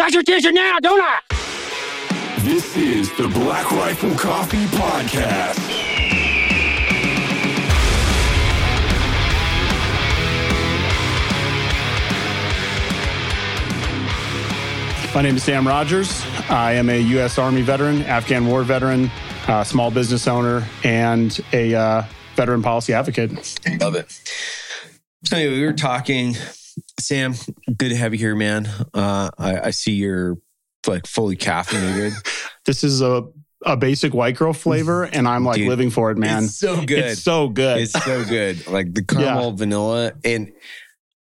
got 0.00 0.14
your 0.14 0.22
attention 0.22 0.54
now, 0.54 0.78
don't 0.78 0.98
I? 0.98 1.20
This 2.38 2.74
is 2.74 3.14
the 3.18 3.28
Black 3.28 3.70
Rifle 3.70 4.14
Coffee 4.14 4.64
Podcast. 4.68 5.58
My 15.14 15.20
name 15.20 15.36
is 15.36 15.42
Sam 15.42 15.68
Rogers. 15.68 16.24
I 16.48 16.72
am 16.72 16.88
a 16.88 16.98
U.S. 16.98 17.36
Army 17.36 17.60
veteran, 17.60 18.00
Afghan 18.04 18.46
war 18.46 18.62
veteran, 18.62 19.10
uh, 19.48 19.64
small 19.64 19.90
business 19.90 20.26
owner, 20.26 20.66
and 20.82 21.38
a 21.52 21.74
uh, 21.74 22.04
veteran 22.36 22.62
policy 22.62 22.94
advocate. 22.94 23.32
Love 23.78 23.96
it. 23.96 24.10
So 25.26 25.36
anyway, 25.36 25.58
we 25.58 25.66
were 25.66 25.74
talking. 25.74 26.36
Sam, 27.00 27.34
good 27.76 27.88
to 27.90 27.96
have 27.96 28.12
you 28.12 28.18
here, 28.18 28.34
man. 28.36 28.66
Uh, 28.94 29.30
I, 29.38 29.60
I 29.60 29.70
see 29.70 29.92
you're 29.92 30.36
like 30.86 31.06
fully 31.06 31.36
caffeinated. 31.36 32.12
This 32.66 32.84
is 32.84 33.00
a 33.00 33.24
a 33.64 33.76
basic 33.76 34.12
white 34.14 34.36
girl 34.36 34.52
flavor, 34.52 35.04
and 35.04 35.26
I'm 35.26 35.44
like 35.44 35.56
Dude, 35.56 35.68
living 35.68 35.90
for 35.90 36.10
it, 36.10 36.18
man. 36.18 36.44
It's 36.44 36.58
so 36.58 36.76
good. 36.84 36.98
It's 36.98 37.22
so 37.22 37.48
good. 37.48 37.78
It's 37.78 37.92
so 38.04 38.24
good. 38.28 38.66
Like 38.68 38.92
the 38.92 39.02
caramel 39.02 39.52
vanilla. 39.52 40.12
And 40.24 40.52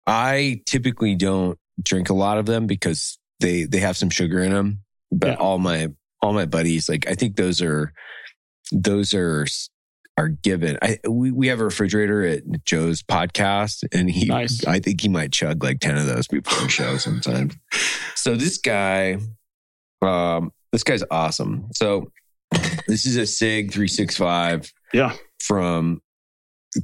I 0.07 0.61
typically 0.65 1.15
don't 1.15 1.57
drink 1.81 2.09
a 2.09 2.13
lot 2.13 2.39
of 2.39 2.45
them 2.47 2.65
because 2.65 3.19
they 3.39 3.63
they 3.63 3.79
have 3.79 3.95
some 3.95 4.09
sugar 4.09 4.39
in 4.41 4.51
them. 4.51 4.79
But 5.11 5.29
Yeah. 5.29 5.35
all 5.35 5.59
my 5.59 5.89
all 6.21 6.33
my 6.33 6.45
buddies, 6.45 6.89
like 6.89 7.07
I 7.07 7.13
think 7.13 7.35
those 7.35 7.61
are 7.61 7.93
those 8.71 9.13
are 9.13 9.45
are 10.19 10.27
given. 10.27 10.77
I 10.81 10.99
we, 11.07 11.31
we 11.31 11.47
have 11.47 11.61
a 11.61 11.63
refrigerator 11.63 12.25
at 12.25 12.43
Joe's 12.65 13.01
podcast 13.01 13.85
and 13.93 14.11
he 14.11 14.25
Nice. 14.25 14.65
I 14.65 14.79
think 14.79 14.99
he 14.99 15.07
might 15.07 15.31
chug 15.31 15.63
like 15.63 15.79
10 15.79 15.97
of 15.97 16.05
those 16.07 16.27
before 16.27 16.61
the 16.61 16.69
show 16.69 16.97
sometimes. 16.97 17.55
So 18.15 18.35
this 18.35 18.57
guy, 18.57 19.17
um, 20.01 20.51
this 20.73 20.83
guy's 20.83 21.03
awesome. 21.09 21.69
So 21.73 22.11
this 22.87 23.05
is 23.05 23.15
a 23.15 23.25
SIG 23.25 23.71
365 23.71 24.73
yeah, 24.93 25.13
from 25.39 26.01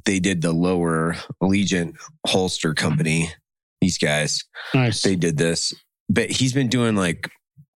they 0.05 0.19
did 0.19 0.41
the 0.41 0.53
lower 0.53 1.17
Allegiant 1.43 1.95
holster 2.25 2.73
company. 2.73 3.33
These 3.81 3.97
guys, 3.97 4.45
nice. 4.73 5.01
they 5.01 5.17
did 5.17 5.37
this, 5.37 5.73
but 6.07 6.31
he's 6.31 6.53
been 6.53 6.69
doing 6.69 6.95
like 6.95 7.29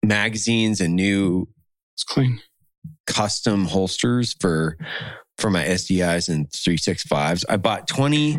magazines 0.04 0.82
and 0.82 0.94
new 0.94 1.48
it's 1.94 2.04
clean. 2.04 2.42
custom 3.06 3.64
holsters 3.64 4.36
for 4.38 4.76
for 5.38 5.50
my 5.50 5.64
SDIs 5.64 6.28
and 6.28 6.48
365s. 6.50 7.44
I 7.48 7.56
bought 7.56 7.86
20 7.88 8.38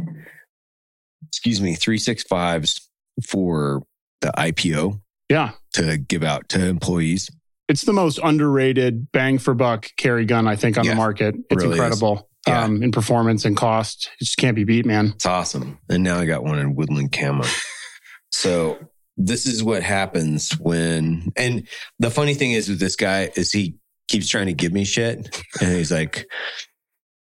excuse 1.28 1.62
me, 1.62 1.76
365s 1.76 2.82
for 3.28 3.84
the 4.22 4.32
IPO 4.38 5.00
Yeah, 5.30 5.52
to 5.74 5.98
give 5.98 6.24
out 6.24 6.50
to 6.50 6.66
employees. 6.66 7.30
it's 7.68 7.82
the 7.84 7.94
most 7.94 8.20
underrated 8.24 9.12
bang 9.12 9.38
for 9.38 9.54
buck 9.54 9.90
carry 9.98 10.26
gun 10.26 10.48
I 10.48 10.56
think 10.56 10.78
on 10.78 10.86
Yeah, 10.86 10.92
the 10.92 10.96
market. 10.96 11.36
It's 11.50 11.64
really 11.64 11.78
incredible 11.78 12.30
Yeah. 12.48 12.64
um, 12.64 12.82
in 12.82 12.92
performance 12.92 13.46
and 13.46 13.58
cost. 13.58 14.10
It 14.22 14.26
just 14.26 14.38
can't 14.38 14.56
be 14.56 14.64
beat, 14.64 14.86
man. 14.86 15.08
It's 15.16 15.26
awesome. 15.26 15.78
And 15.90 16.04
now 16.04 16.18
I 16.18 16.26
got 16.26 16.44
one 16.44 16.60
in 16.60 16.76
woodland 16.76 17.12
camo. 17.12 17.44
so 18.32 18.78
this 19.18 19.46
is 19.48 19.64
what 19.64 19.84
happens 19.84 20.52
when, 20.60 21.32
and 21.36 21.68
the 22.00 22.10
funny 22.12 22.36
thing 22.36 22.52
is 22.54 22.70
with 22.70 22.80
this 22.80 22.96
guy 22.96 23.32
is 23.36 23.52
he 23.52 23.76
keeps 24.08 24.30
trying 24.30 24.46
to 24.46 24.54
give 24.54 24.72
me 24.72 24.86
shit. 24.86 25.44
And 25.60 25.72
he's 25.76 25.92
like, 25.92 26.28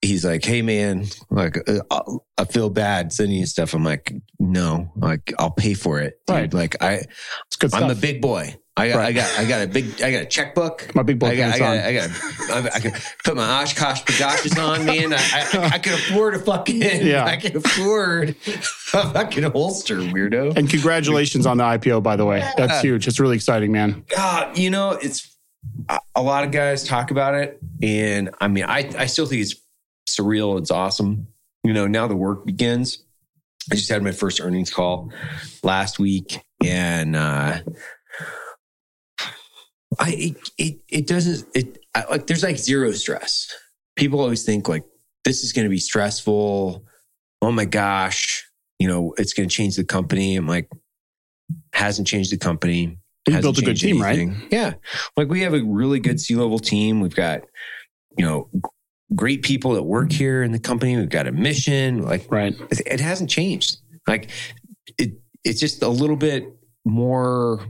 he's 0.02 0.24
like, 0.24 0.44
Hey 0.44 0.62
man, 0.62 1.06
like, 1.30 1.56
uh, 1.68 1.80
I'll- 1.91 2.24
feel 2.50 2.70
bad 2.70 3.12
sending 3.12 3.36
you 3.38 3.46
stuff. 3.46 3.74
I'm 3.74 3.84
like, 3.84 4.14
no, 4.38 4.91
like 4.96 5.34
I'll 5.38 5.50
pay 5.50 5.74
for 5.74 5.98
it. 6.00 6.20
dude. 6.27 6.34
Right. 6.36 6.54
Like 6.54 6.82
I, 6.82 7.02
It's 7.48 7.56
good 7.58 7.70
stuff. 7.70 7.82
I'm 7.82 7.91
a 7.91 7.94
big 7.94 8.22
boy. 8.22 8.56
I 8.76 8.88
got, 8.88 8.98
I 9.00 9.12
got, 9.12 9.38
I 9.41 9.44
got 9.44 9.62
a 9.62 9.66
big, 9.66 10.00
I 10.00 10.12
got 10.12 10.22
a 10.22 10.26
checkbook. 10.26 10.94
My 10.94 11.02
big 11.02 11.19
boy 11.19 11.26
I 11.30 11.36
got, 11.36 11.54
I 11.54 11.58
got. 11.58 11.76
I 11.78 11.92
got, 11.92 12.10
I, 12.50 12.76
I 12.76 12.80
can 12.80 12.92
put 13.24 13.34
my 13.36 13.42
Oshkosh 13.62 14.04
pajamas 14.04 14.56
on, 14.56 14.84
man. 14.86 15.12
I, 15.12 15.19
I, 15.52 15.70
I 15.74 15.78
can 15.80 15.94
afford 15.94 16.34
a 16.37 16.38
fucking, 16.38 16.81
Yeah. 16.81 17.25
I 17.25 17.37
can 17.37 17.56
afford 17.56 18.31
a 18.31 18.34
fucking 18.34 19.42
holster, 19.42 19.97
weirdo. 19.97 20.56
And 20.56 20.70
congratulations 20.70 21.44
on 21.44 21.56
the 21.58 21.64
IPO, 21.64 22.04
by 22.04 22.14
the 22.14 22.25
way. 22.25 22.48
That's 22.56 22.81
huge. 22.82 23.08
It's 23.08 23.19
really 23.19 23.34
exciting, 23.37 23.72
man. 23.72 24.04
God, 24.14 24.56
you 24.56 24.70
know, 24.70 24.92
it's 24.92 25.37
a- 25.88 25.98
a 26.14 26.22
lot 26.22 26.44
of 26.44 26.53
guys 26.53 26.84
talk 26.84 27.10
about 27.10 27.34
it, 27.34 27.58
and 27.82 28.31
I 28.41 28.47
mean, 28.47 28.64
I, 28.64 28.88
I 28.97 29.06
still 29.06 29.26
think 29.26 29.42
it's 29.42 29.56
surreal. 30.16 30.58
It's 30.58 30.70
awesome. 30.70 31.28
You 31.64 31.72
know, 31.72 31.86
now 31.86 32.06
the 32.06 32.16
work 32.16 32.46
begins. 32.46 33.04
I 33.70 33.74
just 33.74 33.91
had 33.91 34.02
my 34.02 34.12
first 34.12 34.41
earnings 34.41 34.70
call 34.70 35.12
last 35.62 35.98
week, 35.98 36.41
and 36.64 37.14
uh, 37.14 37.58
I 39.98 40.10
it 40.10 40.50
it, 40.56 40.80
it 40.88 41.06
doesn't 41.06 41.46
it 41.54 41.78
I, 41.94 42.04
like 42.10 42.26
there's 42.26 42.42
like 42.42 42.56
zero 42.56 42.91
stress. 42.92 43.52
People 43.96 44.20
always 44.20 44.44
think 44.44 44.69
like 44.69 44.84
this 45.24 45.42
is 45.42 45.52
going 45.52 45.66
to 45.66 45.70
be 45.70 45.78
stressful. 45.78 46.84
Oh 47.42 47.52
my 47.52 47.64
gosh, 47.64 48.48
you 48.78 48.88
know, 48.88 49.14
it's 49.19 49.32
going 49.32 49.48
to 49.48 49.54
change 49.54 49.76
the 49.76 49.84
company. 49.84 50.36
I'm 50.36 50.46
like, 50.46 50.70
hasn't 51.72 52.08
changed 52.08 52.32
the 52.32 52.38
company. 52.38 52.98
Hasn't 53.26 53.42
built 53.42 53.58
a 53.58 53.62
good 53.62 53.76
team, 53.76 54.00
right? 54.00 54.28
Yeah, 54.50 54.75
like 55.16 55.28
we 55.28 55.42
have 55.42 55.52
a 55.52 55.62
really 55.62 56.00
good 56.00 56.20
C 56.20 56.34
level 56.34 56.58
team. 56.58 57.00
We've 57.00 57.14
got 57.14 57.42
you 58.16 58.25
know 58.25 58.48
great 59.14 59.42
people 59.42 59.72
that 59.74 59.82
work 59.82 60.12
here 60.12 60.42
in 60.42 60.52
the 60.52 60.58
company. 60.58 60.96
We've 60.96 61.08
got 61.08 61.26
a 61.26 61.32
mission. 61.32 62.02
Like 62.02 62.26
Right. 62.30 62.54
it 62.70 63.00
hasn't 63.00 63.30
changed. 63.30 63.78
Like 64.06 64.30
it, 64.98 65.12
it's 65.44 65.60
just 65.60 65.82
a 65.82 65.88
little 65.88 66.16
bit 66.16 66.44
more 66.84 67.60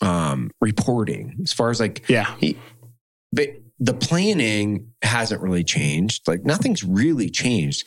um, 0.00 0.50
reporting 0.60 1.36
as 1.42 1.52
far 1.52 1.70
as 1.70 1.80
like, 1.80 2.08
Yeah. 2.08 2.34
but 3.32 3.48
the 3.78 3.94
planning 3.94 4.92
hasn't 5.02 5.40
really 5.42 5.64
changed. 5.64 6.28
Like 6.28 6.44
nothing's 6.44 6.84
really 6.84 7.28
changed. 7.30 7.86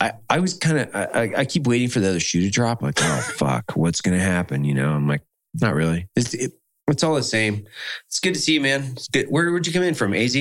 I, 0.00 0.14
I 0.28 0.40
was 0.40 0.54
kind 0.54 0.78
of, 0.78 0.90
I, 0.94 1.32
I 1.36 1.44
keep 1.44 1.66
waiting 1.68 1.88
for 1.88 2.00
the 2.00 2.08
other 2.08 2.20
shoe 2.20 2.40
to 2.42 2.50
drop. 2.50 2.82
Like, 2.82 2.98
oh 3.00 3.20
fuck, 3.36 3.72
what's 3.74 4.00
going 4.00 4.16
to 4.18 4.24
happen? 4.24 4.64
You 4.64 4.74
know, 4.74 4.90
I'm 4.92 5.06
like, 5.06 5.22
not 5.60 5.74
really. 5.74 6.08
It's, 6.16 6.34
it, 6.34 6.52
it's 6.88 7.02
all 7.04 7.14
the 7.14 7.22
same. 7.22 7.64
It's 8.08 8.20
good 8.20 8.34
to 8.34 8.40
see 8.40 8.54
you, 8.54 8.60
man. 8.60 8.82
It's 8.92 9.08
good. 9.08 9.26
Where 9.26 9.50
would 9.52 9.66
you 9.66 9.72
come 9.72 9.82
in 9.82 9.94
from? 9.94 10.14
AZ? 10.14 10.36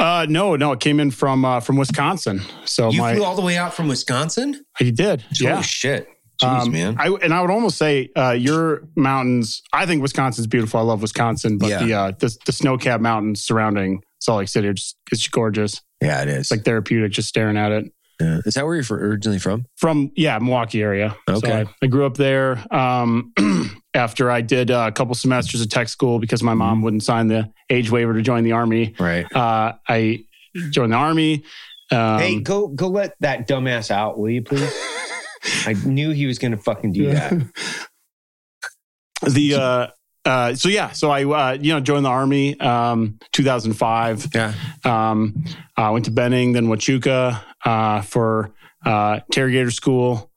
You 0.00 0.04
Uh, 0.06 0.26
no, 0.28 0.56
no, 0.56 0.72
it 0.72 0.80
came 0.80 1.00
in 1.00 1.10
from 1.10 1.44
uh, 1.44 1.60
from 1.60 1.76
Wisconsin. 1.76 2.42
So 2.64 2.90
my 2.92 3.14
flew 3.14 3.24
all 3.24 3.34
the 3.36 3.42
way 3.42 3.56
out 3.56 3.74
from 3.74 3.88
Wisconsin? 3.88 4.64
he 4.78 4.90
did. 4.90 5.22
Holy 5.22 5.50
Yeah. 5.52 5.60
shit. 5.62 6.08
Jeez, 6.42 6.66
Um, 6.66 6.70
man. 6.72 6.96
I, 7.00 7.08
and 7.08 7.34
I 7.34 7.40
would 7.40 7.50
almost 7.50 7.78
say 7.78 8.10
uh, 8.16 8.30
your 8.30 8.82
mountains. 8.94 9.60
I 9.72 9.86
think 9.86 10.02
Wisconsin's 10.02 10.46
beautiful. 10.46 10.78
I 10.78 10.84
love 10.84 11.02
Wisconsin, 11.02 11.58
but 11.58 11.68
Yeah. 11.70 11.84
the 11.84 11.92
uh, 11.94 12.12
the, 12.18 12.36
the 12.46 12.52
snow 12.52 12.78
capped 12.78 13.02
mountains 13.02 13.42
surrounding 13.42 14.02
Salt 14.20 14.38
Lake 14.38 14.48
City 14.48 14.68
are 14.68 14.72
just 14.72 14.96
it's 15.10 15.26
gorgeous. 15.28 15.80
yeah, 16.00 16.22
it 16.22 16.28
is. 16.28 16.38
It's 16.42 16.50
like 16.52 16.64
therapeutic 16.64 17.10
just 17.10 17.28
staring 17.28 17.56
at 17.56 17.72
it. 17.72 17.92
Yeah. 18.20 18.40
Is 18.44 18.54
that 18.54 18.64
where 18.66 18.74
you're 18.74 18.98
originally 18.98 19.38
from? 19.38 19.66
From 19.76 20.10
yeah, 20.16 20.38
Milwaukee 20.40 20.82
area. 20.82 21.16
Okay. 21.28 21.46
So 21.48 21.54
I, 21.54 21.66
I 21.82 21.86
grew 21.86 22.04
up 22.04 22.16
there. 22.16 22.62
Um, 22.74 23.32
after 23.94 24.30
I 24.30 24.40
did 24.40 24.70
uh, 24.70 24.86
a 24.88 24.92
couple 24.92 25.14
semesters 25.14 25.60
of 25.60 25.68
tech 25.70 25.88
school 25.88 26.18
because 26.18 26.42
my 26.42 26.50
Mm-hmm. 26.52 26.58
mom 26.58 26.82
wouldn't 26.82 27.04
sign 27.04 27.28
the 27.28 27.50
age 27.70 27.90
waiver 27.90 28.14
to 28.14 28.22
join 28.22 28.42
the 28.44 28.52
army. 28.52 28.94
Right. 28.98 29.24
Uh, 29.34 29.74
I 29.88 30.24
joined 30.70 30.92
the 30.92 30.96
army. 30.96 31.44
Um, 31.90 32.18
hey, 32.18 32.40
go 32.40 32.68
go 32.68 32.88
let 32.88 33.14
that 33.20 33.48
dumbass 33.48 33.90
out, 33.90 34.18
will 34.18 34.30
you 34.30 34.42
please? 34.42 34.68
I 35.66 35.74
knew 35.84 36.10
he 36.10 36.26
was 36.26 36.38
going 36.38 36.50
to 36.52 36.58
fucking 36.58 36.92
do 36.92 37.12
that. 37.12 37.32
the 39.22 39.54
uh, 39.54 39.86
uh, 40.28 40.54
so 40.54 40.68
yeah, 40.68 40.90
so 40.92 41.10
I 41.10 41.24
uh, 41.24 41.52
you 41.60 41.72
know 41.72 41.80
joined 41.80 42.04
the 42.04 42.10
army 42.10 42.58
um, 42.60 43.18
2005. 43.32 44.28
Yeah. 44.34 44.52
Um, 44.84 45.44
I 45.76 45.90
went 45.90 46.04
to 46.04 46.10
Benning, 46.10 46.52
then 46.52 46.66
Huachuca 46.66 47.40
uh, 47.64 48.02
for 48.02 48.52
uh, 48.84 49.20
interrogator 49.26 49.70
school, 49.70 50.30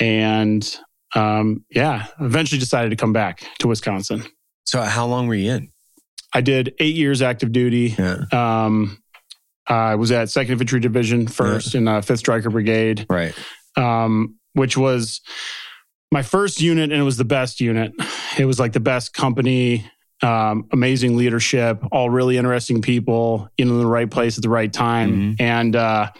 and 0.00 0.78
um, 1.14 1.64
yeah, 1.70 2.06
eventually 2.20 2.58
decided 2.58 2.90
to 2.90 2.96
come 2.96 3.12
back 3.12 3.42
to 3.58 3.68
Wisconsin. 3.68 4.24
So 4.64 4.80
how 4.82 5.06
long 5.06 5.26
were 5.26 5.34
you 5.34 5.52
in? 5.52 5.72
I 6.32 6.40
did 6.40 6.74
eight 6.78 6.94
years 6.94 7.22
active 7.22 7.50
duty. 7.52 7.96
Yeah. 7.98 8.24
Um, 8.32 9.02
I 9.66 9.96
was 9.96 10.10
at 10.12 10.30
Second 10.30 10.52
Infantry 10.52 10.80
Division 10.80 11.26
first 11.26 11.74
in 11.74 11.86
uh, 11.88 12.00
Fifth 12.02 12.20
Stryker 12.20 12.50
Brigade, 12.50 13.06
Right. 13.10 13.34
um, 13.76 14.36
which 14.54 14.76
was 14.76 15.20
my 16.12 16.22
first 16.22 16.60
unit, 16.60 16.90
and 16.90 17.00
it 17.00 17.04
was 17.04 17.16
the 17.16 17.24
best 17.24 17.60
unit. 17.60 17.92
It 18.38 18.44
was 18.44 18.58
like 18.60 18.72
the 18.72 18.80
best 18.80 19.12
company, 19.12 19.90
um, 20.22 20.66
amazing 20.72 21.16
leadership, 21.16 21.82
all 21.90 22.10
really 22.10 22.36
interesting 22.36 22.82
people, 22.82 23.48
in 23.56 23.68
the 23.68 23.86
right 23.86 24.10
place 24.10 24.36
at 24.36 24.42
the 24.42 24.50
right 24.50 24.72
time, 24.72 25.36
and 25.40 25.74
uh, 25.74 26.10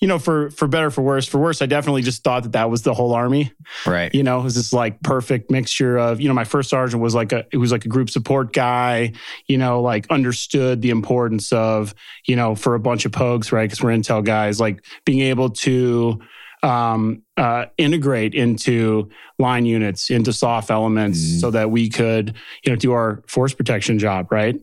you 0.00 0.08
know, 0.08 0.18
for 0.18 0.50
for 0.50 0.68
better 0.68 0.90
for 0.90 1.02
worse, 1.02 1.26
for 1.26 1.38
worse, 1.38 1.62
I 1.62 1.66
definitely 1.66 2.02
just 2.02 2.22
thought 2.22 2.42
that 2.42 2.52
that 2.52 2.70
was 2.70 2.82
the 2.82 2.92
whole 2.92 3.14
army. 3.14 3.52
Right. 3.86 4.14
You 4.14 4.22
know, 4.22 4.40
it 4.40 4.44
was 4.44 4.54
this 4.54 4.72
like 4.72 5.00
perfect 5.02 5.50
mixture 5.50 5.96
of, 5.96 6.20
you 6.20 6.28
know, 6.28 6.34
my 6.34 6.44
first 6.44 6.68
sergeant 6.68 7.02
was 7.02 7.14
like 7.14 7.32
a, 7.32 7.46
it 7.50 7.56
was 7.56 7.72
like 7.72 7.84
a 7.84 7.88
group 7.88 8.10
support 8.10 8.52
guy, 8.52 9.12
you 9.46 9.56
know, 9.56 9.80
like 9.80 10.06
understood 10.10 10.82
the 10.82 10.90
importance 10.90 11.52
of, 11.52 11.94
you 12.26 12.36
know, 12.36 12.54
for 12.54 12.74
a 12.74 12.80
bunch 12.80 13.06
of 13.06 13.12
pokes, 13.12 13.52
right? 13.52 13.64
Because 13.64 13.82
we're 13.82 13.90
intel 13.90 14.22
guys, 14.22 14.60
like 14.60 14.84
being 15.04 15.20
able 15.20 15.50
to 15.50 16.20
um, 16.62 17.22
uh, 17.36 17.66
integrate 17.78 18.34
into 18.34 19.08
line 19.38 19.66
units, 19.66 20.10
into 20.10 20.32
soft 20.32 20.70
elements, 20.70 21.18
Mhm. 21.20 21.40
so 21.40 21.50
that 21.50 21.70
we 21.70 21.88
could, 21.88 22.34
you 22.64 22.72
know, 22.72 22.76
do 22.76 22.92
our 22.92 23.22
force 23.28 23.52
protection 23.54 23.98
job, 23.98 24.28
right? 24.32 24.56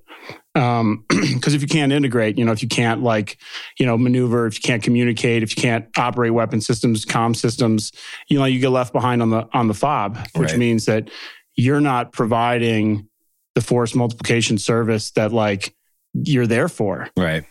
Um, 0.56 1.06
Because 1.34 1.54
if 1.56 1.62
you 1.62 1.68
can't 1.68 1.92
integrate, 1.92 2.38
you 2.38 2.45
know, 2.45 2.51
if 2.51 2.62
you 2.62 2.69
can't 2.69 3.04
like, 3.04 3.38
you 3.80 3.86
know, 3.86 3.98
maneuver, 3.98 4.45
if 4.48 4.56
you 4.56 4.62
can't 4.62 4.81
communicate, 4.84 5.44
if 5.44 5.56
you 5.56 5.62
can't 5.62 5.86
operate 5.98 6.34
weapon 6.34 6.62
systems, 6.62 7.06
comm 7.06 7.36
systems, 7.36 7.92
you 8.30 8.38
know, 8.39 8.46
you 8.46 8.60
get 8.60 8.69
left 8.69 8.94
behind 8.94 9.22
on 9.22 9.30
the 9.30 9.48
on 9.54 9.68
the 9.68 9.74
fob, 9.74 10.18
which 10.36 10.50
Right. 10.51 10.57
means 10.57 10.86
that 10.86 11.10
you're 11.56 11.81
not 11.81 12.12
providing 12.13 13.07
the 13.56 13.62
force 13.62 13.94
multiplication 13.96 14.57
service 14.57 15.12
that 15.12 15.31
like 15.34 15.74
you're 16.13 16.48
there 16.48 16.68
for. 16.69 17.10
Right. 17.18 17.44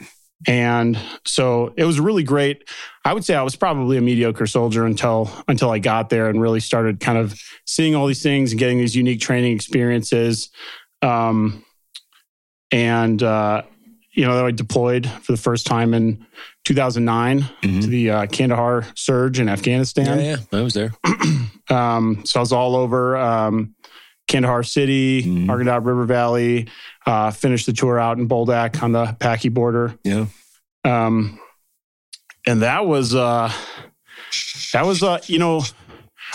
And 0.47 0.99
so 1.25 1.73
it 1.77 1.85
was 1.85 2.01
really 2.01 2.23
great. 2.25 2.69
I 3.05 3.13
would 3.13 3.25
say 3.25 3.35
I 3.35 3.43
was 3.43 3.55
probably 3.57 3.97
a 3.97 4.01
mediocre 4.01 4.47
soldier 4.47 4.85
until 4.87 5.31
until 5.49 5.71
I 5.71 5.79
got 5.79 6.11
there 6.11 6.29
and 6.29 6.41
really 6.41 6.61
started 6.61 7.01
kind 7.01 7.19
of 7.19 7.41
seeing 7.67 7.95
all 7.95 8.07
these 8.07 8.23
things 8.23 8.53
and 8.53 8.59
getting 8.59 8.79
these 8.79 8.97
unique 8.97 9.21
training 9.21 9.53
experiences. 9.55 10.51
Um, 11.03 11.65
and 12.71 13.23
uh, 13.23 13.63
you 14.13 14.25
know, 14.27 14.35
then 14.37 14.45
I 14.45 14.51
deployed 14.51 15.07
for 15.23 15.33
the 15.33 15.39
first 15.39 15.67
time 15.67 15.95
in 15.95 16.27
2009 16.65 17.41
to 17.63 17.69
Mhm. 17.69 17.83
the 17.87 18.11
uh, 18.11 18.27
Kandahar 18.27 18.85
surge 18.95 19.41
in 19.41 19.49
Afghanistan. 19.49 20.19
Yeah, 20.19 20.37
yeah. 20.53 20.59
I 20.59 20.63
was 20.63 20.75
there. 20.75 20.93
Um, 21.71 22.23
so 22.27 22.39
I 22.41 22.43
was 22.43 22.53
all 22.53 22.77
over 22.77 23.17
um, 23.17 23.75
Kandahar 24.33 24.63
City. 24.63 25.23
Arghandab 25.23 25.85
River 25.87 26.05
Valley. 26.05 26.69
Uh, 27.07 27.31
finished 27.31 27.67
the 27.67 27.73
tour 27.73 27.99
out 27.99 28.19
in 28.19 28.29
Boldak 28.29 28.83
on 28.83 28.93
the 28.93 29.05
Paki 29.21 29.53
border. 29.53 29.97
Yeah. 30.05 30.27
Um, 30.85 31.39
and 32.47 32.63
that 32.63 32.87
was 32.87 33.15
uh, 33.15 33.53
that 34.73 34.85
was 34.87 35.03
uh, 35.03 35.21
you 35.27 35.39
know, 35.39 35.63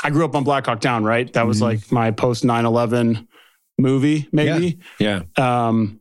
I 0.04 0.10
grew 0.10 0.24
up 0.26 0.36
on 0.36 0.44
Black 0.44 0.66
Hawk 0.68 0.80
Down, 0.80 1.04
right? 1.04 1.32
That 1.34 1.48
was 1.48 1.58
Mhm. 1.60 1.62
like 1.62 1.92
my 1.92 2.12
post 2.12 2.44
9-11 2.46 3.28
movie, 3.80 4.28
maybe. 4.32 4.80
Yeah. 5.00 5.24
Um, 5.38 6.00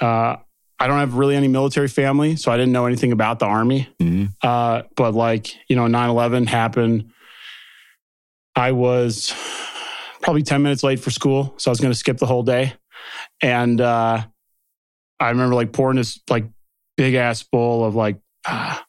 uh, 0.00 0.36
I 0.80 0.86
don't 0.88 0.98
have 0.98 1.14
really 1.14 1.36
any 1.36 1.46
military 1.48 1.86
family, 1.88 2.34
so 2.36 2.50
I 2.50 2.56
didn't 2.56 2.72
know 2.72 2.86
anything 2.86 3.12
about 3.12 3.38
the 3.38 3.46
army. 3.46 3.88
Mhm. 4.00 4.30
Uh, 4.42 4.82
but 4.96 5.14
like, 5.14 5.54
you 5.68 5.76
know, 5.76 5.86
9 5.86 6.10
11 6.10 6.46
happened. 6.48 7.10
I 8.56 8.72
was 8.72 9.32
probably 10.22 10.42
10 10.42 10.62
minutes 10.62 10.82
late 10.82 11.00
for 11.00 11.10
school. 11.10 11.52
So 11.58 11.70
I 11.70 11.72
was 11.72 11.80
going 11.80 11.92
to 11.92 11.98
skip 11.98 12.18
the 12.18 12.26
whole 12.26 12.42
day. 12.44 12.74
And 13.42 13.80
uh, 13.80 14.24
I 15.20 15.28
remember 15.30 15.54
like 15.54 15.72
pouring 15.72 15.96
this 15.96 16.20
like 16.30 16.44
big 16.96 17.14
ass 17.14 17.42
bowl 17.42 17.84
of 17.84 17.94
like 17.94 18.18
ah, 18.46 18.84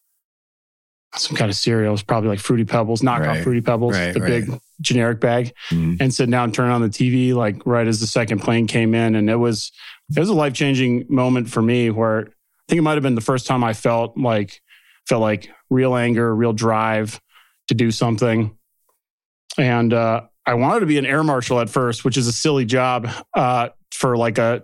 some 1.16 1.36
kind 1.36 1.50
of 1.50 1.56
cereal. 1.58 1.90
It 1.90 1.92
was 1.92 2.04
probably 2.04 2.30
like 2.30 2.40
Fruity 2.40 2.66
Pebbles, 2.66 3.02
knockoff 3.02 3.28
Right. 3.28 3.44
Fruity 3.44 3.62
Pebbles, 3.62 3.94
Right, 3.96 4.14
the 4.14 4.20
right. 4.22 4.46
big 4.48 4.60
generic 4.82 5.20
bag 5.20 5.54
Mhm. 5.72 5.98
and 6.00 6.14
sit 6.14 6.30
down, 6.30 6.52
turn 6.52 6.70
on 6.70 6.82
the 6.82 6.90
TV, 6.90 7.34
like 7.34 7.66
right 7.66 7.88
as 7.88 8.00
the 8.00 8.08
second 8.08 8.40
plane 8.40 8.68
came 8.68 8.94
in. 8.96 9.16
And 9.16 9.30
it 9.30 9.36
was, 9.36 9.72
it 10.16 10.20
was 10.20 10.30
a 10.30 10.34
life 10.34 10.54
changing 10.54 11.06
moment 11.10 11.50
for 11.50 11.62
me 11.62 11.90
where 11.90 12.20
I 12.22 12.66
think 12.70 12.80
it 12.80 12.82
might 12.84 12.94
have 12.96 13.04
been 13.04 13.16
the 13.16 13.22
first 13.22 13.46
time 13.48 13.64
I 13.64 13.74
felt 13.74 14.18
like, 14.18 14.62
felt 15.08 15.22
like 15.22 15.50
real 15.70 15.96
anger, 15.96 16.34
real 16.36 16.54
drive 16.54 17.20
to 17.68 17.74
do 17.76 17.92
something. 17.92 18.56
And, 19.58 19.94
uh, 19.94 20.22
I 20.46 20.56
wanted 20.56 20.82
to 20.82 20.86
be 20.86 20.98
an 20.98 21.06
air 21.06 21.24
marshal 21.24 21.60
at 21.60 21.70
first, 21.70 22.04
which 22.04 22.18
is 22.18 22.28
a 22.28 22.34
silly 22.34 22.66
job, 22.66 23.08
uh, 23.34 23.70
for 23.92 24.18
like 24.18 24.38
a, 24.38 24.62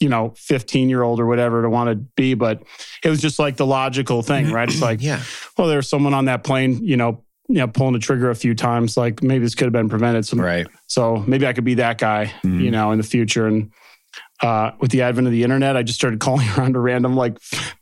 you 0.00 0.08
know, 0.08 0.34
15 0.36 0.88
year 0.90 1.02
old 1.02 1.20
or 1.20 1.26
whatever 1.26 1.62
to 1.62 1.70
want 1.70 1.88
to 1.88 1.94
be. 1.94 2.34
But 2.34 2.62
it 3.04 3.08
was 3.08 3.20
just 3.22 3.38
like 3.38 3.56
the 3.56 3.64
logical 3.66 4.22
thing, 4.22 4.50
right? 4.50 4.68
It's 4.68 4.82
like, 4.90 5.00
yeah. 5.00 5.22
well, 5.56 5.68
there's 5.68 5.88
someone 5.88 6.14
on 6.14 6.26
that 6.26 6.44
plane, 6.44 6.84
you 6.84 6.96
know, 6.96 7.22
you 7.48 7.56
know, 7.56 7.68
pulling 7.68 7.92
the 7.92 7.98
trigger 7.98 8.28
a 8.30 8.34
few 8.34 8.54
times. 8.54 8.96
Like 8.96 9.22
maybe 9.22 9.44
this 9.44 9.54
could 9.54 9.66
have 9.66 9.72
been 9.72 9.88
prevented. 9.88 10.26
Some 10.26 10.40
Right. 10.40 10.66
so 10.86 11.16
maybe 11.26 11.46
I 11.46 11.52
could 11.52 11.64
be 11.64 11.74
that 11.74 11.98
guy, 11.98 12.32
Mhm. 12.44 12.60
you 12.62 12.70
know, 12.70 12.92
in 12.92 12.98
the 12.98 13.04
future. 13.04 13.46
And 13.46 13.70
uh, 14.42 14.72
with 14.80 14.90
the 14.90 15.02
advent 15.02 15.26
of 15.28 15.32
the 15.32 15.42
internet, 15.44 15.76
I 15.76 15.82
just 15.82 15.98
started 15.98 16.20
calling 16.20 16.46
around 16.58 16.74
to 16.74 16.80
random 16.80 17.14
like 17.16 17.38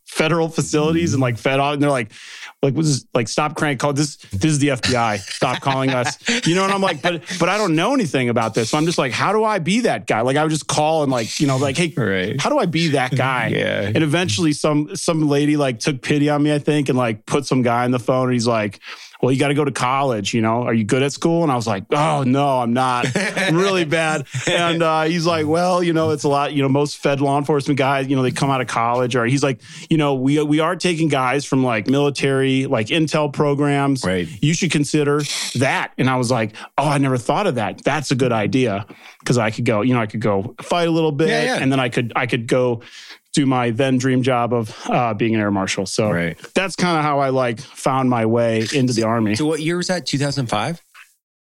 federal 0.07 0.49
facilities 0.49 1.15
and 1.15 1.23
like 1.23 1.39
Fed, 1.39 1.61
and 1.61 1.83
they're 1.83 1.89
like, 1.91 2.13
like 2.63 2.75
was 2.75 3.07
like 3.15 3.27
stop 3.27 3.57
crank 3.57 3.81
call 3.81 3.93
this 3.95 4.17
this 4.33 4.51
is 4.53 4.59
the 4.59 4.69
FBI 4.69 5.19
stop 5.21 5.63
calling 5.63 5.91
us. 5.91 6.19
You 6.47 6.55
know 6.55 6.65
and 6.65 6.73
I'm 6.73 6.83
like 6.83 7.01
but 7.01 7.23
but 7.39 7.49
I 7.49 7.57
don't 7.57 7.75
know 7.75 7.95
anything 7.95 8.29
about 8.29 8.53
this. 8.55 8.69
So 8.71 8.77
I'm 8.79 8.85
just 8.85 8.99
like 8.99 9.13
how 9.13 9.33
do 9.33 9.45
I 9.45 9.59
be 9.61 9.81
that 9.81 10.07
guy? 10.07 10.21
Like 10.21 10.37
I 10.37 10.43
would 10.43 10.51
just 10.51 10.67
call 10.67 11.03
and 11.03 11.11
like 11.11 11.41
you 11.41 11.47
know 11.47 11.57
like 11.57 11.77
hey 11.79 11.93
Right. 11.97 12.39
how 12.41 12.51
do 12.51 12.59
I 12.59 12.67
be 12.67 12.89
that 12.89 13.17
guy? 13.17 13.49
Yeah. 13.61 13.83
and 13.95 14.05
eventually 14.05 14.53
some 14.53 14.95
some 14.95 15.29
lady 15.29 15.57
like 15.57 15.79
took 15.81 16.03
pity 16.03 16.29
on 16.29 16.43
me, 16.43 16.53
I 16.55 16.59
think, 16.59 16.89
and 16.91 16.99
like 16.99 17.25
put 17.27 17.47
some 17.47 17.63
guy 17.63 17.85
on 17.85 17.91
the 17.93 17.99
phone 17.99 18.25
and 18.25 18.33
he's 18.35 18.47
like, 18.47 18.81
Well, 19.23 19.31
you 19.33 19.39
got 19.39 19.49
to 19.49 19.55
go 19.55 19.65
to 19.65 19.71
college, 19.71 20.33
you 20.33 20.41
know. 20.41 20.63
Are 20.63 20.73
you 20.73 20.85
good 20.85 21.03
at 21.03 21.13
school? 21.13 21.43
And 21.43 21.53
I 21.53 21.57
was 21.57 21.67
like, 21.67 21.85
Oh 21.91 22.23
no, 22.23 22.61
I'm 22.61 22.73
not. 22.73 23.07
I'm 23.15 23.55
really 23.57 23.85
bad. 24.01 24.27
And 24.47 24.83
uh, 24.83 25.03
he's 25.03 25.27
like, 25.27 25.47
Well, 25.47 25.83
you 25.83 25.93
know, 25.93 26.11
it's 26.11 26.25
a 26.25 26.29
lot, 26.29 26.53
you 26.55 26.63
know, 26.63 26.69
most 26.69 26.97
Fed 26.99 27.21
law 27.21 27.37
enforcement 27.39 27.79
guys, 27.79 28.07
you 28.09 28.17
know, 28.17 28.23
they 28.23 28.31
come 28.31 28.51
out 28.51 28.61
of 28.61 28.67
college 28.67 29.17
or 29.17 29.27
he's 29.27 29.43
like, 29.43 29.61
you 29.91 29.97
know, 29.99 30.15
we 30.15 30.43
we 30.43 30.61
are 30.61 30.75
taking 30.75 31.09
guys 31.09 31.45
from 31.45 31.63
like 31.63 31.87
military, 31.87 32.67
like 32.67 32.87
intel 32.87 33.31
programs. 33.33 34.05
Right. 34.05 34.27
You 34.43 34.55
should 34.55 34.71
consider 34.71 35.21
that. 35.57 35.93
And 35.99 36.09
I 36.09 36.17
was 36.17 36.31
like, 36.31 36.55
Oh, 36.79 36.89
I 36.89 36.99
never 36.99 37.19
thought 37.19 37.47
of 37.47 37.57
that. 37.57 37.85
That's 37.85 38.11
a 38.11 38.15
good 38.15 38.33
idea. 38.33 38.87
Cause 39.27 39.37
I 39.37 39.51
could 39.51 39.67
go, 39.67 39.83
you 39.83 39.93
know, 39.93 40.01
I 40.01 40.07
could 40.07 40.23
go 40.23 40.55
fight 40.63 40.89
a 40.89 40.91
little 40.91 41.13
bit 41.13 41.29
Yeah, 41.29 41.45
yeah. 41.45 41.57
and 41.59 41.71
then 41.71 41.79
I 41.79 41.91
could 41.91 42.13
I 42.17 42.27
could 42.27 42.47
go 42.47 42.81
do 43.35 43.47
my 43.47 43.71
then 43.71 43.97
dream 43.99 44.23
job 44.23 44.53
of 44.53 44.77
uh, 44.89 45.15
being 45.15 45.35
an 45.35 45.41
air 45.41 45.51
marshal. 45.51 45.87
So 45.87 46.11
Right. 46.11 46.37
that's 46.55 46.75
kind 46.77 46.97
of 46.99 47.05
how 47.05 47.21
I 47.21 47.29
like 47.29 47.61
found 47.61 48.11
my 48.11 48.27
way 48.27 48.67
into 48.75 48.93
the 48.93 49.05
army. 49.05 49.37
So 49.37 49.47
what 49.47 49.61
year 49.61 49.77
was 49.77 49.87
that? 49.87 50.05
2005 50.07 50.81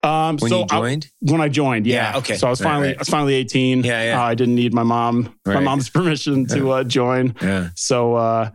Um, 0.03 0.37
when 0.37 0.49
so 0.49 0.59
you 0.59 0.63
I- 0.69 0.77
joined? 0.79 1.07
when 1.21 1.41
I 1.41 1.49
joined, 1.49 1.87
yeah. 1.87 2.11
Yeah, 2.11 2.17
okay. 2.19 2.35
So 2.37 2.47
I 2.47 2.49
was 2.51 2.61
Right, 2.61 2.67
finally 2.69 2.87
right. 2.89 2.97
I 2.97 2.99
was 2.99 3.09
finally 3.09 3.33
18. 3.33 3.83
Yeah, 3.83 4.03
yeah. 4.03 4.21
Uh, 4.21 4.25
I 4.25 4.35
didn't 4.35 4.55
need 4.55 4.73
my 4.73 4.83
mom 4.83 5.33
my 5.45 5.59
mom's 5.59 5.89
permission 5.97 6.45
to 6.47 6.71
uh, 6.71 6.83
join. 6.83 7.35
yeah. 7.41 7.69
So 7.75 8.15
uh, 8.15 8.51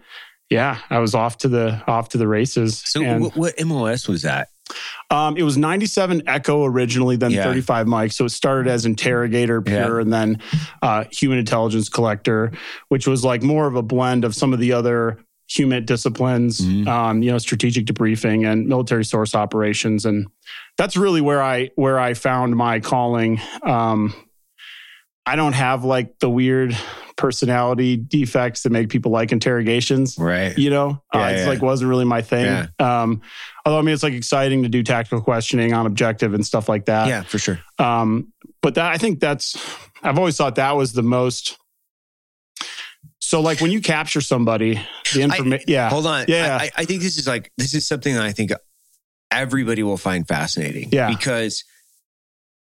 yeah, 0.49 0.79
I 0.89 0.99
was 1.01 1.15
off 1.15 1.39
to 1.39 1.49
the 1.49 1.83
off 1.89 2.11
to 2.11 2.19
the 2.19 2.29
races. 2.29 2.83
So 2.87 3.03
and, 3.03 3.21
what, 3.25 3.37
what 3.37 3.55
MOS 3.67 4.07
was 4.09 4.23
that? 4.23 4.49
Um, 5.11 5.37
it 5.37 5.43
was 5.43 5.57
97 5.57 6.23
Echo 6.27 6.65
originally, 6.65 7.17
then 7.17 7.31
Yeah. 7.31 7.45
35 7.45 7.87
Mike. 7.87 8.13
So 8.13 8.25
it 8.25 8.31
started 8.31 8.71
as 8.71 8.87
interrogator 8.87 9.61
pure, 9.63 9.97
Yeah. 9.97 10.01
and 10.03 10.13
then 10.13 10.39
uh, 10.83 11.05
human 11.11 11.39
intelligence 11.39 11.89
collector, 11.89 12.53
which 12.89 13.07
was 13.07 13.25
like 13.25 13.43
more 13.43 13.67
of 13.67 13.77
a 13.77 13.83
blend 13.83 14.25
of 14.25 14.35
some 14.35 14.53
of 14.53 14.59
the 14.61 14.73
other 14.73 15.19
human 15.47 15.85
disciplines, 15.85 16.61
Mhm. 16.61 16.89
um, 16.89 17.23
you 17.23 17.31
know, 17.31 17.37
strategic 17.39 17.85
debriefing 17.85 18.51
and 18.51 18.67
military 18.67 19.05
source 19.05 19.35
operations, 19.35 20.07
and 20.07 20.27
that's 20.79 20.97
really 20.97 21.21
where 21.21 21.43
I 21.43 21.69
where 21.77 21.99
I 22.01 22.15
found 22.15 22.57
my 22.57 22.81
calling. 22.81 23.41
Um, 23.63 24.15
I 25.27 25.37
don't 25.37 25.53
have 25.53 25.85
like 25.85 26.19
the 26.19 26.31
weird 26.31 26.77
personality 27.17 27.97
defects 27.97 28.63
that 28.63 28.71
make 28.71 28.89
people 28.89 29.13
like 29.13 29.31
interrogations 29.33 30.17
Right. 30.19 30.57
you 30.59 30.69
know 30.71 31.01
uh, 31.15 31.29
it's 31.33 31.43
yeah. 31.43 31.49
like 31.49 31.63
wasn't 31.63 31.89
really 31.89 32.05
my 32.05 32.23
thing 32.23 32.45
Yeah. 32.47 32.67
um 32.79 33.21
although 33.65 33.79
i 33.79 33.83
mean 33.83 33.95
it's 33.95 34.03
like 34.03 34.15
exciting 34.15 34.65
to 34.65 34.69
do 34.69 34.83
tactical 34.83 35.21
questioning 35.21 35.73
on 35.73 35.87
objective 35.87 36.35
and 36.35 36.45
stuff 36.45 36.69
like 36.69 36.87
that 36.87 37.07
yeah, 37.09 37.23
for 37.23 37.39
sure. 37.39 37.61
um 37.79 38.33
but 38.63 38.75
that 38.75 38.91
i 38.93 38.99
think 38.99 39.21
that's 39.21 39.57
i've 40.03 40.19
always 40.19 40.37
thought 40.37 40.57
that 40.57 40.73
was 40.77 40.93
the 40.93 41.03
most 41.03 41.57
so 43.19 43.41
like 43.41 43.61
when 43.61 43.71
you 43.71 43.81
capture 43.81 44.21
somebody 44.21 44.81
the 45.15 45.23
information 45.23 45.65
yeah 45.69 45.89
Hold 45.89 46.07
on. 46.07 46.27
Yeah. 46.29 46.59
I, 46.61 46.65
I- 46.65 46.71
I 46.79 46.85
think 46.85 47.01
this 47.03 47.17
is 47.17 47.27
like 47.27 47.51
this 47.57 47.75
is 47.75 47.87
something 47.87 48.13
that 48.15 48.23
I 48.25 48.33
think 48.33 48.51
everybody 49.31 49.83
will 49.83 49.97
find 49.97 50.27
fascinating. 50.29 50.91
Yeah. 50.93 51.09
Because 51.09 51.65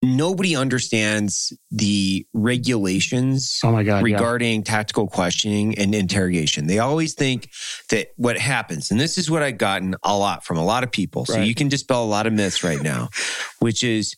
nobody 0.02 0.56
understands 0.56 1.52
the 1.72 2.26
regulations 2.34 3.60
oh 3.64 3.72
my 3.72 3.84
god 3.84 3.98
yeah. 3.98 4.16
regarding 4.16 4.64
tactical 4.64 5.08
questioning 5.08 5.78
and 5.78 5.94
interrogation. 5.94 6.68
They 6.68 6.80
always 6.80 7.14
think 7.14 7.50
that 7.90 8.10
what 8.16 8.38
happens, 8.38 8.92
and 8.92 9.00
this 9.00 9.18
is 9.18 9.30
what 9.30 9.44
I've 9.44 9.58
gotten 9.58 9.96
a 10.04 10.18
lot 10.18 10.46
from 10.46 10.58
a 10.58 10.64
lot 10.64 10.84
of 10.84 10.92
people. 10.92 11.26
So 11.26 11.40
you 11.40 11.56
can 11.56 11.68
dispel 11.68 12.04
a 12.04 12.08
lot 12.08 12.28
of 12.28 12.34
myths 12.34 12.64
right 12.64 12.82
now, 12.82 13.10
which 13.60 13.84
is 13.84 14.16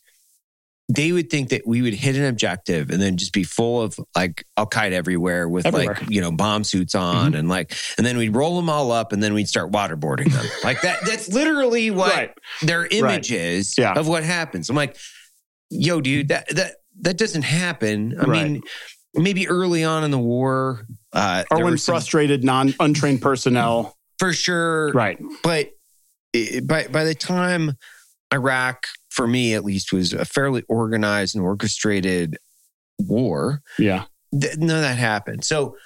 they 0.88 1.12
would 1.12 1.30
think 1.30 1.48
that 1.50 1.66
we 1.66 1.80
would 1.80 1.94
hit 1.94 2.16
an 2.16 2.24
objective 2.24 2.90
and 2.90 3.00
then 3.00 3.16
just 3.16 3.32
be 3.32 3.44
full 3.44 3.80
of 3.80 3.98
like 4.14 4.44
Al 4.56 4.66
Qaeda 4.66 4.92
everywhere 4.92 5.48
with 5.48 5.64
Everywhere. 5.64 5.96
like, 6.00 6.10
you 6.10 6.20
know, 6.20 6.32
bomb 6.32 6.64
suits 6.64 6.94
on 6.94 7.28
mm-hmm. 7.28 7.36
and 7.36 7.48
like, 7.48 7.74
and 7.96 8.04
then 8.04 8.18
we'd 8.18 8.34
roll 8.34 8.56
them 8.56 8.68
all 8.68 8.92
up 8.92 9.12
and 9.12 9.22
then 9.22 9.32
we'd 9.32 9.48
start 9.48 9.70
waterboarding 9.70 10.30
them. 10.32 10.44
like 10.64 10.82
that, 10.82 10.98
that's 11.06 11.32
literally 11.32 11.90
what 11.90 12.14
right 12.14 12.34
their 12.62 12.86
image 12.86 13.32
is 13.32 13.78
Yeah. 13.78 13.94
of 13.94 14.06
what 14.08 14.24
happens. 14.24 14.68
I'm 14.68 14.76
like, 14.76 14.96
yo, 15.72 16.00
dude, 16.00 16.28
that 16.28 16.48
that 16.54 16.76
that 17.00 17.16
doesn't 17.18 17.42
happen. 17.42 18.14
I 18.20 18.24
Right. 18.24 18.50
mean, 18.50 18.62
maybe 19.14 19.48
early 19.48 19.82
on 19.84 20.04
in 20.04 20.10
the 20.10 20.18
war, 20.18 20.86
uh, 21.12 21.44
or 21.50 21.64
when 21.64 21.78
some- 21.78 21.94
frustrated 21.94 22.44
non 22.44 22.74
untrained 22.80 23.22
personnel 23.22 23.96
for 24.18 24.32
sure, 24.32 24.92
right 24.92 25.18
but 25.42 25.70
by 26.64 26.86
by 26.88 27.04
the 27.04 27.14
time 27.14 27.72
Iraq, 28.32 28.86
for 29.10 29.26
me 29.26 29.54
at 29.54 29.64
least, 29.64 29.92
was 29.92 30.12
a 30.12 30.24
fairly 30.24 30.62
organized 30.68 31.34
and 31.34 31.44
orchestrated 31.44 32.36
war, 32.98 33.62
yeah 33.78 34.04
th- 34.38 34.56
none 34.58 34.76
of 34.76 34.82
that 34.82 34.96
happened. 34.98 35.44
So 35.44 35.76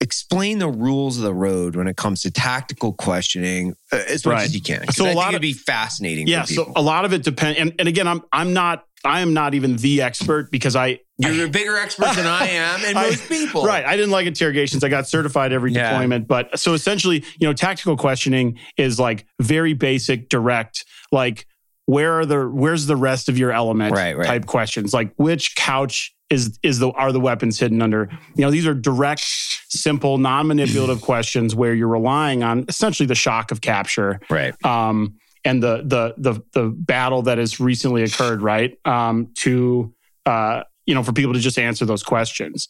explain 0.00 0.58
the 0.58 0.68
rules 0.68 1.16
of 1.16 1.22
the 1.22 1.32
road 1.34 1.76
when 1.76 1.86
it 1.86 1.96
comes 1.96 2.22
to 2.22 2.30
tactical 2.30 2.92
questioning 2.92 3.74
uh, 3.92 4.02
as 4.08 4.24
much 4.26 4.32
Right. 4.34 4.44
as 4.44 4.54
you 4.54 4.60
can. 4.60 4.90
So 4.92 5.06
I 5.06 5.12
a 5.12 5.14
lot 5.14 5.28
it'd 5.28 5.36
of- 5.36 5.42
be 5.42 5.52
fascinating. 5.52 6.26
Yeah. 6.26 6.44
So 6.44 6.72
a 6.76 6.82
lot 6.82 7.04
of 7.04 7.12
it 7.12 7.22
depends. 7.22 7.58
And, 7.58 7.72
and 7.78 7.86
again, 7.88 8.08
I'm 8.08 8.22
I'm 8.32 8.52
not 8.52 8.84
I 9.04 9.20
am 9.20 9.34
not 9.34 9.54
even 9.54 9.76
the 9.76 10.02
expert 10.02 10.50
because 10.50 10.74
I 10.76 11.00
you're 11.18 11.46
a 11.46 11.48
bigger 11.48 11.76
expert 11.76 12.14
than 12.16 12.26
I 12.26 12.48
am, 12.48 12.84
and 12.84 12.98
I- 12.98 13.02
most 13.10 13.28
people. 13.28 13.64
Right. 13.64 13.84
I 13.84 13.96
didn't 13.96 14.10
like 14.10 14.26
interrogations. 14.26 14.82
I 14.82 14.88
got 14.88 15.06
certified 15.06 15.52
every 15.52 15.72
Yeah. 15.72 15.90
deployment. 15.90 16.26
But 16.26 16.58
so 16.58 16.72
essentially, 16.74 17.24
you 17.38 17.46
know, 17.46 17.52
tactical 17.52 17.96
questioning 17.96 18.58
is 18.76 18.98
like 18.98 19.26
very 19.40 19.74
basic, 19.74 20.28
direct, 20.28 20.84
like 21.12 21.46
where 21.86 22.14
are 22.14 22.26
the 22.26 22.48
where's 22.48 22.86
the 22.86 22.96
rest 22.96 23.28
of 23.28 23.36
your 23.38 23.52
element 23.52 23.94
Right, 23.94 24.16
right. 24.16 24.26
type 24.26 24.46
questions. 24.46 24.92
Like 24.94 25.12
which 25.16 25.54
couch 25.54 26.12
is 26.30 26.58
is 26.62 26.78
the 26.78 26.90
are 26.92 27.12
the 27.12 27.20
weapons 27.20 27.60
hidden 27.60 27.82
under? 27.82 28.08
You 28.34 28.44
know, 28.44 28.50
these 28.50 28.66
are 28.66 28.72
direct, 28.74 29.22
simple, 29.68 30.16
non-manipulative 30.18 31.02
questions 31.02 31.54
where 31.54 31.74
you're 31.74 31.86
relying 31.88 32.42
on 32.42 32.64
essentially 32.68 33.06
the 33.06 33.14
shock 33.14 33.50
of 33.52 33.60
capture 33.60 34.18
Right. 34.30 34.54
um, 34.64 35.16
and 35.44 35.62
the 35.62 35.82
the 35.84 36.14
the 36.16 36.42
the 36.52 36.68
battle 36.68 37.22
that 37.22 37.38
has 37.38 37.60
recently 37.60 38.02
occurred, 38.02 38.42
right? 38.42 38.78
Um, 38.84 39.32
to 39.36 39.94
uh, 40.26 40.62
you 40.86 40.94
know, 40.94 41.02
for 41.02 41.12
people 41.12 41.32
to 41.32 41.40
just 41.40 41.58
answer 41.58 41.84
those 41.84 42.02
questions. 42.02 42.68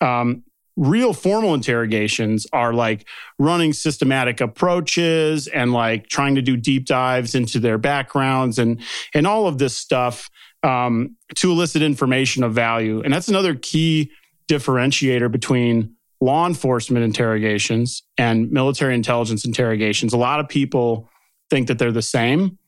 Um, 0.00 0.44
real 0.76 1.14
formal 1.14 1.54
interrogations 1.54 2.46
are 2.52 2.74
like 2.74 3.06
running 3.38 3.72
systematic 3.72 4.40
approaches 4.40 5.46
and 5.46 5.72
like 5.72 6.06
trying 6.08 6.34
to 6.34 6.42
do 6.42 6.56
deep 6.56 6.84
dives 6.84 7.34
into 7.34 7.58
their 7.58 7.78
backgrounds 7.78 8.58
and 8.58 8.80
and 9.14 9.26
all 9.26 9.46
of 9.46 9.58
this 9.58 9.76
stuff 9.76 10.28
um, 10.62 11.16
to 11.34 11.50
elicit 11.50 11.82
information 11.82 12.42
of 12.42 12.52
value. 12.52 13.00
And 13.02 13.12
that's 13.12 13.28
another 13.28 13.54
key 13.54 14.10
differentiator 14.48 15.30
between 15.30 15.94
law 16.20 16.46
enforcement 16.46 17.04
interrogations 17.04 18.02
and 18.16 18.50
military 18.50 18.94
intelligence 18.94 19.44
interrogations. 19.44 20.12
A 20.12 20.16
lot 20.16 20.40
of 20.40 20.48
people 20.48 21.08
think 21.50 21.68
that 21.68 21.78
they're 21.78 21.92
the 21.92 22.02
same. 22.02 22.58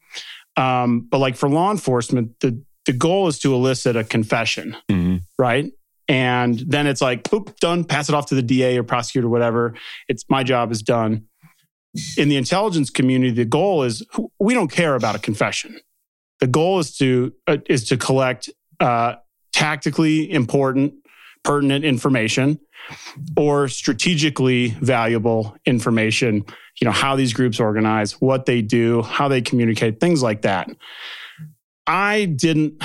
Um, 0.57 1.01
but 1.11 1.19
like 1.19 1.37
for 1.37 1.49
law 1.49 1.71
enforcement, 1.71 2.39
the 2.41 2.61
the 2.87 2.93
goal 2.95 3.29
is 3.29 3.39
to 3.41 3.53
elicit 3.55 3.97
a 3.97 4.05
confession, 4.05 4.75
Mhm. 4.91 5.21
right? 5.39 5.71
And 6.09 6.59
then 6.61 6.87
it's 6.87 7.03
like, 7.03 7.25
boop, 7.25 7.55
done, 7.59 7.85
pass 7.85 8.09
it 8.09 8.15
off 8.15 8.27
to 8.27 8.35
the 8.35 8.41
DA 8.43 8.79
or 8.79 8.83
prosecutor, 8.83 9.29
whatever. 9.29 9.75
It's 10.09 10.25
my 10.31 10.43
job 10.43 10.73
is 10.73 10.81
done. 10.81 11.25
In 12.17 12.31
the 12.31 12.37
intelligence 12.37 12.89
community, 12.89 13.31
the 13.33 13.45
goal 13.45 13.83
is 13.83 14.03
we 14.41 14.55
don't 14.55 14.71
care 14.71 14.95
about 14.95 15.15
a 15.15 15.19
confession. 15.19 15.79
The 16.41 16.47
goal 16.47 16.79
is 16.79 16.97
to 16.97 17.33
uh, 17.47 17.59
is 17.69 17.85
to 17.89 17.97
collect 17.99 18.49
uh, 18.81 19.17
tactically 19.53 20.31
important, 20.33 20.95
pertinent 21.45 21.85
information 21.85 22.59
or 23.37 23.69
strategically 23.69 24.69
valuable 24.81 25.57
information. 25.67 26.45
You 26.81 26.85
know 26.85 26.93
how 26.93 27.17
these 27.17 27.33
groups 27.33 27.59
organize, 27.61 28.13
what 28.21 28.47
they 28.47 28.63
do, 28.63 29.03
how 29.03 29.29
they 29.29 29.43
communicate, 29.43 30.01
things 30.01 30.23
like 30.23 30.43
that. 30.43 30.71
I 31.87 32.27
didn't 32.27 32.83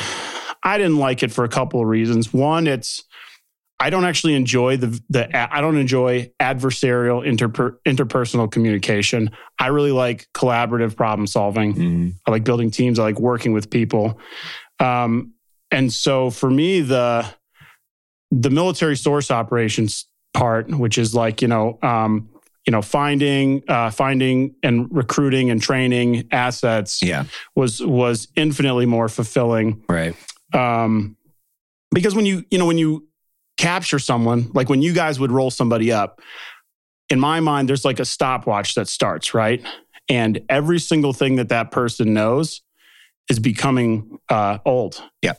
I 0.63 0.77
didn't 0.77 0.98
like 0.98 1.24
it 1.24 1.31
for 1.31 1.43
a 1.43 1.50
couple 1.50 1.81
of 1.81 1.88
reasons. 1.88 2.33
One, 2.33 2.67
it's 2.67 3.03
I 3.79 3.89
don't 3.89 4.05
actually 4.05 4.36
enjoy 4.36 4.77
the 4.77 5.01
the 5.10 5.53
I 5.53 5.60
don't 5.60 5.77
enjoy 5.77 6.31
adversarial 6.39 7.27
interper, 7.27 7.75
interpersonal 7.86 8.50
communication. 8.50 9.31
I 9.60 9.67
really 9.67 9.91
like 9.91 10.27
collaborative 10.33 10.95
problem 10.95 11.27
solving. 11.27 11.75
Mhm. 11.75 12.13
I 12.25 12.31
like 12.31 12.45
building 12.45 12.72
teams. 12.72 12.98
I 12.98 13.03
like 13.03 13.19
working 13.19 13.51
with 13.51 13.69
people. 13.69 14.19
Um, 14.79 15.33
and 15.69 15.91
so 15.91 16.29
for 16.29 16.50
me, 16.50 16.81
the 16.81 17.25
the 18.42 18.50
military 18.50 18.98
source 18.98 19.30
operations 19.32 20.08
part, 20.34 20.68
which 20.70 20.98
is 20.98 21.13
like 21.13 21.42
you 21.42 21.48
know, 21.48 21.78
um, 21.84 22.30
you 22.66 22.72
know, 22.72 22.82
finding 22.82 23.62
uh, 23.68 23.92
finding 23.92 24.56
and 24.63 24.88
recruiting 24.92 25.50
and 25.52 25.62
training 25.62 26.28
assets, 26.32 27.02
Yeah. 27.04 27.25
was 27.56 27.82
was 27.82 28.28
infinitely 28.36 28.86
more 28.86 29.10
fulfilling. 29.10 29.84
Right. 29.88 30.16
Um, 30.54 31.16
because 31.94 32.16
when 32.16 32.25
you 32.25 32.44
you 32.50 32.58
know 32.58 32.66
when 32.66 32.78
you 32.78 33.08
capture 33.58 34.00
someone, 34.00 34.50
like 34.54 34.70
when 34.70 34.82
you 34.82 34.94
guys 34.94 35.20
would 35.20 35.32
roll 35.32 35.52
somebody 35.52 35.92
up, 35.92 36.20
in 37.10 37.20
my 37.20 37.40
mind, 37.40 37.70
there's 37.70 37.86
like 37.86 38.00
a 38.00 38.06
stopwatch 38.06 38.74
that 38.75 38.88
starts 38.88 39.34
right, 39.34 39.62
and 40.10 40.42
every 40.50 40.80
single 40.80 41.13
thing 41.13 41.36
that 41.36 41.50
that 41.50 41.70
person 41.72 42.13
knows 42.13 42.62
is 43.30 43.40
becoming 43.40 44.18
uh, 44.30 44.58
old. 44.66 45.02
Yeah. 45.22 45.34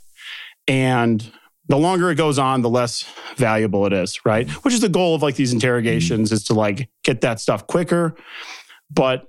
and 0.68 1.30
the 1.68 1.76
longer 1.78 2.10
it 2.10 2.16
goes 2.16 2.38
on, 2.38 2.62
the 2.62 2.68
less 2.70 3.04
valuable 3.36 3.86
it 3.86 3.92
is, 3.92 4.24
right? 4.24 4.48
Which 4.64 4.74
is 4.74 4.80
the 4.80 4.88
goal 4.88 5.14
of 5.14 5.22
like 5.22 5.36
these 5.36 5.52
interrogations 5.52 6.30
is 6.32 6.44
to 6.44 6.54
like 6.54 6.88
get 7.02 7.22
that 7.22 7.40
stuff 7.40 7.66
quicker. 7.66 8.14
But 8.90 9.26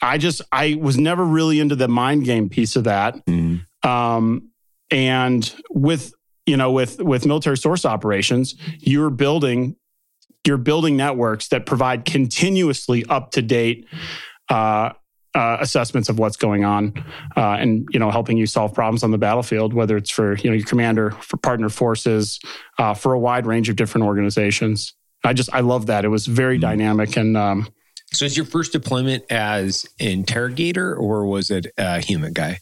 I 0.00 0.18
just 0.18 0.42
I 0.52 0.78
was 0.80 0.96
never 0.98 1.24
really 1.24 1.60
into 1.60 1.76
the 1.76 1.88
mind 1.88 2.24
game 2.24 2.48
piece 2.48 2.76
of 2.76 2.84
that. 2.84 3.16
Mhm. 3.26 3.64
Um, 3.84 4.50
and 4.90 5.54
with 5.70 6.12
you 6.46 6.56
know 6.56 6.70
with 6.72 7.00
with 7.02 7.26
military 7.26 7.56
source 7.56 7.84
operations, 7.84 8.54
you're 8.78 9.10
building 9.10 9.76
you're 10.46 10.58
building 10.58 10.96
networks 10.96 11.48
that 11.48 11.64
provide 11.66 12.04
continuously 12.04 13.04
up 13.06 13.30
to 13.32 13.40
date 13.42 13.86
uh, 14.50 14.90
uh, 15.34 15.56
assessments 15.60 16.08
of 16.08 16.18
what's 16.18 16.36
going 16.36 16.64
on, 16.64 16.92
uh, 17.36 17.56
and 17.58 17.88
you 17.92 17.98
know 17.98 18.10
helping 18.10 18.36
you 18.36 18.46
solve 18.46 18.72
problems 18.74 19.02
on 19.02 19.10
the 19.10 19.18
battlefield, 19.18 19.72
whether 19.74 19.96
it's 19.96 20.10
for 20.10 20.36
you 20.36 20.50
know 20.50 20.56
your 20.56 20.66
commander, 20.66 21.10
for 21.12 21.36
partner 21.38 21.68
forces, 21.68 22.38
uh, 22.78 22.94
for 22.94 23.12
a 23.14 23.18
wide 23.18 23.46
range 23.46 23.68
of 23.68 23.76
different 23.76 24.06
organizations. 24.06 24.94
I 25.24 25.32
just 25.32 25.52
I 25.54 25.60
love 25.60 25.86
that. 25.86 26.04
It 26.04 26.08
was 26.08 26.26
very 26.26 26.58
Mhm. 26.58 26.62
dynamic 26.62 27.16
and. 27.16 27.36
Um, 27.36 27.68
So, 28.12 28.24
is 28.26 28.36
your 28.36 28.46
first 28.46 28.70
deployment 28.72 29.24
as 29.30 29.86
interrogator, 29.98 30.94
or 30.94 31.26
was 31.26 31.50
it 31.50 31.66
a 31.78 32.00
human 32.00 32.32
guy? 32.32 32.58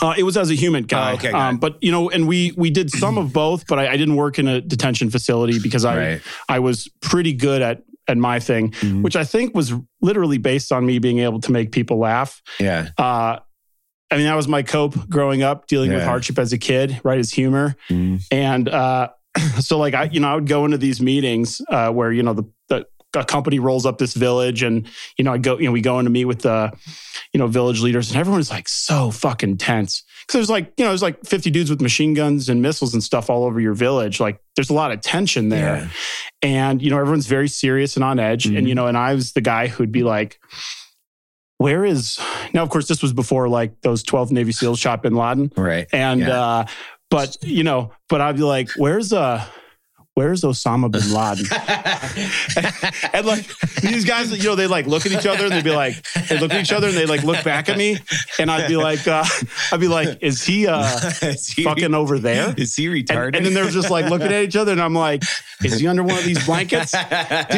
Uh, 0.00 0.14
it 0.16 0.22
was 0.24 0.36
as 0.36 0.50
a 0.50 0.54
human 0.54 0.84
guy, 0.84 1.12
Oh, 1.12 1.14
okay, 1.14 1.30
um, 1.30 1.56
but 1.58 1.78
you 1.82 1.90
know, 1.90 2.10
and 2.10 2.26
we 2.28 2.52
we 2.56 2.70
did 2.70 2.90
some 2.90 3.16
of 3.18 3.32
both, 3.32 3.66
but 3.66 3.78
I, 3.78 3.88
I 3.92 3.96
didn't 3.96 4.16
work 4.16 4.38
in 4.38 4.46
a 4.48 4.60
detention 4.60 5.08
facility 5.10 5.58
because 5.60 5.84
I 5.84 5.96
right. 5.96 6.20
I 6.48 6.58
was 6.60 6.88
pretty 7.00 7.32
good 7.32 7.62
at 7.62 7.82
at 8.08 8.16
my 8.16 8.38
thing, 8.40 8.70
Mhm. 8.70 9.02
which 9.02 9.16
I 9.16 9.24
think 9.24 9.54
was 9.54 9.72
literally 10.02 10.38
based 10.38 10.72
on 10.72 10.84
me 10.84 10.98
being 10.98 11.20
able 11.20 11.40
to 11.40 11.52
make 11.52 11.72
people 11.72 11.98
laugh. 11.98 12.42
Yeah. 12.60 12.88
Uh, 12.98 13.38
I 14.10 14.16
mean, 14.16 14.26
that 14.26 14.36
was 14.36 14.46
my 14.46 14.62
cope 14.62 15.08
growing 15.08 15.42
up, 15.42 15.66
dealing 15.66 15.90
with 15.92 16.02
hardship 16.04 16.38
as 16.38 16.52
a 16.52 16.58
kid, 16.58 17.00
right? 17.02 17.18
As 17.18 17.32
humor, 17.32 17.74
Mhm. 17.90 18.22
and 18.30 18.68
uh, 18.68 19.08
so 19.60 19.78
like 19.78 19.94
I, 19.94 20.04
you 20.12 20.20
know, 20.20 20.28
I 20.28 20.34
would 20.36 20.46
go 20.46 20.64
into 20.64 20.78
these 20.78 21.00
meetings 21.00 21.60
uh, 21.68 21.90
where 21.90 22.12
you 22.12 22.22
know 22.22 22.34
the, 22.34 22.44
the 22.68 22.86
a 23.16 23.24
company 23.24 23.58
rolls 23.58 23.86
up 23.86 23.98
this 23.98 24.14
village, 24.14 24.62
and 24.62 24.86
you 25.16 25.24
know 25.24 25.32
I 25.32 25.38
go, 25.38 25.58
you 25.58 25.66
know, 25.66 25.72
we 25.72 25.80
go 25.80 25.98
in 25.98 26.04
to 26.04 26.10
meet 26.10 26.24
with 26.24 26.42
the, 26.42 26.72
you 27.32 27.38
know, 27.38 27.46
village 27.46 27.80
leaders, 27.80 28.10
and 28.10 28.18
everyone's 28.18 28.50
like 28.50 28.68
so 28.68 29.10
fucking 29.10 29.56
tense 29.58 30.02
because 30.26 30.38
there's 30.38 30.50
like 30.50 30.72
you 30.76 30.84
know 30.84 30.90
there's 30.90 31.02
like 31.02 31.24
50 31.24 31.50
dudes 31.50 31.68
with 31.70 31.80
machine 31.80 32.14
guns 32.14 32.48
and 32.48 32.62
missiles 32.62 32.94
and 32.94 33.02
stuff 33.02 33.28
all 33.30 33.44
over 33.44 33.60
your 33.60 33.74
village. 33.74 34.20
Like 34.20 34.40
there's 34.56 34.70
a 34.70 34.74
lot 34.74 34.92
of 34.92 35.00
tension 35.00 35.48
there, 35.48 35.76
Yeah. 35.76 35.88
and 36.42 36.82
you 36.82 36.90
know 36.90 36.98
everyone's 36.98 37.26
very 37.26 37.48
serious 37.48 37.96
and 37.96 38.04
on 38.04 38.18
edge, 38.18 38.44
Mhm. 38.44 38.58
and 38.58 38.68
you 38.68 38.74
know, 38.74 38.86
and 38.86 38.96
I 38.96 39.14
was 39.14 39.32
the 39.32 39.40
guy 39.40 39.66
who'd 39.68 39.92
be 39.92 40.02
like. 40.02 40.38
Where 41.58 41.84
is 41.84 42.18
now? 42.52 42.62
Of 42.64 42.68
course, 42.70 42.88
this 42.88 43.00
was 43.00 43.12
before 43.12 43.48
like 43.48 43.80
those 43.82 44.02
twelve 44.02 44.32
Navy 44.32 44.50
SEALs 44.52 44.78
shot 44.78 45.02
Bin 45.02 45.14
Laden, 45.14 45.52
Right. 45.56 45.86
and 45.92 46.20
Yeah. 46.20 46.40
uh 46.40 46.66
but 47.10 47.36
you 47.42 47.62
know 47.62 47.92
but 48.08 48.20
i'd 48.20 48.36
be 48.36 48.42
like 48.42 48.70
where's 48.76 49.12
uh 49.12 49.44
where's 50.14 50.42
osama 50.42 50.90
bin 50.90 51.12
laden? 51.12 51.46
And 53.12 53.26
like 53.26 53.46
these 53.80 54.04
guys 54.04 54.30
you 54.32 54.48
know 54.48 54.54
they 54.54 54.66
like 54.66 54.86
look 54.86 55.06
at 55.06 55.12
each 55.12 55.26
other 55.26 55.44
and 55.44 55.52
they'd 55.52 55.64
be 55.64 55.70
like 55.70 55.94
they 56.28 56.38
look 56.38 56.52
at 56.52 56.60
each 56.60 56.72
other 56.72 56.88
and 56.88 56.96
they 56.96 57.06
like 57.06 57.22
look 57.22 57.42
back 57.44 57.68
at 57.68 57.76
me. 57.76 57.98
And 58.38 58.50
i'd 58.50 58.68
be 58.68 58.76
like 58.76 59.06
uh 59.06 59.24
i'd 59.72 59.80
be 59.80 59.88
like 59.88 60.18
is 60.22 60.42
he 60.42 60.66
uh 60.66 60.82
is 61.22 61.48
he, 61.48 61.64
fucking 61.64 61.94
over 61.94 62.18
there? 62.18 62.54
Is 62.56 62.74
he 62.74 62.86
retarded? 62.86 63.36
and 63.36 63.46
then 63.46 63.54
they're 63.54 63.70
just 63.70 63.90
like 63.90 64.06
looking 64.10 64.28
at 64.28 64.42
each 64.44 64.56
other 64.56 64.72
and 64.72 64.80
i'm 64.80 64.94
like 64.94 65.22
is 65.62 65.78
he 65.78 65.86
under 65.86 66.02
one 66.02 66.18
of 66.18 66.24
these 66.24 66.44
blankets? 66.46 66.92
Dude 66.92 67.00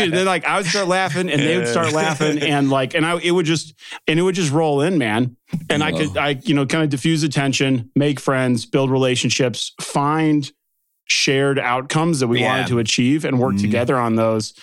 and 0.05 0.13
then 0.13 0.27
like 0.27 0.45
i 0.45 0.57
would 0.57 0.67
start 0.67 0.89
laughing 0.89 1.31
and 1.31 1.41
they 1.41 1.57
would 1.57 1.69
start 1.69 1.93
laughing 1.93 2.39
and 2.43 2.71
like 2.71 2.95
and 2.95 3.05
i 3.05 3.19
it 3.21 3.31
would 3.31 3.47
just 3.47 3.75
and 4.07 4.19
it 4.19 4.23
would 4.23 4.35
just 4.35 4.53
roll 4.53 4.81
in 4.81 4.99
man. 4.99 5.37
And 5.71 5.83
i 5.83 5.93
could 5.93 6.17
i 6.17 6.41
you 6.43 6.55
know 6.55 6.67
kind 6.67 6.85
of 6.85 6.91
diffuse 6.91 7.23
attention 7.23 7.91
make 7.95 8.19
friends 8.21 8.67
build 8.67 8.91
relationships 8.91 9.73
find 9.81 10.51
shared 11.07 11.59
outcomes 11.59 12.21
that 12.21 12.27
we 12.29 12.41
Yeah. 12.41 12.49
wanted 12.49 12.67
to 12.69 12.79
achieve 12.79 13.25
and 13.25 13.39
work 13.39 13.55
Mhm. 13.55 13.61
together 13.63 13.97
on 13.97 14.17
those 14.17 14.55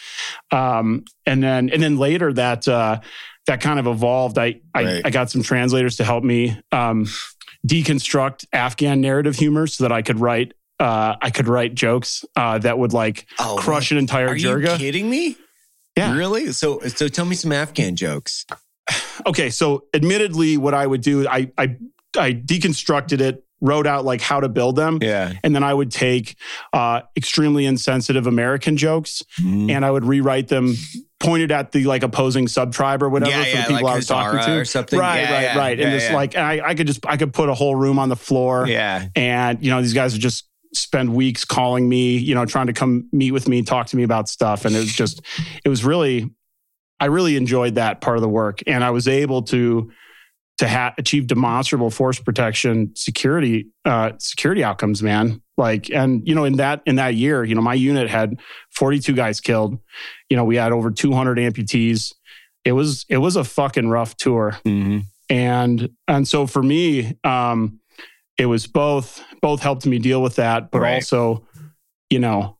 um 0.52 1.06
and 1.26 1.42
then 1.42 1.70
and 1.70 1.82
then 1.82 1.98
later 1.98 2.34
that 2.34 2.68
uh 2.68 3.00
that 3.48 3.62
kind 3.62 3.80
of 3.80 3.88
evolved 3.88 4.38
i 4.38 4.60
i, 4.74 4.84
Right. 4.84 5.02
I 5.06 5.10
got 5.10 5.32
some 5.32 5.42
translators 5.44 5.96
to 5.98 6.04
help 6.04 6.24
me 6.24 6.58
um 6.72 7.08
deconstruct 7.68 8.46
afghan 8.54 9.00
narrative 9.02 9.36
humor 9.36 9.68
so 9.68 9.84
that 9.86 9.92
i 9.92 10.02
could 10.02 10.20
write 10.20 10.54
uh 10.80 11.16
i 11.22 11.30
could 11.30 11.48
write 11.48 11.76
jokes 11.76 12.26
uh 12.36 12.58
that 12.60 12.78
would 12.78 12.92
like 12.94 13.26
Oh, 13.40 13.56
crush 13.60 13.92
an 13.92 13.98
entire 13.98 14.28
Are 14.30 14.36
you 14.36 14.62
kidding 14.78 15.10
me? 15.10 15.38
Yeah. 15.96 16.16
Really? 16.18 16.52
So, 16.54 16.80
so 16.88 17.08
tell 17.08 17.24
me 17.26 17.36
some 17.36 17.52
Afghan 17.52 17.96
jokes. 17.96 18.46
okay 19.26 19.50
so 19.50 19.86
admittedly 19.94 20.58
what 20.58 20.74
i 20.74 20.86
would 20.86 21.02
do 21.02 21.26
i 21.28 21.50
i 21.58 21.78
i 22.18 22.34
deconstructed 22.34 23.22
it 23.22 23.46
wrote 23.64 23.88
out 23.88 24.04
like 24.04 24.20
how 24.20 24.42
to 24.42 24.50
build 24.50 24.76
them. 24.76 25.00
Yeah. 25.02 25.32
And 25.42 25.56
then 25.56 25.64
I 25.64 25.74
would 25.74 25.90
take 25.90 26.36
uh, 26.74 27.02
extremely 27.16 27.66
insensitive 27.66 28.28
American 28.28 28.76
jokes 28.76 29.24
Mhm. 29.40 29.72
and 29.72 29.86
I 29.86 29.90
would 29.90 30.04
rewrite 30.04 30.50
them 30.50 30.76
pointed 31.22 31.50
at 31.50 31.72
the 31.72 31.86
like 31.86 32.04
opposing 32.04 32.50
sub 32.50 32.74
tribe 32.74 33.02
or 33.02 33.08
whatever 33.10 33.32
Yeah, 33.32 33.44
for 33.44 33.50
yeah, 33.50 33.62
the 33.62 33.68
people 33.70 33.84
like 33.86 33.94
I 33.94 33.96
was 33.96 34.08
talking 34.08 34.40
to. 34.42 34.60
or 34.60 34.66
something. 34.66 35.00
Right, 35.00 35.22
Yeah, 35.22 35.48
right, 35.48 35.58
right. 35.58 35.80
And 35.80 35.92
just 35.98 36.12
like 36.12 36.36
I, 36.36 36.60
I 36.62 36.76
could 36.76 36.88
just 36.88 37.06
I 37.06 37.16
could 37.16 37.32
put 37.34 37.48
a 37.48 37.54
whole 37.54 37.76
room 37.78 37.98
on 38.00 38.10
the 38.10 38.18
floor 38.18 38.68
Yeah. 38.68 39.08
and 39.16 39.64
you 39.64 39.72
know 39.72 39.82
these 39.82 39.94
guys 39.94 40.12
would 40.12 40.22
just 40.22 40.46
spend 40.74 41.14
weeks 41.16 41.46
calling 41.46 41.88
me 41.88 42.18
you 42.18 42.36
know 42.36 42.46
trying 42.46 42.68
to 42.68 42.74
come 42.74 43.08
meet 43.14 43.32
with 43.32 43.48
me 43.48 43.62
talk 43.62 43.88
to 43.88 43.96
me 43.96 44.04
about 44.04 44.28
stuff 44.28 44.66
and 44.66 44.76
it 44.76 44.80
was 44.80 44.92
just 44.92 45.22
it 45.64 45.70
was 45.70 45.86
really 45.86 46.30
i 47.00 47.06
really 47.06 47.38
enjoyed 47.38 47.76
that 47.76 48.02
part 48.02 48.18
of 48.18 48.22
the 48.24 48.28
work 48.28 48.60
and 48.66 48.84
i 48.84 48.90
was 48.90 49.08
able 49.08 49.44
to 49.44 49.92
to 50.60 50.68
ha- 50.68 50.94
achieve 50.98 51.28
demonstrable 51.28 51.90
force 51.90 52.20
protection 52.20 52.92
security 52.96 53.68
uh 53.86 54.12
security 54.20 54.64
outcomes 54.64 55.02
man. 55.04 55.42
Like 55.58 55.90
and 55.92 56.22
you 56.28 56.34
know 56.36 56.44
in 56.46 56.58
that 56.58 56.82
in 56.86 56.96
that 56.96 57.16
year 57.16 57.44
you 57.44 57.56
know 57.56 57.62
my 57.62 57.74
unit 57.74 58.10
had 58.10 58.40
42 58.76 59.14
guys 59.14 59.40
killed. 59.42 59.80
You 60.30 60.38
know 60.38 60.44
we 60.46 60.56
had 60.56 60.72
over 60.72 60.92
200 60.92 61.38
amputees. 61.38 62.14
It 62.66 62.72
was 62.74 63.06
it 63.10 63.18
was 63.18 63.36
a 63.36 63.44
fucking 63.44 63.90
rough 63.90 64.16
tour. 64.18 64.58
Mhm. 64.66 65.04
and 65.30 65.90
and 66.08 66.28
so 66.28 66.46
for 66.48 66.62
me 66.64 67.18
um 67.24 67.80
it 68.38 68.46
was 68.48 68.66
both 68.68 69.24
both 69.42 69.62
helped 69.62 69.86
me 69.86 70.00
deal 70.00 70.22
with 70.22 70.36
that 70.36 70.70
but 70.72 70.80
Right. 70.82 70.96
also 70.96 71.46
you 72.10 72.20
know 72.20 72.58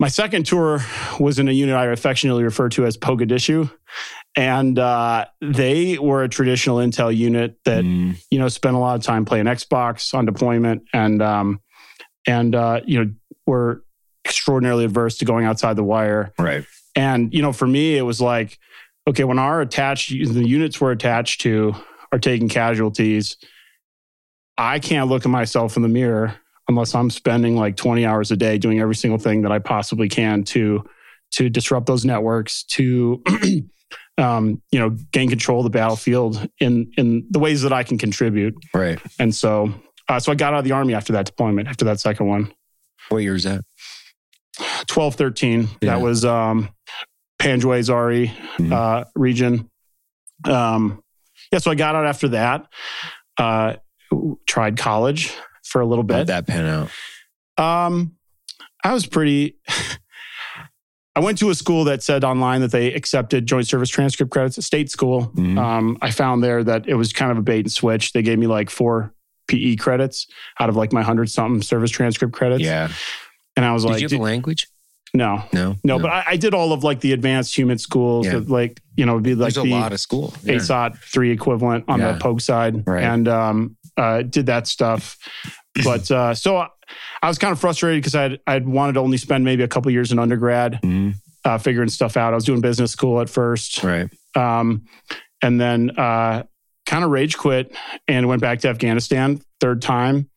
my 0.00 0.08
second 0.08 0.44
tour 0.46 0.80
was 1.20 1.38
in 1.38 1.48
a 1.48 1.52
unit 1.52 1.74
i 1.76 1.86
affectionately 1.86 2.42
refer 2.44 2.68
to 2.70 2.84
as 2.86 2.96
pogadishu 2.96 3.70
and 4.36 4.78
uh, 4.78 5.26
they 5.40 5.98
were 5.98 6.22
a 6.22 6.28
traditional 6.28 6.78
intel 6.78 7.14
unit 7.14 7.56
that 7.64 7.84
Mm. 7.84 8.16
you 8.30 8.38
know 8.38 8.48
spent 8.48 8.74
a 8.76 8.78
lot 8.78 8.96
of 8.96 9.02
time 9.02 9.24
playing 9.24 9.44
xbox 9.46 10.14
on 10.14 10.24
deployment 10.26 10.82
and 10.92 11.20
um 11.20 11.60
and 12.26 12.54
uh 12.54 12.80
you 12.86 13.04
know 13.04 13.10
were 13.46 13.84
extraordinarily 14.24 14.84
adverse 14.84 15.18
to 15.18 15.24
going 15.24 15.44
outside 15.44 15.74
the 15.76 15.82
wire 15.84 16.32
Right. 16.38 16.64
and, 16.96 17.32
you 17.34 17.42
know, 17.42 17.52
for 17.52 17.66
me, 17.66 17.96
it 17.98 18.02
was 18.02 18.20
like, 18.20 18.56
okay, 19.08 19.24
when 19.24 19.38
our 19.40 19.60
attached, 19.60 20.10
the 20.10 20.46
units 20.46 20.80
we're 20.80 20.92
attached 20.92 21.40
to 21.40 21.74
are 22.12 22.18
taking 22.20 22.48
casualties, 22.48 23.36
I 24.56 24.78
can't 24.78 25.08
look 25.10 25.24
at 25.24 25.30
myself 25.30 25.76
in 25.76 25.82
the 25.82 25.88
mirror 25.88 26.34
unless 26.68 26.94
I'm 26.94 27.10
spending 27.10 27.56
like 27.56 27.76
20 27.76 28.06
hours 28.06 28.30
a 28.30 28.36
day 28.36 28.58
doing 28.58 28.78
every 28.80 28.94
single 28.94 29.18
thing 29.18 29.42
that 29.42 29.50
I 29.50 29.58
possibly 29.58 30.08
can 30.08 30.44
to, 30.44 30.84
to 31.32 31.48
disrupt 31.50 31.86
those 31.86 32.04
networks, 32.04 32.62
to, 32.64 33.22
um, 34.18 34.60
you 34.70 34.78
know, 34.78 34.90
gain 35.12 35.28
control 35.28 35.60
of 35.60 35.64
the 35.64 35.70
battlefield 35.70 36.48
in, 36.60 36.90
in 36.96 37.26
the 37.30 37.38
ways 37.38 37.62
that 37.62 37.72
I 37.72 37.82
can 37.82 37.98
contribute. 37.98 38.54
Right. 38.74 38.98
And 39.18 39.34
so, 39.34 39.72
uh, 40.08 40.20
so 40.20 40.32
I 40.32 40.34
got 40.34 40.52
out 40.52 40.60
of 40.60 40.64
the 40.64 40.72
army 40.72 40.94
after 40.94 41.12
that 41.14 41.26
deployment, 41.26 41.68
after 41.68 41.84
that 41.86 42.00
second 42.00 42.26
one. 42.26 42.52
What 43.08 43.18
year 43.18 43.34
is 43.34 43.44
that? 43.44 43.62
12, 44.86 45.14
13. 45.14 45.60
Yeah. 45.62 45.68
That 45.96 46.00
was 46.02 46.24
um, 46.24 46.68
Panjwai 47.40 47.80
Zhari 47.80 48.30
Mhm. 48.58 48.72
uh, 48.72 49.04
region. 49.14 49.70
Um, 50.44 51.02
yeah, 51.50 51.58
so 51.58 51.70
I 51.70 51.74
got 51.74 51.94
out 51.94 52.06
after 52.06 52.28
that. 52.28 52.66
Uh, 53.38 53.76
tried 54.46 54.76
college 54.76 55.32
for 55.64 55.80
a 55.80 55.86
little 55.86 56.02
How'd 56.04 56.08
bit. 56.08 56.26
that 56.28 56.46
pan 56.46 56.66
out? 57.58 57.86
Um, 57.86 58.12
I 58.84 58.92
was 58.92 59.06
pretty. 59.06 59.56
I 61.14 61.20
went 61.20 61.36
to 61.38 61.50
a 61.50 61.54
school 61.54 61.84
that 61.84 62.02
said 62.02 62.24
online 62.24 62.62
that 62.62 62.70
they 62.70 62.92
accepted 62.94 63.44
joint 63.46 63.66
service 63.66 63.90
transcript 63.90 64.32
credits, 64.32 64.56
a 64.56 64.62
state 64.62 64.90
school. 64.90 65.30
Mhm. 65.34 65.58
Um, 65.58 65.98
I 66.00 66.10
found 66.10 66.42
there 66.42 66.64
that 66.64 66.88
it 66.88 66.94
was 66.94 67.12
kind 67.12 67.30
of 67.30 67.36
a 67.38 67.42
bait 67.42 67.66
and 67.66 67.72
switch. 67.72 68.12
They 68.12 68.22
gave 68.22 68.38
me 68.38 68.46
like 68.46 68.70
four 68.70 69.12
PE 69.48 69.76
credits 69.76 70.26
out 70.58 70.70
of 70.70 70.76
like 70.76 70.92
my 70.92 71.02
hundred 71.02 71.30
something 71.30 71.60
service 71.62 71.90
transcript 71.90 72.32
credits. 72.32 72.62
yeah. 72.62 72.88
And 73.56 73.66
I 73.66 73.72
was 73.74 73.82
Did 73.82 73.90
like, 73.90 74.00
you 74.00 74.04
have 74.06 74.10
"Dude, 74.12 74.20
a 74.20 74.22
language? 74.22 74.66
no, 75.12 75.42
No. 75.52 75.76
no, 75.84 75.98
but 75.98 76.10
I, 76.10 76.24
I 76.28 76.36
did 76.36 76.54
all 76.54 76.72
of 76.72 76.82
like 76.84 77.00
the 77.00 77.12
advanced 77.12 77.54
human 77.54 77.76
schools 77.76 78.24
Yeah. 78.24 78.32
that 78.38 78.48
like, 78.48 78.80
you 78.96 79.04
know, 79.04 79.12
it'd 79.12 79.24
be 79.24 79.34
like 79.34 79.52
there's 79.52 79.66
a 79.66 79.68
the 79.68 79.74
lot 79.74 79.92
of 79.92 80.00
school. 80.00 80.32
Yeah. 80.42 80.54
ASOT 80.54 80.96
three 80.96 81.30
equivalent 81.30 81.84
on 81.88 82.00
Yeah. 82.00 82.12
the 82.12 82.18
poke 82.20 82.40
side. 82.40 82.86
Right. 82.86 83.04
And 83.04 83.28
um, 83.28 83.76
uh, 83.98 84.22
did 84.22 84.46
that 84.46 84.66
stuff. 84.66 85.18
But 85.84 86.10
uh, 86.10 86.32
so 86.34 86.66
I, 87.22 87.28
was 87.28 87.38
kind 87.38 87.52
of 87.52 87.60
frustrated 87.60 88.02
because 88.02 88.14
I'd, 88.14 88.40
I'd 88.46 88.66
wanted 88.68 88.94
to 88.94 89.00
only 89.00 89.16
spend 89.16 89.44
maybe 89.44 89.62
a 89.62 89.68
couple 89.68 89.90
years 89.90 90.12
in 90.12 90.18
undergrad 90.18 90.80
Mhm. 90.82 91.14
uh, 91.44 91.58
figuring 91.58 91.88
stuff 91.88 92.16
out. 92.16 92.32
I 92.32 92.36
was 92.36 92.44
doing 92.44 92.60
business 92.60 92.92
school 92.92 93.20
at 93.20 93.28
first. 93.30 93.82
Right. 93.82 94.08
Um, 94.36 94.86
and 95.42 95.60
then 95.60 95.90
uh, 95.98 96.44
kind 96.86 97.04
of 97.04 97.10
rage 97.10 97.36
quit 97.36 97.74
and 98.08 98.28
went 98.28 98.40
back 98.42 98.60
to 98.60 98.68
Afghanistan 98.68 99.40
third 99.60 99.82
time. 99.82 100.28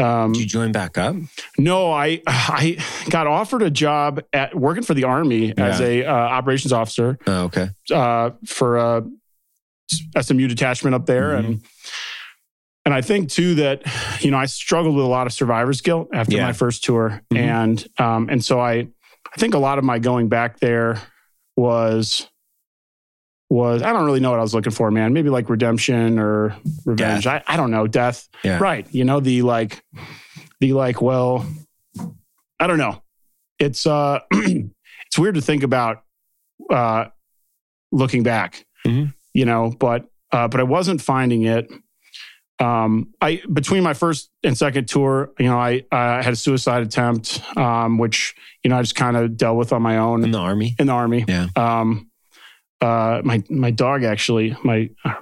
Um, 0.00 0.32
Did 0.32 0.42
you 0.42 0.46
join 0.46 0.70
back 0.70 0.96
up? 0.96 1.16
no, 1.58 1.90
I 1.92 2.22
I 2.26 2.78
got 3.10 3.26
offered 3.26 3.62
a 3.62 3.70
job 3.70 4.22
at 4.32 4.54
working 4.54 4.84
for 4.84 4.94
the 4.94 5.02
army 5.04 5.52
as 5.58 5.80
a 5.80 6.04
uh, 6.04 6.12
operations 6.12 6.72
officer 6.72 7.18
Oh, 7.26 7.44
okay. 7.46 7.70
uh, 7.92 8.30
for 8.46 8.76
a 8.76 9.04
SMU 10.20 10.46
detachment 10.48 10.94
up 10.94 11.06
there, 11.06 11.30
Mm-hmm. 11.30 11.46
and 11.46 11.62
and 12.88 12.94
I 12.94 13.02
think 13.02 13.28
too 13.28 13.56
that 13.56 13.82
you 14.24 14.30
know 14.30 14.38
I 14.38 14.46
struggled 14.46 14.96
with 14.96 15.04
a 15.04 15.08
lot 15.08 15.26
of 15.26 15.34
survivor's 15.34 15.82
guilt 15.82 16.08
after 16.14 16.36
Yeah. 16.36 16.46
my 16.46 16.54
first 16.54 16.82
tour, 16.84 17.20
Mhm. 17.30 17.36
and 17.38 17.88
um, 17.98 18.28
and 18.30 18.42
so 18.42 18.58
I 18.58 18.72
I 19.30 19.36
think 19.36 19.52
a 19.52 19.58
lot 19.58 19.76
of 19.76 19.84
my 19.84 19.98
going 19.98 20.28
back 20.30 20.58
there 20.60 20.98
was 21.54 22.26
was 23.50 23.82
I 23.82 23.92
don't 23.92 24.06
really 24.06 24.20
know 24.20 24.30
what 24.30 24.38
I 24.38 24.42
was 24.42 24.54
looking 24.54 24.72
for, 24.72 24.90
man. 24.90 25.12
Maybe 25.12 25.28
like 25.28 25.50
redemption 25.50 26.18
or 26.18 26.56
revenge. 26.86 27.26
I, 27.26 27.42
I 27.46 27.56
don't 27.58 27.70
know, 27.70 27.86
death. 27.86 28.26
Yeah. 28.42 28.58
Right. 28.58 28.86
You 28.90 29.04
know, 29.04 29.20
the 29.20 29.42
like 29.42 29.82
the 30.60 30.72
like, 30.72 31.02
well, 31.02 31.46
I 32.58 32.66
don't 32.66 32.78
know. 32.78 33.02
It's 33.58 33.86
uh 33.86 34.20
it's 34.32 35.18
weird 35.18 35.34
to 35.34 35.42
think 35.42 35.62
about 35.62 36.04
uh 36.70 37.06
looking 37.92 38.22
back. 38.22 38.64
Mhm. 38.86 39.12
You 39.34 39.44
know, 39.44 39.74
but 39.78 40.06
uh 40.32 40.48
but 40.48 40.60
I 40.60 40.64
wasn't 40.64 41.02
finding 41.02 41.42
it. 41.42 41.68
Um 42.60 43.14
I 43.20 43.40
between 43.52 43.82
my 43.82 43.94
first 43.94 44.30
and 44.42 44.56
second 44.58 44.88
tour, 44.88 45.30
you 45.38 45.46
know, 45.46 45.58
I 45.58 45.84
I 45.92 46.22
had 46.22 46.32
a 46.32 46.36
suicide 46.36 46.82
attempt, 46.82 47.40
um, 47.56 47.98
which, 47.98 48.34
you 48.64 48.70
know, 48.70 48.78
I 48.78 48.82
just 48.82 48.96
kind 48.96 49.16
of 49.16 49.36
dealt 49.36 49.56
with 49.56 49.72
on 49.72 49.82
my 49.82 49.98
own 49.98 50.24
In 50.24 50.30
the 50.32 50.38
army? 50.38 50.74
in 50.78 50.86
the 50.88 50.92
army. 50.92 51.24
Yeah. 51.28 51.46
Um, 51.56 52.10
uh, 52.80 53.20
my 53.24 53.42
my 53.50 53.70
dog 53.70 54.04
actually, 54.04 54.56
my 54.64 54.90
uh, 55.04 55.14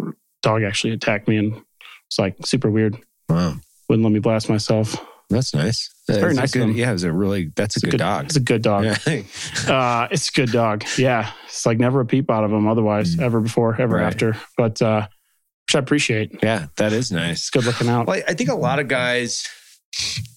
dog 0.42 0.62
actually 0.62 0.92
attacked 0.92 1.28
me 1.28 1.36
and 1.38 1.62
it's 2.06 2.18
like 2.18 2.36
super 2.44 2.70
weird. 2.70 2.96
Wow. 3.28 3.56
Wouldn't 3.88 4.04
let 4.04 4.12
me 4.12 4.20
blast 4.20 4.48
myself. 4.48 4.96
That's 5.28 5.52
nice. 5.54 5.90
It's 6.08 6.18
very 6.18 6.32
a 6.32 6.34
nice 6.34 6.52
Good, 6.52 6.76
yeah, 6.76 6.90
it 6.90 6.92
was 6.92 7.02
a 7.02 7.12
really, 7.12 7.50
that's 7.56 7.76
a 7.76 7.78
It's 7.82 7.90
good, 7.90 7.98
dog. 7.98 8.26
It's 8.26 8.36
a 8.36 8.40
good 8.40 8.62
dog. 8.62 8.84
Yeah. 8.84 8.96
Uh, 9.66 10.06
it's 10.12 10.28
a 10.28 10.32
good 10.32 10.52
dog. 10.52 10.84
Yeah, 10.96 11.32
it's 11.46 11.66
like 11.66 11.78
never 11.78 12.00
a 12.00 12.06
peep 12.06 12.30
out 12.30 12.44
of 12.44 12.52
him 12.52 12.68
otherwise, 12.68 13.16
Mm. 13.16 13.22
ever 13.22 13.40
before, 13.40 13.74
ever 13.80 13.96
Right. 13.96 14.06
after. 14.06 14.36
But 14.56 14.80
uh, 14.80 15.08
I 15.76 15.78
appreciate. 15.80 16.38
yeah, 16.42 16.66
that 16.76 16.92
is 16.92 17.12
nice. 17.12 17.38
It's 17.38 17.50
good 17.50 17.64
looking 17.64 17.88
out. 17.88 18.06
Well, 18.06 18.22
I 18.26 18.34
think 18.34 18.50
a 18.50 18.54
lot 18.54 18.78
of 18.78 18.88
guys, 18.88 19.46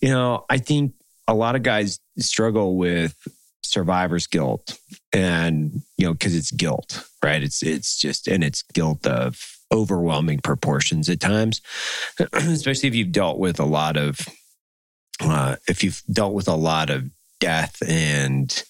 you 0.02 0.10
know, 0.10 0.45
I 0.49 0.58
think 0.58 0.93
a 1.28 1.34
lot 1.34 1.56
of 1.56 1.63
guys 1.63 1.99
struggle 2.17 2.78
with 2.78 3.15
survivor's 3.62 4.28
guilt 4.28 4.78
and, 5.13 5.82
you 5.97 6.06
know, 6.06 6.13
because 6.13 6.36
it's 6.36 6.52
guilt, 6.52 7.06
right? 7.23 7.43
It's, 7.43 7.63
it's 7.63 7.97
just, 7.97 8.28
and 8.28 8.43
it's 8.43 8.63
guilt 8.73 9.06
of 9.06 9.39
overwhelming 9.71 10.39
proportions 10.39 11.08
at 11.10 11.19
times, 11.19 11.62
especially 12.34 12.89
if 12.89 12.95
you've 12.95 13.12
dealt 13.12 13.38
with 13.38 13.60
a 13.60 13.65
lot 13.65 13.95
of, 13.95 14.19
uh, 15.21 15.56
if 15.67 15.84
you've 15.84 16.02
dealt 16.12 16.34
with 16.34 16.47
a 16.47 16.56
lot 16.56 16.89
of 16.89 17.10
death 17.39 17.78
and 17.88 18.63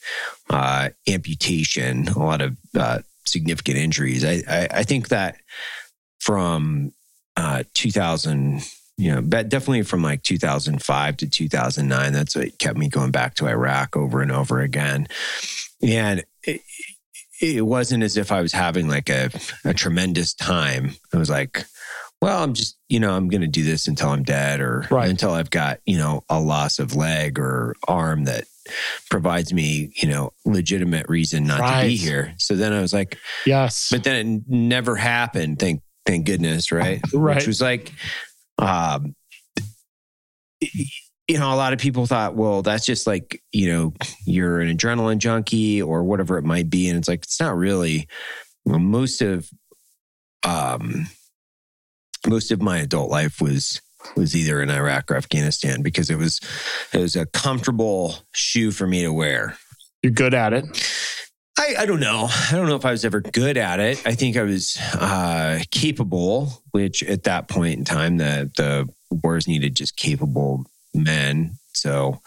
uh, 0.49 0.89
amputation, 1.07 2.07
a 2.09 2.19
lot 2.19 2.41
of 2.41 2.57
uh, 2.77 2.99
significant 3.25 3.77
injuries. 3.77 4.25
I, 4.25 4.43
I, 4.47 4.67
I 4.71 4.83
think 4.83 5.09
that 5.09 5.37
from 6.19 6.93
uh, 7.37 7.63
2000, 7.73 8.61
you 8.97 9.11
know, 9.15 9.21
but 9.21 9.49
definitely 9.49 9.83
from 9.83 10.01
like 10.03 10.23
2005 10.23 11.17
to 11.17 11.29
2009, 11.29 12.13
that's 12.13 12.35
what 12.35 12.57
kept 12.59 12.77
me 12.77 12.89
going 12.89 13.11
back 13.11 13.35
to 13.35 13.47
Iraq 13.47 13.95
over 13.95 14.21
and 14.21 14.31
over 14.31 14.59
again. 14.59 15.07
And 15.81 16.23
it, 16.43 16.61
it 17.41 17.65
wasn't 17.65 18.03
as 18.03 18.17
if 18.17 18.31
I 18.31 18.41
was 18.41 18.51
having 18.51 18.87
like 18.89 19.09
a, 19.09 19.29
a 19.63 19.73
tremendous 19.73 20.33
time. 20.33 20.91
I 21.13 21.17
was 21.17 21.29
like, 21.29 21.65
well, 22.21 22.43
I'm 22.43 22.53
just, 22.53 22.77
you 22.89 22.99
know, 22.99 23.13
I'm 23.13 23.29
going 23.29 23.41
to 23.41 23.47
do 23.47 23.63
this 23.63 23.87
until 23.87 24.09
I'm 24.09 24.23
dead 24.23 24.59
or 24.59 24.85
Right. 24.91 25.09
until 25.09 25.31
I've 25.31 25.49
got, 25.49 25.79
you 25.85 25.97
know, 25.97 26.25
a 26.29 26.39
loss 26.41 26.79
of 26.79 26.95
leg 26.97 27.39
or 27.39 27.75
arm 27.87 28.25
that 28.25 28.43
provides 29.09 29.53
me, 29.53 29.93
you 29.95 30.09
know, 30.09 30.31
legitimate 30.45 31.07
reason 31.07 31.45
not 31.45 31.59
to 31.81 31.87
be 31.87 31.95
here. 31.95 32.33
So 32.37 32.55
then 32.55 32.73
I 32.73 32.81
was 32.81 32.91
like, 32.93 33.17
yes. 33.45 33.87
but 33.89 34.03
then 34.03 34.15
it 34.27 34.43
never 34.49 34.97
happened. 34.97 35.59
Thank, 35.59 35.81
thank 36.05 36.25
goodness. 36.25 36.71
Right. 36.71 37.01
Right. 37.13 37.37
Which 37.37 37.47
was 37.47 37.61
like, 37.61 37.91
um, 38.57 39.15
you 40.61 41.37
know, 41.37 41.53
a 41.53 41.55
lot 41.55 41.73
of 41.73 41.79
people 41.79 42.05
thought, 42.05 42.35
well, 42.35 42.61
that's 42.61 42.85
just 42.85 43.07
like, 43.07 43.41
you 43.51 43.71
know, 43.71 43.93
you're 44.25 44.59
an 44.59 44.75
adrenaline 44.75 45.19
junkie 45.19 45.81
or 45.81 46.03
whatever 46.03 46.37
it 46.37 46.43
might 46.43 46.69
be. 46.69 46.89
And 46.89 46.97
it's 46.97 47.07
like, 47.07 47.23
it's 47.23 47.39
not 47.39 47.55
really 47.55 48.07
well, 48.65 48.79
most 48.79 49.21
of, 49.21 49.49
um, 50.43 51.07
most 52.27 52.51
of 52.51 52.61
my 52.61 52.79
adult 52.79 53.09
life 53.09 53.41
was 53.41 53.81
was 54.15 54.35
either 54.35 54.61
in 54.61 54.69
Iraq 54.69 55.11
or 55.11 55.15
Afghanistan 55.15 55.81
because 55.81 56.09
it 56.09 56.17
was 56.17 56.39
it 56.93 56.99
was 56.99 57.15
a 57.15 57.25
comfortable 57.27 58.15
shoe 58.33 58.71
for 58.71 58.87
me 58.87 59.03
to 59.03 59.13
wear. 59.13 59.57
You're 60.03 60.11
good 60.11 60.33
at 60.33 60.53
it. 60.53 60.65
I, 61.59 61.75
I 61.79 61.85
don't 61.85 61.99
know. 61.99 62.27
I 62.29 62.51
don't 62.53 62.67
know 62.67 62.75
if 62.77 62.85
I 62.85 62.91
was 62.91 63.03
ever 63.03 63.19
good 63.19 63.57
at 63.57 63.79
it. 63.81 64.01
I 64.05 64.15
think 64.15 64.37
I 64.37 64.43
was 64.43 64.77
uh, 64.93 65.59
capable, 65.71 66.63
which 66.71 67.03
at 67.03 67.23
that 67.23 67.49
point 67.49 67.77
in 67.79 67.83
time, 67.85 68.17
the 68.17 68.49
the 68.55 68.87
wars 69.23 69.45
needed 69.47 69.75
just 69.75 69.97
capable 69.97 70.65
men. 70.93 71.57
So, 71.73 72.21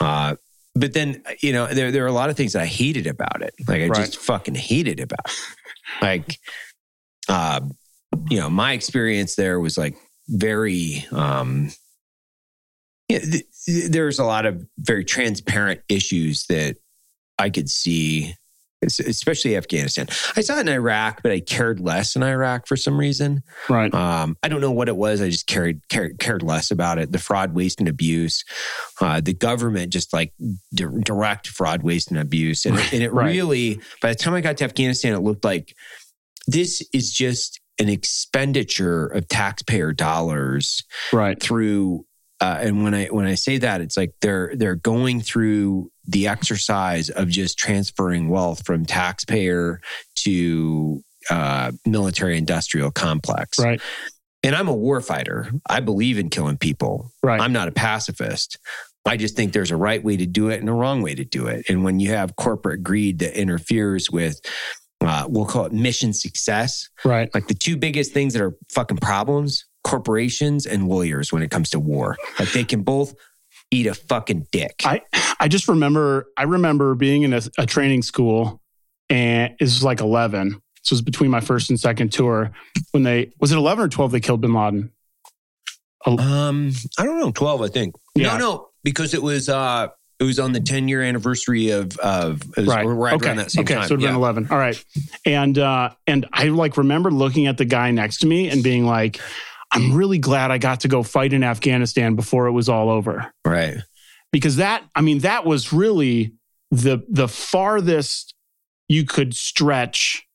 uh, 0.00 0.36
but 0.74 0.92
then 0.92 1.22
you 1.40 1.52
know, 1.52 1.66
there 1.66 1.90
there 1.92 2.04
are 2.04 2.08
a 2.08 2.12
lot 2.12 2.28
of 2.28 2.36
things 2.36 2.52
that 2.52 2.62
I 2.62 2.66
hated 2.66 3.06
about 3.06 3.40
it. 3.42 3.54
Like 3.66 3.80
I 3.80 3.86
Right. 3.86 3.96
just 3.96 4.18
fucking 4.18 4.54
hated 4.54 5.00
about. 5.00 5.24
It. 5.26 6.02
Like, 6.02 6.38
uh, 7.28 7.60
you 8.28 8.38
know, 8.38 8.50
my 8.50 8.72
experience 8.74 9.34
there 9.36 9.58
was 9.60 9.78
like 9.78 9.96
very. 10.28 11.06
um 11.10 11.70
yeah, 13.08 13.18
th- 13.20 13.44
th- 13.66 13.90
there's 13.90 14.18
a 14.18 14.24
lot 14.24 14.46
of 14.46 14.64
very 14.78 15.04
transparent 15.04 15.80
issues 15.90 16.46
that 16.46 16.76
I 17.38 17.50
could 17.50 17.68
see, 17.68 18.34
especially 18.84 19.56
Afghanistan. 19.56 20.06
I 20.36 20.40
saw 20.40 20.56
it 20.56 20.60
in 20.60 20.68
Iraq, 20.68 21.22
but 21.22 21.32
I 21.32 21.40
cared 21.40 21.80
less 21.80 22.16
in 22.16 22.22
Iraq 22.22 22.66
for 22.66 22.76
some 22.76 22.98
reason. 22.98 23.42
Right. 23.68 23.92
Um, 23.92 24.36
I 24.42 24.48
don't 24.48 24.60
know 24.60 24.70
what 24.70 24.88
it 24.88 24.96
was. 24.96 25.20
I 25.20 25.30
just 25.30 25.46
cared 25.46 25.80
cared, 25.88 26.18
cared 26.18 26.42
less 26.42 26.70
about 26.70 26.98
it. 26.98 27.12
The 27.12 27.18
fraud, 27.18 27.54
waste, 27.54 27.80
and 27.80 27.88
abuse. 27.88 28.44
Uh, 29.00 29.20
the 29.20 29.34
government 29.34 29.92
just 29.92 30.12
like 30.12 30.32
di- 30.74 30.84
direct 31.02 31.48
fraud, 31.48 31.82
waste, 31.82 32.10
and 32.10 32.20
abuse, 32.20 32.64
and, 32.66 32.78
it- 32.78 32.92
and 32.92 33.02
it 33.02 33.12
Right. 33.12 33.26
really. 33.26 33.80
By 34.02 34.10
the 34.10 34.14
time 34.14 34.34
I 34.34 34.40
got 34.40 34.56
to 34.58 34.64
Afghanistan, 34.64 35.12
it 35.14 35.20
looked 35.20 35.44
like 35.44 35.74
this 36.46 36.86
is 36.92 37.12
just 37.12 37.60
an 37.80 37.88
expenditure 37.88 39.06
of 39.06 39.26
taxpayer 39.28 39.92
dollars 39.92 40.84
Right. 41.12 41.40
through 41.42 42.06
uh, 42.40 42.58
and 42.60 42.82
when 42.82 42.94
I 42.94 43.06
when 43.06 43.26
I 43.26 43.34
say 43.34 43.58
that, 43.58 43.80
it's 43.80 43.96
like 43.96 44.12
they're 44.20 44.52
they're 44.56 44.74
going 44.74 45.20
through 45.20 45.90
the 46.06 46.28
exercise 46.28 47.08
of 47.10 47.28
just 47.28 47.58
transferring 47.58 48.28
wealth 48.28 48.66
from 48.66 48.84
taxpayer 48.84 49.80
to 50.16 51.02
uh, 51.30 51.72
military 51.86 52.36
industrial 52.36 52.90
complex. 52.90 53.58
Right. 53.58 53.80
And 54.42 54.54
I'm 54.54 54.68
a 54.68 54.76
warfighter. 54.76 55.58
I 55.68 55.80
believe 55.80 56.18
in 56.18 56.28
killing 56.28 56.58
people. 56.58 57.10
Right. 57.22 57.40
I'm 57.40 57.52
not 57.52 57.68
a 57.68 57.72
pacifist. 57.72 58.58
I 59.06 59.16
just 59.16 59.36
think 59.36 59.52
there's 59.52 59.70
a 59.70 59.76
right 59.76 60.02
way 60.02 60.16
to 60.16 60.26
do 60.26 60.48
it 60.48 60.60
and 60.60 60.68
a 60.68 60.72
wrong 60.72 61.02
way 61.02 61.14
to 61.14 61.24
do 61.24 61.46
it. 61.46 61.66
And 61.68 61.84
when 61.84 62.00
you 62.00 62.10
have 62.10 62.36
corporate 62.36 62.82
greed 62.82 63.20
that 63.20 63.38
interferes 63.38 64.10
with, 64.10 64.40
uh, 65.00 65.26
we'll 65.28 65.44
call 65.46 65.66
it 65.66 65.72
mission 65.72 66.12
success, 66.12 66.88
right. 67.04 67.28
like 67.34 67.46
the 67.46 67.54
two 67.54 67.76
biggest 67.76 68.12
things 68.12 68.32
that 68.32 68.42
are 68.42 68.54
fucking 68.70 68.98
problems 68.98 69.66
corporations 69.84 70.66
and 70.66 70.88
lawyers 70.88 71.32
when 71.32 71.42
it 71.42 71.50
comes 71.50 71.70
to 71.70 71.78
war. 71.78 72.16
Like 72.38 72.50
they 72.52 72.64
can 72.64 72.82
both 72.82 73.14
eat 73.70 73.86
a 73.86 73.94
fucking 73.94 74.48
dick. 74.50 74.82
I 74.84 75.02
I 75.38 75.48
just 75.48 75.68
remember 75.68 76.26
I 76.36 76.44
remember 76.44 76.94
being 76.94 77.22
in 77.22 77.32
a, 77.32 77.42
a 77.58 77.66
training 77.66 78.02
school, 78.02 78.60
and 79.08 79.54
it 79.60 79.64
was 79.64 79.84
like 79.84 80.00
eleven. 80.00 80.60
This 80.82 80.90
was 80.90 81.02
between 81.02 81.30
my 81.30 81.40
first 81.40 81.70
and 81.70 81.78
second 81.78 82.12
tour 82.12 82.50
when 82.90 83.04
they 83.04 83.32
was 83.38 83.52
it 83.52 83.56
eleven 83.56 83.84
or 83.84 83.88
twelve 83.88 84.10
they 84.10 84.20
killed 84.20 84.40
Bin 84.40 84.52
Laden. 84.52 84.90
um, 86.06 86.72
I 86.98 87.04
don't 87.04 87.18
know, 87.18 87.30
12, 87.30 87.62
I 87.62 87.68
think. 87.68 87.94
Yeah. 88.14 88.36
No, 88.36 88.38
no, 88.38 88.68
because 88.82 89.14
it 89.14 89.22
was 89.22 89.48
uh 89.48 89.88
it 90.20 90.24
was 90.24 90.38
on 90.38 90.52
the 90.52 90.60
10 90.60 90.88
year 90.88 91.02
anniversary 91.02 91.70
of 91.70 91.96
of 91.98 92.42
right. 92.56 92.84
right 92.84 93.14
okay. 93.14 93.26
around 93.26 93.36
that 93.38 93.50
same 93.50 93.64
okay. 93.64 93.74
time. 93.74 93.88
So 93.88 93.94
it 93.94 93.96
would 93.96 94.02
yeah. 94.02 94.08
been 94.08 94.16
eleven. 94.16 94.48
All 94.50 94.58
right. 94.58 94.82
And 95.24 95.58
uh 95.58 95.90
and 96.06 96.26
I 96.32 96.48
like 96.48 96.76
remember 96.76 97.10
looking 97.10 97.46
at 97.46 97.58
the 97.58 97.64
guy 97.64 97.90
next 97.90 98.18
to 98.18 98.26
me 98.26 98.48
and 98.48 98.62
being 98.62 98.84
like, 98.84 99.20
I'm 99.74 99.94
really 99.94 100.18
glad 100.18 100.50
I 100.50 100.58
got 100.58 100.80
to 100.80 100.88
go 100.88 101.02
fight 101.02 101.32
in 101.32 101.42
Afghanistan 101.44 102.14
before 102.14 102.46
it 102.46 102.52
was 102.52 102.68
all 102.68 102.88
over. 102.90 103.32
Right. 103.44 103.78
because 104.32 104.56
that 104.56 104.82
i 104.96 105.00
mean 105.00 105.18
that 105.20 105.44
was 105.46 105.72
really 105.72 106.32
the 106.72 107.04
the 107.08 107.28
farthest 107.28 108.34
you 108.88 109.04
could 109.04 109.32
stretch 109.34 110.26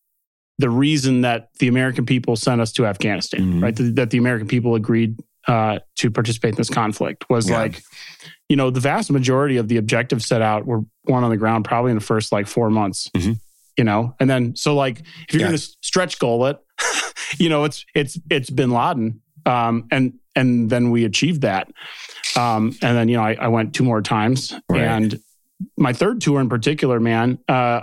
the 0.57 0.69
reason 0.69 1.21
that 1.21 1.49
the 1.59 1.67
american 1.67 2.05
people 2.05 2.35
sent 2.37 2.61
us 2.61 2.71
to 2.71 2.85
afghanistan 2.85 3.41
Mhm. 3.41 3.63
right 3.63 3.75
that, 3.75 3.95
that 3.95 4.09
the 4.09 4.17
american 4.17 4.47
people 4.47 4.75
agreed 4.75 5.17
uh, 5.47 5.79
to 5.95 6.11
participate 6.11 6.49
in 6.51 6.55
this 6.57 6.69
conflict 6.69 7.25
was 7.29 7.49
Yeah. 7.49 7.57
like 7.57 7.81
you 8.49 8.55
know 8.55 8.69
the 8.69 8.79
vast 8.79 9.09
majority 9.11 9.57
of 9.57 9.67
the 9.67 9.77
objectives 9.77 10.25
set 10.27 10.41
out 10.41 10.65
were 10.65 10.81
won 11.05 11.23
on 11.25 11.29
the 11.29 11.37
ground 11.37 11.65
probably 11.65 11.91
in 11.91 11.97
the 11.97 12.03
first 12.05 12.31
like 12.31 12.47
four 12.47 12.69
months 12.69 13.09
Mhm. 13.17 13.37
you 13.77 13.83
know 13.83 14.15
and 14.19 14.29
then 14.29 14.55
so 14.55 14.75
like 14.75 14.99
if 15.27 15.33
you're 15.33 15.41
Yeah. 15.41 15.47
going 15.47 15.57
to 15.57 15.67
stretch 15.81 16.19
goal 16.19 16.45
it 16.45 16.57
you 17.37 17.49
know 17.49 17.63
it's 17.65 17.83
it's 17.95 18.17
it's 18.29 18.49
bin 18.49 18.71
laden 18.71 19.21
um 19.45 19.87
and 19.91 20.13
and 20.35 20.69
then 20.69 20.91
we 20.91 21.05
achieved 21.05 21.41
that 21.41 21.69
um 22.37 22.75
and 22.81 22.97
then 22.97 23.09
you 23.09 23.17
know 23.17 23.23
i, 23.23 23.33
I 23.33 23.47
went 23.47 23.73
two 23.73 23.83
more 23.83 24.01
times 24.01 24.53
Right. 24.69 24.81
and 24.81 25.19
my 25.77 25.93
third 25.93 26.21
tour 26.21 26.39
in 26.41 26.49
particular 26.49 26.99
man 26.99 27.39
uh 27.47 27.81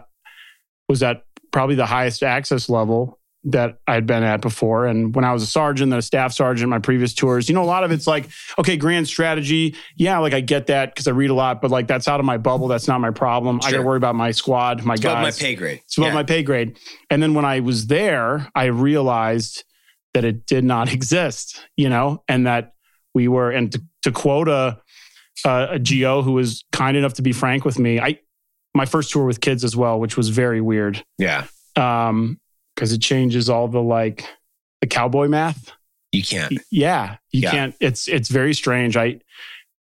was 0.89 1.03
at 1.03 1.25
probably 1.53 1.75
the 1.75 1.87
highest 1.87 2.23
access 2.23 2.69
level 2.69 3.19
that 3.49 3.79
I'd 3.87 4.07
been 4.07 4.25
at 4.25 4.41
before. 4.41 4.87
And 4.87 5.15
when 5.15 5.25
I 5.25 5.33
was 5.33 5.41
a 5.45 5.47
sergeant, 5.47 5.91
then 5.91 6.01
a 6.01 6.03
staff 6.03 6.33
sergeant, 6.33 6.69
my 6.69 6.81
previous 6.81 7.15
tours, 7.15 7.49
you 7.49 7.55
know, 7.55 7.63
a 7.63 7.65
lot 7.65 7.85
of 7.85 7.93
it's 7.93 8.05
like, 8.09 8.29
okay, 8.59 8.77
grand 8.77 9.07
strategy. 9.07 9.77
Yeah, 9.95 10.19
like 10.19 10.35
I 10.35 10.41
get 10.41 10.67
that 10.67 10.93
because 10.93 11.07
I 11.07 11.13
read 11.13 11.31
a 11.31 11.35
lot, 11.35 11.63
but 11.63 11.71
like 11.71 11.87
that's 11.87 12.09
out 12.09 12.19
of 12.19 12.27
my 12.27 12.39
bubble. 12.39 12.67
That's 12.67 12.89
not 12.89 13.01
my 13.01 13.13
problem. 13.13 13.61
I 13.63 13.71
got 13.71 13.77
to 13.77 13.83
worry 13.85 13.99
about 13.99 14.17
my 14.17 14.33
squad, 14.33 14.83
my 14.85 14.95
It's 14.95 15.03
guys. 15.03 15.23
my 15.23 15.31
pay 15.47 15.55
grade. 15.55 15.81
It's 15.85 15.97
about 15.97 16.09
Yeah. 16.09 16.15
my 16.15 16.23
pay 16.25 16.43
grade. 16.43 16.77
And 17.09 17.23
then 17.23 17.35
when 17.35 17.45
I 17.45 17.61
was 17.61 17.87
there, 17.87 18.49
I 18.57 18.65
realized 18.65 19.63
that 20.17 20.25
it 20.25 20.47
did 20.47 20.65
not 20.65 20.91
exist, 20.95 21.61
you 21.77 21.91
know, 21.91 22.23
and 22.27 22.47
that 22.47 22.73
we 23.15 23.29
were, 23.29 23.51
and 23.51 23.71
to, 23.73 23.83
to 24.03 24.11
quote 24.11 24.49
a, 24.49 24.81
a, 25.45 25.69
a 25.73 25.79
GO 25.79 26.23
who 26.23 26.33
was 26.33 26.65
kind 26.73 26.97
enough 26.97 27.13
to 27.15 27.23
be 27.23 27.33
frank 27.33 27.67
with 27.67 27.79
me, 27.79 28.01
I, 28.01 28.19
my 28.75 28.87
first 28.87 29.11
tour 29.11 29.27
with 29.27 29.43
kids 29.43 29.63
as 29.63 29.77
well, 29.77 30.01
which 30.01 30.17
was 30.17 30.31
very 30.31 30.63
weird. 30.63 31.05
Yeah. 31.19 31.47
Um, 31.77 32.41
cause 32.77 32.93
it 32.93 33.03
changes 33.03 33.51
all 33.51 33.69
the 33.69 33.83
like 33.83 34.27
the 34.81 34.87
cowboy 34.87 35.29
math. 35.29 35.71
You 36.13 36.23
can't. 36.23 36.55
Yeah. 36.71 37.17
You 37.31 37.43
Yeah. 37.43 37.51
can't, 37.51 37.75
it's, 37.81 38.09
it's 38.09 38.31
very 38.31 38.55
strange. 38.55 38.97
I, 38.97 39.21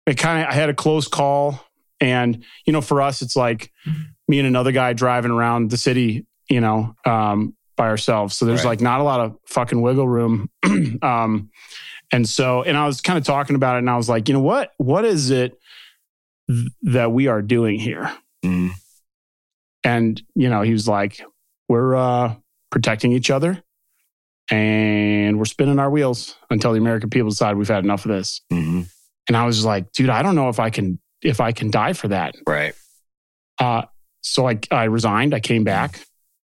it 0.08 0.18
kind 0.18 0.44
of, 0.44 0.50
I 0.50 0.54
had 0.54 0.70
a 0.70 0.74
close 0.74 1.08
call 1.08 1.64
and, 2.00 2.44
you 2.66 2.74
know, 2.74 2.82
for 2.82 3.02
us, 3.04 3.22
it's 3.22 3.36
like 3.36 3.72
me 4.28 4.40
and 4.40 4.48
another 4.48 4.72
guy 4.72 4.94
driving 4.94 5.32
around 5.32 5.70
the 5.70 5.78
city, 5.78 6.26
you 6.50 6.60
know, 6.62 6.96
um, 7.06 7.56
by 7.76 7.88
ourselves. 7.88 8.36
So 8.36 8.46
there's 8.46 8.60
Right. 8.64 8.72
like 8.72 8.82
not 8.82 9.00
a 9.00 9.04
lot 9.04 9.20
of 9.20 9.38
fucking 9.48 9.82
wiggle 9.82 10.08
room. 10.08 10.50
um, 11.02 11.50
and 12.12 12.28
so, 12.28 12.62
and 12.64 12.78
I 12.78 12.86
was 12.86 13.02
kind 13.02 13.18
of 13.18 13.26
talking 13.26 13.56
about 13.56 13.76
it 13.76 13.80
and 13.80 13.90
I 13.90 13.98
was 13.98 14.08
like, 14.10 14.28
you 14.28 14.34
know 14.34 14.42
what, 14.42 14.72
what 14.78 15.06
is 15.06 15.32
it 15.32 15.58
th- 16.50 16.68
that 16.84 17.12
we 17.12 17.28
are 17.28 17.42
doing 17.42 17.80
here? 17.80 18.12
Mm. 18.46 18.72
And, 19.84 20.22
you 20.36 20.50
know, 20.50 20.62
he 20.62 20.72
was 20.72 20.88
like, 20.88 21.22
we're 21.68 21.96
uh, 21.96 22.36
protecting 22.70 23.12
each 23.14 23.30
other 23.32 23.62
and 24.52 25.38
we're 25.38 25.46
spinning 25.46 25.80
our 25.80 25.90
wheels 25.90 26.36
until 26.50 26.74
the 26.74 26.78
American 26.78 27.10
people 27.10 27.30
decide 27.30 27.56
we've 27.58 27.68
had 27.68 27.84
enough 27.84 28.06
of 28.06 28.10
this. 28.12 28.42
Mhm. 28.52 28.88
And 29.28 29.38
I 29.38 29.46
was 29.46 29.64
like, 29.66 29.92
dude, 29.94 30.10
I 30.10 30.22
don't 30.22 30.36
know 30.36 30.50
if 30.50 30.60
I 30.60 30.70
can, 30.70 31.00
if 31.22 31.40
I 31.40 31.52
can 31.54 31.72
die 31.72 31.94
for 31.94 32.10
that. 32.10 32.36
Right. 32.46 32.74
Uh, 33.60 33.84
so 34.22 34.48
I, 34.48 34.60
I 34.70 34.84
resigned, 34.86 35.34
I 35.34 35.40
came 35.40 35.64
back. 35.64 36.00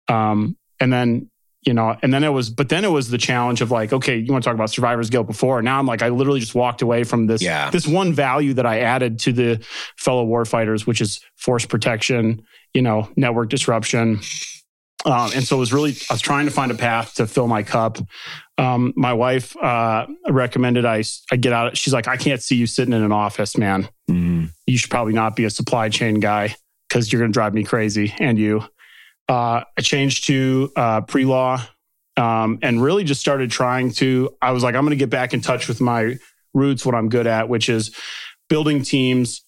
Um, 0.07 0.57
and 0.81 0.91
then, 0.91 1.29
you 1.65 1.73
know, 1.73 1.95
and 2.01 2.11
then 2.13 2.23
it 2.23 2.29
was, 2.29 2.49
but 2.49 2.67
then 2.69 2.83
it 2.83 2.89
was 2.89 3.09
the 3.09 3.17
challenge 3.19 3.61
of 3.61 3.69
like, 3.71 3.93
okay, 3.93 4.17
you 4.17 4.31
want 4.31 4.43
to 4.43 4.47
talk 4.49 4.55
about 4.55 4.71
survivor's 4.71 5.09
guilt 5.11 5.27
before. 5.27 5.61
Now 5.61 5.77
I'm 5.79 5.85
like, 5.85 6.01
I 6.01 6.09
literally 6.09 6.39
just 6.39 6.55
walked 6.55 6.81
away 6.81 7.03
from 7.03 7.27
this, 7.27 7.41
Yeah. 7.41 7.69
this 7.69 7.87
one 7.87 8.11
value 8.13 8.53
that 8.55 8.65
I 8.65 8.79
added 8.79 9.19
to 9.19 9.31
the 9.31 9.63
fellow 9.97 10.25
warfighters, 10.25 10.87
which 10.87 10.99
is 11.01 11.21
force 11.37 11.65
protection, 11.67 12.41
you 12.73 12.81
know, 12.81 13.09
network 13.15 13.49
disruption. 13.49 14.21
Um, 15.05 15.31
and 15.33 15.43
so 15.43 15.55
it 15.55 15.59
was 15.59 15.73
really, 15.73 15.91
I 16.09 16.13
was 16.13 16.21
trying 16.21 16.45
to 16.45 16.51
find 16.51 16.71
a 16.71 16.75
path 16.75 17.15
to 17.15 17.25
fill 17.25 17.47
my 17.47 17.63
cup. 17.63 17.97
Um, 18.59 18.93
my 18.95 19.13
wife 19.13 19.55
uh, 19.57 20.05
recommended 20.29 20.85
I, 20.85 21.03
I 21.31 21.35
get 21.37 21.53
out. 21.53 21.75
She's 21.75 21.93
like, 21.93 22.07
I 22.07 22.17
can't 22.17 22.41
see 22.41 22.55
you 22.55 22.67
sitting 22.67 22.93
in 22.93 23.01
an 23.01 23.11
office, 23.11 23.57
man. 23.57 23.87
Mhm. 24.09 24.49
You 24.67 24.77
should 24.77 24.91
probably 24.91 25.13
not 25.13 25.35
be 25.35 25.45
a 25.45 25.49
supply 25.49 25.89
chain 25.89 26.19
guy 26.19 26.55
because 26.87 27.11
you're 27.11 27.19
going 27.19 27.31
to 27.31 27.33
drive 27.33 27.53
me 27.55 27.63
crazy. 27.63 28.13
And 28.19 28.37
you, 28.37 28.63
uh, 29.31 29.63
I 29.77 29.81
changed 29.81 30.27
to 30.27 30.73
uh, 30.75 31.01
pre 31.01 31.23
law 31.23 31.65
um, 32.17 32.59
and 32.61 32.83
really 32.83 33.05
just 33.05 33.21
started 33.21 33.49
trying 33.49 33.91
to. 33.93 34.35
I 34.41 34.51
was 34.51 34.61
like, 34.61 34.75
I'm 34.75 34.81
going 34.81 34.89
to 34.89 34.97
get 34.97 35.09
back 35.09 35.33
in 35.33 35.39
touch 35.39 35.69
with 35.69 35.79
my 35.79 36.17
roots, 36.53 36.85
what 36.85 36.95
I'm 36.95 37.07
good 37.07 37.27
at, 37.27 37.47
which 37.47 37.69
is 37.69 37.95
building 38.49 38.83
teams, 38.83 39.45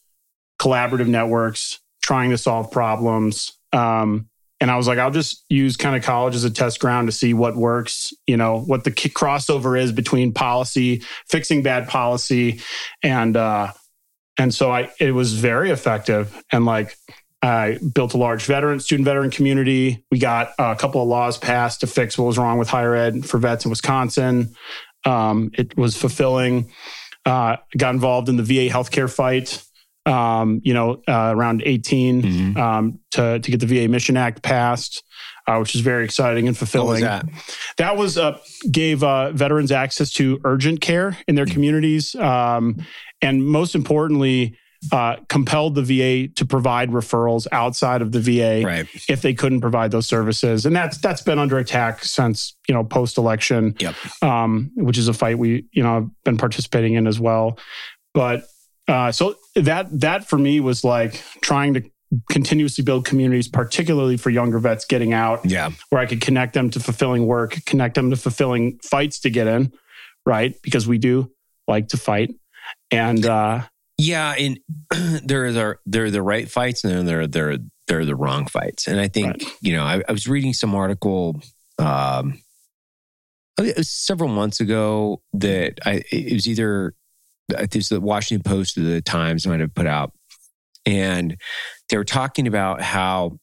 collaborative 0.58 1.08
networks, 1.08 1.82
trying 2.02 2.30
to 2.30 2.38
solve 2.38 2.72
problems. 2.72 3.52
Um, 3.74 4.30
and 4.62 4.72
I 4.72 4.78
was 4.78 4.88
like, 4.88 5.00
I'll 5.00 5.12
just 5.12 5.44
use 5.50 5.76
kind 5.76 5.98
of 5.98 6.04
college 6.04 6.36
as 6.36 6.46
a 6.46 6.50
test 6.50 6.80
ground 6.80 7.10
to 7.10 7.12
see 7.12 7.34
what 7.34 7.58
works, 7.58 8.14
you 8.26 8.38
know, 8.38 8.62
what 8.62 8.86
the 8.86 8.92
crossover 8.92 9.78
is 9.78 9.92
between 9.92 10.32
policy, 10.32 11.04
fixing 11.28 11.62
bad 11.62 11.90
policy, 11.90 12.62
and 13.02 13.36
uh, 13.36 13.74
and 14.40 14.54
so 14.54 14.72
I 14.72 14.94
it 15.02 15.12
was 15.12 15.34
very 15.34 15.72
effective. 15.72 16.42
And 16.54 16.64
like 16.64 16.96
I 17.44 17.78
built 17.94 18.14
a 18.14 18.18
large 18.18 18.46
veteran, 18.46 18.80
student 18.80 19.06
veteran 19.06 19.30
community. 19.30 20.04
We 20.10 20.18
got 20.18 20.52
a 20.58 20.76
couple 20.76 21.02
of 21.02 21.10
laws 21.10 21.38
passed 21.38 21.82
to 21.82 21.88
fix 21.88 22.18
what 22.18 22.24
was 22.26 22.38
wrong 22.38 22.58
with 22.58 22.70
higher 22.70 22.96
ed 22.96 23.26
for 23.26 23.38
vets 23.38 23.66
in 23.66 23.70
Wisconsin. 23.70 24.56
Um, 25.06 25.52
it 25.54 25.78
was 25.78 25.96
fulfilling. 25.98 26.72
uh, 27.26 27.56
got 27.78 27.94
involved 27.94 28.28
in 28.28 28.36
the 28.36 28.44
VA 28.44 28.68
healthcare 28.70 29.10
fight. 29.14 29.64
Um, 30.06 30.60
you 30.66 30.74
know, 30.74 31.02
uh, 31.08 31.32
around 31.34 31.64
18 31.66 32.22
Mhm. 32.22 32.58
um, 32.58 33.00
to 33.12 33.40
to 33.40 33.52
get 33.52 33.62
the 33.62 33.66
VA 33.66 33.88
Mission 33.88 34.18
Act 34.18 34.42
passed, 34.42 35.02
uh, 35.48 35.56
which 35.60 35.74
is 35.76 35.80
very 35.80 36.04
exciting 36.04 36.50
and 36.50 36.58
What 36.58 36.62
was 36.62 36.70
fulfilling. 36.72 37.02
that? 37.04 37.26
That 37.78 37.96
was 37.96 38.18
uh, 38.18 38.38
gave 38.70 39.02
uh, 39.04 39.32
veterans 39.32 39.72
access 39.72 40.10
to 40.16 40.42
urgent 40.44 40.82
care 40.82 41.18
in 41.26 41.36
their 41.36 41.46
communities, 41.46 42.14
um, 42.16 42.86
and 43.22 43.46
most 43.46 43.74
importantly, 43.76 44.58
uh, 44.92 45.16
compelled 45.30 45.76
the 45.76 45.82
VA 45.84 46.28
to 46.36 46.46
provide 46.46 46.90
referrals 46.92 47.48
outside 47.52 48.02
of 48.02 48.12
the 48.12 48.20
VA 48.20 48.64
Right. 48.66 48.88
if 49.08 49.22
they 49.22 49.34
couldn't 49.34 49.62
provide 49.62 49.92
those 49.92 50.08
services. 50.08 50.66
And 50.66 50.76
that's 50.76 50.98
that's 50.98 51.22
been 51.22 51.40
under 51.40 51.58
attack 51.58 52.04
since 52.04 52.56
you 52.68 52.74
know 52.76 52.84
post 52.84 53.18
election, 53.18 53.76
Yep. 53.80 53.96
um, 54.24 54.72
which 54.76 54.98
is 54.98 55.08
a 55.08 55.14
fight 55.14 55.38
we 55.38 55.66
you 55.72 55.84
know 55.84 55.94
have 55.96 56.10
been 56.26 56.38
participating 56.38 56.94
in 56.96 57.08
as 57.08 57.20
well. 57.20 57.58
But 58.14 58.46
uh, 58.88 59.12
so 59.12 59.36
that 59.56 59.88
that 60.02 60.28
for 60.28 60.38
me 60.38 60.60
was 60.60 60.84
like 60.84 61.24
trying 61.42 61.74
to 61.76 61.84
continuously 62.30 62.84
build 62.84 63.06
communities, 63.06 63.48
particularly 63.48 64.18
for 64.18 64.30
younger 64.30 64.60
vets 64.60 64.86
getting 64.86 65.14
out 65.14 65.44
Yeah. 65.46 65.72
where 65.90 66.00
I 66.02 66.06
could 66.06 66.22
connect 66.22 66.54
them 66.54 66.70
to 66.72 66.80
fulfilling 66.80 67.26
work, 67.26 67.58
connect 67.66 67.96
them 67.96 68.12
to 68.12 68.16
fulfilling 68.16 68.78
fights 68.84 69.20
to 69.22 69.30
get 69.32 69.48
in, 69.48 69.72
right? 70.26 70.54
Because 70.62 70.88
we 70.88 70.98
do 71.00 71.32
like 71.68 71.88
to 71.88 71.98
fight. 71.98 72.30
And 72.92 73.26
uh, 73.26 73.62
Yeah, 74.04 74.36
and 74.38 74.60
there 75.24 75.46
are 75.46 75.52
the 75.52 75.76
there 75.86 76.06
are 76.06 76.12
the 76.12 76.22
right 76.22 76.50
fights, 76.50 76.84
and 76.84 76.94
then 76.94 77.06
there 77.06 77.22
are 77.22 77.28
there 77.28 77.52
are, 77.52 77.58
there 77.88 78.00
are 78.00 78.06
the 78.06 78.16
wrong 78.16 78.48
fights. 78.48 78.88
And 78.88 79.00
I 79.00 79.08
think 79.08 79.28
Right. 79.28 79.54
you 79.62 79.74
know, 79.74 79.84
I, 79.84 80.02
I 80.08 80.12
was 80.12 80.28
reading 80.28 80.54
some 80.54 80.76
article 80.76 81.42
um, 81.80 82.40
it 83.58 83.78
was 83.78 83.90
several 83.90 84.30
months 84.30 84.60
ago 84.60 85.22
that 85.34 85.80
I 85.86 86.04
it 86.12 86.34
was 86.34 86.48
either 86.48 86.94
it 87.50 87.76
was 87.76 87.90
the 87.90 88.02
Washington 88.02 88.44
Post 88.50 88.78
or 88.78 88.82
the 88.82 89.02
Times 89.02 89.48
might 89.48 89.60
have 89.60 89.74
put 89.74 89.88
out, 89.88 90.12
and 90.86 91.38
they 91.90 91.98
were 91.98 92.04
talking 92.04 92.48
about 92.48 92.82
how 92.82 93.38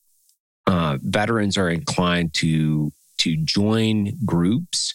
uh, 0.66 0.99
veterans 1.01 1.57
are 1.57 1.70
inclined 1.70 2.35
to 2.35 2.92
to 3.18 3.37
join 3.37 4.12
groups 4.25 4.94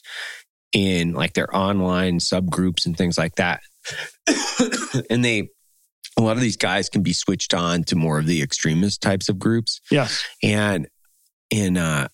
in 0.74 1.14
like 1.14 1.34
their 1.34 1.56
online 1.56 2.20
subgroups 2.20 2.86
and 2.86 2.98
things 2.98 3.18
like 3.18 3.36
that 3.36 3.62
and 5.10 5.24
they 5.24 5.48
a 6.18 6.22
lot 6.22 6.36
of 6.36 6.42
these 6.42 6.58
guys 6.58 6.90
can 6.90 7.02
be 7.02 7.14
switched 7.14 7.54
on 7.54 7.84
to 7.84 7.96
more 7.96 8.20
of 8.20 8.26
the 8.26 8.42
extremist 8.42 9.02
types 9.02 9.30
of 9.30 9.40
groups 9.40 9.82
yes, 9.92 10.24
and 10.42 10.88
and 11.52 11.78
uh 11.78 12.08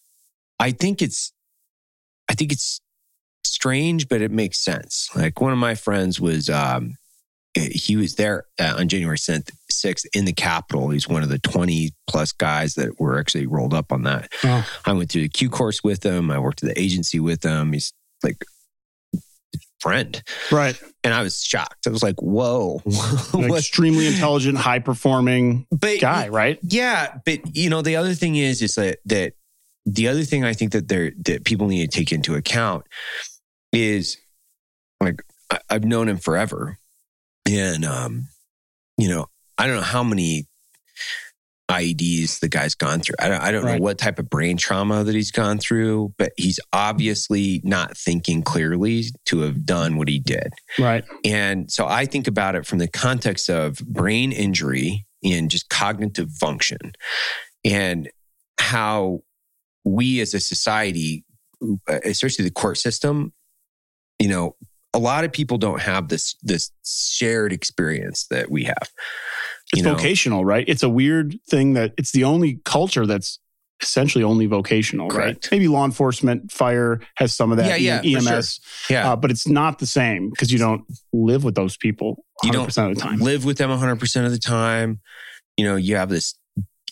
i 0.60 0.72
think 0.72 1.02
it's 1.02 1.34
i 2.30 2.34
think 2.34 2.52
it's 2.52 2.82
strange 3.44 4.08
but 4.08 4.22
it 4.22 4.32
makes 4.32 4.60
sense 4.60 5.10
like 5.16 5.40
one 5.42 5.52
of 5.52 5.58
my 5.58 5.76
friends 5.76 6.20
was 6.20 6.50
um 6.50 6.96
he 7.54 7.98
was 7.98 8.16
there 8.16 8.46
uh, 8.60 8.76
on 8.78 8.88
January 8.88 9.18
6th 9.18 10.06
in 10.14 10.26
the 10.26 10.34
Capitol. 10.34 10.90
He's 10.90 11.08
one 11.08 11.24
of 11.24 11.30
the 11.30 11.40
20 11.40 11.92
plus 12.08 12.32
guys 12.32 12.76
that 12.76 13.00
were 13.00 13.20
actually 13.20 13.46
rolled 13.46 13.74
up 13.74 13.92
on 13.92 14.04
that. 14.04 14.32
Oh. 14.44 14.66
I 14.86 14.94
went 14.94 15.12
through 15.12 15.24
the 15.24 15.30
Q 15.30 15.50
course 15.50 15.84
with 15.84 16.04
him. 16.04 16.32
I 16.32 16.40
worked 16.40 16.64
at 16.64 16.74
the 16.74 16.82
agency 16.82 17.20
with 17.20 17.44
him. 17.44 17.74
He's 17.74 17.92
like 18.24 18.46
friend. 19.82 20.22
right. 20.52 20.80
And 21.04 21.14
I 21.14 21.24
was 21.24 21.44
shocked. 21.44 21.88
I 21.88 21.90
was 21.90 22.04
like, 22.04 22.22
whoa. 22.22 22.80
Extremely 23.34 24.06
intelligent, 24.06 24.58
high 24.58 24.80
performing 24.80 25.66
guy, 26.00 26.30
right? 26.30 26.60
Yeah, 26.62 27.18
but 27.26 27.56
you 27.56 27.72
know, 27.72 27.82
the 27.82 27.96
other 27.96 28.14
thing 28.14 28.36
is 28.36 28.62
is 28.62 28.76
that 28.76 29.00
that 29.06 29.34
the 29.86 30.08
other 30.08 30.24
thing 30.24 30.46
I 30.46 30.54
think 30.54 30.74
that 30.74 30.88
there 30.88 31.12
that 31.26 31.44
people 31.44 31.68
need 31.68 31.90
to 31.90 31.98
take 31.98 32.12
into 32.12 32.36
account 32.36 32.86
is 33.74 34.18
like 35.00 35.24
I, 35.50 35.60
I've 35.70 35.84
known 35.84 36.08
him 36.08 36.18
forever. 36.18 36.78
And 37.50 37.84
um, 37.84 38.28
you 38.98 39.10
know, 39.10 39.26
I 39.58 39.66
don't 39.66 39.78
know 39.78 39.82
how 39.82 40.04
many 40.04 40.46
IEDs 41.72 42.40
the 42.40 42.50
guy's 42.50 42.76
gone 42.76 43.00
through. 43.00 43.16
I 43.20 43.28
don't 43.30 43.42
I 43.42 43.52
don't 43.52 43.64
Right. 43.64 43.78
know 43.78 43.84
what 43.84 43.98
type 43.98 44.20
of 44.20 44.30
brain 44.30 44.58
trauma 44.58 45.04
that 45.04 45.16
he's 45.16 45.32
gone 45.32 45.58
through, 45.58 46.14
but 46.18 46.32
he's 46.38 46.60
obviously 46.74 47.62
not 47.64 47.98
thinking 47.98 48.42
clearly 48.44 49.06
to 49.26 49.40
have 49.42 49.66
done 49.66 49.98
what 49.98 50.08
he 50.08 50.20
did. 50.20 50.52
Right. 50.78 51.04
And 51.24 51.72
so 51.72 51.88
I 51.88 52.06
think 52.06 52.28
about 52.28 52.56
it 52.56 52.66
from 52.66 52.80
the 52.80 52.88
context 52.88 53.50
of 53.50 53.78
brain 53.80 54.32
injury 54.32 55.06
and 55.24 55.50
just 55.50 55.70
cognitive 55.70 56.32
function 56.34 56.94
and 57.64 58.10
how 58.60 59.22
we 59.86 60.20
as 60.20 60.34
a 60.34 60.40
society, 60.40 61.24
especially 61.88 62.46
the 62.46 62.52
court 62.52 62.78
system, 62.78 63.34
you 64.20 64.28
know, 64.28 64.56
a 64.94 65.00
lot 65.00 65.24
of 65.24 65.32
people 65.32 65.58
don't 65.58 65.82
have 65.82 66.10
this 66.10 66.36
this 66.44 66.70
shared 66.86 67.54
experience 67.54 68.28
that 68.30 68.52
we 68.52 68.66
have. 68.66 68.90
It's 69.74 69.82
know? 69.82 69.96
vocational, 69.96 70.44
right? 70.46 70.66
It's 70.68 70.84
a 70.84 70.90
weird 70.90 71.36
thing 71.50 71.74
that 71.74 71.94
it's 71.98 72.12
the 72.12 72.24
only 72.26 72.60
culture 72.66 73.06
that's 73.06 73.40
essentially 73.82 74.24
only 74.24 74.46
vocational, 74.46 75.10
Correct. 75.10 75.46
right? 75.46 75.52
Maybe 75.52 75.68
law 75.68 75.86
enforcement, 75.86 76.52
fire 76.52 77.02
has 77.16 77.34
some 77.36 77.52
of 77.52 77.58
that, 77.58 77.80
Yeah, 77.82 78.02
yeah, 78.04 78.18
EMS, 78.20 78.60
Yeah. 78.90 79.12
uh, 79.12 79.16
but 79.16 79.32
it's 79.32 79.48
not 79.48 79.80
the 79.80 79.88
same 79.88 80.30
because 80.30 80.52
you 80.52 80.60
don't 80.60 80.84
live 81.14 81.44
with 81.44 81.56
those 81.56 81.78
people 81.78 82.24
100% 82.44 82.48
You 82.48 82.52
don't 82.52 82.92
of 82.92 82.96
the 82.96 83.02
time. 83.02 83.20
live 83.20 83.44
with 83.46 83.58
them 83.58 83.70
100% 83.72 84.26
of 84.26 84.32
the 84.32 84.38
time. 84.38 85.00
You 85.58 85.66
know, 85.66 85.76
you 85.78 85.96
have 85.96 86.10
this, 86.10 86.36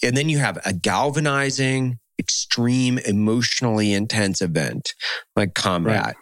and 0.01 0.17
then 0.17 0.29
you 0.29 0.39
have 0.39 0.57
a 0.65 0.73
galvanizing, 0.73 1.99
extreme, 2.17 2.97
emotionally 2.99 3.93
intense 3.93 4.41
event 4.41 4.93
like 5.35 5.53
combat, 5.53 6.05
Right. 6.05 6.15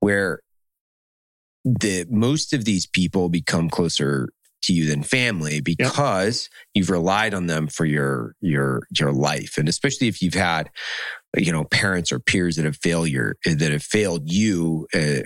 where 0.00 0.40
the 1.64 2.06
most 2.10 2.52
of 2.52 2.64
these 2.64 2.86
people 2.86 3.28
become 3.28 3.70
closer 3.70 4.28
to 4.62 4.72
you 4.72 4.88
than 4.88 5.02
family 5.02 5.60
because 5.60 6.48
you've 6.74 6.90
relied 6.90 7.34
on 7.34 7.46
them 7.46 7.66
for 7.66 7.84
your 7.84 8.34
your 8.40 8.82
your 8.96 9.12
life 9.12 9.58
and 9.58 9.68
especially 9.68 10.08
if 10.08 10.22
you've 10.22 10.34
had 10.34 10.70
you 11.36 11.52
know 11.52 11.64
parents 11.64 12.12
or 12.12 12.18
peers 12.18 12.56
that 12.56 12.64
have 12.64 12.76
failed 12.76 13.08
that 13.44 13.72
have 13.72 13.82
failed 13.82 14.30
you 14.30 14.86
uh, 14.94 15.20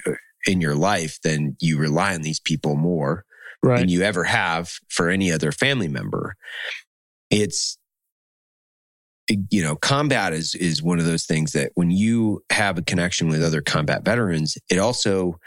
in 0.46 0.60
your 0.60 0.74
life 0.74 1.18
then 1.22 1.56
you 1.60 1.78
rely 1.78 2.14
on 2.14 2.22
these 2.22 2.40
people 2.40 2.76
more 2.76 3.24
right. 3.66 3.80
than 3.80 3.88
you 3.88 4.02
ever 4.02 4.24
have 4.24 4.72
for 4.88 5.08
any 5.08 5.32
other 5.32 5.52
family 5.52 5.88
member. 5.88 6.36
It's 7.30 7.78
you 9.50 9.60
know, 9.60 9.74
combat 9.74 10.32
is 10.32 10.54
is 10.54 10.82
one 10.82 11.00
of 11.00 11.04
those 11.04 11.24
things 11.24 11.50
that 11.52 11.72
when 11.74 11.90
you 11.90 12.44
have 12.50 12.78
a 12.78 12.82
connection 12.82 13.28
with 13.28 13.42
other 13.42 13.60
combat 13.60 14.04
veterans, 14.04 14.56
it 14.70 14.78
also 14.78 15.38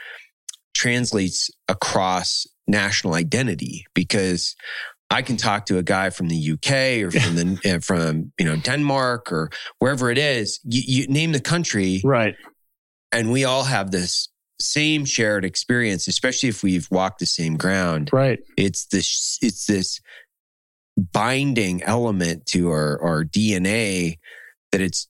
translates 0.76 1.50
across 1.70 2.46
national 2.70 3.16
identity 3.16 3.86
because 3.94 4.56
I 5.10 5.22
can 5.24 5.38
talk 5.38 5.66
to 5.68 5.78
a 5.78 5.84
guy 5.84 6.12
from 6.12 6.28
the 6.30 6.52
UK 6.54 7.04
or 7.04 7.12
from 7.12 7.36
the 7.36 7.80
from 7.84 8.32
you 8.40 8.46
know 8.46 8.56
Denmark 8.56 9.32
or 9.32 9.50
wherever 9.80 10.12
it 10.12 10.18
is. 10.18 10.60
You, 10.64 10.82
you 10.86 11.08
name 11.08 11.32
the 11.32 11.40
country, 11.42 12.02
right. 12.04 12.36
and 13.12 13.32
we 13.32 13.44
all 13.44 13.64
have 13.64 13.92
this 13.92 14.30
same 14.62 15.06
shared 15.06 15.46
experience, 15.46 16.08
especially 16.08 16.50
if 16.50 16.64
we've 16.64 16.88
walked 16.92 17.20
the 17.20 17.26
same 17.26 17.58
ground 17.58 18.10
Right. 18.14 18.40
it's 18.58 18.86
this 18.88 19.40
it's 19.42 19.66
this 19.66 20.00
binding 20.98 21.82
element 21.84 22.46
to 22.48 22.70
our, 22.70 23.02
our 23.02 23.24
DNA 23.24 24.18
that 24.72 24.82
it's 24.82 25.08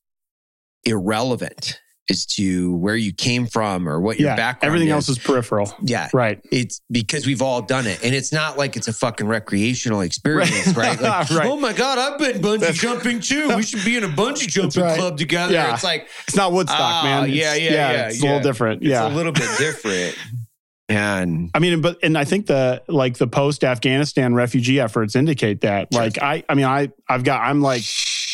irrelevant 0.86 1.82
as 2.10 2.26
to 2.26 2.76
where 2.76 2.96
you 2.96 3.14
came 3.14 3.46
from 3.46 3.88
or 3.88 4.00
what 4.02 4.20
your 4.20 4.30
Yeah. 4.30 4.36
background 4.36 4.68
Everything 4.70 4.90
is. 4.90 4.94
else 4.94 5.10
is 5.10 5.20
peripheral. 5.20 5.74
yeah 5.82 6.10
Right. 6.14 6.40
it's 6.52 6.82
because 6.92 7.26
we've 7.26 7.42
all 7.42 7.62
done 7.62 7.86
it 7.88 8.04
and 8.04 8.14
it's 8.16 8.32
not 8.32 8.58
like 8.58 8.76
it's 8.76 8.88
a 8.88 8.94
fucking 8.94 9.28
recreational 9.28 10.02
experience 10.02 10.68
right, 10.76 11.00
Like, 11.02 11.30
Right. 11.30 11.48
oh 11.48 11.58
my 11.58 11.74
god 11.74 11.98
i've 11.98 12.20
been 12.20 12.42
bungee 12.42 12.74
jumping 12.74 13.20
too 13.30 13.56
we 13.56 13.64
should 13.64 13.84
be 13.86 13.98
in 13.98 14.04
a 14.04 14.08
bungee 14.10 14.48
jumping 14.48 14.84
right. 14.84 14.98
club 14.98 15.18
together 15.18 15.54
Yeah. 15.54 15.74
it's 15.74 15.84
like 15.84 16.08
It's 16.28 16.36
not 16.36 16.52
Woodstock, 16.52 16.80
Ah, 16.80 17.02
man. 17.04 17.30
It's- 17.30 17.38
yeah, 17.38 17.54
yeah, 17.56 17.92
yeah, 17.92 18.08
It's 18.08 18.22
a 18.22 18.26
little 18.26 18.40
different. 18.42 18.82
yeah 18.84 19.06
it's 19.06 19.10
yeah. 19.10 19.14
a 19.14 19.16
little 19.16 19.32
bit 19.32 19.50
different 19.58 20.16
and 20.90 21.52
I 21.54 21.60
mean, 21.60 21.82
but 21.82 22.00
and 22.02 22.18
I 22.18 22.24
think 22.24 22.48
the 22.48 22.82
like 22.88 23.18
the 23.20 23.28
post 23.28 23.64
Afghanistan 23.64 24.34
refugee 24.34 24.80
efforts 24.80 25.16
indicate 25.16 25.62
that. 25.62 25.94
Like 25.94 26.20
I, 26.22 26.44
I 26.50 26.56
mean, 26.56 26.66
I 26.66 26.90
I've 27.08 27.24
got 27.24 27.42
I'm 27.42 27.62
like 27.62 27.84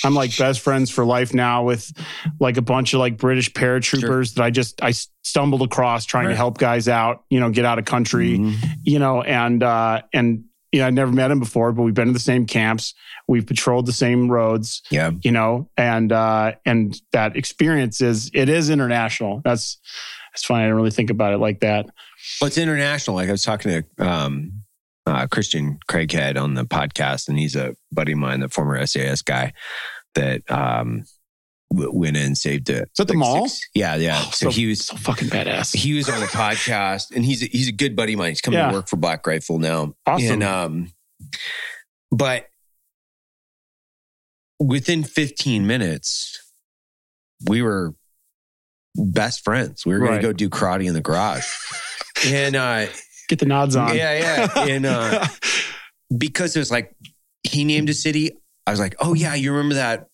I'm 0.04 0.14
like 0.14 0.36
best 0.38 0.60
friends 0.62 0.92
for 0.92 1.06
life 1.06 1.34
now 1.34 1.64
with 1.64 1.92
like 2.40 2.58
a 2.58 2.62
bunch 2.62 2.94
of 2.94 3.00
like 3.00 3.18
British 3.18 3.52
paratroopers 3.52 4.34
that 4.36 4.44
I 4.44 4.50
just 4.52 4.82
I 4.84 4.92
stumbled 5.24 5.62
across 5.62 6.06
trying 6.06 6.30
to 6.30 6.36
help 6.36 6.58
guys 6.58 6.88
out, 6.88 7.24
you 7.30 7.40
know, 7.40 7.50
get 7.50 7.66
out 7.66 7.80
of 7.80 7.86
country, 7.86 8.38
Mhm. 8.38 8.56
you 8.84 9.00
know, 9.00 9.22
and 9.22 9.64
uh 9.64 10.02
and 10.14 10.44
you 10.72 10.82
know, 10.82 10.88
I 10.88 10.90
never 10.90 11.12
met 11.12 11.32
him 11.32 11.40
before, 11.40 11.72
but 11.72 11.84
we've 11.84 11.94
been 11.94 12.08
to 12.08 12.14
the 12.14 12.20
same 12.20 12.46
camps, 12.46 12.94
we've 13.30 13.46
patrolled 13.48 13.86
the 13.86 13.94
same 13.94 14.30
roads, 14.30 14.82
yeah 14.92 15.12
you 15.24 15.32
know, 15.32 15.70
and 15.78 16.12
uh 16.12 16.54
and 16.66 17.00
that 17.14 17.38
experience 17.38 18.02
is 18.02 18.30
it 18.34 18.50
is 18.50 18.70
international. 18.70 19.42
That's 19.46 19.78
it's 20.34 20.44
funny. 20.44 20.64
I 20.64 20.66
didn't 20.66 20.76
really 20.78 20.92
think 20.92 21.10
about 21.12 21.32
it 21.34 21.38
like 21.38 21.62
that. 21.62 21.86
Well, 22.42 22.48
it's 22.48 22.58
international. 22.58 23.16
Like 23.16 23.30
I 23.30 23.32
was 23.32 23.44
talking 23.44 23.84
to 23.98 24.06
um, 24.06 24.64
uh, 25.06 25.28
Christian 25.28 25.80
Craighead 25.90 26.42
on 26.42 26.54
the 26.56 26.64
podcast, 26.66 27.28
and 27.28 27.38
he's 27.38 27.56
a 27.56 27.76
buddy 27.92 28.14
of 28.14 28.18
mine, 28.20 28.40
the 28.40 28.50
former 28.50 28.86
SAS 28.86 29.22
guy 29.22 29.54
that 30.16 30.50
um, 30.50 31.04
w- 31.72 31.92
went 31.94 32.18
in, 32.18 32.36
saved 32.36 32.70
it. 32.70 32.84
Is 32.84 32.90
that 32.98 33.08
the 33.08 33.14
mall? 33.16 33.48
yeah, 33.76 33.96
yeah. 33.96 34.22
Oh, 34.26 34.32
so, 34.32 34.50
he 34.50 34.66
was 34.68 34.86
so 34.86 34.96
fucking 34.98 35.28
badass. 35.30 35.76
he 35.76 35.94
was 35.94 36.10
on 36.10 36.20
the 36.20 36.26
podcast, 36.28 37.16
and 37.16 37.24
he's 37.26 37.44
a, 37.44 37.48
he's 37.48 37.68
a 37.68 37.72
good 37.74 37.96
buddy 37.96 38.14
of 38.14 38.20
mine. 38.20 38.30
He's 38.30 38.42
coming 38.42 38.60
Yeah. 38.60 38.70
to 38.70 38.74
work 38.74 38.88
for 38.88 38.98
Black 38.98 39.26
Rifle 39.28 39.60
now. 39.60 39.94
Awesome. 40.06 40.32
And 40.32 40.44
um, 40.44 40.92
but 42.12 42.48
within 44.60 45.04
15 45.04 45.68
minutes, 45.68 46.42
we 47.48 47.62
were 47.62 47.94
best 48.96 49.44
friends. 49.44 49.86
We 49.86 49.94
were 49.94 50.00
Right. 50.00 50.08
going 50.10 50.22
to 50.22 50.28
go 50.28 50.34
do 50.34 50.50
karate 50.50 50.86
in 50.88 50.94
the 50.94 51.02
garage, 51.02 51.46
and 52.26 52.56
uh, 52.56 52.86
Get 53.28 53.40
the 53.40 53.46
nods 53.46 53.76
on. 53.76 53.96
yeah, 53.96 54.48
yeah, 54.56 54.66
and 54.66 54.86
uh, 54.86 55.26
because 56.18 56.56
it 56.56 56.60
was 56.60 56.72
like 56.72 56.96
he 57.44 57.64
named 57.64 57.90
a 57.90 57.94
city. 57.94 58.32
I 58.68 58.72
was 58.72 58.80
like, 58.80 58.96
oh 59.00 59.14
yeah, 59.14 59.36
you 59.36 59.52
remember 59.52 59.76
that 59.76 60.08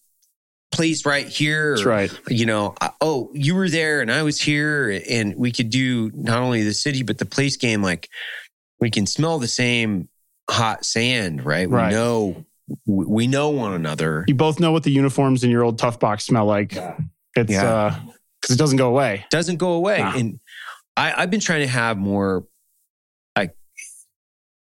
place 0.71 1.05
right 1.05 1.27
here? 1.27 1.75
That's 1.75 1.85
right. 1.85 2.11
You 2.29 2.45
know, 2.45 2.75
I- 2.81 2.91
oh, 3.01 3.29
you 3.33 3.55
were 3.55 3.69
there 3.69 4.01
and 4.01 4.11
I 4.11 4.23
was 4.23 4.39
here, 4.39 5.01
and 5.09 5.35
we 5.35 5.51
could 5.51 5.69
do 5.69 6.11
not 6.13 6.41
only 6.41 6.63
the 6.63 6.73
city 6.73 7.03
but 7.03 7.17
the 7.17 7.25
place 7.25 7.57
game. 7.57 7.81
Like 7.81 8.09
we 8.79 8.89
can 8.89 9.05
smell 9.05 9.39
the 9.39 9.47
same 9.47 10.09
hot 10.49 10.85
sand, 10.85 11.45
right? 11.45 11.69
Right. 11.69 11.87
We 11.89 11.93
know 11.93 12.45
we 12.85 13.05
we 13.05 13.27
know 13.27 13.49
one 13.49 13.73
another. 13.73 14.23
You 14.27 14.35
both 14.35 14.59
know 14.59 14.71
what 14.71 14.83
the 14.83 14.91
uniforms 14.91 15.43
in 15.43 15.49
your 15.49 15.63
old 15.63 15.77
tough 15.77 15.99
box 15.99 16.25
smell 16.25 16.45
like. 16.45 16.77
It's 17.35 17.51
Yeah. 17.51 17.63
uh 17.73 17.95
because 18.41 18.55
it 18.55 18.59
doesn't 18.59 18.77
go 18.77 18.87
away. 18.87 19.25
doesn't 19.29 19.57
go 19.57 19.73
away. 19.73 19.99
Nah. 19.99 20.15
And 20.15 20.39
I, 20.97 21.13
I've 21.21 21.29
been 21.29 21.39
trying 21.39 21.61
to 21.61 21.67
have 21.67 21.97
more 21.97 22.39
like 22.39 22.49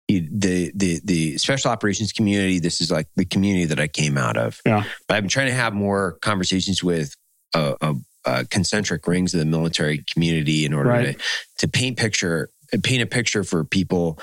the 0.08 0.72
the 0.76 1.00
the 1.04 1.38
special 1.38 1.72
operations 1.72 2.12
community. 2.12 2.60
This 2.60 2.82
is 2.82 2.92
like 2.92 3.08
the 3.16 3.26
community 3.26 3.66
that 3.66 3.80
I 3.80 3.88
came 3.88 4.18
out 4.18 4.38
of. 4.38 4.62
Yeah. 4.66 4.84
But 5.08 5.16
I've 5.18 5.24
been 5.24 5.30
trying 5.30 5.48
to 5.48 5.54
have 5.54 5.74
more 5.74 6.18
conversations 6.22 6.84
with 6.84 7.16
uh, 7.56 7.76
uh, 7.82 7.94
uh, 8.26 8.44
concentric 8.50 9.08
rings 9.08 9.34
of 9.34 9.40
the 9.40 9.46
military 9.46 10.04
community 10.12 10.66
in 10.66 10.74
order 10.74 10.90
Right. 10.90 11.18
to 11.18 11.24
to 11.60 11.68
paint 11.68 11.98
picture 11.98 12.50
paint 12.84 13.02
a 13.02 13.06
picture 13.06 13.44
for 13.44 13.64
people. 13.64 14.20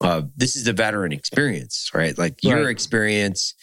Uh, 0.00 0.22
this 0.36 0.56
is 0.56 0.64
the 0.64 0.72
veteran 0.72 1.12
experience, 1.12 1.90
right? 1.94 2.18
Like 2.18 2.42
your 2.42 2.68
experience 2.68 3.54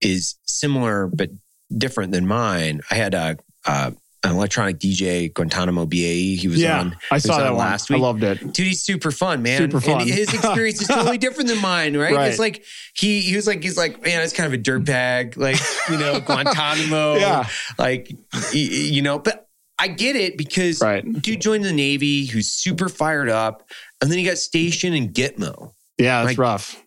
is 0.00 0.36
similar 0.46 1.08
but 1.08 1.30
different 1.76 2.12
than 2.12 2.26
mine. 2.26 2.80
I 2.90 2.94
had 2.94 3.14
a 3.14 3.38
uh, 3.66 3.90
electronic 4.30 4.78
DJ 4.78 5.32
Guantanamo 5.32 5.86
BAE. 5.86 6.36
He 6.36 6.48
was 6.48 6.60
Yeah, 6.60 6.80
on. 6.80 6.96
I 7.10 7.18
saw 7.18 7.28
was 7.30 7.36
that 7.38 7.46
on 7.46 7.56
one. 7.56 7.58
last 7.66 7.90
I 7.90 7.96
loved 7.96 8.22
it. 8.22 8.40
Dude, 8.52 8.66
he's 8.66 8.82
super 8.82 9.10
fun, 9.10 9.42
man. 9.42 9.58
Super 9.58 9.80
fun. 9.80 10.00
And 10.02 10.10
his 10.10 10.32
experience 10.32 10.80
is 10.80 10.88
totally 10.88 11.18
different 11.26 11.48
than 11.48 11.60
mine, 11.60 11.96
right? 11.96 12.14
Right. 12.14 12.28
It's 12.30 12.38
like 12.38 12.64
he 12.94 13.20
he 13.20 13.36
was 13.36 13.46
like 13.46 13.62
he's 13.62 13.76
like 13.76 14.02
man, 14.02 14.22
it's 14.22 14.32
kind 14.32 14.46
of 14.46 14.58
a 14.58 14.62
dirtbag, 14.62 15.36
like 15.36 15.58
you 15.90 15.98
know 15.98 16.20
Guantanamo, 16.26 17.16
Yeah. 17.16 17.48
like 17.78 18.12
you 18.52 19.02
know. 19.02 19.18
But 19.18 19.48
I 19.78 19.88
get 19.88 20.14
it 20.16 20.38
because 20.38 20.80
Right. 20.80 21.04
dude 21.20 21.40
joined 21.40 21.64
the 21.64 21.72
Navy, 21.72 22.26
who's 22.26 22.52
super 22.52 22.88
fired 22.88 23.28
up, 23.28 23.68
and 24.00 24.10
then 24.10 24.18
he 24.18 24.24
got 24.24 24.38
stationed 24.38 24.94
in 24.94 25.12
Gitmo. 25.12 25.72
Yeah, 25.98 26.18
that's 26.22 26.28
Like- 26.30 26.38
rough. 26.38 26.80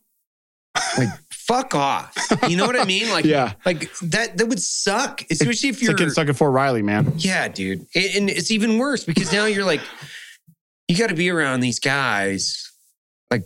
Like 0.98 1.10
fuck 1.48 1.74
off, 1.76 2.14
you 2.50 2.58
know 2.58 2.66
what 2.66 2.80
I 2.80 2.84
mean? 2.86 3.10
Like 3.10 3.26
Yeah. 3.38 3.54
like 3.66 3.92
that 4.02 4.38
that 4.38 4.48
would 4.48 4.62
suck, 4.62 5.24
especially 5.32 5.70
if 5.70 5.82
you're 5.82 5.92
like 5.92 5.98
getting 5.98 6.12
stuck 6.12 6.28
at 6.30 6.36
Fort 6.36 6.52
Riley, 6.54 6.82
man. 6.82 7.14
yeah, 7.18 7.48
dude. 7.48 7.88
And 7.96 8.06
and 8.16 8.30
it's 8.30 8.52
even 8.52 8.78
worse 8.78 9.04
because 9.04 9.32
now 9.32 9.46
you're 9.46 9.66
like, 9.66 9.82
you 10.88 10.98
got 10.98 11.08
to 11.10 11.16
be 11.16 11.30
around 11.30 11.60
these 11.62 11.80
guys 11.80 12.72
like 13.32 13.44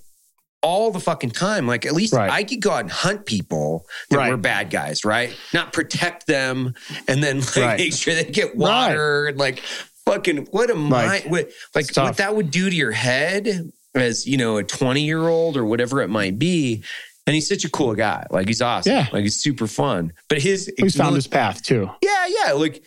all 0.61 0.91
the 0.91 0.99
fucking 0.99 1.31
time. 1.31 1.67
Like 1.67 1.85
at 1.85 1.93
least 1.93 2.13
Right. 2.13 2.29
I 2.29 2.43
could 2.43 2.61
go 2.61 2.71
out 2.71 2.81
and 2.81 2.91
hunt 2.91 3.25
people 3.25 3.85
that 4.09 4.17
Right. 4.17 4.29
were 4.31 4.37
bad 4.37 4.69
guys, 4.69 5.03
right? 5.05 5.35
Not 5.53 5.73
protect 5.73 6.27
them 6.27 6.73
and 7.07 7.23
then 7.23 7.39
like 7.39 7.55
Right. 7.57 7.79
make 7.79 7.93
sure 7.93 8.13
they 8.15 8.25
get 8.25 8.55
water 8.55 9.27
and 9.27 9.37
like 9.37 9.59
fucking 10.05 10.47
what 10.51 10.69
a 10.69 10.75
mind 10.75 11.07
Like, 11.07 11.25
what, 11.25 11.49
like 11.75 11.95
what 11.95 12.17
that 12.17 12.35
would 12.35 12.51
do 12.51 12.69
to 12.69 12.75
your 12.75 12.91
head 12.91 13.71
as 13.93 14.25
you 14.25 14.37
know 14.37 14.57
a 14.57 14.63
20 14.63 15.01
year 15.03 15.27
old 15.27 15.57
or 15.57 15.65
whatever 15.65 16.01
it 16.01 16.09
might 16.09 16.37
be. 16.39 16.83
And 17.31 17.35
he's 17.35 17.47
such 17.47 17.63
a 17.63 17.69
cool 17.69 17.95
guy. 17.95 18.27
Like 18.29 18.45
he's 18.49 18.61
awesome. 18.61 18.91
Yeah. 18.91 19.07
Like 19.13 19.21
he's 19.21 19.37
super 19.39 19.65
fun. 19.65 20.11
But 20.27 20.41
his 20.41 20.69
He's 20.77 20.97
found 20.97 21.15
his 21.15 21.27
path 21.27 21.63
too. 21.63 21.89
yeah, 22.01 22.27
yeah. 22.27 22.51
Like 22.51 22.83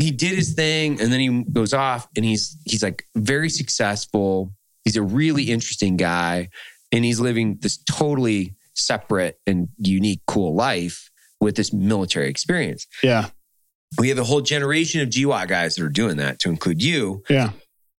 he 0.00 0.10
did 0.10 0.32
his 0.34 0.54
thing 0.54 1.00
and 1.00 1.12
then 1.12 1.20
he 1.20 1.44
goes 1.44 1.72
off 1.72 2.08
and 2.16 2.24
he's 2.24 2.56
he's 2.64 2.82
like 2.82 3.06
very 3.14 3.48
successful. 3.48 4.52
He's 4.82 4.96
a 4.96 5.02
really 5.02 5.44
interesting 5.44 5.96
guy 5.96 6.48
and 6.90 7.04
he's 7.04 7.20
living 7.20 7.58
this 7.60 7.76
totally 7.76 8.56
separate 8.74 9.38
and 9.46 9.68
unique 9.78 10.22
cool 10.26 10.56
life 10.56 11.08
with 11.40 11.54
this 11.54 11.72
military 11.72 12.28
experience. 12.28 12.88
Yeah. 13.00 13.28
We 13.96 14.08
have 14.08 14.18
a 14.18 14.24
whole 14.24 14.40
generation 14.40 15.02
of 15.02 15.08
GWOT 15.10 15.46
guys 15.46 15.76
that 15.76 15.84
are 15.84 15.88
doing 15.88 16.16
that 16.16 16.40
to 16.40 16.48
include 16.48 16.82
you. 16.82 17.22
Yeah. 17.30 17.50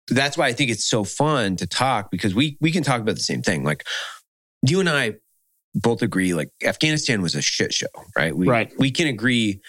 That's 0.08 0.36
why 0.36 0.48
I 0.48 0.52
think 0.54 0.72
it's 0.72 0.84
so 0.84 1.04
fun 1.04 1.54
to 1.58 1.68
talk 1.68 2.10
because 2.10 2.34
we 2.34 2.58
we 2.60 2.72
can 2.72 2.82
talk 2.82 3.00
about 3.00 3.14
the 3.14 3.20
same 3.22 3.42
thing. 3.42 3.62
Like 3.62 3.84
you 4.66 4.80
and 4.80 4.88
I 4.90 5.14
both 5.74 6.02
agree 6.02 6.34
like 6.34 6.50
Afghanistan 6.64 7.20
was 7.22 7.34
a 7.34 7.42
shit 7.42 7.72
show, 7.72 7.86
right? 8.16 8.36
We 8.36 8.46
Right. 8.48 8.72
we 8.78 8.90
can 8.90 9.06
agree 9.06 9.60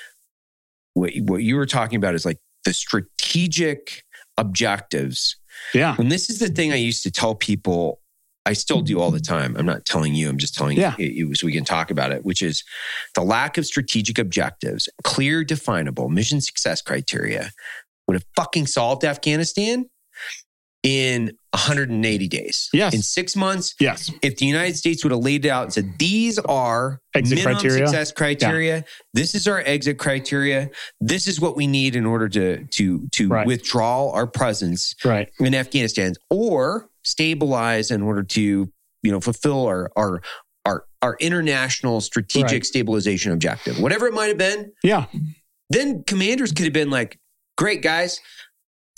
what 0.94 1.12
what 1.24 1.38
you 1.44 1.56
were 1.56 1.66
talking 1.66 1.98
about 1.98 2.16
is 2.16 2.26
like 2.26 2.38
the 2.64 2.74
strategic 2.74 4.04
objectives. 4.38 5.36
Yeah. 5.74 5.96
And 5.98 6.12
this 6.12 6.30
is 6.30 6.40
the 6.40 6.50
thing 6.50 6.72
I 6.72 6.76
used 6.78 7.04
to 7.04 7.12
tell 7.12 7.36
people 7.36 8.00
I 8.48 8.54
still 8.54 8.82
do 8.82 9.00
all 9.02 9.10
the 9.10 9.20
time. 9.20 9.56
I'm 9.58 9.66
not 9.66 9.86
telling 9.86 10.14
you, 10.14 10.30
I'm 10.30 10.38
just 10.38 10.54
telling 10.54 10.78
Yeah. 10.78 10.94
you, 11.00 11.08
you 11.30 11.36
so 11.36 11.48
we 11.48 11.54
can 11.54 11.66
talk 11.66 11.90
about 11.90 12.12
it, 12.12 12.24
which 12.24 12.44
is 12.44 12.64
the 13.16 13.24
lack 13.24 13.58
of 13.58 13.66
strategic 13.66 14.20
objectives, 14.20 14.88
clear, 15.04 15.44
definable 15.44 16.10
mission 16.10 16.42
success 16.42 16.82
criteria 16.82 17.50
would 18.08 18.14
have 18.14 18.26
fucking 18.36 18.68
solved 18.68 19.04
Afghanistan 19.04 19.86
in 20.86 21.32
180 21.52 22.28
days. 22.28 22.70
Yes. 22.74 22.94
In 22.94 23.02
six 23.02 23.36
months, 23.36 23.74
Yes. 23.80 24.12
if 24.22 24.38
the 24.38 24.46
United 24.46 24.78
States 24.78 25.04
would 25.04 25.12
have 25.12 25.22
laid 25.22 25.46
it 25.46 25.50
out 25.50 25.64
and 25.64 25.74
said, 25.74 25.94
these 25.98 26.38
are 26.40 27.02
Exit 27.16 27.38
minimum 27.40 27.56
criteria. 27.60 27.88
success 27.88 28.12
criteria, 28.12 28.86
this 29.14 29.34
is 29.34 29.48
our 29.48 29.60
exit 29.66 29.98
criteria, 29.98 30.70
this 31.02 31.28
is 31.28 31.40
what 31.42 31.56
we 31.56 31.66
need 31.66 31.96
in 31.96 32.06
order 32.06 32.30
to 32.30 32.66
to 32.72 33.08
to 33.14 33.28
Right. 33.30 33.48
withdraw 33.48 34.12
our 34.12 34.28
presence 34.28 34.94
Right. 35.04 35.30
in 35.40 35.56
Afghanistan 35.56 36.14
or 36.30 36.90
stabilize 37.04 37.90
in 37.92 38.02
order 38.02 38.24
to 38.24 38.72
you 39.02 39.12
know 39.12 39.20
fulfill 39.20 39.66
our 39.66 39.92
our 39.96 40.22
our, 40.66 40.86
our 41.02 41.16
international 41.20 42.02
strategic 42.02 42.52
Right. 42.52 42.66
stabilization 42.66 43.32
objective, 43.32 43.80
whatever 43.80 44.08
it 44.08 44.14
might 44.14 44.28
have 44.28 44.38
been. 44.38 44.72
Yeah. 44.84 45.06
Then 45.70 46.04
commanders 46.06 46.52
could 46.52 46.66
have 46.66 46.74
been 46.74 46.90
like, 46.90 47.20
"Great 47.58 47.82
guys, 47.84 48.20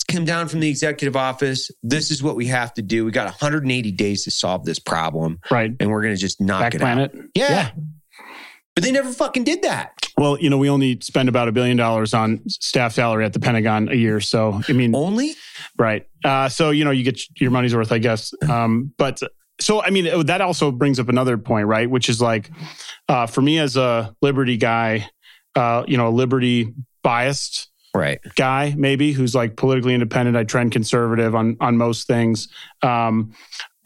come 0.08 0.24
down 0.24 0.48
from 0.48 0.60
the 0.60 0.68
executive 0.68 1.16
office. 1.16 1.70
This 1.82 2.10
is 2.10 2.22
what 2.22 2.34
we 2.36 2.46
have 2.46 2.72
to 2.74 2.82
do. 2.82 3.04
We 3.04 3.10
got 3.10 3.26
180 3.26 3.92
days 3.92 4.24
to 4.24 4.30
solve 4.30 4.64
this 4.64 4.78
problem, 4.78 5.38
Right. 5.50 5.72
and 5.78 5.90
we're 5.90 6.02
going 6.02 6.14
to 6.14 6.20
just 6.20 6.40
knock 6.40 6.60
Back 6.60 6.74
it 6.74 6.80
planet. 6.80 7.12
out." 7.14 7.24
Yeah. 7.34 7.70
but 8.74 8.84
they 8.84 8.92
never 8.92 9.12
fucking 9.12 9.44
did 9.44 9.62
that. 9.62 9.90
Well, 10.16 10.38
you 10.40 10.50
know, 10.50 10.56
we 10.58 10.68
only 10.70 10.98
spend 11.00 11.28
about 11.28 11.48
a 11.48 11.52
billion 11.52 11.76
dollars 11.76 12.14
on 12.14 12.40
staff 12.48 12.92
salary 12.94 13.24
at 13.24 13.32
the 13.32 13.40
Pentagon 13.40 13.88
a 13.88 13.94
year. 13.94 14.20
So, 14.20 14.60
I 14.68 14.72
mean, 14.72 14.94
Only 14.94 15.34
right. 15.78 16.06
Uh, 16.24 16.48
so, 16.48 16.70
you 16.70 16.84
know, 16.84 16.90
you 16.92 17.02
get 17.04 17.20
your 17.40 17.50
money's 17.50 17.74
worth, 17.74 17.92
I 17.92 17.98
guess. 17.98 18.32
Um, 18.48 18.92
but 18.98 19.20
so, 19.60 19.82
I 19.82 19.90
mean, 19.90 20.26
that 20.26 20.40
also 20.40 20.70
brings 20.70 21.00
up 21.00 21.08
another 21.08 21.36
point, 21.38 21.66
right? 21.66 21.90
Which 21.90 22.08
is 22.08 22.20
like, 22.20 22.50
uh, 23.08 23.26
for 23.26 23.42
me 23.42 23.58
as 23.58 23.76
a 23.76 24.14
liberty 24.22 24.56
guy, 24.56 25.08
uh, 25.56 25.82
you 25.88 25.96
know, 25.96 26.06
a 26.08 26.10
liberty 26.14 26.72
biased 27.02 27.68
right. 27.94 28.20
guy, 28.36 28.74
maybe 28.76 29.12
who's 29.12 29.34
like 29.34 29.56
politically 29.56 29.94
independent. 29.94 30.36
I 30.36 30.44
trend 30.44 30.72
conservative 30.72 31.34
on 31.34 31.56
on 31.60 31.76
most 31.76 32.06
things. 32.06 32.48
Um, 32.82 33.32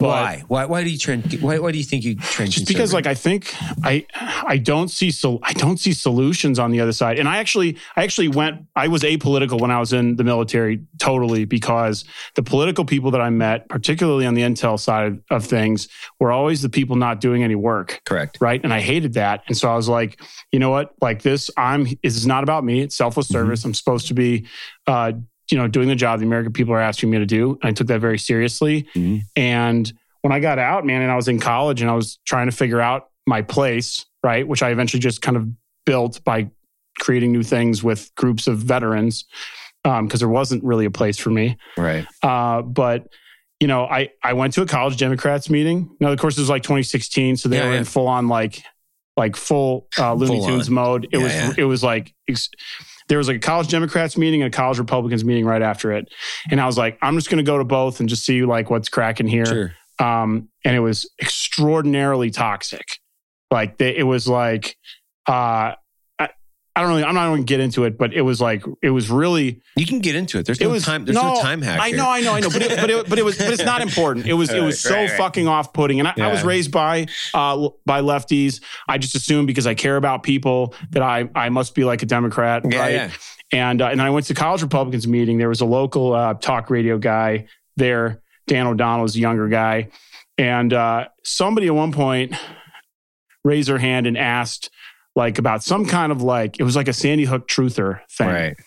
but 0.03 0.09
Why? 0.09 0.43
Why? 0.47 0.65
Why 0.65 0.83
do 0.83 0.89
you 0.89 0.97
trend? 0.97 1.33
Why, 1.41 1.59
why 1.59 1.71
do 1.71 1.77
you 1.77 1.83
think 1.83 2.03
you 2.03 2.15
trend? 2.15 2.51
just 2.51 2.67
because 2.67 2.93
like 2.93 3.07
I 3.07 3.15
think 3.15 3.53
I 3.83 4.05
I 4.13 4.57
don't 4.57 4.89
see 4.89 5.11
so 5.11 5.39
I 5.43 5.53
don't 5.53 5.77
see 5.77 5.93
solutions 5.93 6.59
on 6.59 6.71
the 6.71 6.81
other 6.81 6.93
side. 6.93 7.19
And 7.19 7.27
I 7.27 7.37
actually 7.37 7.77
I 7.95 8.03
actually 8.03 8.27
went 8.27 8.65
I 8.75 8.87
was 8.87 9.03
apolitical 9.03 9.59
when 9.59 9.71
I 9.71 9.79
was 9.79 9.93
in 9.93 10.15
the 10.15 10.23
military 10.23 10.81
totally 10.99 11.45
because 11.45 12.05
the 12.35 12.43
political 12.43 12.85
people 12.85 13.11
that 13.11 13.21
I 13.21 13.29
met, 13.29 13.69
particularly 13.69 14.25
on 14.25 14.33
the 14.33 14.41
intel 14.41 14.79
side 14.79 15.21
of 15.29 15.45
things, 15.45 15.87
were 16.19 16.31
always 16.31 16.61
the 16.61 16.69
people 16.69 16.95
not 16.95 17.21
doing 17.21 17.43
any 17.43 17.55
work 17.55 18.01
correct. 18.05 18.37
right 18.41 18.63
and 18.63 18.73
i 18.73 18.79
hated 18.79 19.13
that 19.13 19.43
and 19.47 19.57
so 19.57 19.69
i 19.69 19.75
was 19.75 19.87
like 19.87 20.19
you 20.51 20.59
know 20.59 20.69
what 20.69 20.93
like 21.01 21.21
this 21.21 21.49
i'm 21.57 21.85
this 22.03 22.15
is 22.15 22.27
not 22.27 22.43
about 22.43 22.63
me 22.63 22.81
it's 22.81 22.95
selfless 22.95 23.27
service 23.27 23.63
i'm 23.63 23.73
supposed 23.73 24.07
to 24.07 24.13
be 24.13 24.47
uh 24.87 25.11
you 25.51 25.57
know 25.57 25.67
doing 25.67 25.87
the 25.87 25.95
job 25.95 26.19
the 26.19 26.25
american 26.25 26.53
people 26.53 26.73
are 26.73 26.79
asking 26.81 27.09
me 27.09 27.17
to 27.19 27.25
do 27.25 27.57
i 27.63 27.71
took 27.71 27.87
that 27.87 27.99
very 27.99 28.17
seriously 28.19 28.87
Mhm. 28.95 29.21
and 29.35 29.91
when 30.21 30.31
i 30.31 30.39
got 30.39 30.57
out 30.59 30.85
man 30.85 31.01
and 31.01 31.11
i 31.11 31.15
was 31.15 31.27
in 31.27 31.39
college 31.39 31.81
and 31.81 31.89
i 31.91 31.93
was 31.95 32.17
trying 32.25 32.47
to 32.49 32.55
figure 32.55 32.79
out 32.81 33.09
my 33.27 33.41
place 33.41 34.05
right 34.23 34.47
which 34.47 34.63
i 34.63 34.69
eventually 34.71 34.99
just 34.99 35.21
kind 35.21 35.35
of 35.37 35.47
built 35.85 36.23
by 36.23 36.49
creating 36.99 37.31
new 37.31 37.43
things 37.43 37.83
with 37.83 38.13
groups 38.15 38.47
of 38.47 38.57
veterans 38.59 39.25
because 39.83 40.19
there 40.21 40.29
wasn't 40.29 40.63
really 40.63 40.85
a 40.85 40.91
place 40.91 41.17
for 41.17 41.29
me 41.29 41.57
Right. 41.77 42.05
uh, 42.21 42.61
but 42.61 43.07
you 43.59 43.67
know, 43.67 43.85
I 43.85 44.09
I 44.21 44.33
went 44.33 44.53
to 44.55 44.61
a 44.61 44.65
college 44.65 44.97
Democrats 44.97 45.49
meeting. 45.49 45.95
Now, 46.01 46.11
of 46.11 46.19
course, 46.19 46.37
it 46.37 46.41
was 46.41 46.49
like 46.49 46.63
2016, 46.63 47.37
so 47.37 47.47
they 47.47 47.57
Yeah, 47.57 47.67
were 47.67 47.71
yeah. 47.73 47.77
in 47.79 47.85
full 47.85 48.07
on 48.09 48.27
like 48.27 48.61
like 49.15 49.37
full 49.37 49.87
uh, 49.97 50.13
Looney 50.15 50.39
Full 50.39 50.47
Tunes 50.47 50.67
on. 50.67 50.73
mode. 50.73 51.07
It 51.13 51.19
Yeah, 51.19 51.47
was 51.47 51.57
it 51.59 51.63
was 51.63 51.81
like 51.83 52.13
ex- 52.27 52.49
there 53.09 53.17
was 53.17 53.27
like 53.27 53.37
a 53.37 53.39
college 53.39 53.67
Democrats 53.67 54.17
meeting 54.17 54.41
and 54.41 54.53
a 54.53 54.55
college 54.55 54.79
Republicans 54.79 55.23
meeting 55.23 55.45
right 55.45 55.61
after 55.61 55.91
it. 55.91 56.11
And 56.49 56.59
I 56.59 56.65
was 56.65 56.77
like, 56.77 56.97
I'm 57.01 57.15
just 57.15 57.29
going 57.29 57.43
to 57.43 57.49
go 57.49 57.57
to 57.57 57.63
both 57.63 57.99
and 57.99 58.09
just 58.09 58.25
see 58.25 58.43
like 58.43 58.69
what's 58.69 58.89
cracking 58.89 59.27
here. 59.27 59.45
Sure. 59.45 59.73
Um, 59.99 60.49
and 60.65 60.75
it 60.75 60.79
was 60.79 61.09
extraordinarily 61.21 62.31
toxic. 62.31 62.85
Like 63.51 63.77
they, 63.77 63.95
it 63.95 64.03
was 64.03 64.27
like, 64.27 64.75
uh, 65.27 65.73
I, 66.75 66.81
don't 66.81 66.89
really, 66.89 67.03
I'm 67.03 67.13
not 67.13 67.27
going 67.27 67.41
to 67.41 67.45
get 67.45 67.59
into 67.59 67.83
it, 67.83 67.97
but 67.97 68.13
it 68.13 68.21
was 68.21 68.41
like, 68.41 68.63
it 68.81 68.89
was 68.89 69.09
really, 69.09 69.61
You 69.75 69.85
can 69.85 69.99
get 69.99 70.15
into 70.15 70.39
it. 70.39 70.45
There's 70.45 70.59
it 70.59 70.63
no 70.63 70.71
was 70.71 70.83
time. 70.83 71.05
There's 71.05 71.15
no, 71.15 71.39
time 71.41 71.61
hack. 71.61 71.79
I 71.81 71.91
know, 71.91 72.09
I 72.09 72.21
know, 72.21 72.33
I 72.33 72.39
know, 72.39 72.49
but 72.49 72.61
it, 72.63 72.79
but 72.79 72.89
it, 72.89 73.09
but 73.09 73.19
it 73.19 73.25
was, 73.25 73.37
but 73.37 73.53
it's 73.53 73.63
not 73.63 73.81
important. 73.81 74.25
It 74.25 74.33
was, 74.33 74.49
it 74.49 74.61
was 74.63 74.83
Right, 74.83 74.89
so 74.91 74.95
right, 74.95 75.09
right. 75.09 75.17
fucking 75.17 75.47
off 75.47 75.71
putting. 75.71 75.99
And 75.99 76.07
I, 76.07 76.13
I 76.17 76.31
was 76.31 76.43
raised 76.43 76.71
by, 76.71 77.07
uh, 77.33 77.69
by 77.85 78.01
lefties. 78.01 78.61
I 78.87 78.97
just 78.97 79.13
assumed 79.15 79.47
because 79.47 79.67
I 79.67 79.75
care 79.75 79.97
about 79.97 80.23
people 80.23 80.73
that 80.91 81.03
I, 81.03 81.29
I 81.35 81.49
must 81.49 81.75
be 81.75 81.83
like 81.83 82.01
a 82.01 82.07
Democrat. 82.07 82.63
Yeah, 82.67 82.79
right? 82.79 82.93
yeah. 82.93 83.11
And 83.51 83.81
uh, 83.83 83.89
and 83.89 84.01
I 84.01 84.09
went 84.09 84.25
to 84.27 84.33
college 84.33 84.63
Republicans 84.63 85.07
meeting. 85.07 85.37
There 85.37 85.49
was 85.49 85.61
a 85.61 85.65
local 85.65 86.13
uh, 86.13 86.33
talk 86.33 86.71
radio 86.71 86.97
guy 86.97 87.45
there. 87.77 88.21
Dan 88.47 88.65
O'Donnell 88.65 89.05
is 89.05 89.15
a 89.15 89.19
younger 89.19 89.47
guy, 89.47 89.89
and 90.39 90.73
uh, 90.73 91.07
somebody 91.23 91.67
at 91.67 91.75
one 91.75 91.91
point 91.91 92.33
raised 93.43 93.69
their 93.69 93.77
hand 93.77 94.07
and 94.07 94.17
asked 94.17 94.71
like 95.15 95.37
about 95.37 95.63
some 95.63 95.85
kind 95.85 96.11
of 96.11 96.21
like 96.21 96.59
it 96.59 96.63
was 96.63 96.75
like 96.75 96.87
a 96.87 96.93
Sandy 96.93 97.25
Hook 97.25 97.47
truther 97.47 98.01
thing. 98.09 98.27
Right. 98.27 98.57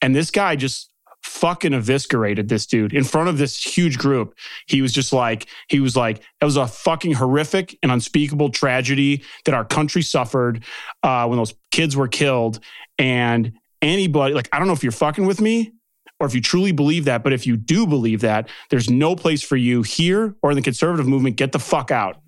And 0.00 0.14
this 0.14 0.30
guy 0.30 0.56
just 0.56 0.90
fucking 1.22 1.72
eviscerated 1.72 2.48
this 2.48 2.66
dude 2.66 2.92
in 2.92 3.04
front 3.04 3.28
of 3.28 3.38
this 3.38 3.60
huge 3.62 3.98
group. 3.98 4.34
He 4.66 4.82
was 4.82 4.92
just 4.92 5.12
like, 5.12 5.46
he 5.68 5.80
was 5.80 5.96
like, 5.96 6.22
it 6.40 6.44
was 6.44 6.56
a 6.56 6.66
fucking 6.66 7.12
horrific 7.12 7.76
and 7.82 7.92
unspeakable 7.92 8.50
tragedy 8.50 9.22
that 9.44 9.54
our 9.54 9.64
country 9.64 10.02
suffered 10.02 10.64
uh, 11.02 11.26
when 11.26 11.38
those 11.38 11.54
kids 11.70 11.96
were 11.96 12.08
killed. 12.08 12.60
And 12.98 13.52
anybody, 13.82 14.34
like, 14.34 14.48
I 14.52 14.58
don't 14.58 14.68
know 14.68 14.72
if 14.72 14.82
you're 14.82 14.92
fucking 14.92 15.26
with 15.26 15.40
me 15.40 15.72
or 16.20 16.26
if 16.26 16.34
you 16.34 16.40
truly 16.40 16.72
believe 16.72 17.04
that, 17.04 17.22
but 17.22 17.32
if 17.32 17.46
you 17.46 17.56
do 17.56 17.86
believe 17.86 18.20
that, 18.22 18.48
there's 18.70 18.90
no 18.90 19.14
place 19.14 19.42
for 19.42 19.56
you 19.56 19.82
here 19.82 20.34
or 20.42 20.50
in 20.50 20.56
the 20.56 20.62
conservative 20.62 21.06
movement. 21.06 21.36
Get 21.36 21.52
the 21.52 21.58
fuck 21.58 21.90
out. 21.90 22.20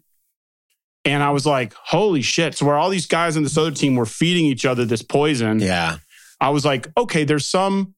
And 1.04 1.22
I 1.22 1.30
was 1.30 1.46
like, 1.46 1.72
holy 1.74 2.22
shit. 2.22 2.56
So, 2.56 2.66
where 2.66 2.76
all 2.76 2.90
these 2.90 3.06
guys 3.06 3.36
on 3.36 3.42
this 3.42 3.56
other 3.56 3.70
team 3.70 3.96
were 3.96 4.06
feeding 4.06 4.44
each 4.44 4.66
other 4.66 4.84
this 4.84 5.02
poison, 5.02 5.60
Yeah. 5.60 5.98
I 6.40 6.50
was 6.50 6.64
like, 6.64 6.88
okay, 6.96 7.24
there's 7.24 7.46
some 7.46 7.94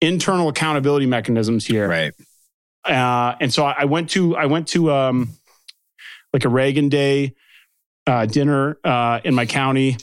internal 0.00 0.48
accountability 0.48 1.06
mechanisms 1.06 1.66
here. 1.66 1.88
Right. 1.88 2.12
Uh, 2.84 3.36
and 3.40 3.52
so 3.52 3.64
I 3.64 3.84
went 3.84 4.10
to 4.10 4.36
I 4.36 4.46
went 4.46 4.68
to 4.68 4.90
um, 4.90 5.30
like 6.32 6.44
a 6.44 6.48
Reagan 6.48 6.88
Day 6.88 7.34
uh, 8.06 8.26
dinner 8.26 8.78
uh, 8.82 9.20
in 9.22 9.34
my 9.34 9.44
county 9.46 9.98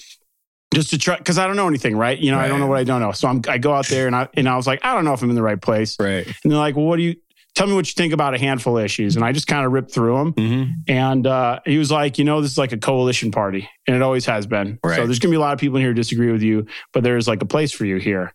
just 0.73 0.91
to 0.91 0.97
try 0.97 1.17
because 1.17 1.37
I 1.37 1.47
don't 1.47 1.55
know 1.55 1.67
anything, 1.67 1.97
right? 1.97 2.17
You 2.17 2.31
know, 2.31 2.37
I 2.37 2.47
don't 2.47 2.59
know 2.59 2.67
what 2.67 2.77
I 2.77 2.83
don't 2.83 3.01
know. 3.01 3.11
So 3.13 3.27
I'm, 3.27 3.41
I 3.47 3.57
go 3.57 3.73
out 3.73 3.87
there 3.87 4.05
and 4.05 4.15
I 4.15 4.27
and 4.35 4.47
I 4.47 4.55
was 4.55 4.67
like, 4.67 4.85
I 4.85 4.93
don't 4.93 5.05
know 5.05 5.13
if 5.13 5.21
I'm 5.21 5.29
in 5.29 5.35
the 5.35 5.41
right 5.41 5.59
place. 5.59 5.99
Right. 5.99 6.25
And 6.25 6.51
they're 6.51 6.59
like, 6.59 6.75
well, 6.75 6.85
what 6.85 6.97
do 6.97 7.03
you 7.03 7.15
tell 7.57 7.65
me 7.67 7.73
what 7.73 7.87
you 7.87 7.93
think 7.95 8.13
about 8.13 8.35
a 8.35 8.37
handful 8.37 8.77
of 8.77 8.85
issues? 8.85 9.15
And 9.15 9.25
I 9.25 9.31
just 9.31 9.47
kind 9.47 9.65
of 9.65 9.71
ripped 9.71 9.91
through 9.91 10.15
them. 10.17 10.33
Mm-hmm. 10.33 10.71
And 10.87 11.25
uh, 11.25 11.59
he 11.65 11.79
was 11.79 11.89
like, 11.89 12.19
you 12.19 12.23
know, 12.23 12.39
this 12.39 12.51
is 12.51 12.57
like 12.57 12.71
a 12.71 12.77
coalition 12.77 13.31
party, 13.31 13.67
and 13.87 13.95
it 13.95 14.01
always 14.03 14.25
has 14.27 14.45
been. 14.45 14.77
Right. 14.83 14.95
So 14.95 15.05
there's 15.07 15.17
going 15.19 15.31
to 15.31 15.33
be 15.33 15.37
a 15.37 15.39
lot 15.39 15.53
of 15.53 15.59
people 15.59 15.77
in 15.77 15.81
here 15.81 15.89
who 15.89 15.95
disagree 15.95 16.31
with 16.31 16.43
you, 16.43 16.67
but 16.93 17.03
there's 17.03 17.27
like 17.27 17.41
a 17.41 17.45
place 17.47 17.71
for 17.71 17.83
you 17.85 17.97
here. 17.97 18.31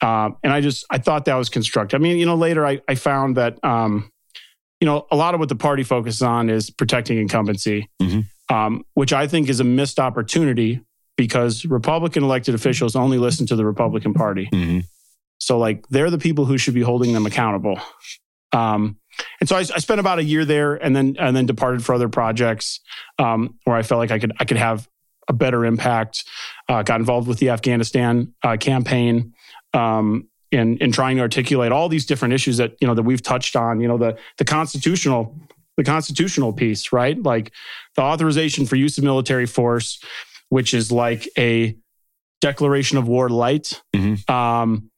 Um, 0.00 0.36
and 0.44 0.52
I 0.52 0.60
just 0.60 0.84
I 0.90 0.98
thought 0.98 1.24
that 1.24 1.34
was 1.34 1.48
constructive. 1.48 2.00
I 2.00 2.02
mean, 2.02 2.18
you 2.18 2.26
know, 2.26 2.36
later 2.36 2.64
I, 2.64 2.80
I 2.86 2.94
found 2.94 3.36
that 3.36 3.62
um, 3.64 4.10
you 4.80 4.86
know 4.86 5.06
a 5.10 5.16
lot 5.16 5.34
of 5.34 5.40
what 5.40 5.48
the 5.48 5.56
party 5.56 5.82
focuses 5.82 6.22
on 6.22 6.48
is 6.48 6.70
protecting 6.70 7.18
incumbency, 7.18 7.88
Mhm. 8.00 8.26
um, 8.50 8.84
which 8.94 9.12
I 9.12 9.26
think 9.26 9.48
is 9.48 9.58
a 9.58 9.64
missed 9.64 9.98
opportunity 9.98 10.80
because 11.16 11.64
Republican 11.64 12.22
elected 12.22 12.54
officials 12.54 12.94
only 12.94 13.18
listen 13.18 13.46
to 13.46 13.56
the 13.56 13.64
Republican 13.64 14.12
Party. 14.14 14.48
Mm-hmm. 14.52 14.80
So 15.38 15.58
like 15.58 15.88
they're 15.88 16.10
the 16.10 16.18
people 16.18 16.44
who 16.44 16.58
should 16.58 16.74
be 16.74 16.82
holding 16.82 17.12
them 17.12 17.26
accountable. 17.26 17.80
Um, 18.56 18.96
and 19.40 19.48
so 19.48 19.56
I, 19.56 19.60
I 19.60 19.78
spent 19.78 20.00
about 20.00 20.18
a 20.18 20.24
year 20.24 20.44
there, 20.44 20.74
and 20.74 20.94
then 20.94 21.16
and 21.18 21.36
then 21.36 21.46
departed 21.46 21.84
for 21.84 21.94
other 21.94 22.08
projects 22.08 22.80
um, 23.18 23.58
where 23.64 23.76
I 23.76 23.82
felt 23.82 23.98
like 23.98 24.10
I 24.10 24.18
could 24.18 24.32
I 24.38 24.44
could 24.44 24.56
have 24.56 24.88
a 25.28 25.32
better 25.32 25.64
impact. 25.64 26.24
Uh, 26.68 26.82
got 26.82 27.00
involved 27.00 27.28
with 27.28 27.38
the 27.38 27.50
Afghanistan 27.50 28.32
uh, 28.42 28.56
campaign 28.56 29.34
um, 29.74 30.28
in 30.52 30.78
in 30.78 30.92
trying 30.92 31.16
to 31.16 31.22
articulate 31.22 31.72
all 31.72 31.88
these 31.88 32.06
different 32.06 32.34
issues 32.34 32.56
that 32.58 32.76
you 32.80 32.86
know 32.86 32.94
that 32.94 33.02
we've 33.02 33.22
touched 33.22 33.56
on. 33.56 33.80
You 33.80 33.88
know 33.88 33.98
the 33.98 34.16
the 34.38 34.44
constitutional 34.44 35.36
the 35.76 35.84
constitutional 35.84 36.52
piece, 36.52 36.92
right? 36.92 37.22
Like 37.22 37.52
the 37.96 38.02
authorization 38.02 38.66
for 38.66 38.76
use 38.76 38.96
of 38.98 39.04
military 39.04 39.46
force, 39.46 40.02
which 40.48 40.72
is 40.72 40.90
like 40.90 41.28
a 41.36 41.76
declaration 42.40 42.98
of 42.98 43.08
war 43.08 43.28
light. 43.28 43.82
Mhm. 43.94 44.28
Um, 44.30 44.90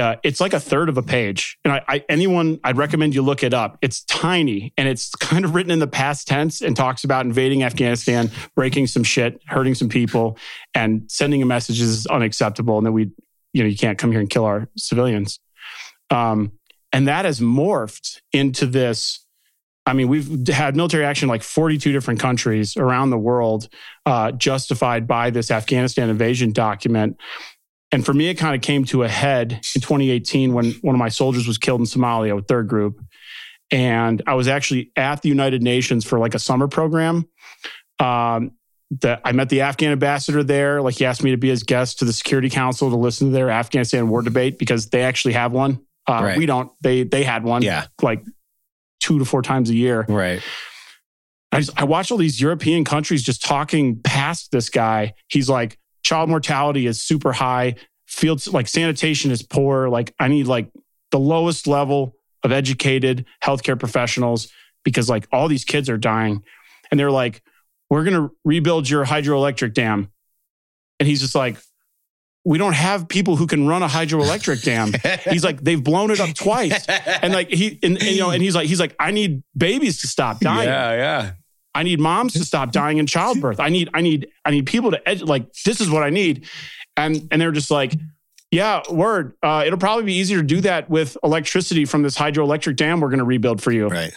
uh, 0.00 0.16
it's 0.22 0.40
like 0.40 0.54
a 0.54 0.60
third 0.60 0.88
of 0.88 0.96
a 0.96 1.02
page, 1.02 1.58
and 1.64 1.72
I, 1.72 1.82
I 1.86 2.04
anyone 2.08 2.58
I'd 2.64 2.76
recommend 2.76 3.14
you 3.14 3.22
look 3.22 3.42
it 3.42 3.54
up. 3.54 3.78
It's 3.82 4.02
tiny 4.04 4.72
and 4.76 4.88
it's 4.88 5.14
kind 5.20 5.44
of 5.44 5.54
written 5.54 5.70
in 5.70 5.78
the 5.78 5.86
past 5.86 6.26
tense 6.26 6.62
and 6.62 6.76
talks 6.76 7.04
about 7.04 7.26
invading 7.26 7.62
Afghanistan, 7.62 8.30
breaking 8.56 8.86
some 8.86 9.04
shit, 9.04 9.40
hurting 9.46 9.74
some 9.74 9.88
people, 9.88 10.38
and 10.74 11.04
sending 11.08 11.42
a 11.42 11.46
message 11.46 11.80
is 11.80 12.06
unacceptable, 12.06 12.78
and 12.78 12.86
that 12.86 12.92
we, 12.92 13.10
you 13.52 13.62
know, 13.62 13.68
you 13.68 13.76
can't 13.76 13.98
come 13.98 14.10
here 14.10 14.20
and 14.20 14.30
kill 14.30 14.44
our 14.44 14.68
civilians. 14.76 15.38
Um, 16.10 16.52
and 16.92 17.06
that 17.08 17.24
has 17.24 17.40
morphed 17.40 18.20
into 18.32 18.66
this. 18.66 19.24
I 19.86 19.92
mean, 19.92 20.08
we've 20.08 20.48
had 20.48 20.76
military 20.76 21.04
action 21.04 21.28
like 21.28 21.42
42 21.42 21.92
different 21.92 22.20
countries 22.20 22.76
around 22.76 23.10
the 23.10 23.18
world, 23.18 23.68
uh, 24.06 24.32
justified 24.32 25.06
by 25.06 25.30
this 25.30 25.50
Afghanistan 25.50 26.10
invasion 26.10 26.52
document. 26.52 27.16
And 27.92 28.04
for 28.06 28.14
me, 28.14 28.28
it 28.28 28.34
kind 28.34 28.54
of 28.54 28.62
came 28.62 28.84
to 28.86 29.02
a 29.02 29.08
head 29.08 29.52
in 29.52 29.80
2018 29.80 30.52
when 30.52 30.72
one 30.82 30.94
of 30.94 30.98
my 30.98 31.08
soldiers 31.08 31.46
was 31.48 31.58
killed 31.58 31.80
in 31.80 31.86
Somalia 31.86 32.34
with 32.36 32.46
third 32.46 32.68
group. 32.68 33.00
And 33.72 34.22
I 34.26 34.34
was 34.34 34.48
actually 34.48 34.92
at 34.96 35.22
the 35.22 35.28
United 35.28 35.62
Nations 35.62 36.04
for 36.04 36.18
like 36.18 36.34
a 36.34 36.38
summer 36.38 36.68
program. 36.68 37.28
Um, 37.98 38.52
that 39.02 39.20
I 39.24 39.32
met 39.32 39.48
the 39.50 39.60
Afghan 39.60 39.92
ambassador 39.92 40.42
there. 40.42 40.82
Like 40.82 40.96
he 40.96 41.04
asked 41.04 41.22
me 41.22 41.30
to 41.30 41.36
be 41.36 41.48
his 41.48 41.62
guest 41.62 42.00
to 42.00 42.04
the 42.04 42.12
Security 42.12 42.50
Council 42.50 42.90
to 42.90 42.96
listen 42.96 43.28
to 43.28 43.32
their 43.32 43.50
Afghanistan 43.50 44.08
war 44.08 44.22
debate 44.22 44.58
because 44.58 44.88
they 44.88 45.02
actually 45.02 45.34
have 45.34 45.52
one. 45.52 45.80
Uh, 46.08 46.20
Right. 46.24 46.36
We 46.38 46.46
don't. 46.46 46.72
They 46.82 47.04
they 47.04 47.22
had 47.22 47.44
one. 47.44 47.62
Yeah. 47.62 47.86
like 48.02 48.24
two 48.98 49.18
to 49.20 49.24
four 49.24 49.42
times 49.42 49.70
a 49.70 49.74
year. 49.74 50.04
Right. 50.08 50.42
I 51.52 51.60
just, 51.60 51.80
I 51.80 51.84
watch 51.84 52.10
all 52.10 52.18
these 52.18 52.40
European 52.40 52.84
countries 52.84 53.22
just 53.22 53.42
talking 53.44 54.00
past 54.02 54.50
this 54.52 54.70
guy. 54.70 55.14
He's 55.28 55.48
like, 55.48 55.78
child 56.10 56.28
mortality 56.28 56.86
is 56.88 57.00
super 57.00 57.32
high. 57.32 57.76
Fields 58.06 58.52
like 58.52 58.66
sanitation 58.66 59.30
is 59.30 59.42
poor. 59.42 59.88
Like 59.88 60.12
I 60.18 60.26
need 60.26 60.48
like 60.48 60.68
the 61.12 61.20
lowest 61.20 61.68
level 61.68 62.16
of 62.42 62.50
educated 62.50 63.26
healthcare 63.44 63.78
professionals 63.78 64.48
because 64.84 65.08
like 65.08 65.28
all 65.30 65.46
these 65.46 65.64
kids 65.64 65.88
are 65.88 65.96
dying. 65.96 66.42
And 66.90 66.98
they're 66.98 67.12
like, 67.12 67.42
we're 67.90 68.02
going 68.02 68.14
to 68.14 68.34
rebuild 68.44 68.90
your 68.90 69.04
hydroelectric 69.04 69.72
dam. 69.72 70.10
And 70.98 71.08
he's 71.08 71.20
just 71.20 71.36
like, 71.36 71.58
we 72.44 72.58
don't 72.58 72.72
have 72.72 73.06
people 73.06 73.36
who 73.36 73.46
can 73.46 73.68
run 73.68 73.84
a 73.84 73.88
hydroelectric 73.88 74.64
dam. 74.64 74.92
He's 75.30 75.44
like, 75.44 75.60
they've 75.60 75.82
blown 75.82 76.10
it 76.10 76.20
up 76.20 76.34
twice. 76.34 76.86
And 76.88 77.34
like 77.34 77.50
he, 77.50 77.78
and, 77.82 77.98
and, 77.98 78.02
you 78.02 78.18
know, 78.18 78.30
and 78.30 78.42
he's 78.42 78.54
like, 78.54 78.66
he's 78.66 78.80
like, 78.80 78.96
I 78.98 79.10
need 79.10 79.42
babies 79.54 80.00
to 80.00 80.06
stop 80.08 80.40
dying. 80.40 80.66
Yeah. 80.66 80.92
Yeah. 80.94 81.32
I 81.74 81.82
need 81.84 82.00
moms 82.00 82.32
to 82.34 82.44
stop 82.44 82.72
dying 82.72 82.98
in 82.98 83.06
childbirth. 83.06 83.60
I 83.60 83.68
need, 83.68 83.88
I 83.94 84.00
need, 84.00 84.28
I 84.44 84.50
need 84.50 84.66
people 84.66 84.90
to 84.90 85.00
edu- 85.06 85.26
like. 85.28 85.52
This 85.64 85.80
is 85.80 85.88
what 85.90 86.02
I 86.02 86.10
need, 86.10 86.46
and 86.96 87.28
and 87.30 87.40
they're 87.40 87.52
just 87.52 87.70
like, 87.70 87.94
yeah, 88.50 88.82
word. 88.90 89.34
Uh, 89.42 89.62
it'll 89.66 89.78
probably 89.78 90.04
be 90.04 90.14
easier 90.14 90.38
to 90.38 90.42
do 90.46 90.60
that 90.62 90.90
with 90.90 91.16
electricity 91.22 91.84
from 91.84 92.02
this 92.02 92.16
hydroelectric 92.16 92.76
dam 92.76 93.00
we're 93.00 93.08
going 93.08 93.18
to 93.20 93.24
rebuild 93.24 93.62
for 93.62 93.70
you. 93.72 93.88
Right. 93.88 94.16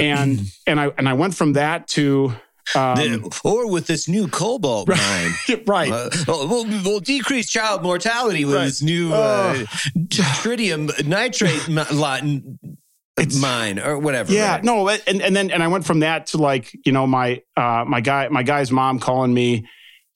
And 0.00 0.40
and 0.66 0.80
I 0.80 0.90
and 0.96 1.08
I 1.08 1.12
went 1.12 1.34
from 1.34 1.52
that 1.54 1.86
to 1.88 2.32
um, 2.74 2.96
The- 2.96 3.40
or 3.44 3.70
with 3.70 3.86
this 3.86 4.08
new 4.08 4.26
cobalt 4.28 4.88
mine. 4.88 5.30
right. 5.66 5.92
Uh, 5.92 6.08
we'll, 6.26 6.48
we'll, 6.48 6.64
we'll 6.84 7.00
decrease 7.00 7.48
child 7.50 7.82
mortality 7.82 8.44
with 8.44 8.54
Right. 8.54 8.64
this 8.64 8.80
new 8.82 9.12
uh, 9.12 9.54
tritium 10.08 11.06
nitrate 11.06 11.68
mi- 11.68 11.84
lot, 13.18 13.34
mine 13.40 13.78
or 13.78 13.98
whatever. 13.98 14.32
Yeah, 14.32 14.52
right? 14.56 14.64
no, 14.64 14.88
and 14.88 15.22
and 15.22 15.34
then 15.36 15.50
and 15.50 15.62
I 15.62 15.68
went 15.68 15.84
from 15.86 16.00
that 16.00 16.26
to 16.28 16.38
like 16.38 16.70
you 16.84 16.92
know 16.92 17.06
my 17.06 17.42
uh 17.56 17.84
my 17.86 18.00
guy 18.00 18.28
my 18.28 18.42
guy's 18.42 18.70
mom 18.70 18.98
calling 18.98 19.32
me, 19.34 19.66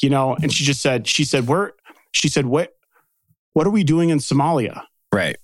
you 0.03 0.11
know, 0.11 0.37
and 0.41 0.53
she 0.53 0.65
just 0.65 0.83
said 0.83 1.07
she 1.07 1.25
said 1.25 1.47
where 1.47 1.73
she 2.13 2.29
said 2.29 2.47
what 2.47 2.75
what 3.53 3.67
are 3.67 3.71
we 3.71 3.85
doing 3.85 4.11
in 4.11 4.19
Somalia? 4.19 4.83
Right. 5.13 5.37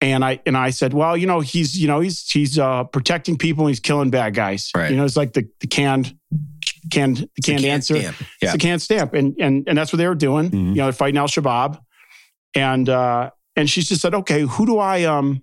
And 0.00 0.24
I 0.24 0.40
and 0.44 0.56
I 0.56 0.70
said, 0.70 0.92
well, 0.92 1.16
you 1.16 1.26
know, 1.26 1.40
he's 1.40 1.78
you 1.78 1.86
know 1.86 2.00
he's 2.00 2.28
he's 2.30 2.58
uh, 2.58 2.84
protecting 2.84 3.38
people 3.38 3.64
and 3.64 3.70
he's 3.70 3.80
killing 3.80 4.10
bad 4.10 4.34
guys. 4.34 4.70
Right. 4.76 4.90
You 4.90 4.96
know, 4.96 5.04
it's 5.04 5.16
like 5.16 5.32
the 5.32 5.48
the 5.60 5.66
canned 5.66 6.14
canned 6.90 7.16
the 7.18 7.28
It's 7.38 7.46
canned 7.46 7.60
can 7.62 7.70
answer. 7.70 7.98
stamp. 7.98 8.16
It's 8.20 8.28
Yeah. 8.42 8.52
a 8.54 8.58
canned 8.58 8.82
stamp, 8.82 9.14
and 9.14 9.34
and 9.40 9.66
and 9.68 9.78
that's 9.78 9.92
what 9.92 9.98
they 9.98 10.06
were 10.08 10.14
doing. 10.14 10.50
Mhm. 10.50 10.68
You 10.70 10.74
know, 10.74 10.84
they're 10.84 10.92
fighting 10.92 11.16
Al 11.16 11.28
Shabaab, 11.28 11.78
and 12.54 12.86
uh, 12.88 13.30
and 13.56 13.70
she 13.70 13.80
just 13.80 14.02
said, 14.02 14.14
okay, 14.14 14.42
who 14.42 14.66
do 14.66 14.78
I 14.78 15.04
um? 15.04 15.42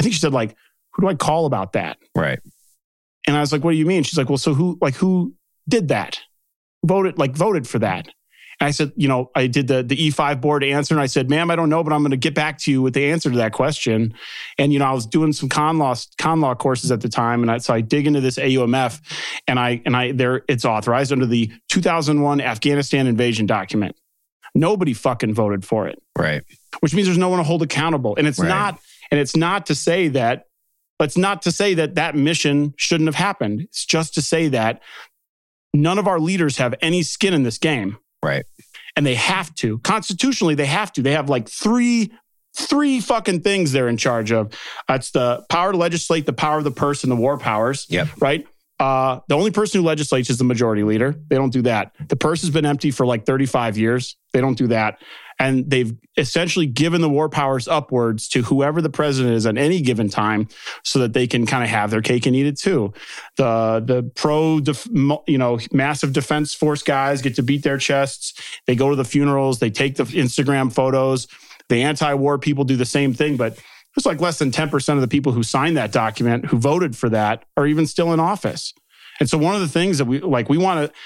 I 0.00 0.02
think 0.02 0.14
she 0.14 0.20
said 0.20 0.32
like, 0.32 0.56
who 0.94 1.02
do 1.02 1.08
I 1.08 1.14
call 1.14 1.44
about 1.46 1.74
that? 1.74 1.98
Right. 2.16 2.40
And 3.26 3.36
I 3.36 3.40
was 3.40 3.52
like, 3.52 3.62
what 3.62 3.72
do 3.72 3.76
you 3.76 3.86
mean? 3.86 4.02
She's 4.02 4.16
like, 4.18 4.30
well, 4.30 4.38
so 4.38 4.54
who 4.54 4.78
like 4.80 4.94
who 4.94 5.34
did 5.68 5.88
that? 5.88 6.18
Voted 6.84 7.18
like 7.18 7.36
voted 7.36 7.68
for 7.68 7.78
that? 7.80 8.06
And 8.58 8.66
I 8.66 8.70
said, 8.72 8.92
you 8.96 9.08
know, 9.08 9.30
I 9.34 9.46
did 9.46 9.68
the 9.68 9.82
the 9.82 9.96
E5 9.96 10.40
board 10.40 10.64
answer, 10.64 10.92
and 10.94 11.00
I 11.00 11.06
said, 11.06 11.30
"Ma'am, 11.30 11.50
I 11.50 11.56
don't 11.56 11.68
know, 11.70 11.82
but 11.84 11.92
I'm 11.94 12.00
going 12.00 12.10
to 12.10 12.16
get 12.18 12.34
back 12.34 12.58
to 12.60 12.70
you 12.70 12.82
with 12.82 12.92
the 12.94 13.10
answer 13.10 13.30
to 13.30 13.36
that 13.38 13.52
question." 13.52 14.12
And 14.58 14.70
you 14.72 14.78
know, 14.78 14.84
I 14.86 14.92
was 14.92 15.06
doing 15.06 15.32
some 15.32 15.48
con 15.48 15.78
law 15.78 15.94
con 16.18 16.40
law 16.42 16.54
courses 16.54 16.90
at 16.92 17.00
the 17.02 17.08
time, 17.08 17.40
and 17.42 17.50
I, 17.50 17.56
so 17.58 17.72
I 17.72 17.80
dig 17.82 18.06
into 18.06 18.20
this 18.20 18.36
AUMF, 18.36 19.00
and 19.46 19.58
I 19.58 19.80
and 19.86 19.94
I 19.96 20.12
there 20.12 20.42
it's 20.48 20.64
authorized 20.66 21.10
under 21.12 21.24
the 21.26 21.50
2001 21.68 22.40
Afghanistan 22.42 23.06
invasion 23.06 23.46
document. 23.46 23.96
Nobody 24.54 24.92
fucking 24.94 25.32
voted 25.32 25.64
for 25.64 25.86
it, 25.88 26.02
Right. 26.18 26.42
which 26.80 26.92
means 26.94 27.06
there's 27.06 27.16
no 27.18 27.28
one 27.30 27.38
to 27.38 27.44
hold 27.44 27.62
accountable, 27.62 28.14
and 28.16 28.26
it's 28.26 28.38
Right. 28.38 28.48
not 28.48 28.78
and 29.10 29.18
it's 29.20 29.36
not 29.36 29.66
to 29.66 29.74
say 29.74 30.08
that. 30.08 30.46
It's 31.00 31.16
not 31.16 31.40
to 31.42 31.52
say 31.52 31.72
that 31.74 31.94
that 31.94 32.14
mission 32.14 32.74
shouldn't 32.76 33.08
have 33.08 33.14
happened. 33.14 33.62
It's 33.62 33.86
just 33.86 34.12
to 34.14 34.22
say 34.22 34.48
that 34.48 34.82
none 35.72 35.98
of 35.98 36.06
our 36.06 36.18
leaders 36.20 36.58
have 36.58 36.74
any 36.82 37.02
skin 37.02 37.32
in 37.32 37.42
this 37.42 37.58
game 37.58 37.96
Right. 38.22 38.44
and 38.96 39.06
they 39.06 39.14
have 39.14 39.54
to 39.56 39.78
constitutionally 39.78 40.54
they 40.54 40.66
have 40.66 40.92
to 40.94 41.02
they 41.02 41.12
have 41.12 41.30
like 41.30 41.48
three 41.48 42.12
three 42.58 43.00
fucking 43.00 43.40
things 43.42 43.70
they're 43.72 43.88
in 43.88 43.96
charge 43.96 44.32
of 44.32 44.52
that's 44.88 45.12
the 45.12 45.42
power 45.48 45.70
to 45.72 45.78
legislate 45.78 46.26
the 46.26 46.32
power 46.32 46.58
of 46.58 46.64
the 46.64 46.70
purse 46.72 47.02
and 47.04 47.10
the 47.12 47.16
war 47.16 47.38
powers 47.38 47.86
Yep. 47.88 48.08
right 48.20 48.46
uh, 48.80 49.20
the 49.28 49.36
only 49.36 49.50
person 49.52 49.80
who 49.80 49.86
legislates 49.86 50.28
is 50.30 50.38
the 50.38 50.44
majority 50.44 50.82
leader 50.82 51.14
they 51.28 51.36
don't 51.36 51.52
do 51.52 51.62
that 51.62 51.92
the 52.08 52.16
purse 52.16 52.40
has 52.42 52.50
been 52.50 52.66
empty 52.66 52.90
for 52.90 53.06
like 53.06 53.24
35 53.24 53.78
years 53.78 54.16
they 54.32 54.40
don't 54.40 54.58
do 54.58 54.66
that 54.66 54.98
and 55.40 55.68
they've 55.68 55.96
essentially 56.18 56.66
given 56.66 57.00
the 57.00 57.08
war 57.08 57.30
powers 57.30 57.66
upwards 57.66 58.28
to 58.28 58.42
whoever 58.42 58.82
the 58.82 58.90
president 58.90 59.34
is 59.34 59.46
at 59.46 59.56
any 59.56 59.80
given 59.80 60.10
time 60.10 60.46
so 60.84 60.98
that 60.98 61.14
they 61.14 61.26
can 61.26 61.46
kind 61.46 61.64
of 61.64 61.70
have 61.70 61.90
their 61.90 62.02
cake 62.02 62.26
and 62.26 62.36
eat 62.36 62.46
it 62.46 62.58
too. 62.58 62.92
The 63.36 63.82
the 63.84 64.02
pro 64.14 64.60
def, 64.60 64.86
you 65.26 65.38
know 65.38 65.58
massive 65.72 66.12
defense 66.12 66.54
force 66.54 66.82
guys 66.82 67.22
get 67.22 67.36
to 67.36 67.42
beat 67.42 67.62
their 67.62 67.78
chests. 67.78 68.34
They 68.66 68.76
go 68.76 68.90
to 68.90 68.96
the 68.96 69.04
funerals. 69.04 69.58
They 69.58 69.70
take 69.70 69.96
the 69.96 70.04
instagram 70.04 70.70
photos. 70.72 71.26
The 71.70 71.82
anti-war 71.82 72.38
people 72.38 72.64
do 72.64 72.76
the 72.76 72.84
same 72.84 73.14
thing 73.14 73.36
but 73.36 73.58
it's 73.96 74.06
like 74.06 74.20
less 74.20 74.38
than 74.38 74.52
10% 74.52 74.94
of 74.94 75.00
the 75.00 75.08
people 75.08 75.32
who 75.32 75.42
signed 75.42 75.76
that 75.76 75.90
document 75.90 76.44
who 76.44 76.58
voted 76.58 76.96
for 76.96 77.08
that 77.08 77.44
are 77.56 77.66
even 77.66 77.88
still 77.88 78.12
in 78.12 78.20
office. 78.20 78.72
And 79.18 79.28
so 79.28 79.36
one 79.36 79.56
of 79.56 79.60
the 79.60 79.68
things 79.68 79.98
that 79.98 80.04
we 80.04 80.20
like 80.20 80.50
we 80.50 80.58
want 80.58 80.86
to 80.86 80.98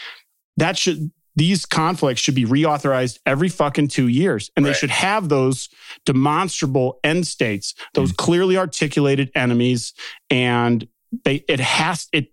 that 0.56 0.76
should 0.76 1.12
these 1.36 1.66
conflicts 1.66 2.20
should 2.20 2.34
be 2.34 2.44
reauthorized 2.44 3.18
every 3.26 3.48
fucking 3.48 3.88
two 3.88 4.08
years 4.08 4.50
and 4.56 4.64
they 4.64 4.72
should 4.72 4.90
have 4.90 5.28
those 5.28 5.68
demonstrable 6.04 6.98
end 7.02 7.26
states 7.26 7.74
those 7.94 8.12
clearly 8.12 8.56
articulated 8.56 9.30
enemies 9.34 9.92
and 10.30 10.86
they 11.24 11.44
it 11.48 11.60
has 11.60 12.08
it 12.12 12.28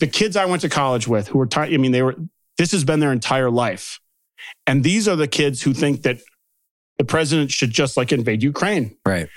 the 0.00 0.06
kids 0.06 0.36
i 0.36 0.44
went 0.44 0.62
to 0.62 0.68
college 0.68 1.06
with 1.06 1.28
who 1.28 1.38
were 1.38 1.48
i 1.56 1.76
mean 1.76 1.92
they 1.92 2.02
were 2.02 2.16
this 2.56 2.72
has 2.72 2.84
been 2.84 3.00
their 3.00 3.12
entire 3.12 3.50
life 3.50 4.00
and 4.66 4.82
these 4.84 5.06
are 5.06 5.16
the 5.16 5.28
kids 5.28 5.62
who 5.62 5.72
think 5.74 6.02
that 6.02 6.18
the 6.98 7.04
president 7.04 7.50
should 7.50 7.70
just 7.70 7.96
like 7.96 8.10
invade 8.12 8.42
ukraine 8.42 8.96
Right. 9.06 9.28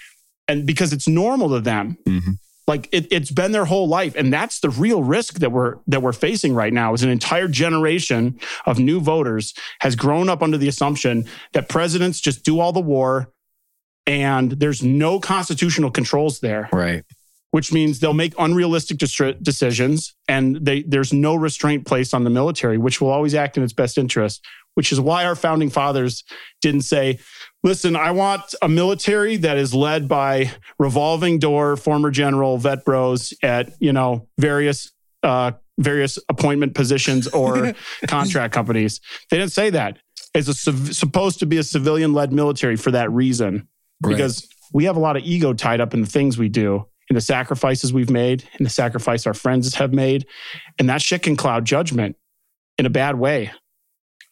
and 0.48 0.66
because 0.66 0.94
it's 0.94 1.08
normal 1.08 1.50
to 1.50 1.60
them 1.62 1.98
Mhm. 2.08 2.38
Like 2.68 2.88
it, 2.92 3.08
it's 3.12 3.32
been 3.32 3.52
their 3.52 3.66
whole 3.66 3.88
life 3.88 4.16
and 4.16 4.32
that's 4.32 4.60
the 4.60 4.70
real 4.70 5.04
risk 5.04 5.40
that 5.40 5.52
we're 5.52 5.76
that 5.88 6.02
we're 6.02 6.14
facing 6.14 6.54
right 6.54 6.72
now 6.74 6.94
is 6.94 7.04
an 7.04 7.10
entire 7.10 7.48
generation 7.48 8.40
of 8.66 8.80
new 8.80 9.00
voters 9.02 9.54
has 9.80 9.96
grown 9.96 10.30
up 10.30 10.42
under 10.44 10.58
the 10.58 10.68
assumption 10.68 11.26
that 11.54 11.70
presidents 11.70 12.20
just 12.20 12.46
do 12.46 12.60
all 12.60 12.72
the 12.72 12.80
war 12.80 13.30
and 14.08 14.52
there's 14.54 14.84
no 14.84 15.20
constitutional 15.20 15.92
controls 15.92 16.40
there 16.40 16.70
Right. 16.72 17.04
which 17.52 17.74
means 17.74 18.00
they'll 18.00 18.14
make 18.14 18.34
unrealistic 18.40 18.98
decisions 18.98 20.16
and 20.28 20.56
they, 20.66 20.84
there's 20.84 21.12
no 21.14 21.36
restraint 21.36 21.86
placed 21.86 22.14
on 22.14 22.24
the 22.24 22.30
military, 22.30 22.78
which 22.78 23.02
will 23.02 23.10
always 23.10 23.36
act 23.36 23.58
in 23.58 23.64
its 23.64 23.74
best 23.74 23.98
interest, 23.98 24.44
which 24.76 24.92
is 24.92 25.00
why 25.02 25.26
our 25.26 25.36
founding 25.36 25.70
fathers 25.70 26.24
didn't 26.62 26.82
say, 26.82 27.20
listen, 27.64 27.96
I 27.96 28.12
want 28.12 28.56
a 28.62 28.68
military 28.70 29.38
that 29.38 29.58
is 29.58 29.74
led 29.74 30.08
by 30.08 30.52
revolving 30.80 31.40
door 31.40 31.76
former 31.78 32.12
general 32.12 32.58
vet 32.58 32.84
bros 32.86 33.34
at, 33.44 33.72
you 33.80 33.94
know, 33.94 34.28
various, 34.38 34.92
uh, 35.24 35.52
various 35.80 36.18
appointment 36.30 36.74
positions 36.76 37.28
or 37.28 37.74
contract 38.08 38.54
companies. 38.54 39.00
They 39.30 39.38
didn't 39.38 39.52
say 39.52 39.70
that. 39.72 39.98
It's 40.34 40.48
a, 40.48 40.54
civ- 40.54 40.96
supposed 40.96 41.40
to 41.40 41.46
be 41.46 41.58
a 41.58 41.64
civilian 41.64 42.14
led 42.14 42.32
military 42.32 42.76
for 42.78 42.92
that 42.92 43.12
reason 43.12 43.68
Right. 44.04 44.12
because 44.16 44.48
we 44.74 44.86
have 44.86 44.96
a 44.96 45.00
lot 45.00 45.16
of 45.18 45.24
ego 45.24 45.54
tied 45.54 45.80
up 45.82 45.94
in 45.94 46.02
the 46.02 46.08
things 46.08 46.38
we 46.38 46.50
do 46.50 46.88
in 47.10 47.14
the 47.14 47.22
sacrifices 47.22 47.94
we've 47.94 48.10
made 48.10 48.44
and 48.58 48.66
the 48.66 48.70
sacrifice 48.70 49.28
our 49.28 49.34
friends 49.36 49.76
have 49.76 49.94
made 49.94 50.26
and 50.80 50.90
that 50.90 51.02
shit 51.04 51.22
can 51.22 51.36
cloud 51.36 51.66
judgment 51.66 52.16
in 52.80 52.86
a 52.88 52.90
bad 52.90 53.20
way 53.20 53.52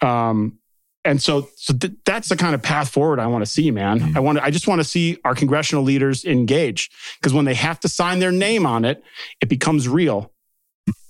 um 0.02 0.58
and 1.06 1.22
so 1.22 1.48
so 1.56 1.74
th- 1.74 1.94
that's 2.06 2.30
the 2.30 2.36
kind 2.36 2.54
of 2.56 2.62
path 2.62 2.90
forward 2.90 3.20
i 3.20 3.28
want 3.28 3.44
to 3.44 3.50
see 3.50 3.72
man 3.72 4.00
Mhm. 4.00 4.16
i 4.18 4.20
want 4.20 4.38
I 4.40 4.52
just 4.52 4.68
want 4.68 4.80
to 4.80 4.84
see 4.84 5.18
our 5.24 5.34
congressional 5.36 5.84
leaders 5.84 6.26
engage 6.26 6.90
because 7.20 7.34
when 7.34 7.46
they 7.46 7.54
have 7.54 7.80
to 7.82 7.88
sign 7.90 8.20
their 8.20 8.32
name 8.32 8.66
on 8.66 8.86
it 8.86 9.04
it 9.42 9.48
becomes 9.50 9.88
real 9.88 10.32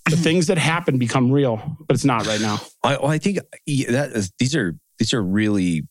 the 0.05 0.17
things 0.17 0.47
that 0.47 0.57
happen 0.57 0.97
become 0.97 1.31
real 1.31 1.77
but 1.87 1.95
it's 1.95 2.05
not 2.05 2.25
right 2.27 2.41
now 2.41 2.59
I, 2.83 2.97
well, 2.97 3.07
I 3.11 3.17
think 3.17 3.39
that 3.67 4.11
is, 4.13 4.31
these 4.39 4.55
are 4.55 4.75
these 4.99 5.13
are 5.13 5.21
really 5.23 5.87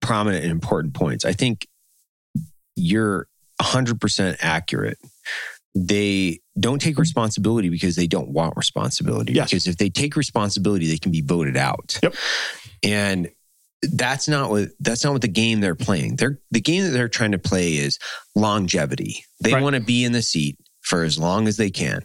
prominent 0.00 0.42
and 0.44 0.50
important 0.52 0.94
points. 0.94 1.24
I 1.24 1.32
think 1.32 1.66
you're 2.76 3.26
100% 3.60 4.36
accurate. 4.40 4.98
They 5.74 6.40
don't 6.58 6.80
take 6.80 6.98
responsibility 6.98 7.68
because 7.68 7.94
they 7.96 8.06
don't 8.06 8.28
want 8.30 8.56
responsibility. 8.56 9.32
Yes. 9.32 9.50
Because 9.50 9.66
if 9.66 9.76
they 9.76 9.88
take 9.90 10.16
responsibility, 10.16 10.86
they 10.88 10.98
can 10.98 11.12
be 11.12 11.20
voted 11.20 11.56
out. 11.56 11.98
Yep. 12.02 12.14
And 12.82 13.28
that's 13.82 14.28
not 14.28 14.50
what 14.50 14.68
that's 14.80 15.02
not 15.04 15.12
what 15.12 15.22
the 15.22 15.28
game 15.28 15.60
they're 15.60 15.74
playing. 15.74 16.16
They're 16.16 16.38
the 16.50 16.60
game 16.60 16.84
that 16.84 16.90
they're 16.90 17.08
trying 17.08 17.32
to 17.32 17.38
play 17.38 17.74
is 17.76 17.98
longevity. 18.36 19.24
They 19.40 19.52
Right. 19.54 19.62
want 19.62 19.74
to 19.76 19.80
be 19.82 20.04
in 20.04 20.12
the 20.12 20.22
seat 20.22 20.56
for 20.82 21.02
as 21.02 21.18
long 21.18 21.48
as 21.48 21.56
they 21.56 21.70
can. 21.70 22.02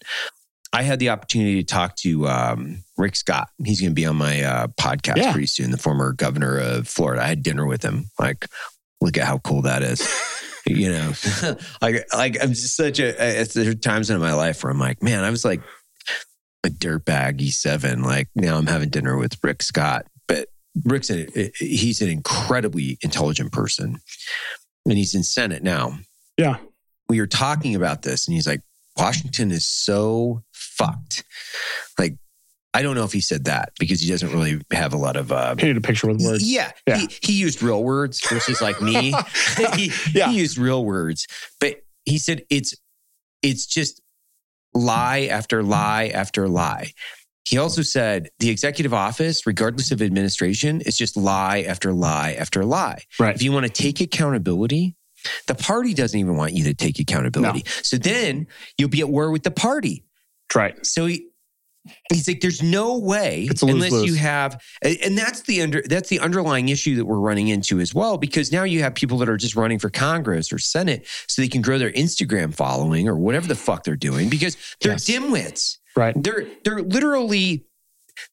I 0.73 0.83
had 0.83 0.99
the 0.99 1.09
opportunity 1.09 1.63
to 1.63 1.73
talk 1.73 1.95
to 1.97 2.27
um, 2.27 2.83
Rick 2.97 3.15
Scott. 3.15 3.49
He's 3.63 3.79
going 3.79 3.91
to 3.91 3.95
be 3.95 4.05
on 4.05 4.15
my 4.17 4.41
uh, 4.43 4.67
podcast 4.79 5.17
Yeah. 5.17 5.31
pretty 5.31 5.47
soon. 5.47 5.71
The 5.71 5.77
former 5.77 6.11
governor 6.13 6.57
of 6.59 6.87
Florida. 6.87 7.23
I 7.23 7.27
had 7.27 7.41
dinner 7.41 7.65
with 7.65 7.81
him. 7.83 8.09
Like, 8.19 8.47
look 8.99 9.17
at 9.17 9.25
how 9.25 9.37
cool 9.39 9.61
that 9.63 9.81
is. 9.81 10.05
you 10.65 10.89
know, 10.91 11.13
like, 11.81 12.05
like 12.13 12.37
I'm 12.43 12.49
just 12.49 12.75
such 12.75 12.99
a. 12.99 13.39
It's, 13.41 13.53
there 13.53 13.69
are 13.71 13.73
times 13.75 14.09
in 14.09 14.19
my 14.19 14.33
life 14.33 14.61
where 14.63 14.71
I'm 14.71 14.79
like, 14.79 15.01
man, 15.01 15.23
I 15.23 15.29
was 15.31 15.45
like 15.45 15.61
a 16.65 16.69
dirtbag 16.69 17.39
E7. 17.39 18.03
Like 18.03 18.27
now 18.35 18.57
I'm 18.57 18.67
having 18.67 18.89
dinner 18.89 19.17
with 19.17 19.37
Rick 19.43 19.63
Scott, 19.63 20.05
but 20.27 20.49
Rick's 20.85 21.09
an, 21.09 21.27
he's 21.57 22.01
an 22.01 22.09
incredibly 22.09 22.97
intelligent 23.01 23.51
person, 23.51 23.99
and 24.85 24.97
he's 24.97 25.15
in 25.15 25.23
Senate 25.23 25.63
now. 25.63 25.97
Yeah. 26.37 26.57
we 27.09 27.19
were 27.19 27.27
talking 27.27 27.75
about 27.75 28.01
this, 28.03 28.27
and 28.27 28.35
he's 28.35 28.47
like, 28.47 28.61
Washington 28.97 29.51
is 29.51 29.65
so 29.65 30.43
fucked. 30.51 31.23
Like, 31.99 32.15
I 32.73 32.81
don't 32.81 32.95
know 32.95 33.03
if 33.05 33.13
he 33.13 33.21
said 33.21 33.45
that 33.45 33.71
because 33.79 34.01
he 34.01 34.09
doesn't 34.09 34.31
really 34.31 34.61
have 34.71 34.93
a 34.93 34.97
lot 34.97 35.15
of. 35.15 35.31
Uh, 35.31 35.55
painted 35.55 35.77
a 35.77 35.81
picture 35.81 36.07
with 36.07 36.21
words 36.21 36.43
yeah, 36.43 36.71
Yeah. 36.87 36.97
He, 36.97 37.09
he 37.21 37.33
used 37.33 37.63
real 37.63 37.83
words 37.83 38.19
versus 38.27 38.61
like 38.61 38.81
me. 38.81 39.13
he, 39.75 39.91
Yeah. 40.13 40.29
he 40.29 40.39
used 40.39 40.57
real 40.57 40.83
words, 40.85 41.25
but 41.59 41.81
he 42.05 42.17
said 42.19 42.43
it's 42.49 42.75
it's 43.41 43.65
just 43.65 44.01
lie 44.73 45.21
after 45.31 45.63
lie 45.63 46.07
after 46.13 46.47
lie. 46.47 46.91
He 47.49 47.57
also 47.57 47.81
said 47.81 48.29
the 48.39 48.49
executive 48.49 48.93
office, 48.93 49.45
regardless 49.47 49.91
of 49.91 50.01
administration, 50.01 50.81
is 50.81 50.97
just 50.97 51.15
lie 51.15 51.61
after 51.61 51.93
lie 51.93 52.33
after 52.33 52.65
lie. 52.65 53.03
right 53.19 53.35
If 53.35 53.41
you 53.41 53.51
want 53.51 53.65
to 53.65 53.71
take 53.71 54.01
accountability, 54.01 54.95
the 55.47 55.55
party 55.55 55.93
doesn't 55.93 56.19
even 56.19 56.35
want 56.35 56.53
you 56.53 56.63
to 56.65 56.73
take 56.73 56.99
accountability. 56.99 57.63
So 57.83 57.97
then 57.97 58.47
you'll 58.77 58.89
be 58.89 58.99
at 59.01 59.09
war 59.09 59.31
with 59.31 59.43
the 59.43 59.51
party. 59.51 60.03
right 60.53 60.85
So 60.85 61.05
he, 61.05 61.27
he's 62.11 62.27
like, 62.27 62.41
there's 62.41 62.61
no 62.61 62.97
way 62.97 63.47
unless 63.61 63.91
you 64.05 64.15
have, 64.15 64.61
and 64.81 65.17
that's 65.17 65.41
the 65.43 65.61
under 65.61 65.81
that's 65.83 66.09
the 66.09 66.19
underlying 66.19 66.67
issue 66.69 66.95
that 66.97 67.05
we're 67.05 67.19
running 67.19 67.47
into 67.47 67.79
as 67.79 67.93
well. 67.95 68.17
Because 68.17 68.51
now 68.51 68.63
you 68.63 68.83
have 68.83 68.93
people 68.93 69.17
that 69.19 69.29
are 69.29 69.37
just 69.37 69.55
running 69.55 69.79
for 69.79 69.89
Congress 69.89 70.51
or 70.51 70.59
Senate 70.59 71.07
so 71.27 71.41
they 71.41 71.47
can 71.47 71.61
grow 71.61 71.77
their 71.77 71.91
Instagram 71.91 72.53
following 72.53 73.07
or 73.07 73.15
whatever 73.15 73.47
the 73.47 73.55
fuck 73.55 73.83
they're 73.83 73.95
doing 73.95 74.27
because 74.29 74.57
they're 74.81 74.93
Yes. 74.93 75.05
dimwits. 75.05 75.77
Right 75.97 76.15
They're 76.15 76.45
they're 76.63 76.81
literally 76.81 77.65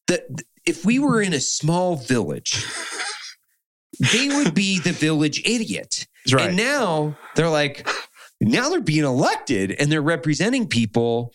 the 0.07 0.23
if 0.65 0.85
we 0.85 0.99
were 0.99 1.21
in 1.21 1.33
a 1.33 1.39
small 1.39 1.95
village, 1.95 2.65
they 4.11 4.27
would 4.29 4.53
be 4.53 4.79
the 4.79 4.91
village 4.91 5.41
idiot. 5.45 6.07
Right 6.31 6.47
And 6.47 6.57
now 6.57 7.15
they're 7.35 7.49
like, 7.49 7.87
now 8.41 8.69
they're 8.69 8.81
being 8.81 9.03
elected 9.03 9.71
and 9.71 9.91
they're 9.91 10.01
representing 10.01 10.67
people. 10.67 11.31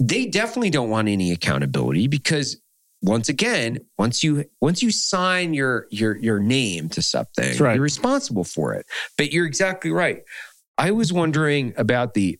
They 0.00 0.26
definitely 0.26 0.70
don't 0.70 0.90
want 0.90 1.08
any 1.08 1.32
accountability 1.32 2.08
because 2.08 2.60
once 3.02 3.28
again, 3.28 3.78
once 3.96 4.24
you 4.24 4.44
once 4.60 4.82
you 4.82 4.90
sign 4.90 5.54
your 5.54 5.86
your 5.90 6.16
your 6.16 6.40
name 6.40 6.88
to 6.90 7.02
something, 7.02 7.56
right. 7.58 7.74
you're 7.74 7.82
responsible 7.82 8.44
for 8.44 8.74
it. 8.74 8.86
But 9.16 9.32
you're 9.32 9.46
exactly 9.46 9.90
right. 9.92 10.22
I 10.76 10.90
was 10.90 11.12
wondering 11.12 11.74
about 11.76 12.14
the 12.14 12.38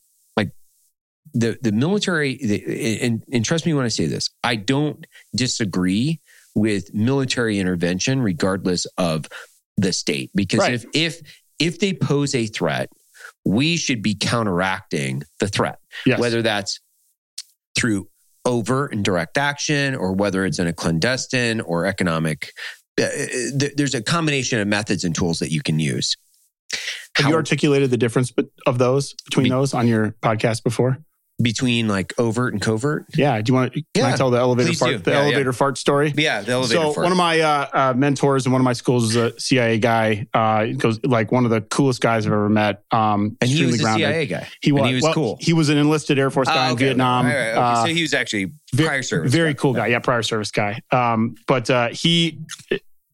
the 1.35 1.59
the 1.63 1.73
military 1.73 2.37
the, 2.37 3.01
and, 3.03 3.23
and 3.33 3.45
trust 3.45 3.67
me 3.67 3.75
when 3.75 3.85
I 3.85 3.89
say 3.89 4.07
this, 4.07 4.31
I 4.45 4.57
don't 4.57 5.07
disagree 5.35 6.21
with 6.55 6.93
military 6.95 7.59
intervention, 7.59 8.21
regardless 8.21 8.87
of 8.97 9.27
the 9.77 9.93
state. 9.93 10.31
Because 10.35 10.61
Right. 10.61 10.75
if 10.75 10.85
if 10.95 11.21
if 11.59 11.79
they 11.81 11.93
pose 11.93 12.35
a 12.35 12.47
threat, 12.47 12.91
we 13.45 13.77
should 13.77 14.03
be 14.03 14.15
counteracting 14.15 15.23
the 15.41 15.49
threat, 15.49 15.79
Yes. 16.07 16.19
whether 16.21 16.43
that's 16.43 16.81
through 17.77 18.09
overt 18.45 18.93
and 18.93 19.05
direct 19.05 19.37
action, 19.39 19.95
or 19.95 20.13
whether 20.13 20.45
it's 20.47 20.59
in 20.59 20.67
a 20.67 20.73
clandestine 20.73 21.61
or 21.61 21.87
economic. 21.87 22.51
uh, 23.01 23.05
uh, 23.05 23.09
th- 23.59 23.73
There's 23.77 23.95
a 23.95 24.03
combination 24.03 24.59
of 24.59 24.67
methods 24.67 25.05
and 25.05 25.15
tools 25.15 25.39
that 25.41 25.53
you 25.53 25.63
can 25.63 25.79
use. 25.79 26.17
Have 27.17 27.29
you 27.29 27.35
articulated 27.35 27.91
the 27.91 27.97
difference 27.97 28.33
of 28.67 28.79
those 28.79 29.15
between 29.25 29.45
Be- 29.45 29.51
those 29.51 29.75
on 29.75 29.87
your 29.89 30.13
podcast 30.23 30.63
before? 30.65 30.99
Between 31.41 31.87
like 31.89 32.13
overt 32.19 32.53
and 32.53 32.61
covert? 32.61 33.07
Yeah. 33.17 33.41
Do 33.41 33.51
you 33.51 33.55
want 33.55 33.73
to? 33.73 33.83
Can 33.95 34.05
I 34.05 34.17
tell 34.17 34.31
the 34.31 34.39
elevator 34.39 34.69
please 34.71 34.79
fart, 34.79 34.93
do. 34.93 34.99
the 34.99 35.11
Yeah, 35.13 35.19
yeah. 35.21 35.25
elevator 35.27 35.53
fart 35.53 35.79
story? 35.79 36.13
Yeah, 36.17 36.41
the 36.43 36.53
elevator. 36.53 36.81
so 36.83 36.93
fart. 36.93 37.05
one 37.05 37.13
of 37.13 37.19
my 37.19 37.41
uh, 37.41 37.69
uh, 37.73 37.95
mentors 37.97 38.45
in 38.47 38.53
one 38.53 38.61
of 38.61 38.65
my 38.65 38.73
schools 38.73 39.05
is 39.05 39.17
a 39.17 39.39
CIA 39.41 39.79
guy. 39.79 40.27
Uh, 40.35 40.67
goes 40.77 40.99
like 41.05 41.31
one 41.31 41.45
of 41.45 41.51
the 41.51 41.61
coolest 41.61 42.01
guys 42.01 42.27
I've 42.27 42.33
ever 42.33 42.49
met. 42.49 42.83
Um, 42.91 43.37
and 43.41 43.49
he 43.49 43.65
was 43.67 43.79
a 43.79 43.83
grounded. 43.85 44.09
CIA 44.09 44.27
guy. 44.27 44.49
He 44.61 44.71
And 44.71 44.81
was. 44.81 44.89
he 44.89 44.95
was 44.95 45.03
well, 45.05 45.15
cool. 45.15 45.39
He 45.41 45.53
was 45.53 45.69
an 45.69 45.79
enlisted 45.79 46.19
Air 46.19 46.31
Force 46.31 46.49
guy 46.49 46.69
Ah, 46.69 46.73
in 46.73 46.77
Vietnam. 46.79 47.27
okay. 47.27 47.35
Right, 47.37 47.43
right, 47.43 47.51
okay. 47.53 47.61
Uh, 47.81 47.87
so 47.87 47.95
he 47.95 48.03
was 48.03 48.15
actually 48.15 48.53
prior 48.77 49.03
service. 49.03 49.33
very 49.33 49.55
guy. 49.55 49.59
cool 49.61 49.75
guy. 49.75 49.87
Yeah, 49.87 49.99
prior 50.01 50.23
service 50.23 50.51
guy. 50.51 50.81
Um, 50.91 51.37
but 51.47 51.71
uh, 51.71 51.89
he 51.91 52.41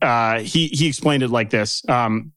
uh, 0.02 0.40
he 0.40 0.68
he 0.68 0.86
explained 0.88 1.22
it 1.22 1.28
like 1.30 1.50
this. 1.50 1.86
Um, 1.88 2.32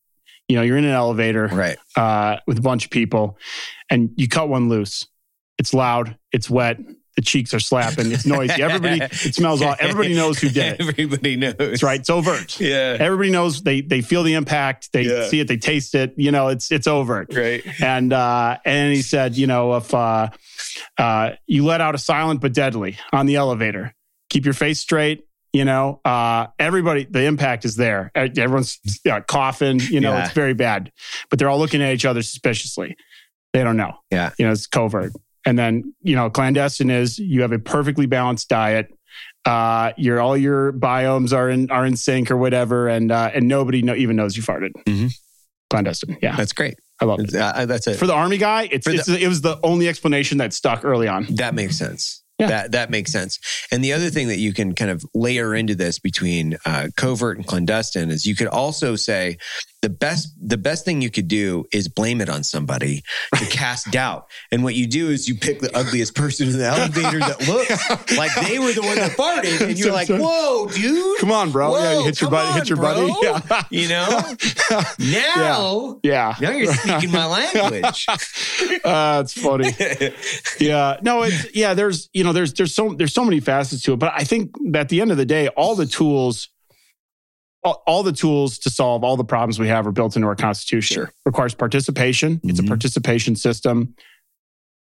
you 0.48 0.56
know, 0.56 0.62
you're 0.62 0.78
in 0.78 0.86
an 0.86 0.92
elevator 0.92 1.48
Right. 1.48 1.78
uh, 1.98 2.38
with 2.48 2.58
a 2.58 2.62
bunch 2.62 2.86
of 2.86 2.92
people, 2.92 3.38
and 3.90 4.12
you 4.16 4.28
cut 4.30 4.48
one 4.48 4.70
loose. 4.70 5.06
It's 5.58 5.74
loud. 5.74 6.18
It's 6.32 6.50
wet. 6.50 6.78
The 7.16 7.24
cheeks 7.24 7.52
are 7.56 7.60
slapping. 7.60 8.12
It's 8.12 8.28
noisy. 8.28 8.62
Everybody. 8.62 9.02
It 9.02 9.34
smells. 9.34 9.64
All, 9.64 9.76
everybody 9.80 10.14
knows 10.14 10.38
who 10.40 10.50
did 10.50 10.80
it. 10.80 10.82
Everybody 10.82 11.36
knows. 11.36 11.56
That's 11.58 11.82
right. 11.82 12.00
It's 12.00 12.12
overt. 12.12 12.60
Yeah. 12.60 12.96
Everybody 13.00 13.32
knows. 13.32 13.64
They 13.64 13.82
they 13.82 14.02
feel 14.02 14.22
the 14.22 14.36
impact. 14.36 14.92
They 14.94 15.02
Yeah. 15.02 15.28
see 15.28 15.40
it. 15.40 15.48
They 15.48 15.58
taste 15.58 15.96
it. 15.96 16.14
You 16.16 16.30
know, 16.32 16.50
it's 16.50 16.72
it's 16.72 16.86
overt. 16.86 17.34
Right. 17.34 17.64
And 17.82 18.14
uh, 18.14 18.58
and 18.66 18.94
he 18.94 19.02
said, 19.02 19.36
you 19.36 19.48
know, 19.48 19.78
if 19.78 19.92
uh, 19.96 20.30
uh, 21.00 21.32
you 21.48 21.66
let 21.66 21.82
out 21.82 21.96
a 21.96 21.98
silent 21.98 22.40
but 22.40 22.54
deadly 22.54 22.98
on 23.12 23.26
the 23.26 23.38
elevator, 23.38 23.96
keep 24.30 24.46
your 24.46 24.54
face 24.54 24.80
straight. 24.80 25.24
You 25.54 25.66
know, 25.66 26.02
uh, 26.06 26.48
everybody, 26.60 27.06
the 27.06 27.24
impact 27.24 27.66
is 27.66 27.78
there. 27.78 28.12
Everyone's 28.14 28.80
uh, 29.10 29.22
coughing. 29.22 29.80
You 29.80 30.02
know, 30.02 30.12
Yeah. 30.14 30.26
it's 30.26 30.34
very 30.34 30.54
bad. 30.54 30.92
But 31.32 31.40
they're 31.40 31.50
all 31.50 31.58
looking 31.58 31.82
at 31.82 31.94
each 31.96 32.06
other 32.06 32.22
suspiciously. 32.22 32.96
They 33.54 33.64
don't 33.64 33.78
know. 33.78 33.94
Yeah. 34.12 34.32
You 34.38 34.46
know, 34.46 34.52
it's 34.52 34.68
covert. 34.68 35.14
And 35.48 35.58
then, 35.58 35.94
you 36.04 36.14
know, 36.16 36.30
clandestine 36.30 36.90
is 36.90 37.18
you 37.18 37.42
have 37.42 37.54
a 37.54 37.60
perfectly 37.60 38.06
balanced 38.06 38.50
diet. 38.50 38.88
Uh, 39.46 39.94
your 39.98 40.20
all 40.20 40.36
your 40.36 40.74
biomes 40.74 41.32
are 41.34 41.50
in 41.50 41.72
are 41.72 41.86
in 41.86 41.96
sync 41.96 42.30
or 42.30 42.36
whatever, 42.36 42.90
and 42.90 43.12
uh, 43.12 43.32
and 43.34 43.48
nobody 43.48 43.82
know, 43.82 43.96
even 43.96 44.18
knows 44.18 44.36
you 44.36 44.44
farted. 44.44 44.72
Mhm. 44.86 45.12
Clandestine, 45.70 46.18
yeah, 46.22 46.36
That's 46.36 46.52
great. 46.54 46.76
I 47.02 47.06
love 47.06 47.20
it. 47.22 47.34
Uh, 47.34 47.66
that's 47.66 47.88
it. 47.88 47.96
For 47.96 48.08
the 48.08 48.14
army 48.14 48.38
guy, 48.38 48.68
it's, 48.72 48.86
the- 48.86 48.96
it's 48.96 49.08
it 49.08 49.28
was 49.28 49.42
the 49.42 49.58
only 49.64 49.88
explanation 49.88 50.38
that 50.40 50.52
stuck 50.54 50.84
early 50.84 51.08
on. 51.08 51.28
That 51.36 51.56
makes 51.56 51.78
sense. 51.78 52.24
Yeah. 52.40 52.48
That 52.48 52.72
that 52.74 52.90
makes 52.92 53.12
sense. 53.12 53.40
And 53.72 53.84
the 53.84 53.94
other 53.94 54.10
thing 54.10 54.28
that 54.28 54.38
you 54.38 54.54
can 54.54 54.76
kind 54.76 54.92
of 54.92 55.04
layer 55.16 55.56
into 55.56 55.76
this 55.76 55.98
between 55.98 56.58
uh, 56.66 56.90
covert 56.96 57.38
and 57.38 57.48
clandestine 57.48 58.10
is 58.12 58.26
you 58.26 58.36
could 58.36 58.48
also 58.48 58.96
say 58.96 59.38
the 59.82 59.90
best 59.90 60.34
the 60.42 60.58
best 60.58 60.86
thing 60.86 61.02
you 61.02 61.10
could 61.12 61.28
do 61.28 61.66
is 61.72 61.88
blame 61.88 62.20
it 62.20 62.30
on 62.30 62.44
somebody 62.44 63.04
to 63.36 63.46
cast 63.50 63.92
doubt. 63.92 64.28
And 64.52 64.64
what 64.64 64.74
you 64.74 64.88
do 64.88 65.10
is 65.10 65.28
you 65.28 65.36
pick 65.36 65.60
the 65.60 65.76
ugliest 65.78 66.16
person 66.16 66.48
in 66.48 66.58
the 66.58 66.66
elevator 66.66 67.20
that 67.20 67.48
looks 67.48 68.18
like 68.18 68.32
they 68.48 68.58
were 68.58 68.74
the 68.74 68.82
one 68.82 68.96
that 68.96 69.12
farted, 69.12 69.62
and 69.62 69.78
you're 69.78 69.94
like, 69.94 70.08
"Whoa, 70.10 70.68
dude! 70.68 71.20
Come 71.20 71.32
on, 71.32 71.52
bro. 71.52 71.78
yeah, 71.78 72.00
you 72.00 72.06
hit 72.06 72.22
your 72.22 72.32
buddy. 72.32 72.50
on, 72.50 72.58
Hit 72.58 72.70
your 72.70 72.78
bro. 72.78 73.08
buddy. 73.08 73.14
Yeah. 73.22 73.64
You 73.70 73.90
know, 73.90 74.36
now 75.00 76.00
yeah. 76.04 76.34
now 76.42 76.52
you're 76.52 76.74
speaking 76.74 77.12
my 77.12 77.26
language." 77.26 78.06
Uh, 78.84 79.22
it's 79.24 79.34
funny. 79.34 79.72
Yeah. 80.60 80.98
No, 81.04 81.24
it's 81.24 81.56
yeah, 81.56 81.74
there's 81.74 82.10
you 82.14 82.24
know, 82.24 82.34
there's 82.34 82.54
there's 82.54 82.74
so 82.74 82.94
there's 82.94 83.14
so 83.14 83.24
many 83.24 83.40
facets 83.40 83.84
to 83.84 83.94
it. 83.94 83.98
But 83.98 84.14
I 84.16 84.24
think 84.24 84.56
that 84.72 84.88
at 84.88 84.90
the 84.90 85.02
end 85.02 85.12
of 85.12 85.18
the 85.18 85.26
day, 85.26 85.50
all 85.50 85.76
the 85.76 85.86
tools 85.86 86.50
all, 87.68 87.84
all 87.86 88.04
the 88.04 88.12
tools 88.14 88.58
to 88.60 88.70
solve 88.70 89.04
all 89.04 89.18
the 89.18 89.24
problems 89.26 89.60
we 89.60 89.68
have 89.68 89.86
are 89.86 89.92
built 89.92 90.16
into 90.16 90.28
our 90.28 90.36
constitution. 90.36 90.96
Sure. 90.96 91.12
Requires 91.26 91.54
participation. 91.54 92.40
It's 92.44 92.60
a 92.60 92.64
Mhm. 92.64 92.68
participation 92.68 93.36
system. 93.36 93.94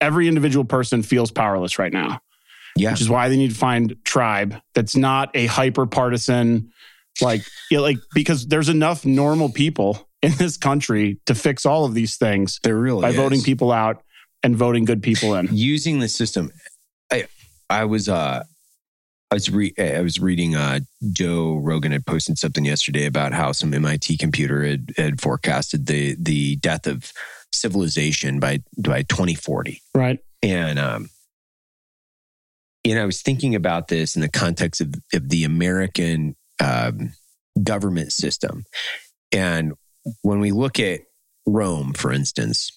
Every 0.01 0.29
individual 0.29 0.65
person 0.65 1.03
feels 1.03 1.31
powerless 1.31 1.79
right 1.79 1.93
now. 1.93 2.21
Yeah. 2.77 2.93
Which 2.93 3.01
is 3.01 3.09
why 3.11 3.29
they 3.29 3.37
need 3.37 3.51
to 3.51 3.57
find 3.57 3.97
tribe 4.05 4.55
that's 4.75 4.95
not 4.95 5.31
a 5.35 5.47
hyper 5.47 5.87
partisan, 5.87 6.71
like, 7.21 7.43
you 7.71 7.79
know, 7.79 7.83
like 7.83 7.99
because 8.15 8.47
there's 8.47 8.69
enough 8.69 9.05
normal 9.05 9.51
people 9.51 10.09
in 10.23 10.33
this 10.37 10.57
country 10.57 11.19
to 11.27 11.35
fix 11.35 11.67
all 11.67 11.85
of 11.85 11.95
these 11.95 12.17
things 12.17 12.61
There 12.63 12.77
really 12.77 13.03
by 13.03 13.11
is. 13.11 13.17
voting 13.17 13.43
people 13.43 13.73
out 13.73 14.03
and 14.45 14.55
voting 14.55 14.85
good 14.85 15.03
people 15.03 15.35
in. 15.35 15.49
using 15.51 15.99
the 15.99 16.09
system. 16.09 16.53
I 17.13 17.27
I 17.69 17.85
was 17.87 18.09
uh 18.09 18.45
I 19.31 19.35
was 19.35 19.51
re- 19.51 19.75
I 19.79 20.01
was 20.01 20.21
reading 20.21 20.55
uh 20.55 20.81
Joe 21.13 21.57
Rogan 21.57 21.93
had 21.93 22.07
posted 22.07 22.39
something 22.39 22.65
yesterday 22.65 23.07
about 23.07 23.33
how 23.33 23.53
some 23.53 23.75
MIT 23.75 24.17
computer 24.17 24.65
had, 24.65 24.93
had 24.97 25.21
forecasted 25.21 25.87
the 25.87 26.17
the 26.19 26.57
death 26.57 26.87
of 26.87 27.13
civilization 27.53 28.41
by 28.41 28.63
by 28.77 29.03
2040. 29.03 29.83
Right. 29.95 30.19
And 30.43 30.79
um 30.79 31.11
and 32.85 32.99
I 32.99 33.05
was 33.05 33.23
thinking 33.23 33.55
about 33.55 33.89
this 33.89 34.15
in 34.15 34.23
the 34.23 34.31
context 34.31 34.81
of, 34.81 34.95
of 35.13 35.29
the 35.29 35.45
American 35.45 36.37
um, 36.63 37.13
government 37.63 38.13
system. 38.13 38.65
And 39.33 39.75
when 40.23 40.41
we 40.41 40.53
look 40.53 40.79
at 40.81 41.01
Rome, 41.47 41.93
for 41.93 42.13
instance, 42.13 42.71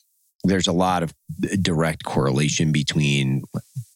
there's 0.44 0.68
a 0.68 0.74
lot 0.74 1.04
of 1.04 1.14
direct 1.62 2.04
correlation 2.04 2.72
between 2.72 3.44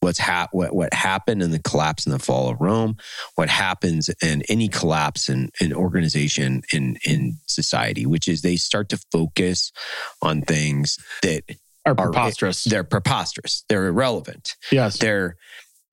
what's 0.05 0.19
hap- 0.19 0.53
what, 0.53 0.73
what 0.75 0.93
happened 0.93 1.41
in 1.41 1.49
the 1.51 1.59
collapse 1.59 2.05
and 2.05 2.13
the 2.13 2.19
fall 2.19 2.49
of 2.49 2.61
Rome, 2.61 2.95
what 3.33 3.49
happens 3.49 4.09
in 4.21 4.43
any 4.47 4.67
collapse 4.69 5.29
in 5.29 5.49
an 5.59 5.73
organization 5.73 6.61
in 6.71 6.97
in 7.03 7.37
society, 7.47 8.05
which 8.05 8.27
is 8.27 8.41
they 8.41 8.55
start 8.55 8.89
to 8.89 8.99
focus 9.11 9.71
on 10.21 10.43
things 10.43 10.97
that 11.23 11.41
Are 11.85 11.91
are 11.91 11.95
preposterous. 11.95 12.63
they're 12.63 12.83
preposterous, 12.83 13.65
they're 13.67 13.87
irrelevant, 13.87 14.55
yes. 14.71 14.99
they're 14.99 15.35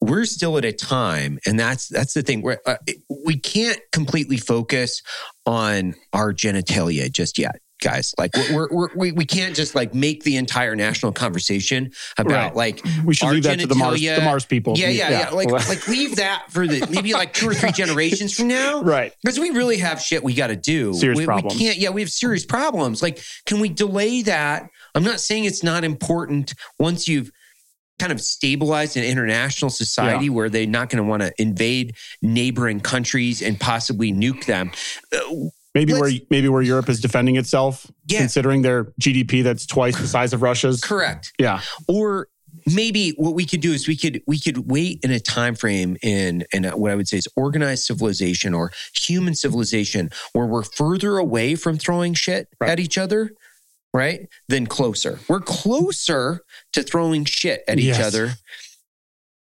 we're 0.02 0.24
still 0.24 0.58
at 0.58 0.64
a 0.64 0.72
time 0.72 1.38
and 1.46 1.58
that's 1.58 1.88
that's 1.88 2.12
the 2.12 2.22
thing 2.22 2.42
where 2.42 2.60
uh, 2.66 2.76
we 3.24 3.38
can't 3.38 3.80
completely 3.92 4.36
focus 4.36 5.00
on 5.46 5.94
our 6.12 6.34
genitalia 6.34 7.10
just 7.10 7.38
yet 7.38 7.60
guys 7.82 8.14
like 8.18 8.30
we're, 8.52 8.68
we're, 8.70 8.88
we 8.96 9.12
we 9.12 9.24
can't 9.24 9.54
just 9.54 9.74
like 9.74 9.92
make 9.94 10.22
the 10.24 10.36
entire 10.36 10.74
national 10.74 11.12
conversation 11.12 11.90
about 12.16 12.54
Right. 12.54 12.54
like 12.56 12.84
We 13.04 13.14
should 13.14 13.30
leave 13.30 13.42
that 13.42 13.58
to 13.58 13.66
the 13.66 13.74
Mars, 13.74 14.00
the 14.00 14.20
Mars 14.22 14.44
people. 14.46 14.78
yeah 14.78 14.88
yeah 14.88 15.10
yeah, 15.10 15.28
like 15.30 15.50
like 15.50 15.86
leave 15.88 16.16
that 16.16 16.44
for 16.50 16.66
the 16.66 16.86
maybe 16.90 17.12
like 17.12 17.32
two 17.32 17.48
or 17.48 17.54
three 17.54 17.72
generations 17.82 18.32
from 18.34 18.48
now 18.48 18.82
right. 18.82 19.12
because 19.22 19.38
we 19.38 19.50
really 19.50 19.78
have 19.78 20.00
shit 20.00 20.22
we 20.22 20.34
got 20.34 20.46
to 20.46 20.56
do. 20.56 20.94
Serious 20.94 21.18
we, 21.18 21.24
problems. 21.26 21.54
We 21.58 21.66
can't. 21.66 21.78
Yeah, 21.78 21.90
we 21.90 22.00
have 22.00 22.10
serious 22.10 22.44
problems. 22.46 23.02
Like, 23.02 23.22
can 23.46 23.60
we 23.60 23.68
delay 23.68 24.22
that? 24.22 24.68
I'm 24.94 25.02
not 25.02 25.20
saying 25.20 25.44
it's 25.44 25.62
not 25.62 25.84
important 25.84 26.54
once 26.78 27.08
you've 27.08 27.30
kind 27.98 28.12
of 28.12 28.20
stabilized 28.20 28.96
an 28.96 29.04
international 29.04 29.70
society 29.70 30.28
where 30.30 30.48
they're 30.48 30.66
not 30.66 30.90
going 30.90 31.02
to 31.02 31.08
want 31.08 31.22
to 31.22 31.32
invade 31.40 31.94
neighboring 32.20 32.80
countries 32.80 33.42
and 33.42 33.58
possibly 33.60 34.12
nuke 34.12 34.44
them. 34.46 34.70
Uh, 35.12 35.48
Maybe 35.74 35.92
Let's- 35.94 36.00
where 36.02 36.12
maybe 36.30 36.48
where 36.48 36.62
Europe 36.62 36.88
is 36.88 37.00
defending 37.00 37.36
itself, 37.36 37.90
Yeah. 38.08 38.18
considering 38.20 38.62
their 38.62 38.92
GDP 39.00 39.42
that's 39.42 39.64
twice 39.66 39.96
the 39.98 40.06
size 40.08 40.32
of 40.32 40.42
Russia's. 40.42 40.80
correct. 40.80 41.32
Yeah. 41.38 41.60
Or 41.88 42.28
maybe 42.66 43.10
what 43.16 43.34
we 43.34 43.46
could 43.46 43.60
do 43.62 43.72
is 43.72 43.88
we 43.88 43.96
could 43.96 44.20
we 44.26 44.38
could 44.38 44.70
wait 44.70 45.00
in 45.02 45.10
a 45.10 45.18
time 45.18 45.54
frame 45.54 45.96
in 46.02 46.44
in 46.52 46.64
what 46.64 46.90
I 46.90 46.94
would 46.94 47.08
say 47.08 47.16
is 47.16 47.26
organized 47.36 47.84
civilization 47.84 48.52
or 48.54 48.70
human 48.94 49.34
civilization 49.34 50.10
where 50.34 50.46
we're 50.46 50.62
further 50.62 51.16
away 51.16 51.54
from 51.54 51.78
throwing 51.78 52.12
shit 52.14 52.48
Right. 52.60 52.70
at 52.70 52.78
each 52.78 52.98
other, 52.98 53.30
right? 53.94 54.28
Than 54.48 54.66
closer. 54.66 55.18
We're 55.28 55.40
closer 55.40 56.42
to 56.74 56.82
throwing 56.82 57.24
shit 57.24 57.62
at 57.66 57.78
each 57.78 57.98
other 57.98 58.34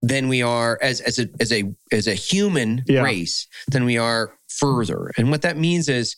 than 0.08 0.28
we 0.28 0.42
are 0.44 0.78
as 0.82 1.02
as 1.02 1.18
a 1.18 1.28
as 1.40 1.52
a 1.52 1.64
as 1.92 2.08
a 2.08 2.14
human 2.14 2.84
Yeah. 2.88 3.02
race 3.02 3.48
than 3.72 3.86
we 3.86 3.98
are 3.98 4.34
further. 4.48 5.12
And 5.18 5.32
what 5.32 5.42
that 5.42 5.58
means 5.58 5.90
is 5.90 6.16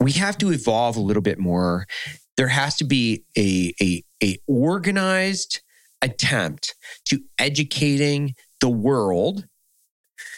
we 0.00 0.12
have 0.12 0.36
to 0.38 0.52
evolve 0.52 0.96
a 0.96 1.00
little 1.00 1.22
bit 1.22 1.38
more. 1.38 1.86
There 2.36 2.48
has 2.48 2.76
to 2.76 2.84
be 2.84 3.24
a 3.38 3.72
a, 3.80 4.02
a 4.22 4.38
organized 4.46 5.62
attempt 6.02 6.74
to 7.06 7.20
educating 7.38 8.34
the 8.60 8.68
world 8.68 9.46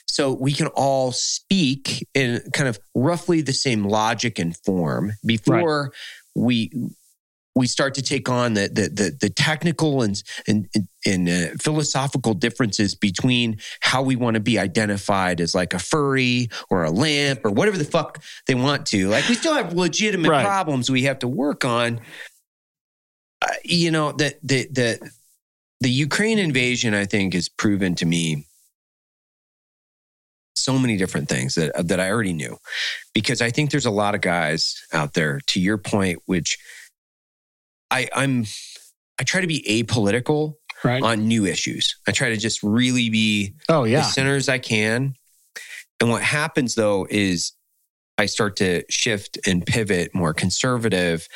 so 0.06 0.32
we 0.32 0.52
can 0.52 0.68
all 0.68 1.10
speak 1.10 2.06
in 2.14 2.40
kind 2.52 2.68
of 2.68 2.78
roughly 2.94 3.40
the 3.42 3.52
same 3.52 3.84
logic 3.84 4.38
and 4.38 4.56
form 4.58 5.12
before 5.24 5.92
we 6.36 6.70
we 7.56 7.66
start 7.66 7.94
to 7.94 8.02
take 8.02 8.28
on 8.28 8.54
the 8.54 8.68
the 8.68 8.82
the, 8.88 9.16
the 9.22 9.30
technical 9.30 10.02
and 10.02 10.22
and 10.46 10.68
and 11.04 11.28
uh, 11.28 11.46
philosophical 11.60 12.34
differences 12.34 12.94
between 12.94 13.56
how 13.80 14.02
we 14.02 14.14
want 14.14 14.34
to 14.34 14.40
be 14.40 14.58
identified 14.58 15.40
as 15.40 15.54
like 15.54 15.72
a 15.74 15.78
furry 15.78 16.48
or 16.70 16.84
a 16.84 16.90
lamp 16.90 17.40
or 17.44 17.50
whatever 17.50 17.78
the 17.78 17.84
fuck 17.84 18.22
they 18.46 18.54
want 18.54 18.86
to. 18.86 19.08
Like 19.08 19.26
we 19.28 19.34
still 19.34 19.54
have 19.54 19.72
legitimate 19.72 20.28
Right. 20.30 20.44
problems 20.44 20.90
we 20.90 21.04
have 21.04 21.18
to 21.20 21.28
work 21.28 21.64
on. 21.64 22.00
Uh, 23.42 23.48
you 23.64 23.90
know 23.90 24.12
the 24.12 24.34
the 24.42 24.68
the 24.70 25.10
the 25.80 25.90
Ukraine 25.90 26.38
invasion, 26.38 26.94
I 26.94 27.04
think, 27.06 27.34
has 27.34 27.48
proven 27.48 27.94
to 27.96 28.06
me 28.06 28.46
so 30.54 30.78
many 30.78 30.96
different 30.96 31.28
things 31.28 31.54
that 31.54 31.72
that 31.88 32.00
I 32.00 32.10
already 32.10 32.32
knew, 32.32 32.56
because 33.14 33.40
I 33.40 33.50
think 33.50 33.70
there's 33.70 33.86
a 33.86 33.90
lot 33.90 34.14
of 34.14 34.20
guys 34.20 34.74
out 34.92 35.14
there. 35.14 35.40
To 35.48 35.60
your 35.60 35.78
point, 35.78 36.22
which 36.26 36.58
I 37.90 38.08
I'm 38.14 38.44
I 39.18 39.24
try 39.24 39.40
to 39.40 39.46
be 39.46 39.62
apolitical 39.68 40.54
Right. 40.84 41.02
on 41.02 41.26
new 41.26 41.46
issues. 41.46 41.96
I 42.06 42.12
try 42.12 42.28
to 42.28 42.36
just 42.36 42.62
really 42.62 43.08
be 43.08 43.54
oh 43.68 43.84
yeah. 43.84 44.00
as 44.00 44.12
center 44.14 44.36
as 44.36 44.48
I 44.48 44.58
can. 44.58 45.14
And 46.00 46.10
what 46.10 46.22
happens 46.22 46.74
though 46.74 47.06
is 47.08 47.52
I 48.18 48.26
start 48.26 48.56
to 48.56 48.84
shift 48.90 49.38
and 49.46 49.64
pivot 49.64 50.14
more 50.14 50.34
conservative 50.34 51.26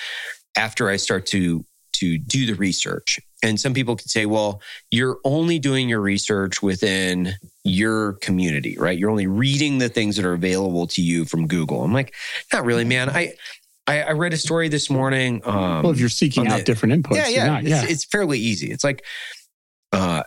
after 0.56 0.88
I 0.90 0.96
start 0.96 1.26
to 1.26 1.64
to 1.94 2.18
do 2.18 2.46
the 2.46 2.54
research. 2.54 3.18
And 3.42 3.58
some 3.58 3.74
people 3.74 3.96
could 3.96 4.10
say, 4.10 4.24
well, 4.26 4.60
you're 4.90 5.18
only 5.24 5.58
doing 5.58 5.88
your 5.88 6.00
research 6.00 6.62
within 6.62 7.34
your 7.64 8.14
community, 8.14 8.76
right? 8.78 8.98
You're 8.98 9.10
only 9.10 9.26
reading 9.26 9.78
the 9.78 9.88
things 9.88 10.16
that 10.16 10.24
are 10.24 10.32
available 10.34 10.86
to 10.88 11.02
you 11.02 11.24
from 11.24 11.46
Google. 11.46 11.82
I'm 11.82 11.92
like, 11.92 12.14
not 12.52 12.64
really, 12.64 12.84
man. 12.84 13.08
I 13.10 13.32
I, 13.90 14.00
I 14.02 14.10
read 14.12 14.32
a 14.32 14.36
story 14.36 14.68
this 14.68 14.88
morning. 14.90 15.42
Um, 15.44 15.82
Well, 15.82 15.90
if 15.90 15.98
you're 16.00 16.08
seeking 16.08 16.46
out 16.46 16.58
the- 16.58 16.64
different 16.64 16.94
inputs, 17.02 17.16
yeah, 17.16 17.28
yeah, 17.28 17.46
not- 17.46 17.60
it's, 17.62 17.70
yeah. 17.70 17.84
it's 17.86 18.04
fairly 18.04 18.38
easy. 18.38 18.70
It's 18.70 18.84
like 18.84 19.04
uh, 19.92 20.22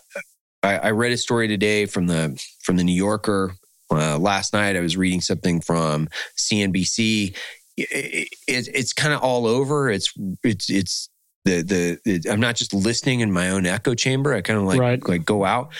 I, 0.61 0.77
I 0.77 0.91
read 0.91 1.11
a 1.11 1.17
story 1.17 1.47
today 1.47 1.85
from 1.85 2.07
the 2.07 2.41
from 2.63 2.77
the 2.77 2.83
New 2.83 2.95
Yorker. 2.95 3.53
Uh, 3.91 4.17
last 4.17 4.53
night, 4.53 4.75
I 4.75 4.79
was 4.79 4.97
reading 4.97 5.21
something 5.21 5.61
from 5.61 6.07
CNBC. 6.37 7.35
It, 7.77 8.27
it, 8.47 8.67
it's 8.73 8.91
kind 8.93 9.13
of 9.13 9.21
all 9.21 9.45
over. 9.47 9.89
It's 9.89 10.11
it's 10.43 10.69
it's 10.69 11.09
the 11.45 11.61
the 11.61 11.99
it, 12.05 12.25
I'm 12.29 12.39
not 12.39 12.55
just 12.55 12.73
listening 12.73 13.19
in 13.21 13.31
my 13.31 13.49
own 13.49 13.65
echo 13.65 13.93
chamber. 13.95 14.33
I 14.33 14.41
kind 14.41 14.57
of 14.59 14.65
like 14.65 14.79
Right. 14.79 15.07
like 15.07 15.25
go 15.25 15.45
out. 15.45 15.73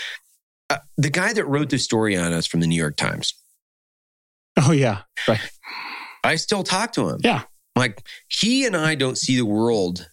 Uh, 0.69 0.77
the 0.97 1.09
guy 1.09 1.34
that 1.34 1.45
wrote 1.45 1.69
this 1.69 1.84
story 1.84 2.15
on 2.15 2.31
us 2.34 2.45
from 2.47 2.59
the 2.61 2.67
New 2.67 2.75
York 2.79 2.95
Times. 2.97 3.34
oh 4.57 4.71
yeah. 4.71 5.01
Right. 5.27 5.39
I 6.23 6.36
still 6.36 6.63
talk 6.63 6.93
to 6.93 7.09
him. 7.09 7.19
Yeah. 7.23 7.43
Like 7.76 8.03
he 8.28 8.65
and 8.65 8.76
I 8.76 8.95
don't 8.95 9.17
see 9.17 9.36
the 9.36 9.45
world. 9.45 10.07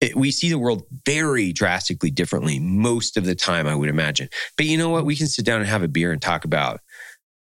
it- 0.00 0.14
we 0.16 0.30
see 0.30 0.48
the 0.48 0.58
world 0.60 0.84
very 1.04 1.52
drastically 1.52 2.10
differently 2.10 2.60
most 2.60 3.16
of 3.16 3.24
the 3.24 3.34
time, 3.34 3.66
I 3.66 3.74
would 3.74 3.88
imagine. 3.88 4.28
But 4.56 4.66
you 4.66 4.78
know 4.78 4.90
what? 4.90 5.04
We 5.04 5.16
can 5.16 5.26
sit 5.26 5.44
down 5.44 5.58
and 5.60 5.68
have 5.68 5.82
a 5.82 5.88
beer 5.88 6.12
and 6.12 6.22
talk 6.22 6.44
about 6.44 6.80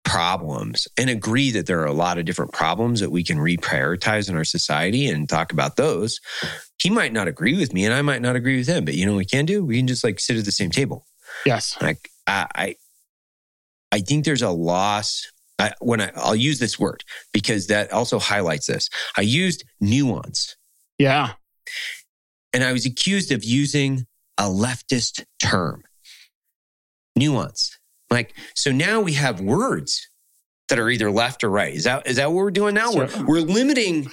problems 0.04 0.86
and 0.98 1.08
agree 1.08 1.50
that 1.52 1.64
there 1.66 1.80
are 1.80 1.86
a 1.86 1.92
lot 1.94 2.18
of 2.18 2.26
different 2.26 2.52
problems 2.52 3.00
that 3.00 3.10
we 3.10 3.24
can 3.24 3.38
reprioritize 3.38 4.28
in 4.28 4.36
our 4.36 4.44
society 4.44 5.08
and 5.08 5.26
talk 5.26 5.52
about 5.52 5.76
those. 5.76 6.20
He 6.78 6.90
might 6.90 7.14
not 7.14 7.28
agree 7.28 7.56
with 7.56 7.72
me 7.72 7.86
and 7.86 7.94
I 7.94 8.02
might 8.02 8.20
not 8.20 8.36
agree 8.36 8.58
with 8.58 8.66
him, 8.66 8.84
but 8.84 8.92
you 8.94 9.06
know 9.06 9.12
what 9.12 9.18
we 9.18 9.24
can 9.24 9.46
do? 9.46 9.64
We 9.64 9.78
can 9.78 9.86
just 9.86 10.04
like 10.04 10.20
sit 10.20 10.36
at 10.36 10.44
the 10.44 10.52
same 10.52 10.70
table. 10.70 11.06
Yes. 11.46 11.78
Like 11.80 12.10
I, 12.26 12.46
I, 12.54 12.76
I 13.90 14.00
think 14.00 14.26
there's 14.26 14.42
a 14.42 14.50
loss. 14.50 15.32
I, 15.59 15.72
when 15.80 16.00
I, 16.00 16.11
I'll 16.16 16.34
use 16.36 16.59
this 16.59 16.78
word 16.78 17.05
because 17.32 17.68
that 17.68 17.92
also 17.92 18.18
highlights 18.18 18.66
this. 18.66 18.88
I 19.16 19.20
used 19.22 19.64
nuance, 19.80 20.57
Yeah. 20.98 21.32
and 22.52 22.64
I 22.64 22.72
was 22.72 22.84
accused 22.86 23.30
of 23.32 23.44
using 23.44 24.07
a 24.38 24.44
leftist 24.44 25.24
term. 25.40 25.84
Nuance, 27.16 27.78
like 28.11 28.34
so. 28.57 28.72
Now 28.72 29.00
we 29.00 29.12
have 29.12 29.40
words 29.40 30.09
that 30.68 30.80
are 30.80 30.90
either 30.90 31.12
left 31.12 31.44
or 31.44 31.48
right. 31.50 31.72
Is 31.72 31.84
that 31.84 32.07
is 32.09 32.16
that 32.16 32.26
what 32.32 32.36
we're 32.36 32.50
doing 32.50 32.74
now? 32.74 32.90
Sure. 32.90 33.07
We're 33.18 33.26
we're 33.26 33.40
limiting. 33.42 34.11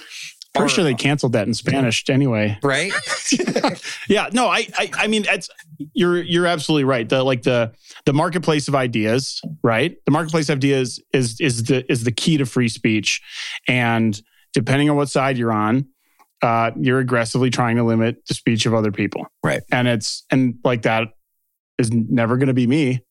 Pretty 0.54 0.74
sure 0.74 0.84
they 0.84 0.94
canceled 0.94 1.32
that 1.32 1.46
in 1.46 1.54
Spanish 1.54 2.08
anyway. 2.10 2.58
right. 2.62 2.92
yeah, 4.08 4.28
no, 4.32 4.48
I, 4.48 4.66
I, 4.76 4.90
I 4.94 5.06
mean, 5.06 5.24
it's 5.26 5.48
you're 5.94 6.20
you're 6.20 6.46
absolutely 6.46 6.84
right. 6.84 7.08
The 7.08 7.22
like 7.22 7.42
the 7.42 7.72
the 8.04 8.12
marketplace 8.12 8.68
of 8.68 8.74
ideas, 8.74 9.40
right? 9.62 9.96
The 10.04 10.10
marketplace 10.10 10.50
of 10.50 10.58
ideas 10.58 11.00
is 11.14 11.40
is 11.40 11.64
the 11.64 11.90
is 11.90 12.04
the 12.04 12.12
key 12.12 12.36
to 12.36 12.44
free 12.44 12.68
speech, 12.68 13.22
and 13.66 14.20
depending 14.52 14.90
on 14.90 14.96
what 14.96 15.08
side 15.08 15.38
you're 15.38 15.52
on, 15.52 15.86
uh, 16.42 16.72
you're 16.76 16.98
aggressively 16.98 17.48
trying 17.48 17.76
to 17.76 17.84
limit 17.84 18.26
the 18.26 18.34
speech 18.34 18.66
of 18.66 18.74
other 18.74 18.92
people, 18.92 19.26
Right. 19.42 19.62
And 19.70 19.88
it's 19.88 20.24
and 20.30 20.56
like 20.64 20.82
that 20.82 21.08
is 21.78 21.90
never 21.92 22.36
going 22.36 22.48
to 22.48 22.54
be 22.54 22.66
me. 22.66 23.04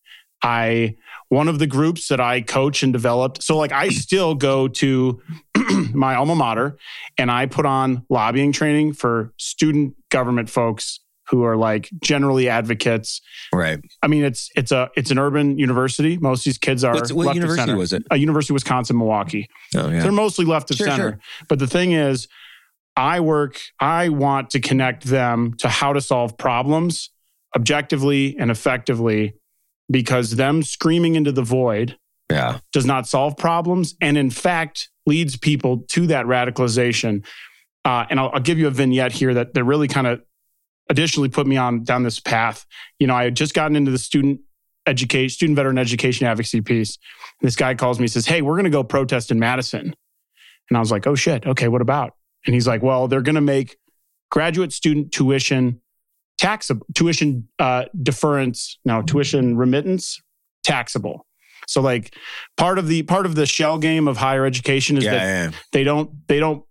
I 0.43 0.95
one 1.29 1.47
of 1.47 1.59
the 1.59 1.67
groups 1.67 2.07
that 2.09 2.19
I 2.19 2.41
coach 2.41 2.83
and 2.83 2.91
developed. 2.91 3.43
So 3.43 3.57
like 3.57 3.71
I 3.71 3.89
still 3.89 4.35
go 4.35 4.67
to 4.67 5.21
my 5.93 6.15
alma 6.15 6.35
mater 6.35 6.77
and 7.17 7.29
I 7.31 7.45
put 7.45 7.65
on 7.65 8.05
lobbying 8.09 8.51
training 8.51 8.93
for 8.93 9.33
student 9.37 9.95
government 10.09 10.49
folks 10.49 10.99
who 11.29 11.43
are 11.43 11.55
like 11.55 11.89
generally 12.01 12.49
advocates. 12.49 13.21
Right. 13.53 13.79
I 14.01 14.07
mean, 14.07 14.23
it's 14.25 14.49
it's 14.55 14.71
a 14.71 14.89
it's 14.97 15.11
an 15.11 15.17
urban 15.19 15.57
university. 15.57 16.17
Most 16.17 16.41
of 16.41 16.45
these 16.45 16.57
kids 16.57 16.83
are 16.83 16.93
What's, 16.93 17.13
what 17.13 17.27
left 17.27 17.37
of 17.37 17.43
university 17.43 17.61
center. 17.67 17.77
was 17.77 17.93
it? 17.93 18.03
Uh, 18.11 18.15
University 18.15 18.51
of 18.53 18.55
Wisconsin 18.55 18.97
Milwaukee. 18.97 19.47
Oh 19.75 19.89
yeah. 19.89 20.01
They're 20.03 20.11
mostly 20.11 20.43
left 20.45 20.71
of 20.71 20.77
Sure, 20.77 20.87
center. 20.87 21.09
sure. 21.11 21.19
But 21.47 21.59
the 21.59 21.67
thing 21.67 21.93
is, 21.93 22.27
I 22.97 23.21
work, 23.21 23.59
I 23.79 24.09
want 24.09 24.49
to 24.51 24.59
connect 24.59 25.05
them 25.05 25.53
to 25.59 25.69
how 25.69 25.93
to 25.93 26.01
solve 26.01 26.37
problems 26.37 27.09
objectively 27.55 28.35
and 28.37 28.51
effectively 28.51 29.33
because 29.89 30.35
them 30.35 30.63
screaming 30.63 31.15
into 31.15 31.31
the 31.31 31.41
void 31.43 31.97
Yeah. 32.29 32.59
does 32.73 32.85
not 32.85 33.07
solve 33.07 33.37
problems 33.37 33.95
and 34.01 34.17
in 34.17 34.29
fact 34.29 34.89
leads 35.05 35.35
people 35.37 35.79
to 35.89 36.07
that 36.07 36.25
radicalization. 36.25 37.25
Uh, 37.83 38.05
and 38.09 38.19
I'll, 38.19 38.31
I'll 38.33 38.41
give 38.41 38.59
you 38.59 38.67
a 38.67 38.71
vignette 38.71 39.11
here 39.11 39.33
that, 39.33 39.53
that 39.53 39.63
really 39.63 39.87
kind 39.87 40.07
of 40.07 40.21
additionally 40.89 41.29
put 41.29 41.47
me 41.47 41.57
on 41.57 41.83
down 41.83 42.03
this 42.03 42.19
path. 42.19 42.65
You 42.99 43.07
know, 43.07 43.15
I 43.15 43.23
had 43.23 43.35
just 43.35 43.53
gotten 43.53 43.75
into 43.75 43.91
the 43.91 43.97
student 43.97 44.41
education, 44.85 45.29
student 45.29 45.55
veteran 45.55 45.77
education 45.77 46.27
advocacy 46.27 46.61
piece. 46.61 46.97
This 47.41 47.55
guy 47.55 47.75
calls 47.75 47.99
me, 47.99 48.07
says, 48.07 48.25
Hey, 48.25 48.41
we're 48.41 48.55
going 48.55 48.65
to 48.65 48.69
go 48.69 48.83
protest 48.83 49.31
in 49.31 49.39
Madison. 49.39 49.95
And 50.69 50.77
I 50.77 50.79
was 50.79 50.91
like, 50.91 51.07
Oh 51.07 51.15
shit. 51.15 51.45
Okay. 51.45 51.67
What 51.67 51.81
about? 51.81 52.15
And 52.45 52.53
he's 52.53 52.67
like, 52.67 52.83
Well, 52.83 53.07
they're 53.07 53.21
going 53.21 53.35
to 53.35 53.41
make 53.41 53.77
graduate 54.29 54.73
student 54.73 55.11
tuition 55.11 55.81
taxable, 56.37 56.85
tuition 56.95 57.47
uh, 57.59 57.85
deference, 58.01 58.79
no, 58.85 59.01
tuition 59.01 59.57
remittance 59.57 60.21
taxable. 60.63 61.25
So 61.71 61.81
like 61.81 62.15
part 62.57 62.77
of 62.77 62.87
the 62.87 63.03
part 63.03 63.25
of 63.25 63.35
the 63.35 63.45
shell 63.45 63.77
game 63.77 64.07
of 64.07 64.17
higher 64.17 64.45
education 64.45 64.97
is 64.97 65.03
Yeah. 65.05 65.11
that 65.11 65.23
yeah. 65.53 65.59
they 65.71 65.83
don't 65.83 66.11
they 66.27 66.39
don't 66.39 66.63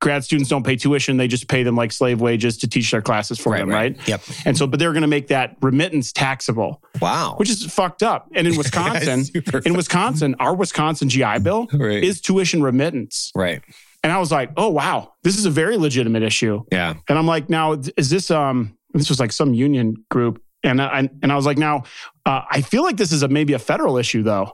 grad 0.00 0.24
students 0.24 0.48
don't 0.48 0.64
pay 0.64 0.76
tuition 0.76 1.18
they 1.18 1.28
just 1.28 1.46
pay 1.46 1.62
them 1.62 1.76
like 1.76 1.92
slave 1.92 2.22
wages 2.22 2.56
to 2.56 2.66
teach 2.66 2.90
their 2.90 3.02
classes 3.02 3.38
for 3.38 3.54
them 3.54 3.68
right, 3.68 3.98
Yep. 4.08 4.22
and 4.46 4.56
so 4.56 4.66
but 4.66 4.78
they're 4.80 4.92
going 4.94 5.02
to 5.02 5.06
make 5.08 5.28
that 5.28 5.56
remittance 5.60 6.10
taxable 6.10 6.82
Wow. 7.02 7.34
which 7.36 7.50
is 7.50 7.66
fucked 7.66 8.02
up 8.02 8.26
and 8.34 8.46
in 8.46 8.56
wisconsin 8.62 9.24
in 9.66 9.74
wisconsin 9.74 10.36
our 10.40 10.54
wisconsin 10.56 11.10
gi 11.10 11.40
bill 11.42 11.66
right. 11.74 12.02
is 12.02 12.22
tuition 12.22 12.62
remittance 12.62 13.30
right. 13.34 13.62
and 14.02 14.10
i 14.10 14.16
was 14.18 14.32
like 14.32 14.50
oh 14.56 14.70
wow 14.70 15.12
this 15.22 15.36
is 15.38 15.44
a 15.44 15.50
very 15.50 15.76
legitimate 15.76 16.22
issue 16.22 16.62
Yeah. 16.72 16.94
and 17.06 17.18
i'm 17.18 17.26
like 17.26 17.50
now 17.50 17.72
is 17.98 18.08
this 18.08 18.30
um 18.30 18.78
this 18.94 19.10
was 19.10 19.20
like 19.20 19.32
some 19.32 19.52
union 19.52 19.96
group 20.10 20.40
and 20.62 20.80
i 20.82 21.08
and 21.22 21.32
i 21.32 21.36
was 21.36 21.46
like 21.46 21.58
now 21.58 21.82
uh, 22.26 22.42
i 22.50 22.60
feel 22.60 22.82
like 22.82 22.96
this 22.96 23.12
is 23.12 23.22
a 23.22 23.28
maybe 23.28 23.52
a 23.54 23.58
federal 23.58 23.96
issue 23.96 24.22
though. 24.22 24.52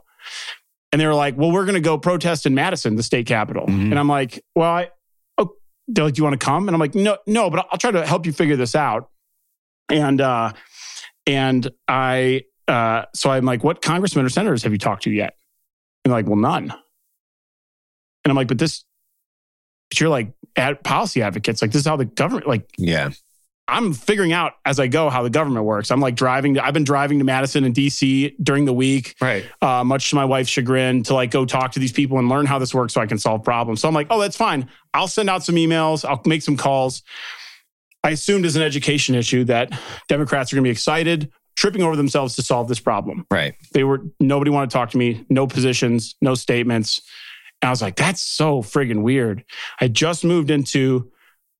And 0.91 1.01
they 1.01 1.05
were 1.05 1.13
like 1.15 1.37
well 1.37 1.51
we're 1.51 1.65
going 1.65 1.75
to 1.75 1.81
go 1.81 1.97
protest 1.97 2.45
in 2.45 2.55
madison 2.55 2.95
the 2.95 3.03
state 3.03 3.27
capital 3.27 3.65
Mhm. 3.67 3.91
and 3.91 3.99
i'm 3.99 4.07
like 4.07 4.43
well 4.55 4.69
i 4.71 4.89
oh 5.37 5.51
they're 5.87 6.05
like 6.05 6.13
do 6.13 6.19
you 6.19 6.23
want 6.23 6.39
to 6.39 6.43
come? 6.45 6.67
And 6.67 6.75
i'm 6.75 6.79
like 6.79 6.95
no 6.95 7.17
no 7.27 7.49
but 7.49 7.67
i'll 7.71 7.77
try 7.77 7.91
to 7.91 8.05
help 8.05 8.25
you 8.25 8.31
figure 8.33 8.55
this 8.55 8.73
out. 8.75 9.09
And 9.89 10.19
uh 10.21 10.53
and 11.25 11.69
i 11.87 12.43
uh 12.67 13.03
so 13.13 13.29
i'm 13.29 13.45
like 13.45 13.63
what 13.63 13.81
congressmen 13.81 14.25
or 14.25 14.29
senators 14.29 14.63
have 14.63 14.71
you 14.71 14.77
talked 14.77 15.03
to 15.03 15.11
yet? 15.11 15.35
And 16.03 16.11
they're 16.11 16.19
like 16.19 16.25
well 16.27 16.35
none. 16.37 16.71
And 16.71 18.31
i'm 18.31 18.35
like 18.35 18.47
but 18.47 18.57
this 18.57 18.83
but 19.89 19.99
you're 19.99 20.09
like 20.09 20.33
ad, 20.57 20.83
policy 20.83 21.21
advocates. 21.21 21.61
Like 21.61 21.71
this 21.71 21.81
is 21.81 21.87
how 21.87 21.95
the 21.97 22.05
government 22.05 22.47
like 22.47 22.69
Yeah. 22.77 23.11
I'm 23.67 23.93
figuring 23.93 24.31
out 24.31 24.53
as 24.65 24.79
I 24.79 24.87
go 24.87 25.09
how 25.09 25.23
the 25.23 25.29
government 25.29 25.65
works. 25.65 25.91
I'm 25.91 25.99
like 25.99 26.15
driving 26.15 26.53
to, 26.53 26.65
I've 26.65 26.73
been 26.73 26.83
driving 26.85 27.19
to 27.19 27.25
Madison 27.25 27.63
and 27.65 27.75
DC 27.75 28.35
during 28.41 28.65
the 28.65 28.73
week, 28.73 29.15
Right. 29.21 29.45
uh, 29.61 29.83
much 29.83 30.09
to 30.11 30.15
my 30.15 30.23
wife's 30.25 30.49
chagrin, 30.49 31.03
to 31.03 31.13
like 31.13 31.31
go 31.31 31.45
talk 31.45 31.73
to 31.73 31.79
these 31.79 31.91
people 31.91 32.17
and 32.19 32.29
learn 32.29 32.45
how 32.45 32.59
this 32.59 32.73
works 32.73 32.93
so 32.93 33.01
I 33.01 33.05
can 33.07 33.17
solve 33.17 33.43
problems. 33.43 33.81
So 33.81 33.87
I'm 33.87 33.93
like, 33.93 34.07
oh, 34.09 34.19
that's 34.21 34.37
fine. 34.37 34.69
I'll 34.93 35.07
send 35.09 35.29
out 35.29 35.43
some 35.43 35.55
emails, 35.55 36.05
I'll 36.07 36.21
make 36.25 36.41
some 36.43 36.55
calls. 36.55 37.03
I 38.03 38.11
assumed 38.11 38.45
as 38.45 38.55
an 38.55 38.61
education 38.61 39.15
issue 39.15 39.43
that 39.45 39.77
Democrats 40.07 40.53
are 40.53 40.55
going 40.55 40.63
to 40.63 40.67
be 40.67 40.71
excited, 40.71 41.29
tripping 41.57 41.83
over 41.83 41.95
themselves 41.97 42.35
to 42.37 42.41
solve 42.43 42.69
this 42.69 42.79
problem. 42.79 43.25
Right. 43.29 43.55
They 43.73 43.83
were, 43.83 44.01
nobody 44.19 44.49
wanted 44.49 44.69
to 44.69 44.73
talk 44.75 44.91
to 44.91 44.97
me, 44.97 45.25
no 45.29 45.45
positions, 45.45 46.15
no 46.21 46.35
statements. 46.35 47.01
And 47.61 47.67
I 47.67 47.71
was 47.71 47.81
like, 47.81 47.95
that's 47.97 48.21
so 48.21 48.61
friggin' 48.61 49.01
weird. 49.01 49.43
I 49.81 49.87
just 49.89 50.23
moved 50.23 50.51
into 50.51 51.11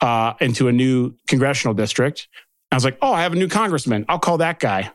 uh, 0.01 0.33
into 0.39 0.67
a 0.67 0.71
new 0.71 1.13
congressional 1.27 1.73
district. 1.73 2.27
I 2.71 2.75
was 2.75 2.83
like, 2.83 2.97
oh, 3.01 3.13
I 3.13 3.23
have 3.23 3.33
a 3.33 3.37
new 3.37 3.47
congressman. 3.47 4.05
I'll 4.09 4.19
call 4.19 4.37
that 4.39 4.59
guy. 4.59 4.91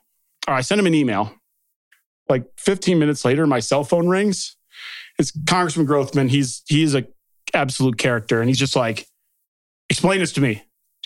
Right, 0.48 0.58
I 0.58 0.60
sent 0.60 0.78
him 0.78 0.86
an 0.86 0.94
email. 0.94 1.34
Like 2.28 2.44
15 2.58 2.98
minutes 2.98 3.24
later, 3.24 3.46
my 3.46 3.60
cell 3.60 3.84
phone 3.84 4.08
rings. 4.08 4.56
It's 5.18 5.32
Congressman 5.46 5.86
Grothman. 5.86 6.28
He's 6.28 6.62
he's 6.66 6.94
a 6.94 7.06
absolute 7.54 7.98
character, 7.98 8.40
and 8.40 8.48
he's 8.48 8.58
just 8.58 8.74
like, 8.74 9.06
explain 9.90 10.20
this 10.20 10.32
to 10.32 10.40
me. 10.40 10.62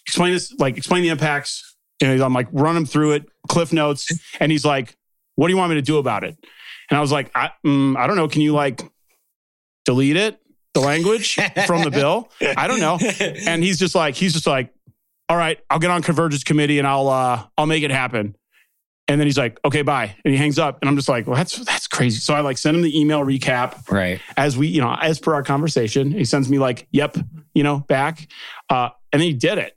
Explain 0.07 0.33
this, 0.33 0.53
like 0.59 0.77
explain 0.77 1.03
the 1.03 1.09
impacts. 1.09 1.77
And 2.01 2.23
I'm 2.23 2.33
like, 2.33 2.49
run 2.53 2.77
him 2.77 2.87
through 2.87 3.13
it, 3.13 3.25
cliff 3.49 3.73
notes, 3.73 4.09
and 4.41 4.53
he's 4.53 4.65
like, 4.65 4.97
what 5.35 5.49
do 5.49 5.53
you 5.53 5.59
want 5.59 5.71
me 5.71 5.77
to 5.77 5.83
do 5.83 5.99
about 5.99 6.25
it? 6.25 6.37
And 6.91 6.99
I 6.99 7.01
was 7.01 7.11
like, 7.11 7.31
I, 7.35 7.51
mm, 7.65 7.97
I 7.97 8.07
don't 8.07 8.17
know. 8.17 8.29
Can 8.29 8.43
you 8.43 8.53
like 8.53 8.83
delete 9.85 10.17
it, 10.17 10.39
the 10.81 10.87
language 10.87 11.35
from 11.67 11.83
the 11.83 11.91
bill? 11.91 12.31
I 12.57 12.69
don't 12.69 12.81
know. 12.81 12.99
And 13.47 13.63
he's 13.63 13.79
just 13.79 13.95
like, 13.95 14.15
he's 14.15 14.33
just 14.33 14.47
like, 14.47 14.73
all 15.29 15.37
right, 15.37 15.59
I'll 15.71 15.79
get 15.81 15.91
on 15.91 16.03
convergence 16.03 16.45
committee 16.45 16.79
and 16.79 16.87
I'll 16.87 17.09
uh, 17.09 17.45
I'll 17.59 17.67
make 17.67 17.83
it 17.83 17.91
happen. 17.91 18.37
And 19.09 19.21
then 19.21 19.27
he's 19.29 19.39
like, 19.39 19.59
okay, 19.65 19.83
bye. 19.83 20.15
And 20.25 20.33
he 20.33 20.37
hangs 20.39 20.59
up. 20.59 20.79
And 20.83 20.89
I'm 20.89 20.97
just 20.97 21.09
like, 21.09 21.27
well, 21.27 21.37
that's 21.37 21.57
that's 21.65 21.87
crazy. 21.89 22.19
So 22.21 22.35
I 22.35 22.41
like 22.41 22.59
send 22.59 22.77
him 22.77 22.83
the 22.83 22.99
email 22.99 23.21
recap 23.25 23.91
Right. 23.91 24.21
as 24.37 24.57
we, 24.57 24.67
you 24.69 24.81
know, 24.81 24.97
as 25.01 25.19
per 25.21 25.33
our 25.35 25.43
conversation. 25.45 26.11
He 26.13 26.25
sends 26.25 26.49
me 26.49 26.59
like, 26.59 26.87
yep, 26.91 27.17
you 27.55 27.63
know, 27.63 27.81
back. 27.81 28.27
Uh, 28.69 28.91
and 29.13 29.21
then 29.23 29.29
he 29.29 29.33
did 29.35 29.59
it. 29.59 29.73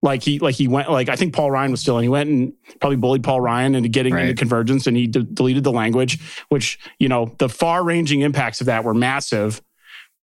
Like 0.00 0.22
he, 0.22 0.38
like 0.38 0.54
he 0.54 0.68
went, 0.68 0.88
like 0.90 1.08
I 1.08 1.16
think 1.16 1.34
Paul 1.34 1.50
Ryan 1.50 1.72
was 1.72 1.80
still, 1.80 1.96
and 1.96 2.04
he 2.04 2.08
went 2.08 2.30
and 2.30 2.52
probably 2.80 2.96
bullied 2.96 3.24
Paul 3.24 3.40
Ryan 3.40 3.74
into 3.74 3.88
getting 3.88 4.14
Right. 4.14 4.28
into 4.28 4.34
convergence, 4.34 4.86
and 4.86 4.96
he 4.96 5.08
de- 5.08 5.24
deleted 5.24 5.64
the 5.64 5.72
language, 5.72 6.20
which 6.50 6.78
you 7.00 7.08
know 7.08 7.34
the 7.38 7.48
far-ranging 7.48 8.20
impacts 8.20 8.60
of 8.60 8.66
that 8.68 8.84
were 8.84 8.94
massive, 8.94 9.60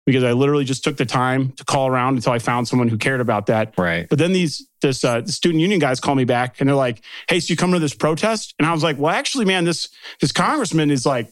because 0.06 0.24
I 0.24 0.32
literally 0.32 0.64
just 0.64 0.82
took 0.82 0.96
the 0.96 1.06
time 1.06 1.52
to 1.52 1.64
call 1.64 1.86
around 1.88 2.16
until 2.16 2.32
I 2.32 2.38
found 2.38 2.66
someone 2.66 2.88
who 2.88 2.96
cared 2.96 3.20
about 3.20 3.46
that. 3.46 3.74
Right. 3.76 4.08
But 4.08 4.18
then 4.18 4.32
these 4.32 4.66
this 4.80 5.04
uh, 5.04 5.24
student 5.26 5.60
union 5.60 5.78
guys 5.78 6.00
call 6.00 6.14
me 6.14 6.24
back 6.24 6.60
and 6.60 6.68
they're 6.68 6.76
like, 6.76 7.02
"Hey, 7.28 7.40
so 7.40 7.52
you 7.52 7.56
come 7.56 7.72
to 7.72 7.78
this 7.78 7.94
protest?" 7.94 8.54
And 8.58 8.66
I 8.66 8.72
was 8.72 8.82
like, 8.82 8.98
"Well, 8.98 9.14
actually, 9.14 9.44
man, 9.44 9.64
this 9.64 9.88
this 10.20 10.32
congressman 10.32 10.90
is 10.90 11.04
like, 11.04 11.30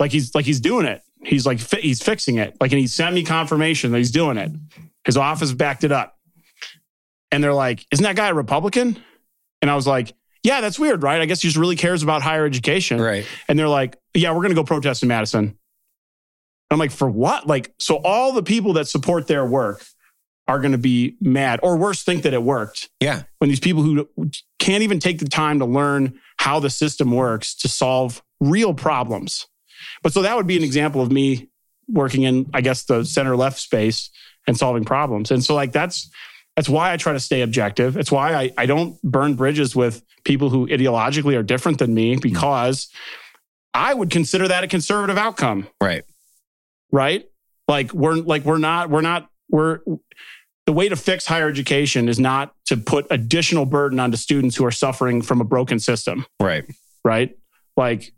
like 0.00 0.10
he's 0.10 0.34
like 0.34 0.44
he's 0.44 0.60
doing 0.60 0.86
it. 0.86 1.02
He's 1.24 1.46
like 1.46 1.60
fi- 1.60 1.80
he's 1.80 2.02
fixing 2.02 2.36
it. 2.38 2.56
Like, 2.60 2.72
and 2.72 2.80
he 2.80 2.86
sent 2.86 3.14
me 3.14 3.22
confirmation 3.22 3.92
that 3.92 3.98
he's 3.98 4.10
doing 4.10 4.36
it. 4.36 4.50
His 5.04 5.16
office 5.16 5.52
backed 5.52 5.84
it 5.84 5.92
up. 5.92 6.18
And 7.30 7.42
they're 7.42 7.54
like, 7.54 7.86
"Isn't 7.92 8.02
that 8.02 8.16
guy 8.16 8.28
a 8.28 8.34
Republican?" 8.34 9.02
And 9.62 9.70
I 9.70 9.76
was 9.76 9.86
like, 9.86 10.12
"Yeah, 10.42 10.60
that's 10.60 10.78
weird, 10.78 11.02
right? 11.02 11.20
I 11.20 11.26
guess 11.26 11.40
he 11.40 11.48
just 11.48 11.56
really 11.56 11.76
cares 11.76 12.02
about 12.02 12.20
higher 12.20 12.44
education." 12.44 13.00
Right. 13.00 13.26
And 13.48 13.58
they're 13.58 13.68
like, 13.68 13.96
"Yeah, 14.12 14.32
we're 14.32 14.42
going 14.42 14.50
to 14.50 14.54
go 14.56 14.64
protest 14.64 15.02
in 15.02 15.08
Madison." 15.08 15.56
I'm 16.72 16.78
like, 16.78 16.90
"For 16.90 17.08
what?" 17.08 17.46
Like, 17.46 17.72
so 17.78 17.96
all 17.96 18.32
the 18.32 18.42
people 18.42 18.74
that 18.74 18.88
support 18.88 19.26
their 19.26 19.44
work 19.44 19.84
are 20.48 20.58
going 20.58 20.72
to 20.72 20.78
be 20.78 21.16
mad, 21.20 21.60
or 21.62 21.76
worse, 21.76 22.02
think 22.02 22.22
that 22.24 22.34
it 22.34 22.42
worked. 22.42 22.90
Yeah. 23.00 23.22
When 23.38 23.48
these 23.48 23.60
people 23.60 23.82
who 23.82 24.08
can't 24.58 24.82
even 24.82 24.98
take 24.98 25.18
the 25.18 25.28
time 25.28 25.58
to 25.60 25.64
learn 25.64 26.18
how 26.38 26.58
the 26.58 26.70
system 26.70 27.12
works 27.12 27.54
to 27.56 27.68
solve 27.68 28.22
real 28.40 28.74
problems. 28.74 29.46
But 30.02 30.12
so 30.12 30.22
that 30.22 30.36
would 30.36 30.46
be 30.46 30.56
an 30.56 30.64
example 30.64 31.00
of 31.00 31.12
me 31.12 31.48
working 31.88 32.22
in, 32.22 32.50
I 32.52 32.60
guess, 32.60 32.84
the 32.84 33.04
center 33.04 33.36
left 33.36 33.58
space 33.58 34.10
and 34.46 34.56
solving 34.56 34.84
problems. 34.84 35.30
And 35.30 35.44
so, 35.44 35.54
like, 35.54 35.72
that's 35.72 36.10
that's 36.56 36.68
why 36.68 36.92
I 36.92 36.96
try 36.96 37.12
to 37.12 37.20
stay 37.20 37.42
objective. 37.42 37.96
It's 37.96 38.12
why 38.12 38.34
I, 38.34 38.50
I 38.58 38.66
don't 38.66 39.00
burn 39.02 39.34
bridges 39.34 39.74
with 39.74 40.02
people 40.24 40.50
who 40.50 40.66
ideologically 40.68 41.36
are 41.36 41.42
different 41.42 41.78
than 41.78 41.94
me 41.94 42.16
because 42.16 42.88
I 43.72 43.94
would 43.94 44.10
consider 44.10 44.48
that 44.48 44.62
a 44.62 44.68
conservative 44.68 45.16
outcome, 45.16 45.66
Right. 45.80 46.04
Right? 46.92 47.24
Like 47.68 47.92
we're 47.92 48.16
like 48.16 48.44
we're 48.44 48.58
not 48.58 48.90
we're 48.90 49.00
not 49.00 49.28
we're 49.50 49.80
the 50.66 50.72
way 50.72 50.88
to 50.88 50.96
fix 50.96 51.26
higher 51.26 51.48
education 51.48 52.08
is 52.08 52.20
not 52.20 52.54
to 52.66 52.76
put 52.76 53.06
additional 53.10 53.64
burden 53.66 53.98
onto 53.98 54.16
students 54.16 54.54
who 54.56 54.64
are 54.64 54.70
suffering 54.70 55.20
from 55.22 55.40
a 55.40 55.44
broken 55.44 55.78
system, 55.80 56.24
Right. 56.40 56.64
right? 57.04 57.36
Like 57.76 58.12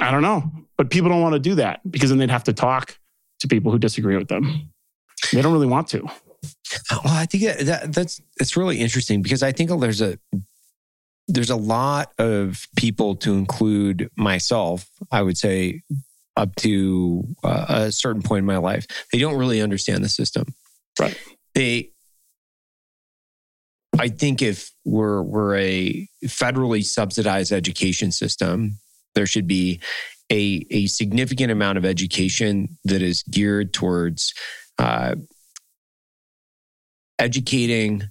I 0.00 0.10
don't 0.10 0.22
know, 0.22 0.50
but 0.76 0.90
people 0.90 1.10
don't 1.10 1.20
want 1.22 1.34
to 1.34 1.38
do 1.38 1.56
that 1.56 1.80
because 1.90 2.10
then 2.10 2.18
they'd 2.18 2.30
have 2.30 2.44
to 2.44 2.52
talk 2.52 2.98
to 3.40 3.48
people 3.48 3.70
who 3.72 3.78
disagree 3.78 4.16
with 4.16 4.28
them. 4.28 4.70
They 5.32 5.42
don't 5.42 5.52
really 5.52 5.66
want 5.66 5.88
to. 5.88 6.02
Well, 6.90 7.00
I 7.06 7.26
think 7.26 7.44
that, 7.44 7.58
that 7.66 7.92
that's 7.92 8.20
it's 8.40 8.56
really 8.56 8.78
interesting 8.80 9.22
because 9.22 9.42
I 9.42 9.52
think 9.52 9.70
there's 9.80 10.02
a 10.02 10.18
there's 11.28 11.50
a 11.50 11.56
lot 11.56 12.12
of 12.18 12.66
people 12.76 13.16
to 13.16 13.34
include 13.34 14.10
myself. 14.16 14.88
I 15.10 15.22
would 15.22 15.38
say 15.38 15.82
up 16.36 16.54
to 16.56 17.24
uh, 17.42 17.66
a 17.68 17.92
certain 17.92 18.22
point 18.22 18.40
in 18.40 18.46
my 18.46 18.56
life, 18.56 18.86
they 19.12 19.18
don't 19.18 19.36
really 19.36 19.60
understand 19.60 20.02
the 20.04 20.08
system. 20.08 20.54
Right. 20.98 21.18
They. 21.54 21.90
I 23.98 24.08
think 24.08 24.42
if 24.42 24.72
we're 24.84 25.22
we're 25.22 25.56
a 25.56 26.08
federally 26.24 26.84
subsidized 26.84 27.52
education 27.52 28.10
system, 28.10 28.78
there 29.14 29.26
should 29.26 29.46
be 29.46 29.80
a 30.32 30.66
a 30.70 30.86
significant 30.86 31.52
amount 31.52 31.78
of 31.78 31.84
education 31.84 32.76
that 32.84 33.02
is 33.02 33.22
geared 33.22 33.72
towards 33.72 34.34
uh, 34.78 35.14
educating, 37.20 38.02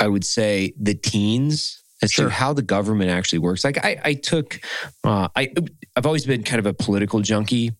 I 0.00 0.08
would 0.08 0.24
say, 0.24 0.72
the 0.80 0.94
teens 0.94 1.82
as 2.02 2.12
Sure. 2.12 2.26
to 2.26 2.30
how 2.30 2.52
the 2.52 2.62
government 2.62 3.10
actually 3.10 3.40
works. 3.40 3.64
Like 3.64 3.84
I, 3.84 4.00
I 4.04 4.14
took, 4.14 4.60
uh, 5.04 5.28
I, 5.34 5.52
I've 5.98 6.06
always 6.06 6.24
been 6.24 6.44
kind 6.44 6.60
of 6.60 6.66
a 6.66 6.72
political 6.74 7.20
junkie. 7.22 7.72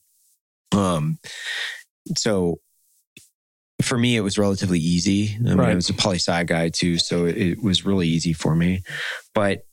Um, 0.73 1.19
so 2.17 2.59
for 3.81 3.97
me, 3.97 4.17
it 4.17 4.23
was 4.23 4.37
relatively 4.39 4.81
easy. 4.81 5.37
I 5.37 5.39
mean, 5.39 5.57
Right. 5.57 5.71
I 5.71 5.75
was 5.77 5.89
a 5.89 5.95
poli 5.95 6.17
sci 6.17 6.43
guy 6.45 6.69
too, 6.69 6.99
so 6.99 7.27
it, 7.27 7.37
it 7.37 7.63
was 7.63 7.87
really 7.87 8.09
easy 8.09 8.33
for 8.33 8.57
me. 8.57 8.83
But 9.35 9.65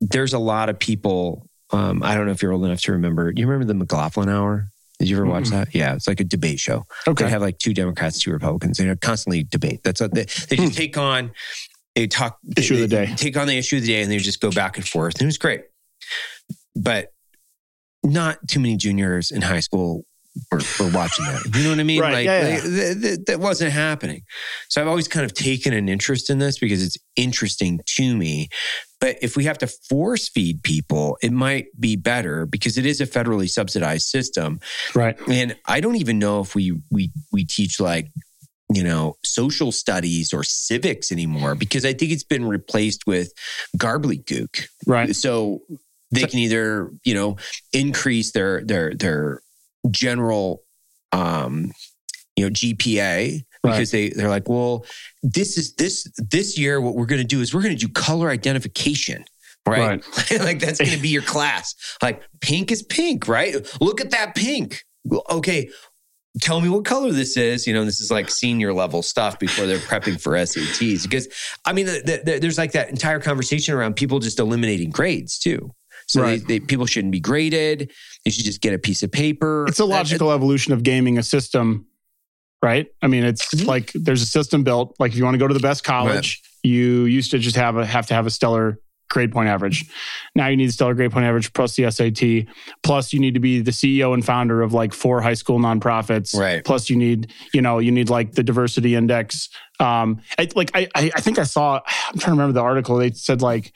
there's 0.00 0.32
a 0.32 0.38
lot 0.38 0.70
of 0.70 0.78
people. 0.78 1.46
Um, 1.70 2.02
I 2.02 2.14
don't 2.14 2.24
know 2.24 2.32
if 2.32 2.40
you're 2.40 2.52
old 2.52 2.64
enough 2.64 2.80
to 2.82 2.92
remember. 2.92 3.30
You 3.36 3.46
remember 3.46 3.66
the 3.66 3.74
McLaughlin 3.78 4.30
Hour? 4.30 4.68
Did 4.98 5.10
you 5.10 5.16
ever 5.18 5.26
watch 5.26 5.44
Mm-mm. 5.44 5.50
that? 5.50 5.74
Yeah, 5.74 5.94
it's 5.94 6.08
like 6.08 6.20
a 6.20 6.24
debate 6.24 6.60
show. 6.60 6.86
Okay. 7.06 7.24
They 7.24 7.30
have 7.30 7.42
like 7.42 7.58
two 7.58 7.74
Democrats, 7.74 8.20
two 8.20 8.32
Republicans. 8.32 8.78
They 8.78 8.96
constantly 8.96 9.44
debate. 9.44 9.82
That's 9.84 10.00
what 10.00 10.14
they, 10.14 10.24
they 10.48 10.56
just 10.56 10.78
take 10.78 10.96
on. 10.96 11.32
They 11.94 12.06
talk 12.06 12.38
Hmm. 12.42 12.52
Issue 12.56 12.74
of 12.74 12.80
the 12.80 12.88
day. 12.88 13.12
Take 13.16 13.36
on 13.36 13.48
the 13.48 13.58
issue 13.58 13.76
of 13.76 13.82
the 13.82 13.88
day, 13.88 14.00
and 14.02 14.10
they 14.10 14.16
just 14.16 14.40
go 14.40 14.50
back 14.50 14.78
and 14.78 14.88
forth. 14.88 15.16
And 15.16 15.22
it 15.22 15.26
was 15.26 15.36
great, 15.36 15.64
but 16.74 17.11
not 18.04 18.38
too 18.48 18.60
many 18.60 18.76
juniors 18.76 19.30
in 19.30 19.42
high 19.42 19.60
school 19.60 20.04
were, 20.50 20.60
were 20.80 20.90
watching 20.90 21.24
that. 21.26 21.42
You 21.54 21.64
know 21.64 21.70
what 21.70 21.80
I 21.80 21.82
mean? 21.82 22.00
Right, 22.00 22.12
Like, 22.12 22.24
yeah, 22.24 22.54
like, 22.54 22.62
th- 22.62 23.02
th- 23.02 23.18
that 23.26 23.40
wasn't 23.40 23.72
happening. 23.72 24.22
So 24.68 24.80
I've 24.80 24.88
always 24.88 25.08
kind 25.08 25.24
of 25.24 25.34
taken 25.34 25.72
an 25.72 25.88
interest 25.88 26.30
in 26.30 26.38
this 26.38 26.58
because 26.58 26.82
it's 26.82 26.96
interesting 27.16 27.80
to 27.86 28.16
me. 28.16 28.48
But 29.00 29.18
if 29.20 29.36
we 29.36 29.44
have 29.44 29.58
to 29.58 29.66
force 29.66 30.28
feed 30.28 30.62
people, 30.62 31.18
it 31.22 31.32
might 31.32 31.66
be 31.78 31.96
better 31.96 32.46
because 32.46 32.78
it 32.78 32.86
is 32.86 33.00
a 33.00 33.06
federally 33.06 33.50
subsidized 33.50 34.06
system. 34.06 34.60
Right. 34.94 35.18
And 35.28 35.56
I 35.66 35.80
don't 35.80 35.96
even 35.96 36.18
know 36.18 36.40
if 36.40 36.54
we 36.54 36.80
we 36.90 37.10
we 37.32 37.44
teach 37.44 37.80
like 37.80 38.08
you 38.72 38.82
know 38.82 39.16
social 39.22 39.70
studies 39.72 40.32
or 40.32 40.44
civics 40.44 41.12
anymore 41.12 41.54
because 41.54 41.84
I 41.84 41.92
think 41.92 42.12
it's 42.12 42.24
been 42.24 42.46
replaced 42.46 43.06
with 43.06 43.32
gobbledygook. 43.76 44.66
Right. 44.86 45.14
So 45.14 45.62
they 46.12 46.26
can 46.26 46.38
either 46.38 46.90
you 47.04 47.14
know 47.14 47.36
increase 47.72 48.32
their 48.32 48.64
their 48.64 48.94
their 48.94 49.42
general 49.90 50.62
um 51.12 51.72
you 52.36 52.44
know 52.44 52.50
GPA 52.50 53.44
because 53.62 53.90
they 53.90 54.10
they're 54.10 54.28
like 54.28 54.48
well 54.48 54.84
this 55.22 55.56
is 55.56 55.74
this 55.74 56.10
this 56.16 56.58
year 56.58 56.80
what 56.80 56.94
we're 56.94 57.06
going 57.06 57.20
to 57.20 57.26
do 57.26 57.40
is 57.40 57.54
we're 57.54 57.62
going 57.62 57.76
to 57.76 57.86
do 57.86 57.92
color 57.92 58.28
identification 58.28 59.24
right, 59.66 60.04
like 60.40 60.58
that's 60.58 60.80
going 60.80 60.90
to 60.92 61.00
be 61.00 61.08
your 61.08 61.22
class. 61.22 61.74
Like 62.02 62.22
pink 62.40 62.70
is 62.72 62.82
pink 62.82 63.28
right? 63.28 63.54
Look 63.80 64.00
at 64.00 64.10
that 64.10 64.34
pink. 64.34 64.84
Okay 65.30 65.68
tell 66.40 66.62
me 66.62 66.68
what 66.68 66.84
color 66.84 67.12
this 67.12 67.36
is. 67.36 67.66
You 67.66 67.74
know 67.74 67.84
this 67.84 68.00
is 68.00 68.10
like 68.10 68.30
senior 68.30 68.72
level 68.72 69.02
stuff 69.02 69.38
before 69.38 69.66
they're 69.66 69.78
prepping 69.78 70.20
for 70.20 70.32
SATs 70.32 71.02
because 71.02 71.28
I 71.64 71.72
mean 71.72 71.86
the, 71.86 72.22
the, 72.24 72.38
there's 72.38 72.58
like 72.58 72.72
that 72.72 72.88
entire 72.88 73.20
conversation 73.20 73.74
around 73.74 73.96
people 73.96 74.18
just 74.18 74.38
eliminating 74.38 74.90
grades 74.90 75.38
too 75.38 75.70
so 76.12 76.22
Right. 76.22 76.40
they, 76.46 76.58
they, 76.58 76.64
people 76.64 76.86
shouldn't 76.86 77.12
be 77.12 77.20
graded 77.20 77.90
they 78.24 78.30
should 78.30 78.44
just 78.44 78.60
get 78.60 78.72
a 78.74 78.78
piece 78.78 79.02
of 79.02 79.10
paper 79.10 79.64
It's 79.68 79.80
a 79.80 79.84
logical 79.84 80.30
evolution 80.30 80.72
of 80.72 80.82
gaming 80.82 81.18
a 81.18 81.22
system, 81.22 81.86
right? 82.62 82.86
I 83.02 83.06
mean, 83.08 83.24
it's 83.24 83.52
Mhm. 83.54 83.66
like 83.66 83.90
there's 83.94 84.22
a 84.22 84.26
system 84.26 84.62
built. 84.62 84.94
Like 85.00 85.10
if 85.12 85.18
you 85.18 85.24
want 85.24 85.34
to 85.34 85.38
go 85.38 85.48
to 85.48 85.54
the 85.54 85.60
best 85.60 85.82
college, 85.84 86.40
you 86.62 87.04
used 87.06 87.30
to 87.32 87.38
just 87.38 87.56
have 87.56 87.76
a 87.76 87.84
have 87.84 88.06
to 88.06 88.14
have 88.14 88.26
a 88.26 88.30
stellar 88.30 88.78
grade 89.10 89.32
point 89.32 89.48
average. 89.48 89.84
Now 90.36 90.46
you 90.46 90.56
need 90.56 90.68
a 90.68 90.72
stellar 90.72 90.94
grade 90.94 91.10
point 91.10 91.26
average 91.26 91.52
plus 91.52 91.74
the 91.76 91.90
SAT. 91.90 92.46
Plus 92.84 93.12
you 93.12 93.18
need 93.18 93.34
to 93.34 93.40
be 93.40 93.60
the 93.60 93.72
CEO 93.72 94.14
and 94.14 94.24
founder 94.24 94.62
of 94.62 94.72
like 94.72 94.94
four 94.94 95.20
high 95.20 95.34
school 95.34 95.58
nonprofits. 95.58 96.34
Right. 96.38 96.64
Plus 96.64 96.88
you 96.88 96.96
need, 96.96 97.30
you 97.52 97.60
know, 97.60 97.78
you 97.80 97.90
need 97.90 98.08
like 98.08 98.32
the 98.32 98.42
diversity 98.44 98.94
index. 98.94 99.48
Um, 99.80 100.22
I, 100.38 100.48
like 100.54 100.70
I, 100.74 100.86
I 100.94 101.10
I 101.16 101.20
think 101.20 101.38
I 101.40 101.44
saw. 101.44 101.80
I'm 102.08 102.18
trying 102.20 102.36
to 102.36 102.40
remember 102.40 102.52
the 102.54 102.62
article. 102.62 102.96
They 102.98 103.10
said 103.10 103.42
like 103.42 103.72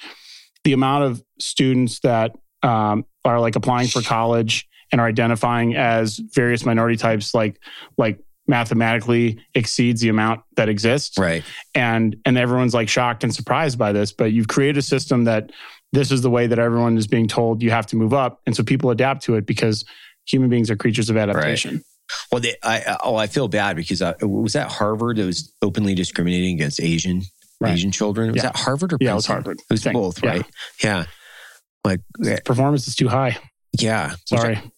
the 0.66 0.72
amount 0.72 1.04
of 1.04 1.22
students 1.38 2.00
that 2.00 2.32
um, 2.64 3.04
are 3.24 3.38
like 3.40 3.54
applying 3.54 3.86
for 3.86 4.02
college 4.02 4.66
and 4.90 5.00
are 5.00 5.06
identifying 5.06 5.76
as 5.76 6.18
various 6.34 6.64
minority 6.66 6.96
types, 6.96 7.34
like 7.34 7.60
like 7.96 8.18
mathematically 8.48 9.38
exceeds 9.54 10.00
the 10.00 10.08
amount 10.08 10.40
that 10.56 10.68
exists. 10.68 11.16
Right. 11.18 11.44
and 11.74 12.16
and 12.24 12.36
everyone's 12.36 12.74
like 12.74 12.88
shocked 12.88 13.22
and 13.24 13.34
surprised 13.34 13.78
by 13.78 13.92
this 13.92 14.12
but 14.12 14.32
you've 14.32 14.48
created 14.48 14.78
a 14.78 14.82
system 14.82 15.24
that 15.24 15.50
this 15.92 16.10
is 16.12 16.22
the 16.22 16.30
way 16.30 16.46
that 16.46 16.58
everyone 16.58 16.96
is 16.96 17.06
being 17.08 17.26
told 17.28 17.62
you 17.62 17.70
have 17.70 17.86
to 17.86 17.96
move 17.96 18.12
up 18.14 18.40
and 18.46 18.54
so 18.56 18.62
people 18.62 18.90
adapt 18.90 19.22
to 19.24 19.34
it 19.36 19.46
because 19.46 19.84
human 20.26 20.48
beings 20.50 20.70
are 20.70 20.76
creatures 20.76 21.10
of 21.10 21.16
adaptation. 21.16 21.82
Well, 22.30 22.40
they, 22.40 22.54
I, 22.62 22.76
I- 22.86 22.96
oh, 23.02 23.16
I 23.16 23.26
feel 23.26 23.48
bad 23.48 23.74
because 23.76 24.00
I, 24.02 24.14
was 24.22 24.52
that 24.52 24.68
Harvard 24.70 25.16
that 25.16 25.26
was 25.26 25.52
openly 25.60 25.94
discriminating 25.94 26.54
against 26.54 26.80
Asian 26.80 27.22
Right. 27.60 27.72
Asian 27.72 27.90
children. 27.92 28.28
Was 28.32 28.36
Yeah. 28.36 28.42
that 28.50 28.56
Harvard 28.56 28.92
or 28.92 28.98
yeah 29.00 29.12
it 29.12 29.14
was 29.14 29.26
harvard 29.26 29.58
It 29.60 29.64
was 29.72 29.82
Thing. 29.82 29.92
both, 29.94 30.22
right? 30.22 30.44
Yeah. 30.82 31.04
Like, 31.84 32.00
yeah, 32.18 32.34
uh, 32.34 32.38
performance 32.44 32.88
is 32.88 32.96
too 32.96 33.08
high 33.08 33.38
yeah. 33.78 34.10
Which 34.30 34.40
sorry 34.40 34.56
I, 34.56 34.70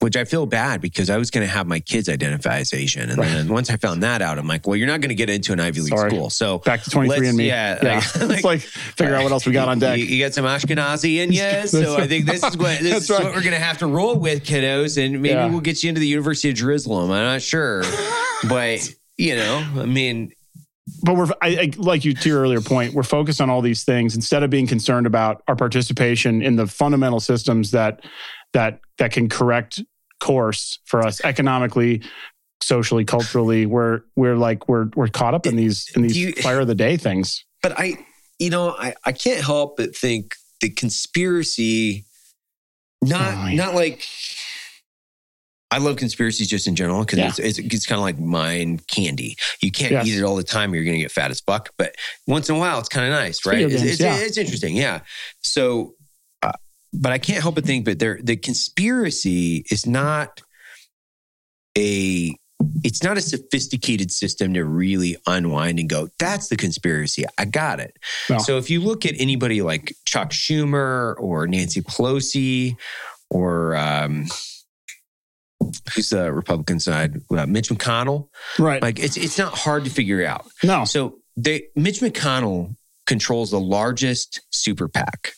which 0.00 0.16
I 0.16 0.24
feel 0.24 0.46
bad 0.46 0.80
because 0.80 1.10
I 1.10 1.16
was 1.16 1.30
going 1.30 1.46
to 1.46 1.52
have 1.52 1.66
my 1.66 1.78
kids 1.80 2.08
identify 2.08 2.58
as 2.58 2.74
Asian, 2.74 3.08
and 3.08 3.18
Right. 3.18 3.28
then 3.28 3.48
once 3.48 3.70
I 3.70 3.76
found 3.76 4.02
that 4.02 4.20
out, 4.20 4.36
I'm 4.36 4.48
like, 4.48 4.66
well, 4.66 4.74
you're 4.76 4.88
not 4.88 5.00
going 5.00 5.10
to 5.10 5.14
get 5.14 5.30
into 5.30 5.52
an 5.52 5.60
Ivy 5.60 5.80
League 5.80 5.88
Sorry. 5.96 6.10
school, 6.10 6.28
so 6.28 6.58
back 6.58 6.82
to 6.82 6.90
23 6.90 7.18
Let's- 7.18 7.28
and 7.28 7.38
me 7.38 7.46
yeah, 7.46 7.78
yeah 7.82 7.94
like- 7.94 8.16
let's 8.28 8.44
like 8.44 8.60
figure 8.60 9.14
out 9.14 9.22
what 9.22 9.30
else 9.32 9.46
we 9.46 9.52
got 9.52 9.68
on 9.68 9.78
deck 9.78 9.98
You, 9.98 10.04
you 10.04 10.22
got 10.24 10.34
some 10.34 10.44
Ashkenazi 10.44 11.16
in 11.22 11.32
you, 11.32 11.66
so 11.68 11.96
I 11.98 12.06
think 12.08 12.26
this 12.26 12.42
is 12.42 12.56
what 12.58 12.78
this 12.82 13.04
is 13.04 13.10
right. 13.10 13.22
what 13.24 13.34
we're 13.34 13.42
gonna 13.44 13.56
have 13.58 13.78
to 13.78 13.86
roll 13.86 14.16
with, 14.16 14.44
kiddos, 14.44 15.02
and 15.02 15.22
maybe 15.22 15.34
Yeah. 15.34 15.46
we'll 15.46 15.60
get 15.60 15.82
you 15.84 15.88
into 15.90 16.00
the 16.00 16.08
University 16.08 16.48
of 16.50 16.56
Jerusalem. 16.56 17.10
I'm 17.12 17.22
not 17.24 17.42
sure, 17.42 17.82
but 18.48 18.80
you 19.18 19.36
know, 19.36 19.66
I 19.76 19.86
mean, 19.86 20.32
but 21.02 21.16
we're 21.16 21.26
I, 21.40 21.48
I, 21.48 21.70
like 21.76 22.04
you 22.04 22.12
to 22.14 22.28
your 22.28 22.40
earlier 22.40 22.60
point 22.60 22.94
we're 22.94 23.02
focused 23.02 23.40
on 23.40 23.48
all 23.50 23.60
these 23.62 23.84
things 23.84 24.14
instead 24.14 24.42
of 24.42 24.50
being 24.50 24.66
concerned 24.66 25.06
about 25.06 25.42
our 25.48 25.56
participation 25.56 26.42
in 26.42 26.56
the 26.56 26.66
fundamental 26.66 27.20
systems 27.20 27.70
that 27.70 28.04
that 28.52 28.80
that 28.98 29.12
can 29.12 29.28
correct 29.28 29.80
course 30.20 30.78
for 30.84 31.00
us 31.06 31.20
economically 31.24 32.02
socially 32.62 33.04
culturally 33.04 33.66
we're 33.66 34.00
we're 34.16 34.36
like 34.36 34.68
we're 34.68 34.86
we're 34.96 35.08
caught 35.08 35.34
up 35.34 35.46
in 35.46 35.56
these 35.56 35.90
in 35.96 36.02
these 36.02 36.16
you- 36.16 36.32
fire 36.34 36.60
of 36.60 36.66
the 36.66 36.74
day 36.74 36.96
things 36.96 37.44
but 37.62 37.78
I, 37.78 37.96
you 38.40 38.50
know, 38.50 38.70
I 38.70 38.92
I 39.04 39.12
can't 39.12 39.40
help 39.40 39.76
but 39.76 39.94
think 39.94 40.34
the 40.60 40.68
conspiracy, 40.70 42.04
not 43.00 43.20
Oh, 43.34 43.46
yeah. 43.46 43.54
not 43.54 43.74
like. 43.76 44.04
I 45.72 45.78
love 45.78 45.96
conspiracies 45.96 46.48
just 46.48 46.66
in 46.68 46.76
general 46.76 47.00
because 47.00 47.18
Yeah. 47.18 47.28
it's, 47.28 47.38
it's, 47.38 47.58
it's 47.58 47.86
kind 47.86 47.98
of 47.98 48.02
like 48.02 48.18
mind 48.18 48.86
candy. 48.86 49.36
You 49.60 49.70
can't 49.72 49.92
Yes. 49.92 50.06
eat 50.06 50.18
it 50.18 50.22
all 50.22 50.36
the 50.36 50.44
time; 50.44 50.74
you're 50.74 50.84
going 50.84 50.96
to 50.96 51.02
get 51.02 51.10
fat 51.10 51.30
as 51.30 51.40
fuck. 51.40 51.70
But 51.78 51.94
once 52.26 52.48
in 52.48 52.56
a 52.56 52.58
while, 52.58 52.78
it's 52.78 52.88
kind 52.88 53.06
of 53.06 53.12
nice, 53.18 53.44
right? 53.46 53.58
It's, 53.62 53.74
games, 53.74 53.90
it's, 53.92 54.00
yeah. 54.00 54.16
it's 54.18 54.36
interesting, 54.36 54.76
yeah. 54.76 55.00
So, 55.42 55.94
uh, 56.42 56.52
but 56.92 57.10
I 57.12 57.18
can't 57.18 57.40
help 57.42 57.54
but 57.56 57.64
think, 57.64 57.84
but 57.86 57.98
there, 57.98 58.20
the 58.22 58.36
conspiracy 58.36 59.64
is 59.70 59.86
not 59.86 60.42
a. 61.76 62.34
It's 62.84 63.02
not 63.02 63.18
a 63.18 63.20
sophisticated 63.20 64.12
system 64.12 64.54
to 64.54 64.64
really 64.64 65.16
unwind 65.26 65.80
and 65.80 65.88
go. 65.88 66.08
That's 66.20 66.46
the 66.46 66.56
conspiracy. 66.56 67.24
I 67.36 67.44
got 67.44 67.80
it. 67.80 67.96
So 68.44 68.56
if 68.56 68.70
you 68.70 68.80
look 68.80 69.04
at 69.04 69.14
anybody 69.18 69.62
like 69.62 69.92
Chuck 70.04 70.30
Schumer 70.30 71.16
or 71.18 71.48
Nancy 71.48 71.82
Pelosi 71.82 72.76
or 73.30 73.74
um, 73.76 74.26
who's 75.94 76.10
the 76.10 76.32
Republican 76.32 76.80
side, 76.80 77.20
uh, 77.30 77.46
Mitch 77.46 77.68
McConnell, 77.68 78.28
right 78.58 78.82
like 78.82 78.98
it's 78.98 79.16
it's 79.16 79.38
not 79.38 79.56
hard 79.56 79.84
to 79.84 79.90
figure 79.90 80.24
out. 80.24 80.46
no 80.62 80.84
So 80.84 81.18
they 81.36 81.68
Mitch 81.76 82.00
McConnell 82.00 82.76
controls 83.06 83.50
the 83.50 83.60
largest 83.60 84.40
super 84.50 84.88
PAC, 84.88 85.32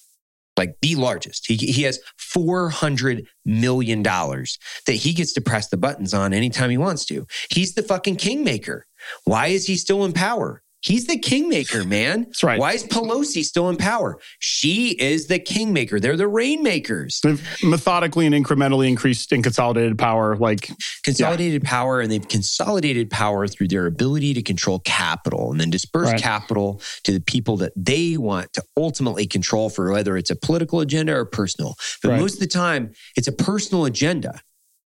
like 0.56 0.76
the 0.82 0.96
largest. 0.96 1.46
He 1.46 1.56
he 1.56 1.82
has 1.82 2.00
four 2.18 2.68
hundred 2.68 3.26
million 3.44 4.02
dollars 4.02 4.58
that 4.86 4.94
he 4.94 5.12
gets 5.12 5.32
to 5.34 5.40
press 5.40 5.68
the 5.68 5.76
buttons 5.76 6.12
on 6.14 6.32
anytime 6.32 6.70
he 6.70 6.78
wants 6.78 7.04
to. 7.06 7.26
He's 7.50 7.74
the 7.74 7.82
fucking 7.82 8.16
kingmaker. 8.16 8.86
Why 9.24 9.48
is 9.48 9.66
he 9.66 9.76
still 9.76 10.04
in 10.04 10.12
power? 10.12 10.62
He's 10.84 11.06
the 11.06 11.16
kingmaker, 11.16 11.82
man. 11.82 12.24
That's 12.24 12.44
right. 12.44 12.60
Why 12.60 12.72
is 12.74 12.84
Pelosi 12.84 13.42
still 13.42 13.70
in 13.70 13.76
power? 13.78 14.18
She 14.38 14.90
is 14.90 15.28
the 15.28 15.38
kingmaker. 15.38 15.98
They're 15.98 16.16
the 16.18 16.28
rainmakers. 16.28 17.20
they've 17.24 17.42
methodically 17.62 18.26
and 18.26 18.34
incrementally 18.34 18.86
increased 18.88 19.32
and 19.32 19.42
consolidated 19.42 19.96
power 19.98 20.36
like 20.36 20.70
consolidated 21.02 21.62
power 21.62 22.00
and 22.02 22.12
they've 22.12 22.28
consolidated 22.28 23.08
power 23.10 23.48
through 23.48 23.68
their 23.68 23.86
ability 23.86 24.34
to 24.34 24.42
control 24.42 24.78
capital 24.80 25.50
and 25.50 25.58
then 25.60 25.70
disperse 25.70 26.08
Right. 26.10 26.20
capital 26.20 26.82
to 27.04 27.12
the 27.12 27.20
people 27.20 27.56
that 27.58 27.72
they 27.76 28.18
want 28.18 28.52
to 28.52 28.62
ultimately 28.76 29.26
control 29.26 29.70
for 29.70 29.90
whether 29.90 30.18
it's 30.18 30.30
a 30.30 30.36
political 30.36 30.80
agenda 30.80 31.14
or 31.16 31.24
personal. 31.24 31.76
But 32.02 32.10
Right. 32.10 32.20
most 32.20 32.34
of 32.34 32.40
the 32.40 32.46
time, 32.46 32.90
it's 33.16 33.26
a 33.28 33.32
personal 33.32 33.86
agenda, 33.86 34.40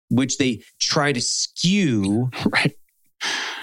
which 0.10 0.38
they 0.38 0.64
try 0.80 1.12
to 1.12 1.20
skew 1.20 2.30
right 2.46 2.74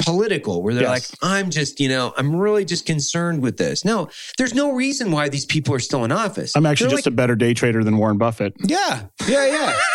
political, 0.00 0.62
where 0.62 0.74
they're 0.74 0.84
Yes. 0.84 1.12
like, 1.12 1.30
I'm 1.30 1.50
just, 1.50 1.80
you 1.80 1.88
know, 1.88 2.12
I'm 2.16 2.34
really 2.36 2.64
just 2.64 2.86
concerned 2.86 3.42
with 3.42 3.56
this. 3.56 3.84
No, 3.84 4.08
there's 4.38 4.54
no 4.54 4.72
reason 4.72 5.10
why 5.10 5.28
these 5.28 5.44
people 5.46 5.74
are 5.74 5.78
still 5.80 6.04
in 6.04 6.12
office. 6.12 6.52
i'm 6.56 6.64
actually 6.66 6.88
They're 6.88 6.98
just 6.98 7.06
a 7.06 7.10
better 7.12 7.34
day 7.36 7.54
trader 7.54 7.82
than 7.84 7.96
warren 7.98 8.18
buffett 8.18 8.54
yeah, 8.64 9.02
yeah, 9.26 9.46
yeah. 9.46 9.76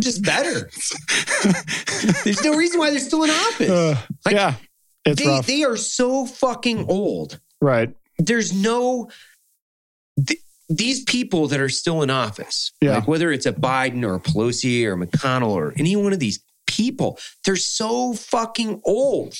Just 0.00 0.24
better. 0.24 0.68
There's 2.24 2.42
no 2.42 2.54
reason 2.56 2.80
why 2.80 2.90
they're 2.90 2.98
still 2.98 3.22
in 3.22 3.30
office. 3.30 3.70
Uh, 3.70 3.96
Like, 4.24 4.34
yeah 4.34 4.54
it's 5.04 5.20
they, 5.22 5.28
rough 5.28 5.46
they 5.46 5.62
are 5.62 5.76
so 5.76 6.26
fucking 6.26 6.86
old. 6.88 7.38
right 7.60 7.94
There's 8.18 8.52
no 8.52 9.08
th- 10.26 10.40
these 10.68 11.04
people 11.04 11.46
that 11.48 11.60
are 11.60 11.68
still 11.68 12.02
in 12.02 12.10
office, 12.10 12.72
Yeah. 12.80 12.96
like 12.96 13.06
whether 13.08 13.30
it's 13.30 13.46
a 13.46 13.52
Biden 13.52 14.02
or 14.02 14.14
a 14.16 14.20
Pelosi 14.20 14.84
or 14.84 14.96
McConnell 14.96 15.50
or 15.50 15.74
any 15.76 15.94
one 15.94 16.12
of 16.12 16.18
these 16.18 16.40
people, 16.66 17.18
they're 17.44 17.56
so 17.56 18.14
fucking 18.14 18.80
old. 18.84 19.34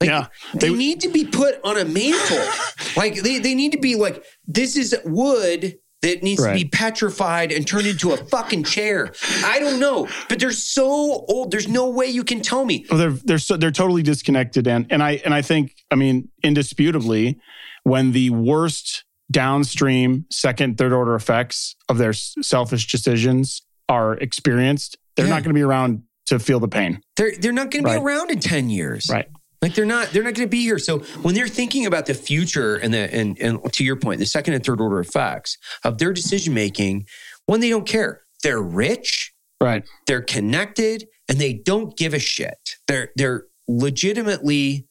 Like, 0.00 0.08
yeah 0.10 0.26
They, 0.54 0.68
They- 0.70 0.74
need 0.74 1.00
to 1.00 1.08
be 1.08 1.24
put 1.26 1.60
on 1.64 1.76
a 1.78 1.84
mantle. 1.84 2.42
like 2.96 3.14
they, 3.22 3.38
they 3.38 3.54
need 3.54 3.72
to 3.72 3.78
be 3.78 3.96
like, 3.96 4.24
this 4.46 4.76
is 4.76 4.96
wood 5.04 5.78
that 6.02 6.22
needs 6.22 6.42
to 6.42 6.54
be 6.54 6.64
petrified 6.64 7.52
and 7.52 7.66
turned 7.66 7.86
into 7.86 8.10
a 8.12 8.16
fucking 8.16 8.64
chair. 8.64 9.12
I 9.44 9.58
don't 9.58 9.78
know, 9.78 10.08
but 10.30 10.40
they're 10.40 10.50
so 10.50 10.86
old. 11.28 11.50
There's 11.50 11.68
no 11.68 11.90
way 11.90 12.06
you 12.06 12.24
can 12.24 12.40
tell 12.40 12.64
me. 12.64 12.86
Well, 12.90 12.98
they're 12.98 13.10
they're 13.10 13.38
so, 13.38 13.58
they're 13.58 13.70
totally 13.70 14.02
disconnected, 14.02 14.66
and 14.66 14.86
and 14.90 15.02
I 15.02 15.20
and 15.26 15.34
I 15.34 15.42
think 15.42 15.74
I 15.90 15.96
mean 15.96 16.30
indisputably, 16.42 17.38
when 17.82 18.12
the 18.12 18.30
worst 18.30 19.04
downstream 19.30 20.24
second 20.30 20.78
third 20.78 20.92
order 20.94 21.14
effects 21.14 21.76
of 21.90 21.98
their 21.98 22.14
selfish 22.14 22.90
decisions 22.90 23.60
are 23.88 24.14
experienced, 24.14 24.96
they're 25.16 25.26
Yeah. 25.26 25.34
not 25.34 25.42
going 25.42 25.50
to 25.50 25.58
be 25.58 25.62
around 25.62 26.02
to 26.30 26.38
feel 26.38 26.58
the 26.60 26.68
pain. 26.68 27.00
They're 27.16 27.32
they're 27.38 27.52
not 27.52 27.70
going 27.70 27.84
to 27.84 27.90
be 27.90 27.96
around 27.96 28.30
in 28.30 28.40
10 28.40 28.70
years. 28.70 29.06
Right. 29.10 29.28
Like 29.62 29.74
they're 29.74 29.84
not 29.84 30.08
they're 30.08 30.22
not 30.22 30.34
going 30.34 30.46
to 30.46 30.50
be 30.50 30.62
here. 30.62 30.78
So 30.78 31.00
when 31.22 31.34
they're 31.34 31.46
thinking 31.48 31.84
about 31.84 32.06
the 32.06 32.14
future 32.14 32.76
and 32.76 32.94
the 32.94 33.12
and 33.14 33.38
and 33.38 33.72
to 33.74 33.84
your 33.84 33.96
point, 33.96 34.18
the 34.18 34.26
second 34.26 34.54
and 34.54 34.64
third 34.64 34.80
order 34.80 34.98
effects 35.00 35.58
of 35.84 35.98
their 35.98 36.12
decision 36.14 36.54
making, 36.54 37.06
when 37.46 37.60
they 37.60 37.68
don't 37.68 37.86
care. 37.86 38.22
They're 38.42 38.62
rich, 38.62 39.34
Right. 39.60 39.84
they're 40.06 40.22
connected, 40.22 41.06
and 41.28 41.38
they 41.38 41.52
don't 41.52 41.94
give 41.94 42.14
a 42.14 42.18
shit. 42.18 42.76
They're 42.88 43.10
they're 43.16 43.44
legitimately 43.68 44.86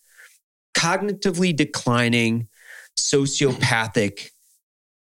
cognitively 0.78 1.56
declining 1.56 2.48
sociopathic 2.98 4.30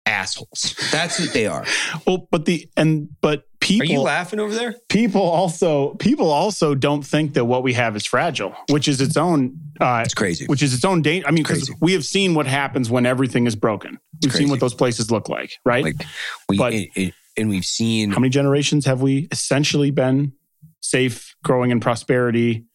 assholes. 0.05 0.75
That's 0.91 1.19
what 1.19 1.33
they 1.33 1.47
are. 1.47 1.65
Well, 2.07 2.27
but 2.31 2.45
the 2.45 2.67
and 2.75 3.09
but 3.21 3.43
people 3.59 3.83
Are 3.87 3.93
you 3.93 4.01
laughing 4.01 4.39
over 4.39 4.53
there? 4.53 4.75
people 4.89 5.21
also 5.21 5.93
people 5.95 6.31
also 6.31 6.73
don't 6.73 7.03
think 7.03 7.33
that 7.35 7.45
what 7.45 7.61
we 7.63 7.73
have 7.73 7.95
is 7.95 8.05
fragile, 8.05 8.55
which 8.69 8.87
is 8.87 8.99
its 9.01 9.15
own 9.17 9.55
uh, 9.79 10.01
It's 10.03 10.13
crazy. 10.15 10.45
which 10.47 10.63
is 10.63 10.73
its 10.73 10.83
own 10.83 11.01
danger. 11.03 11.27
I 11.27 11.31
mean, 11.31 11.43
because 11.43 11.65
Crazy. 11.69 11.77
we 11.81 11.93
have 11.93 12.03
seen 12.05 12.33
what 12.33 12.47
happens 12.47 12.89
when 12.89 13.05
everything 13.05 13.45
is 13.45 13.55
broken. 13.55 13.99
We've 14.23 14.31
crazy. 14.31 14.45
seen 14.45 14.49
what 14.51 14.59
those 14.59 14.73
places 14.73 15.11
look 15.11 15.29
like, 15.29 15.53
right? 15.65 15.83
Like 15.83 16.01
we 16.49 16.57
But- 16.57 16.73
it- 16.73 16.89
it- 16.95 17.13
and 17.37 17.47
we've 17.49 17.65
seen 17.65 18.11
How 18.11 18.19
many 18.19 18.29
generations 18.29 18.85
have 18.85 19.01
we 19.01 19.27
essentially 19.31 19.89
been 19.91 20.33
safe, 20.81 21.33
growing 21.43 21.71
in 21.71 21.79
prosperity, 21.79 22.65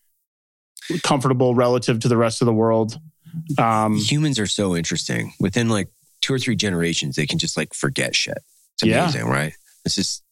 comfortable 1.02 1.54
relative 1.54 2.00
to 2.00 2.08
the 2.08 2.16
rest 2.16 2.40
of 2.42 2.46
the 2.46 2.54
world? 2.54 2.98
Um, 3.58 3.96
humans 3.98 4.38
are 4.38 4.46
so 4.46 4.74
interesting. 4.74 5.34
Within 5.40 5.68
like 5.68 5.88
two 6.26 6.34
or 6.34 6.38
three 6.38 6.56
generations, 6.56 7.14
they 7.16 7.26
can 7.26 7.38
just 7.38 7.56
like 7.56 7.72
forget 7.72 8.14
shit. 8.16 8.38
It's 8.74 8.82
Yeah. 8.84 9.04
amazing, 9.04 9.26
right? 9.26 9.52
It's 9.84 9.94
just 9.94 10.22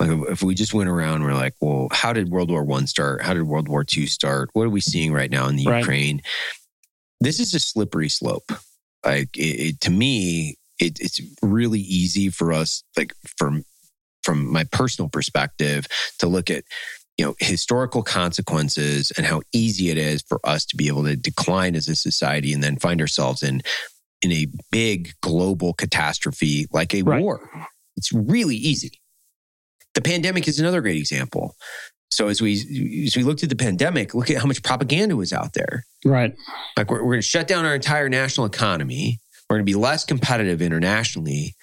like 0.00 0.10
if 0.30 0.42
we 0.42 0.54
just 0.54 0.72
went 0.74 0.88
around, 0.88 1.24
we're 1.24 1.34
like, 1.34 1.54
well, 1.60 1.88
how 1.90 2.12
did 2.12 2.28
World 2.30 2.50
War 2.50 2.62
One 2.64 2.86
start? 2.86 3.22
How 3.22 3.34
did 3.34 3.42
World 3.42 3.68
War 3.68 3.82
Two 3.84 4.06
start? 4.06 4.50
What 4.52 4.64
are 4.66 4.70
we 4.70 4.80
seeing 4.80 5.12
right 5.12 5.30
now 5.30 5.48
in 5.48 5.56
the 5.56 5.66
Right. 5.66 5.80
Ukraine? 5.80 6.22
This 7.20 7.40
is 7.40 7.52
a 7.54 7.58
slippery 7.58 8.08
slope. 8.08 8.52
Like 9.04 9.36
it, 9.36 9.40
it- 9.68 9.80
to 9.82 9.90
me, 9.90 10.56
it, 10.78 11.00
it's 11.00 11.20
really 11.42 11.80
easy 11.80 12.28
for 12.30 12.52
us, 12.52 12.84
like 12.96 13.12
from 13.36 13.64
from 14.22 14.52
my 14.52 14.64
personal 14.64 15.08
perspective, 15.08 15.86
to 16.20 16.28
look 16.28 16.48
at 16.50 16.62
you 17.16 17.24
know 17.24 17.34
historical 17.40 18.04
consequences 18.04 19.10
and 19.16 19.26
how 19.26 19.42
easy 19.52 19.90
it 19.90 19.98
is 19.98 20.22
for 20.22 20.38
us 20.44 20.64
to 20.66 20.76
be 20.76 20.86
able 20.86 21.02
to 21.04 21.16
decline 21.16 21.74
as 21.74 21.88
a 21.88 21.96
society 21.96 22.52
and 22.52 22.62
then 22.62 22.76
find 22.78 23.00
ourselves 23.00 23.42
in 23.42 23.62
in 24.22 24.32
a 24.32 24.46
big 24.70 25.12
global 25.22 25.72
catastrophe 25.72 26.66
like 26.72 26.94
a 26.94 27.02
Right. 27.02 27.22
war 27.22 27.48
it's 27.96 28.12
really 28.12 28.56
easy 28.56 28.92
the 29.94 30.02
pandemic 30.02 30.46
is 30.48 30.60
another 30.60 30.80
great 30.80 30.96
example 30.96 31.54
So 32.10 32.28
as 32.28 32.40
we 32.40 33.04
as 33.06 33.16
we 33.16 33.22
looked 33.22 33.42
at 33.42 33.48
the 33.50 33.56
pandemic, 33.56 34.14
look 34.14 34.30
at 34.30 34.38
how 34.40 34.46
much 34.46 34.62
propaganda 34.62 35.14
was 35.14 35.32
out 35.32 35.52
there. 35.52 35.84
Right. 36.04 36.34
Like 36.76 36.90
we're, 36.90 37.02
we're 37.04 37.12
going 37.14 37.20
to 37.20 37.26
shut 37.36 37.46
down 37.46 37.64
our 37.66 37.74
entire 37.74 38.08
national 38.08 38.46
economy. 38.46 39.18
We're 39.48 39.56
going 39.58 39.66
to 39.66 39.70
be 39.72 39.78
less 39.78 40.04
competitive 40.04 40.62
internationally. 40.62 41.54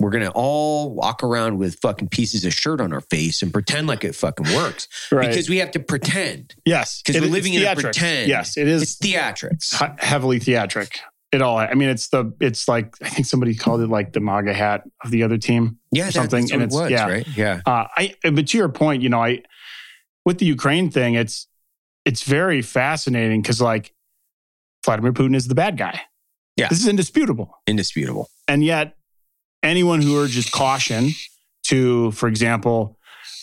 We're 0.00 0.10
going 0.10 0.24
to 0.24 0.32
all 0.32 0.94
walk 0.94 1.22
around 1.22 1.58
with 1.58 1.78
fucking 1.80 2.08
pieces 2.08 2.44
of 2.44 2.52
shirt 2.52 2.80
on 2.80 2.92
our 2.92 3.00
face 3.02 3.40
and 3.42 3.52
pretend 3.52 3.86
like 3.86 4.02
it 4.04 4.14
fucking 4.16 4.46
works 4.54 4.88
Right. 5.12 5.28
because 5.28 5.48
we 5.48 5.58
have 5.58 5.70
to 5.72 5.80
pretend 5.80 6.54
yes. 6.64 7.00
because 7.04 7.20
we're 7.22 7.28
living 7.30 7.54
in 7.54 7.64
a 7.64 7.74
pretend. 7.76 8.28
Yes, 8.28 8.56
it 8.56 8.66
is 8.68 8.82
It's 8.82 8.96
theatrics. 8.98 10.00
heavily 10.00 10.38
theatric. 10.40 10.98
It 11.30 11.42
all. 11.42 11.58
I 11.58 11.74
mean, 11.74 11.90
it's 11.90 12.08
the. 12.08 12.32
It's 12.40 12.68
like 12.68 12.94
I 13.02 13.08
think 13.10 13.26
somebody 13.26 13.54
called 13.54 13.82
it 13.82 13.88
like 13.88 14.12
the 14.14 14.20
MAGA 14.20 14.54
hat 14.54 14.84
of 15.04 15.10
the 15.10 15.22
other 15.22 15.36
team. 15.36 15.78
Yeah, 15.92 16.08
something, 16.10 16.50
and 16.52 16.62
it's- 16.62 16.74
it 16.74 16.80
was, 16.82 16.90
yeah. 16.90 17.06
right? 17.06 17.26
Yeah. 17.36 17.60
Uh, 17.66 17.84
I. 17.96 18.14
But 18.22 18.48
to 18.48 18.58
your 18.58 18.70
point, 18.70 19.02
you 19.02 19.10
know, 19.10 19.22
I 19.22 19.42
with 20.24 20.38
the 20.38 20.46
Ukraine 20.46 20.90
thing, 20.90 21.14
it's 21.14 21.46
it's 22.06 22.22
very 22.22 22.62
fascinating 22.62 23.42
because 23.42 23.60
like 23.60 23.92
Vladimir 24.84 25.12
Putin 25.12 25.36
is 25.36 25.48
the 25.48 25.54
bad 25.54 25.76
guy. 25.76 26.00
Yeah. 26.56 26.68
this 26.68 26.80
is 26.80 26.88
indisputable. 26.88 27.50
Indisputable. 27.66 28.28
And 28.48 28.64
yet, 28.64 28.96
anyone 29.62 30.02
who 30.02 30.18
urges 30.18 30.50
caution 30.50 31.10
to, 31.64 32.10
for 32.12 32.28
example, 32.28 32.98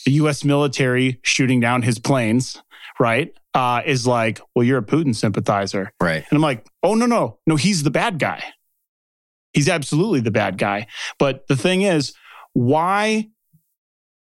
the 0.05 0.11
US 0.13 0.43
military 0.43 1.19
shooting 1.23 1.59
down 1.59 1.83
his 1.83 1.97
planes, 1.97 2.61
right, 2.99 3.33
uh, 3.53 3.81
is 3.85 4.05
like, 4.05 4.39
well, 4.53 4.63
you're 4.63 4.79
a 4.79 4.83
Putin 4.85 5.15
sympathizer. 5.15 5.91
Right. 6.01 6.23
And 6.29 6.37
I'm 6.37 6.41
like, 6.41 6.67
oh, 6.83 6.95
no, 6.95 7.05
no, 7.05 7.39
no, 7.45 7.55
he's 7.55 7.83
the 7.83 7.91
bad 7.91 8.19
guy. 8.19 8.43
He's 9.53 9.69
absolutely 9.69 10.19
the 10.19 10.31
bad 10.31 10.57
guy. 10.57 10.87
But 11.17 11.47
the 11.47 11.55
thing 11.55 11.81
is, 11.81 12.13
why, 12.53 13.29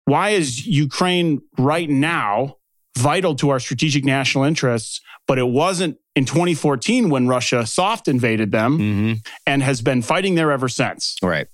why 0.05 0.31
is 0.31 0.67
Ukraine 0.67 1.41
right 1.59 1.89
now 1.89 2.57
vital 2.97 3.35
to 3.37 3.51
our 3.51 3.59
strategic 3.61 4.05
national 4.05 4.45
interests, 4.45 5.01
but 5.27 5.39
it 5.39 5.49
wasn't 5.49 5.99
in 6.15 6.25
2014 6.25 7.11
when 7.11 7.27
Russia 7.27 7.67
soft 7.67 8.09
invaded 8.09 8.53
them 8.53 8.77
hmm 8.77 9.13
and 9.47 9.63
has 9.63 9.83
been 9.83 10.03
fighting 10.03 10.35
there 10.35 10.51
ever 10.51 10.69
since. 10.69 11.17
Right. 11.23 11.49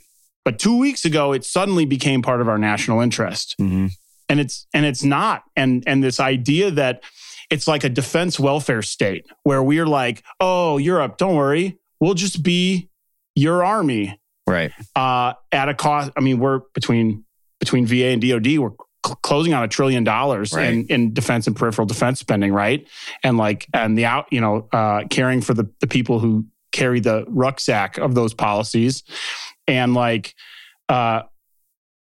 But 0.44 0.58
two 0.58 0.76
weeks 0.78 1.04
ago, 1.04 1.32
it 1.32 1.44
suddenly 1.44 1.84
became 1.84 2.22
part 2.22 2.40
of 2.40 2.48
our 2.48 2.58
national 2.58 3.00
interest, 3.00 3.54
hmm 3.58 3.88
and 4.30 4.40
it's 4.40 4.66
and 4.72 4.86
it's 4.86 5.04
not. 5.04 5.42
And 5.56 5.84
and 5.86 6.02
this 6.02 6.18
idea 6.20 6.70
that 6.70 7.02
it's 7.50 7.66
like 7.68 7.84
a 7.84 7.88
defense 7.90 8.40
welfare 8.40 8.80
state 8.80 9.26
where 9.42 9.62
we're 9.62 9.86
like, 9.86 10.22
oh, 10.38 10.78
Europe, 10.78 11.18
don't 11.18 11.34
worry, 11.34 11.78
we'll 12.00 12.14
just 12.14 12.42
be 12.42 12.88
your 13.34 13.62
army 13.64 14.18
Right. 14.46 14.72
uh, 14.96 15.34
at 15.52 15.68
a 15.68 15.74
cost. 15.74 16.10
I 16.16 16.20
mean, 16.20 16.38
we're 16.38 16.60
between 16.74 17.24
between 17.58 17.86
VA 17.86 18.06
and 18.06 18.22
DoD, 18.22 18.58
we're 18.58 18.70
cl- 19.04 19.16
closing 19.22 19.52
on 19.52 19.62
a 19.62 19.68
trillion 19.68 20.02
dollars 20.04 20.52
Right. 20.54 20.72
in, 20.72 20.86
in 20.86 21.12
defense 21.12 21.46
and 21.46 21.54
peripheral 21.56 21.86
defense 21.86 22.20
spending, 22.20 22.52
right? 22.52 22.86
And 23.22 23.36
like, 23.36 23.66
and 23.74 23.98
the 23.98 24.06
out, 24.06 24.26
you 24.32 24.40
know, 24.40 24.68
uh, 24.72 25.02
caring 25.10 25.40
for 25.42 25.52
the 25.54 25.68
the 25.80 25.86
people 25.86 26.20
who 26.20 26.46
carry 26.72 27.00
the 27.00 27.24
rucksack 27.28 27.98
of 27.98 28.14
those 28.14 28.32
policies, 28.32 29.02
and 29.66 29.92
like, 29.94 30.34
uh, 30.88 31.22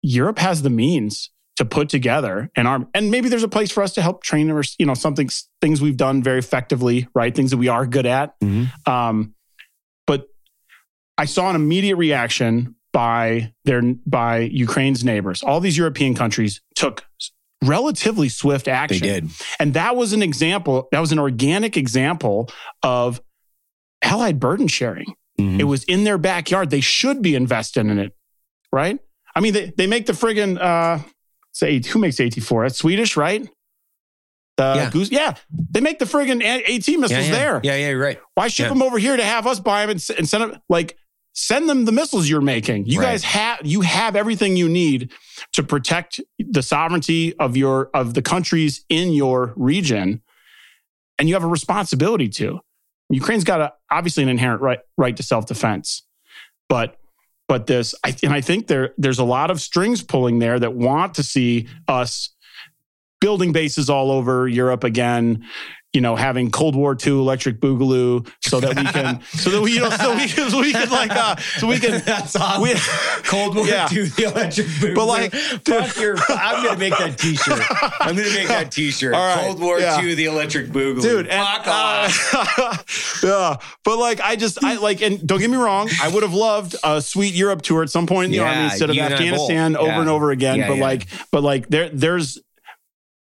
Europe 0.02 0.38
has 0.38 0.62
the 0.62 0.70
means 0.70 1.30
to 1.58 1.64
put 1.64 1.88
together 1.88 2.50
an 2.54 2.66
arm, 2.68 2.88
and 2.94 3.10
maybe 3.10 3.28
there's 3.28 3.42
a 3.42 3.48
place 3.48 3.70
for 3.72 3.82
us 3.82 3.92
to 3.94 4.00
help 4.00 4.22
train 4.22 4.48
or 4.48 4.62
you 4.78 4.86
know 4.86 4.94
something 4.94 5.28
things 5.60 5.80
we've 5.82 5.96
done 5.96 6.22
very 6.22 6.38
effectively, 6.38 7.08
right? 7.14 7.34
Things 7.34 7.50
that 7.50 7.56
we 7.58 7.66
are 7.68 7.84
good 7.84 8.06
at. 8.06 8.38
Mhm. 8.40 8.68
Um, 8.88 9.34
but 10.06 10.28
I 11.18 11.24
saw 11.24 11.50
an 11.50 11.56
immediate 11.56 11.96
reaction 11.96 12.76
by 12.92 13.52
their 13.64 13.82
by 14.06 14.38
Ukraine's 14.38 15.04
neighbors. 15.04 15.42
All 15.42 15.58
these 15.58 15.76
European 15.76 16.14
countries 16.14 16.60
took 16.76 17.04
relatively 17.64 18.28
swift 18.28 18.68
action. 18.68 19.00
They 19.00 19.14
did. 19.20 19.30
And 19.58 19.74
that 19.74 19.96
was 19.96 20.12
an 20.12 20.22
example, 20.22 20.86
that 20.92 21.00
was 21.00 21.10
an 21.10 21.18
organic 21.18 21.76
example 21.76 22.48
of 22.84 23.20
allied 24.00 24.38
burden 24.38 24.68
sharing. 24.68 25.12
Mhm. 25.40 25.58
It 25.58 25.64
was 25.64 25.82
in 25.84 26.04
their 26.04 26.18
backyard. 26.18 26.70
They 26.70 26.80
should 26.80 27.20
be 27.20 27.34
invested 27.34 27.80
in 27.86 27.98
it, 27.98 28.14
right? 28.72 29.00
I 29.34 29.40
mean, 29.40 29.54
they, 29.54 29.72
they 29.76 29.88
make 29.88 30.06
the 30.06 30.12
friggin' 30.12 30.56
uh 30.60 31.00
say 31.52 31.80
who 31.86 31.98
makes 31.98 32.16
AT4? 32.16 32.64
That's 32.66 32.78
Swedish, 32.78 33.16
right? 33.16 33.48
The 34.56 34.72
Yeah. 34.76 34.90
Goose, 34.90 35.10
yeah. 35.10 35.34
They 35.70 35.80
make 35.80 35.98
the 35.98 36.04
friggin' 36.04 36.42
AT 36.42 36.68
missiles 36.68 37.10
yeah, 37.10 37.20
yeah. 37.20 37.30
there. 37.30 37.60
Yeah, 37.62 37.76
yeah, 37.76 37.88
you're 37.90 38.00
right. 38.00 38.18
Why 38.34 38.48
ship 38.48 38.68
them 38.68 38.82
over 38.82 38.98
here 38.98 39.16
to 39.16 39.24
have 39.24 39.46
us 39.46 39.60
buy 39.60 39.82
them 39.82 39.90
and, 39.90 40.04
and 40.18 40.28
send 40.28 40.42
them? 40.42 40.60
Like, 40.68 40.96
send 41.34 41.68
them 41.68 41.84
the 41.84 41.92
missiles 41.92 42.28
you're 42.28 42.40
making. 42.40 42.86
You 42.86 42.98
Right. 42.98 43.06
guys 43.12 43.22
have 43.22 43.60
you 43.64 43.82
have 43.82 44.16
everything 44.16 44.56
you 44.56 44.68
need 44.68 45.12
to 45.52 45.62
protect 45.62 46.20
the 46.38 46.62
sovereignty 46.62 47.36
of 47.38 47.56
your 47.56 47.90
of 47.94 48.14
the 48.14 48.22
countries 48.22 48.84
in 48.88 49.12
your 49.12 49.52
region, 49.56 50.22
and 51.18 51.28
you 51.28 51.34
have 51.36 51.44
a 51.44 51.48
responsibility 51.48 52.28
to. 52.30 52.58
Ukraine's 53.10 53.44
got 53.44 53.60
a, 53.60 53.72
obviously 53.90 54.22
an 54.24 54.28
inherent 54.28 54.60
right 54.60 54.80
right 54.96 55.16
to 55.16 55.22
self 55.22 55.46
defense, 55.46 56.02
but 56.68 56.96
but 57.48 57.66
this 57.66 57.94
I, 58.04 58.14
and 58.22 58.32
I 58.32 58.40
think 58.40 58.66
there 58.68 58.94
there's 58.98 59.18
a 59.18 59.24
lot 59.24 59.50
of 59.50 59.60
strings 59.60 60.02
pulling 60.02 60.38
there 60.38 60.58
that 60.60 60.74
want 60.74 61.14
to 61.14 61.22
see 61.22 61.66
us 61.88 62.30
building 63.20 63.50
bases 63.50 63.90
all 63.90 64.12
over 64.12 64.46
Europe 64.46 64.84
again. 64.84 65.44
You 65.98 66.02
know, 66.02 66.14
having 66.14 66.52
Cold 66.52 66.76
War 66.76 66.96
II 67.04 67.14
electric 67.14 67.58
boogaloo, 67.58 68.24
so 68.40 68.60
that 68.60 68.76
we 68.76 68.84
can, 68.84 69.20
so 69.32 69.50
that 69.50 69.60
we, 69.60 69.72
you 69.72 69.80
know, 69.80 69.90
so 69.90 70.14
we, 70.14 70.28
so 70.28 70.60
we 70.60 70.70
can 70.72 70.88
like, 70.90 71.10
uh, 71.10 71.34
so 71.58 71.66
we 71.66 71.80
can. 71.80 72.00
That's 72.04 72.36
awesome. 72.36 72.62
We, 72.62 72.74
Cold 73.24 73.56
War 73.56 73.66
Yeah. 73.66 73.88
II, 73.90 74.04
the 74.04 74.22
electric 74.22 74.66
boogaloo. 74.68 74.94
But, 74.94 75.06
like, 75.06 75.32
fuck 75.34 75.96
your. 75.96 76.16
I'm 76.28 76.62
gonna 76.64 76.78
make 76.78 76.96
that 76.96 77.18
T-shirt. 77.18 77.60
I'm 78.00 78.14
gonna 78.14 78.28
make 78.30 78.46
that 78.46 78.70
T-shirt. 78.70 79.12
All 79.12 79.20
right, 79.36 79.44
Cold 79.46 79.58
War 79.60 79.80
yeah. 79.80 80.00
II, 80.00 80.14
the 80.14 80.26
electric 80.26 80.68
boogaloo. 80.68 81.02
dude. 81.02 81.26
And, 81.26 81.44
fuck 81.44 81.66
off. 81.66 82.34
uh, 82.58 82.76
yeah, 83.26 83.56
but 83.84 83.98
like, 83.98 84.20
I 84.20 84.36
just, 84.36 84.62
I 84.62 84.76
like, 84.76 85.02
and 85.02 85.26
don't 85.26 85.40
get 85.40 85.50
me 85.50 85.56
wrong, 85.56 85.90
I 86.00 86.10
would 86.10 86.22
have 86.22 86.32
loved 86.32 86.76
a 86.84 87.02
sweet 87.02 87.34
Europe 87.34 87.62
tour 87.62 87.82
at 87.82 87.90
some 87.90 88.06
point 88.06 88.26
in 88.26 88.30
the 88.30 88.36
Yeah, 88.36 88.50
army 88.52 88.64
instead 88.66 88.88
of 88.90 88.94
you 88.94 89.02
and 89.02 89.14
I 89.14 89.16
Afghanistan 89.16 89.76
over 89.76 89.88
Yeah. 89.88 90.00
and 90.02 90.08
over 90.08 90.30
again. 90.30 90.60
But 90.68 90.78
like, 90.78 91.08
but 91.32 91.42
like, 91.42 91.66
there, 91.70 91.88
there's, 91.88 92.38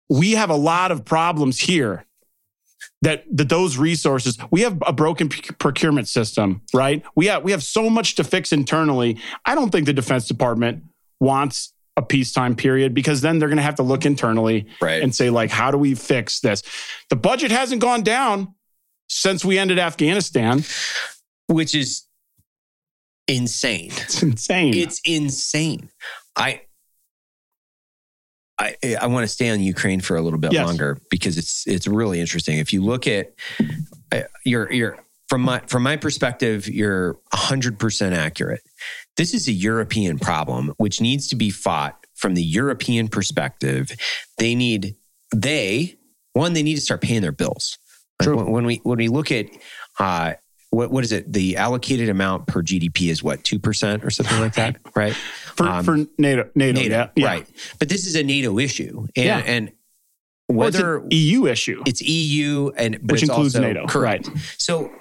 we 0.10 0.32
have 0.34 0.50
a 0.52 0.56
lot 0.56 0.92
of 0.94 1.04
problems 1.04 1.60
here. 1.60 2.06
That, 3.04 3.24
that 3.36 3.50
those 3.50 3.78
resources 3.78 4.38
we 4.52 4.62
have 4.62 4.78
a 4.86 4.94
broken 4.94 5.28
p- 5.30 5.42
procurement 5.58 6.08
system 6.08 6.62
right 6.72 7.04
we 7.16 7.26
have 7.26 7.44
we 7.44 7.50
have 7.50 7.64
so 7.64 7.90
much 7.90 8.14
to 8.16 8.24
fix 8.24 8.52
internally 8.52 9.18
i 9.44 9.56
don't 9.56 9.72
think 9.72 9.88
the 9.88 9.94
defense 9.94 10.28
department 10.28 10.84
wants 11.20 11.74
a 11.98 12.04
peacetime 12.04 12.56
period 12.56 12.94
because 12.94 13.22
then 13.22 13.40
they're 13.40 13.50
going 13.50 13.58
to 13.58 13.64
have 13.64 13.74
to 13.76 13.84
look 13.84 14.06
internally 14.06 14.68
Right. 14.80 15.02
and 15.02 15.16
say 15.16 15.32
like 15.32 15.50
how 15.50 15.72
do 15.72 15.80
we 15.80 15.96
fix 15.96 16.42
this 16.42 16.62
the 17.10 17.16
budget 17.16 17.50
hasn't 17.50 17.82
gone 17.82 18.04
down 18.04 18.54
since 19.10 19.44
we 19.44 19.58
ended 19.58 19.80
afghanistan 19.80 20.64
Which 21.48 21.74
is 21.74 22.04
insane. 23.28 23.90
it's 23.94 24.22
insane 24.22 24.74
It's 24.76 25.02
insane. 25.06 25.90
I 26.36 26.62
I 28.62 28.96
I 29.02 29.08
want 29.08 29.24
to 29.24 29.28
stay 29.28 29.50
on 29.50 29.60
Ukraine 29.60 30.02
for 30.02 30.16
a 30.16 30.22
little 30.22 30.40
bit 30.40 30.54
Yes. 30.54 30.66
longer 30.66 30.98
because 31.10 31.38
it's 31.38 31.66
it's 31.68 31.88
really 31.88 32.20
interesting. 32.20 32.58
If 32.60 32.72
you 32.74 32.84
look 32.84 33.08
at 33.08 33.34
uh, 34.12 34.22
you're 34.46 34.72
you're 34.72 34.98
from 35.30 35.42
my 35.42 35.60
from 35.68 35.84
my 35.84 35.96
perspective, 35.98 36.68
you're 36.68 37.18
100% 37.34 38.12
accurate. 38.14 38.62
This 39.18 39.34
is 39.34 39.48
a 39.48 39.52
European 39.54 40.20
problem 40.20 40.74
which 40.78 41.02
needs 41.02 41.28
to 41.30 41.36
be 41.36 41.50
fought 41.50 41.96
from 42.16 42.36
the 42.36 42.44
European 42.44 43.08
perspective. 43.08 43.92
They 44.38 44.56
need 44.56 44.96
they 45.36 45.96
one 46.34 46.54
they 46.54 46.64
need 46.64 46.76
to 46.76 46.82
start 46.82 47.02
paying 47.02 47.22
their 47.22 47.32
bills. 47.32 47.78
Like 48.20 48.36
when, 48.36 48.52
when 48.52 48.66
we 48.66 48.76
when 48.84 48.98
we 48.98 49.08
look 49.08 49.32
at 49.32 49.48
uh 50.00 50.34
what 50.72 50.90
what 50.92 51.04
is 51.04 51.12
it? 51.12 51.32
The 51.32 51.58
allocated 51.58 52.10
amount 52.10 52.48
per 52.48 52.62
GDP 52.64 53.10
is 53.10 53.22
what 53.22 53.44
two 53.44 53.60
percent 53.60 54.04
or 54.04 54.10
something 54.10 54.40
like 54.40 54.56
that, 54.56 54.78
right? 54.96 55.14
for, 55.56 55.68
um, 55.68 55.86
for 55.86 55.98
nato 56.18 56.50
nato, 56.56 56.72
NATO, 56.74 56.82
yeah, 56.90 57.08
yeah. 57.16 57.26
right? 57.28 57.48
But 57.78 57.90
this 57.90 58.08
is 58.08 58.16
a 58.16 58.24
NATO 58.24 58.58
issue, 58.58 59.06
and 59.16 59.26
Yeah. 59.26 59.38
and 59.46 59.72
Well, 60.50 60.58
whether 60.72 60.98
an 60.98 61.08
eu 61.12 61.46
issue 61.46 61.84
it's 61.86 62.02
EU 62.02 62.72
and 62.76 62.98
but 63.02 63.14
which 63.14 63.24
includes 63.24 63.56
also- 63.56 63.68
nato 63.68 63.86
correct? 63.88 64.28
right 64.30 64.38
So 64.58 64.92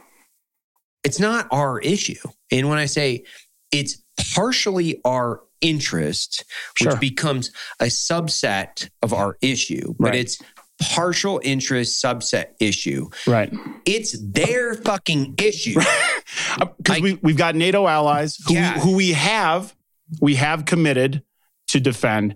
it's 1.05 1.19
not 1.21 1.47
our 1.51 1.81
issue, 1.81 2.19
and 2.53 2.69
when 2.69 2.79
I 2.79 2.87
say 2.87 3.25
it's 3.73 4.03
partially 4.35 5.01
our 5.05 5.41
interest, 5.61 6.45
which 6.81 6.91
Sure. 6.91 6.97
becomes 6.99 7.53
a 7.79 7.85
subset 7.87 8.89
of 9.03 9.13
our 9.13 9.37
issue, 9.41 9.95
but 9.99 10.11
Right. 10.11 10.15
it's 10.21 10.39
partial 10.81 11.41
interest 11.45 12.03
subset 12.03 12.47
issue. 12.61 13.09
right 13.27 13.53
It's 13.87 14.17
their 14.21 14.75
fucking 14.75 15.35
issue. 15.39 15.75
because 16.79 16.99
I- 16.99 17.01
we, 17.01 17.19
we've 17.23 17.37
got 17.37 17.55
nato 17.55 17.87
allies 17.87 18.39
who, 18.47 18.55
Yeah. 18.55 18.79
who 18.81 18.95
we 18.97 19.13
have 19.13 19.75
we 20.21 20.35
have 20.35 20.65
committed 20.65 21.23
to 21.69 21.79
defend. 21.79 22.35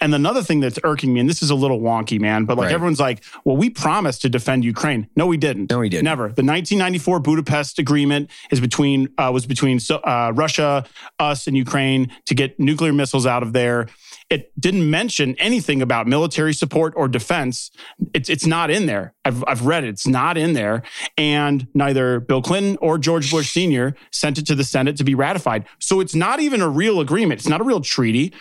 And 0.00 0.12
another 0.12 0.42
thing 0.42 0.58
that's 0.58 0.76
irking 0.82 1.14
me, 1.14 1.20
and 1.20 1.30
this 1.30 1.40
is 1.40 1.50
a 1.50 1.54
little 1.54 1.78
wonky, 1.80 2.20
man, 2.20 2.46
but 2.46 2.58
like 2.58 2.64
Right. 2.66 2.74
everyone's 2.74 2.98
like, 2.98 3.22
well, 3.44 3.56
we 3.56 3.70
promised 3.70 4.22
to 4.22 4.28
defend 4.28 4.64
Ukraine. 4.64 5.06
No, 5.14 5.28
we 5.28 5.36
didn't. 5.36 5.70
No, 5.70 5.78
we 5.78 5.88
didn't. 5.88 6.02
Never. 6.04 6.24
The 6.24 6.42
1994 6.42 7.20
Budapest 7.20 7.78
Agreement 7.78 8.28
is 8.50 8.58
between 8.58 9.08
uh, 9.18 9.30
was 9.32 9.46
between 9.46 9.78
uh, 9.88 10.32
Russia, 10.34 10.84
us, 11.20 11.46
and 11.46 11.56
Ukraine 11.56 12.10
to 12.26 12.34
get 12.34 12.58
nuclear 12.58 12.92
missiles 12.92 13.24
out 13.24 13.44
of 13.44 13.52
there. 13.52 13.86
It 14.32 14.50
didn't 14.58 14.88
mention 14.88 15.36
anything 15.38 15.82
about 15.82 16.06
military 16.06 16.54
support 16.54 16.94
or 16.96 17.06
defense. 17.06 17.70
It's 18.14 18.30
it's 18.30 18.46
not 18.46 18.70
in 18.70 18.86
there. 18.86 19.12
I've 19.26 19.44
I've 19.46 19.66
read 19.66 19.84
it. 19.84 19.88
It's 19.88 20.06
not 20.06 20.38
in 20.38 20.54
there. 20.54 20.84
And 21.18 21.68
neither 21.74 22.18
Bill 22.18 22.40
Clinton 22.40 22.78
or 22.80 22.96
George 22.96 23.30
Bush 23.30 23.52
Sr. 23.52 23.94
sent 24.10 24.38
it 24.38 24.46
to 24.46 24.54
the 24.54 24.64
Senate 24.64 24.96
to 24.96 25.04
be 25.04 25.14
ratified. 25.14 25.66
So 25.80 26.00
it's 26.00 26.14
not 26.14 26.40
even 26.40 26.62
a 26.62 26.68
real 26.68 26.98
agreement. 26.98 27.40
It's 27.40 27.48
not 27.48 27.60
a 27.60 27.64
real 27.64 27.82
treaty. 27.82 28.32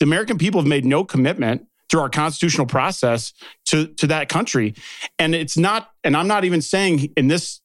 The 0.00 0.04
American 0.04 0.38
people 0.38 0.58
have 0.62 0.68
made 0.68 0.86
no 0.86 1.04
commitment 1.04 1.66
through 1.90 2.00
our 2.00 2.08
constitutional 2.08 2.66
process 2.66 3.34
to 3.66 3.88
to 3.88 4.06
that 4.06 4.30
country, 4.30 4.74
and 5.18 5.34
it's 5.34 5.58
not. 5.58 5.90
And 6.02 6.16
I'm 6.16 6.28
not 6.28 6.46
even 6.46 6.62
saying 6.62 7.12
in 7.14 7.28
this 7.28 7.60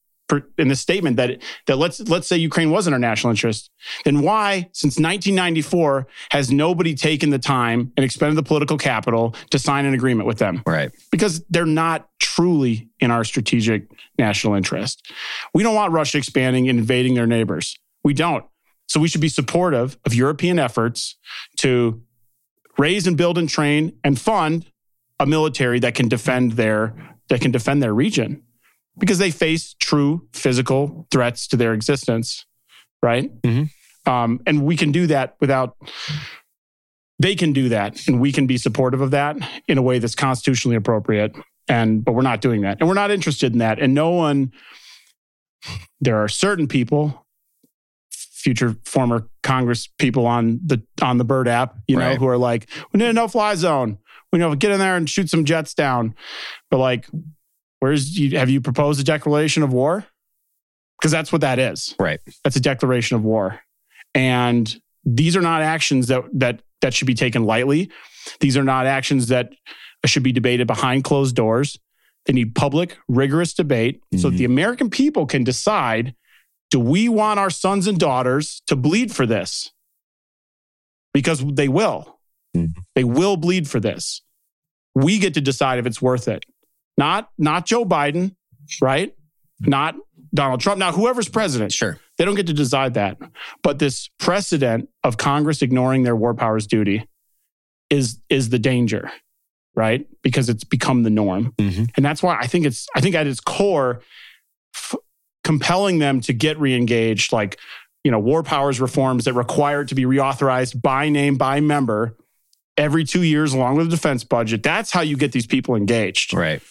in 0.58 0.68
the 0.68 0.76
statement 0.76 1.18
that 1.18 1.42
that 1.68 1.78
let's 1.78 2.00
let's 2.02 2.28
say 2.28 2.38
Ukraine 2.38 2.72
wasn't 2.72 2.94
our 2.94 3.00
national 3.00 3.32
interest. 3.32 3.70
Then 4.06 4.22
why, 4.22 4.70
since 4.74 4.98
1994, 4.98 6.08
has 6.32 6.52
nobody 6.52 6.94
taken 6.94 7.30
the 7.30 7.40
time 7.40 7.92
and 7.98 8.04
expended 8.04 8.38
the 8.38 8.44
political 8.44 8.78
capital 8.78 9.36
to 9.50 9.60
sign 9.60 9.86
an 9.86 9.94
agreement 9.94 10.28
with 10.28 10.38
them? 10.38 10.64
Right. 10.66 10.92
because 11.12 11.44
they're 11.50 11.66
not 11.66 12.08
truly 12.20 12.90
in 13.00 13.12
our 13.12 13.24
strategic 13.24 13.90
national 14.18 14.54
interest. 14.56 15.12
We 15.54 15.64
don't 15.64 15.76
want 15.76 15.92
Russia 15.92 16.18
expanding 16.18 16.70
and 16.70 16.80
invading 16.80 17.16
their 17.16 17.28
neighbors. 17.28 17.78
We 18.04 18.14
don't. 18.14 18.46
So 18.88 19.00
we 19.00 19.08
should 19.08 19.22
be 19.22 19.30
supportive 19.30 19.98
of 20.06 20.14
European 20.14 20.60
efforts 20.60 21.16
to 21.58 22.02
raise 22.78 23.08
and 23.08 23.18
build 23.18 23.38
and 23.38 23.50
train 23.50 23.94
and 24.04 24.20
fund 24.20 24.66
a 25.20 25.26
military 25.26 25.80
that 25.80 25.96
can 25.96 26.08
defend 26.08 26.54
their 26.54 26.96
that 27.30 27.42
can 27.42 27.52
defend 27.52 27.82
their 27.82 27.94
region 27.94 28.44
because 28.98 29.18
they 29.18 29.32
face 29.32 29.76
true 29.80 30.28
physical 30.34 31.08
threats 31.12 31.48
to 31.48 31.58
their 31.58 31.74
existence, 31.74 32.46
right? 33.02 33.32
Mhm. 33.42 33.70
Um, 34.06 34.40
and 34.48 34.64
we 34.64 34.76
can 34.76 34.92
do 34.92 35.08
that 35.08 35.36
without 35.40 35.76
they 37.20 37.36
can 37.36 37.54
do 37.54 37.70
that 37.70 38.08
and 38.08 38.20
we 38.20 38.32
can 38.32 38.48
be 38.48 38.58
supportive 38.58 39.00
of 39.00 39.12
that 39.12 39.38
in 39.68 39.78
a 39.78 39.82
way 39.82 40.00
that's 40.00 40.16
constitutionally 40.16 40.76
appropriate 40.76 41.36
and 41.68 42.04
but 42.04 42.14
we're 42.14 42.24
not 42.24 42.42
doing 42.42 42.62
that 42.62 42.78
and 42.80 42.88
we're 42.90 42.96
not 42.96 43.12
interested 43.12 43.54
in 43.54 43.60
that 43.60 43.78
and 43.80 43.94
no 43.94 44.10
one 44.10 44.52
there 46.00 46.18
are 46.18 46.28
certain 46.28 46.68
people 46.68 47.28
future 48.12 48.76
former 48.86 49.28
congress 49.44 49.88
people 50.00 50.26
on 50.26 50.60
the 50.66 50.82
on 51.04 51.20
the 51.20 51.24
bird 51.24 51.48
app 51.48 51.76
you 51.88 51.96
know 51.96 52.08
Right. 52.08 52.18
who 52.18 52.28
are 52.28 52.40
like 52.40 52.68
we 52.92 52.98
need 52.98 53.06
a 53.10 53.14
no 53.14 53.28
fly 53.28 53.54
zone 53.54 54.00
we 54.34 54.40
know 54.40 54.56
get 54.56 54.72
in 54.72 54.80
there 54.80 54.96
and 54.96 55.08
shoot 55.08 55.30
some 55.30 55.46
jets 55.46 55.76
down 55.76 56.16
but 56.72 56.78
like 56.80 57.06
where's 57.82 58.18
you 58.18 58.38
have 58.38 58.50
you 58.50 58.62
proposed 58.62 59.02
a 59.02 59.04
declaration 59.04 59.62
of 59.64 59.74
war? 59.74 60.06
Because 60.98 61.12
that's 61.12 61.32
what 61.32 61.42
that 61.42 61.60
is. 61.60 61.94
Right. 62.00 62.20
that's 62.44 62.56
a 62.56 62.62
declaration 62.62 63.18
of 63.18 63.24
war. 63.24 63.60
And 64.16 64.74
these 65.04 65.36
are 65.36 65.42
not 65.42 65.62
actions 65.64 66.08
that 66.08 66.24
that 66.34 66.62
that 66.82 66.94
should 66.94 67.08
be 67.08 67.14
taken 67.16 67.44
lightly. 67.44 67.92
These 68.40 68.56
are 68.56 68.64
not 68.64 68.86
actions 68.86 69.28
that 69.28 69.52
should 70.06 70.24
be 70.24 70.32
debated 70.32 70.68
behind 70.68 71.04
closed 71.04 71.36
doors. 71.36 71.78
They 72.26 72.34
need 72.34 72.54
public 72.56 72.98
rigorous 73.08 73.54
debate. 73.54 74.02
So 74.16 74.30
that 74.30 74.38
the 74.38 74.46
american 74.46 74.90
people 74.90 75.26
can 75.26 75.44
decide 75.44 76.16
do 76.70 76.80
we 76.80 77.10
want 77.10 77.38
our 77.40 77.50
sons 77.50 77.86
and 77.88 78.00
daughters 78.00 78.62
to 78.68 78.76
bleed 78.78 79.12
for 79.14 79.26
this? 79.26 79.72
Because 81.14 81.44
they 81.46 81.68
will. 81.68 82.20
Mhm. 82.56 82.74
they 82.96 83.04
will 83.06 83.38
bleed 83.38 83.68
for 83.70 83.80
this. 83.80 84.22
We 84.94 85.20
get 85.20 85.34
to 85.36 85.42
decide 85.42 85.80
if 85.80 85.86
it's 85.86 86.02
worth 86.02 86.28
it 86.28 86.46
not 86.98 87.30
not 87.38 87.66
joe 87.66 87.86
biden 87.86 88.36
right 88.82 89.16
not 89.60 89.96
donald 90.34 90.60
trump 90.62 90.78
now 90.80 90.92
whoever's 90.92 91.30
president 91.30 91.72
Sure. 91.74 91.98
they 92.18 92.26
don't 92.26 92.36
get 92.36 92.48
to 92.48 92.54
decide 92.54 92.94
that. 92.96 93.18
But 93.64 93.80
this 93.80 94.10
precedent 94.20 94.90
of 95.04 95.18
Congress 95.18 95.62
ignoring 95.62 96.04
their 96.04 96.16
war 96.16 96.34
powers 96.34 96.68
duty 96.68 97.08
is 97.90 98.20
is 98.30 98.50
the 98.50 98.60
danger, 98.60 99.12
right? 99.76 100.08
Because 100.22 100.48
it's 100.50 100.64
become 100.64 101.04
the 101.04 101.10
norm. 101.10 101.54
Mhm. 101.60 101.90
And 101.96 102.06
that's 102.06 102.22
why 102.24 102.38
I 102.40 102.48
think 102.48 102.66
it's 102.66 102.88
I 102.96 103.02
think 103.02 103.16
at 103.16 103.28
its 103.28 103.40
core 103.40 104.02
f- 104.76 104.96
compelling 105.44 106.00
them 106.00 106.22
to 106.22 106.34
get 106.34 106.58
reengaged 106.58 107.32
like 107.34 107.60
you 108.04 108.12
know 108.12 108.20
war 108.20 108.44
powers 108.44 108.80
reforms 108.80 109.26
that 109.26 109.34
require 109.34 109.82
it 109.82 109.88
to 109.90 109.96
be 109.96 110.04
reauthorized 110.06 110.82
by 110.82 111.10
name 111.10 111.36
by 111.38 111.60
member 111.60 112.16
every 112.78 113.04
2 113.04 113.24
years 113.24 113.54
along 113.54 113.76
with 113.78 113.90
the 113.90 113.96
defense 113.96 114.24
budget. 114.24 114.64
That's 114.64 114.92
how 114.92 115.02
you 115.02 115.18
get 115.18 115.32
these 115.34 115.48
people 115.48 115.76
engaged. 115.76 116.34
Right. 116.34 116.62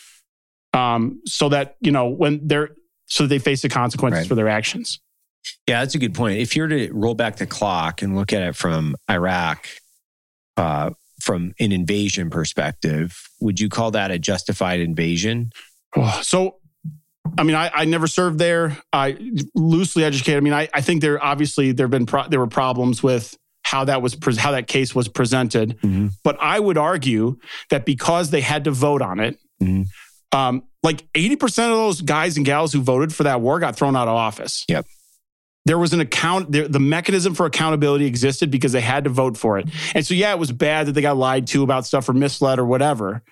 Um 0.72 1.20
so 1.26 1.48
that, 1.48 1.76
you 1.80 1.90
know, 1.92 2.09
when 2.09 2.47
they're 2.47 2.70
so 3.06 3.26
they 3.26 3.38
face 3.38 3.62
the 3.62 3.68
consequences 3.68 4.20
Right. 4.20 4.28
for 4.28 4.34
their 4.34 4.48
actions. 4.48 5.01
Yeah, 5.66 5.80
that's 5.80 5.94
a 5.94 5.98
good 5.98 6.14
point. 6.14 6.38
If 6.38 6.55
you're 6.55 6.68
to 6.68 6.90
roll 6.92 7.14
back 7.14 7.36
the 7.36 7.47
clock 7.47 8.02
and 8.02 8.14
look 8.14 8.32
at 8.32 8.42
it 8.42 8.55
from 8.56 8.94
Iraq, 9.10 9.66
uh, 10.56 10.90
from 11.20 11.55
an 11.59 11.72
invasion 11.72 12.30
perspective, 12.30 13.18
would 13.40 13.59
you 13.59 13.68
call 13.68 13.90
that 13.92 14.10
a 14.10 14.18
justified 14.18 14.80
invasion? 14.80 15.51
So, 16.22 16.56
I 17.38 17.42
mean, 17.42 17.56
I, 17.56 17.70
I 17.74 17.84
never 17.86 18.06
served 18.06 18.38
there. 18.38 18.76
I 18.92 19.16
loosely 19.55 20.05
educated. 20.05 20.36
I 20.36 20.40
mean, 20.40 20.52
I, 20.52 20.68
I 20.74 20.82
think 20.82 21.01
there 21.01 21.22
obviously 21.22 21.72
there 21.72 21.84
have 21.86 21.90
been 21.90 22.06
pro- 22.06 22.28
there 22.28 22.38
were 22.40 22.47
problems 22.47 23.02
with 23.02 23.36
how 23.62 23.84
that 23.84 24.02
was 24.02 24.14
pre- 24.14 24.36
how 24.36 24.52
that 24.52 24.66
case 24.66 24.94
was 24.94 25.09
presented. 25.09 25.78
Mhm. 25.82 26.10
But 26.22 26.36
I 26.40 26.60
would 26.60 26.76
argue 26.78 27.38
that 27.70 27.84
because 27.86 28.30
they 28.30 28.40
had 28.42 28.64
to 28.64 28.70
vote 28.70 29.02
on 29.02 29.20
it, 29.20 29.38
Mhm. 29.62 29.86
Um, 30.32 30.62
like 30.82 31.07
eighty 31.15 31.36
percent 31.36 31.73
of 31.73 31.78
those 31.78 32.01
guys 32.02 32.36
and 32.36 32.47
gals 32.47 32.73
who 32.73 32.81
voted 32.81 33.15
for 33.15 33.24
that 33.24 33.40
war 33.40 33.59
got 33.61 33.77
thrown 33.77 33.97
out 33.97 34.09
of 34.09 34.15
office. 34.15 34.65
Yep. 34.69 34.86
There 35.66 35.78
was 35.78 35.93
an 35.93 36.01
account. 36.01 36.51
The, 36.52 36.69
the 36.69 36.81
mechanism 36.81 37.35
for 37.35 37.44
accountability 37.47 38.07
existed 38.07 38.51
because 38.51 38.73
they 38.73 38.81
had 38.81 39.05
to 39.05 39.11
vote 39.11 39.36
for 39.36 39.59
it. 39.59 39.69
And 39.94 40.07
so, 40.07 40.15
yeah, 40.15 40.32
it 40.32 40.39
was 40.39 40.52
bad 40.52 40.86
that 40.86 40.93
they 40.93 41.02
got 41.02 41.16
lied 41.19 41.47
to 41.48 41.62
about 41.62 41.85
stuff 41.85 42.09
or 42.09 42.15
misled 42.15 42.59
or 42.59 42.65
whatever, 42.65 43.23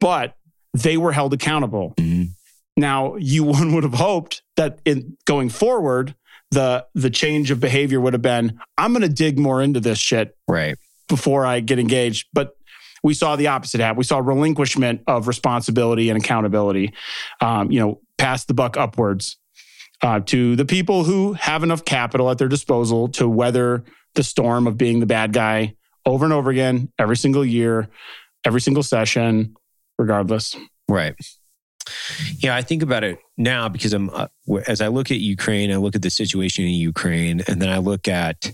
but 0.00 0.36
they 0.74 0.96
were 0.96 1.12
held 1.12 1.32
accountable. 1.32 1.94
Mhm. 1.96 2.30
Now, 2.76 3.16
you 3.16 3.44
one 3.44 3.72
would 3.74 3.84
have 3.84 3.94
hoped 3.94 4.42
that 4.56 4.78
in 4.84 5.16
going 5.24 5.48
forward, 5.48 6.14
the 6.50 6.86
the 6.94 7.10
change 7.10 7.50
of 7.50 7.60
behavior 7.60 8.00
would 8.00 8.12
have 8.12 8.22
been, 8.22 8.58
I'm 8.76 8.92
going 8.92 9.02
to 9.02 9.08
dig 9.08 9.38
more 9.38 9.62
into 9.62 9.80
this 9.80 9.98
shit 9.98 10.36
Right. 10.46 10.76
before 11.08 11.46
I 11.46 11.60
get 11.60 11.78
engaged. 11.78 12.26
But 12.34 12.56
we 13.04 13.14
saw 13.14 13.36
the 13.36 13.46
opposite 13.48 13.80
happen. 13.80 13.98
We 13.98 14.04
saw 14.04 14.18
relinquishment 14.18 15.02
of 15.06 15.28
responsibility 15.28 16.08
and 16.08 16.20
accountability. 16.20 16.94
Um, 17.40 17.70
you 17.70 17.78
know, 17.78 18.00
pass 18.16 18.46
the 18.46 18.54
buck 18.54 18.76
upwards 18.78 19.36
uh, 20.02 20.20
to 20.20 20.56
the 20.56 20.64
people 20.64 21.04
who 21.04 21.34
have 21.34 21.62
enough 21.62 21.84
capital 21.84 22.30
at 22.30 22.38
their 22.38 22.48
disposal 22.48 23.08
to 23.08 23.28
weather 23.28 23.84
the 24.14 24.24
storm 24.24 24.66
of 24.66 24.78
being 24.78 25.00
the 25.00 25.06
bad 25.06 25.34
guy 25.34 25.74
over 26.06 26.24
and 26.24 26.32
over 26.32 26.50
again, 26.50 26.90
every 26.98 27.16
single 27.16 27.44
year, 27.44 27.88
every 28.44 28.60
single 28.60 28.82
session, 28.82 29.54
regardless. 29.98 30.56
Right. 30.88 31.14
Yeah, 32.38 32.56
I 32.56 32.62
think 32.62 32.82
about 32.82 33.04
it 33.04 33.18
now 33.36 33.68
because 33.68 33.92
I'm 33.92 34.08
uh, 34.08 34.28
as 34.66 34.80
I 34.80 34.88
look 34.88 35.10
at 35.10 35.18
Ukraine, 35.18 35.70
I 35.70 35.76
look 35.76 35.94
at 35.94 36.00
the 36.00 36.08
situation 36.08 36.64
in 36.64 36.70
Ukraine, 36.70 37.42
and 37.46 37.60
then 37.60 37.68
I 37.68 37.78
look 37.78 38.08
at 38.08 38.50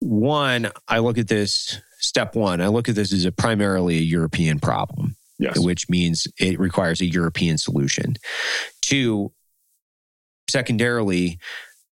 one. 0.00 0.70
I 0.88 0.98
look 0.98 1.18
at 1.18 1.28
this 1.28 1.80
step 1.98 2.34
one. 2.34 2.60
I 2.60 2.68
look 2.68 2.88
at 2.88 2.94
this 2.94 3.12
as 3.12 3.24
a 3.24 3.32
primarily 3.32 3.98
a 3.98 4.02
European 4.02 4.58
problem, 4.58 5.16
Yes. 5.38 5.58
which 5.58 5.88
means 5.88 6.26
it 6.38 6.58
requires 6.58 7.00
a 7.00 7.06
European 7.06 7.58
solution. 7.58 8.16
Two, 8.82 9.32
secondarily, 10.48 11.38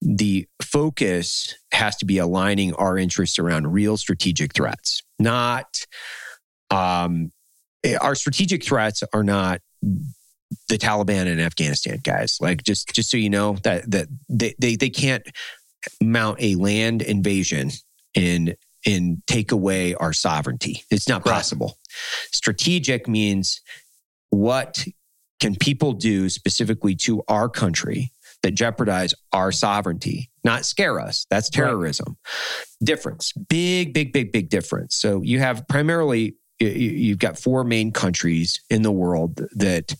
the 0.01 0.47
focus 0.61 1.55
has 1.71 1.95
to 1.97 2.05
be 2.05 2.17
aligning 2.17 2.73
our 2.75 2.97
interests 2.97 3.39
around 3.39 3.71
real 3.71 3.95
strategic 3.97 4.53
threats, 4.53 5.01
not 5.17 5.85
um, 6.69 7.31
eh, 7.83 7.95
our 8.01 8.15
strategic 8.15 8.65
threats 8.65 9.03
are 9.13 9.23
not 9.23 9.61
the 10.69 10.77
Taliban 10.77 11.27
in 11.27 11.39
Afghanistan, 11.39 11.99
guys. 12.03 12.37
Like 12.41 12.63
just 12.63 12.93
just 12.93 13.09
so 13.09 13.17
you 13.17 13.29
know 13.29 13.57
that 13.63 13.89
that 13.91 14.07
they 14.27 14.55
they, 14.59 14.75
they 14.75 14.89
can't 14.89 15.23
mount 16.01 16.41
a 16.41 16.55
land 16.55 17.01
invasion 17.01 17.71
and 18.15 18.55
and 18.85 19.21
take 19.27 19.53
away 19.53 19.95
our 19.95 20.11
sovereignty. 20.11 20.83
It's 20.91 21.07
not 21.07 21.25
Right. 21.25 21.33
possible. 21.35 21.79
Strategic 22.31 23.07
means 23.07 23.61
what 24.29 24.85
can 25.39 25.55
people 25.55 25.93
do 25.93 26.27
specifically 26.27 26.93
to 26.95 27.23
our 27.29 27.47
country 27.47 28.11
that 28.41 28.51
jeopardize 28.55 29.13
our 29.31 29.53
sovereignty, 29.53 30.29
not 30.43 30.65
scare 30.65 30.99
us. 30.99 31.25
That's 31.29 31.47
Right. 31.47 31.65
terrorism. 31.67 32.17
Difference. 32.83 33.31
Big, 33.47 33.93
big, 33.93 34.11
big, 34.11 34.33
big 34.33 34.49
difference. 34.49 34.95
So 34.97 35.21
you 35.21 35.39
have 35.39 35.65
primarily 35.69 36.35
you've 36.59 37.19
got 37.19 37.37
four 37.39 37.63
main 37.63 37.91
countries 37.91 38.59
in 38.69 38.81
the 38.83 38.91
world 38.91 39.41
that 39.55 39.95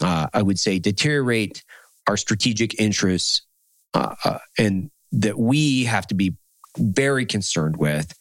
uh, 0.00 0.26
I 0.32 0.42
would 0.42 0.58
say 0.58 0.78
deteriorate 0.78 1.62
our 2.06 2.16
strategic 2.16 2.78
interests, 2.80 3.42
uh, 3.94 4.14
uh, 4.24 4.38
and 4.58 4.90
that 5.12 5.38
we 5.38 5.84
have 5.84 6.06
to 6.08 6.14
be 6.14 6.36
very 6.78 7.26
concerned 7.26 7.76
with 7.76 8.12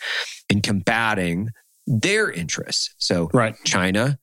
in 0.49 0.61
combating 0.61 1.49
their 1.87 2.31
interests. 2.31 2.93
So 2.97 3.29
Right. 3.33 3.55
China, 3.65 4.19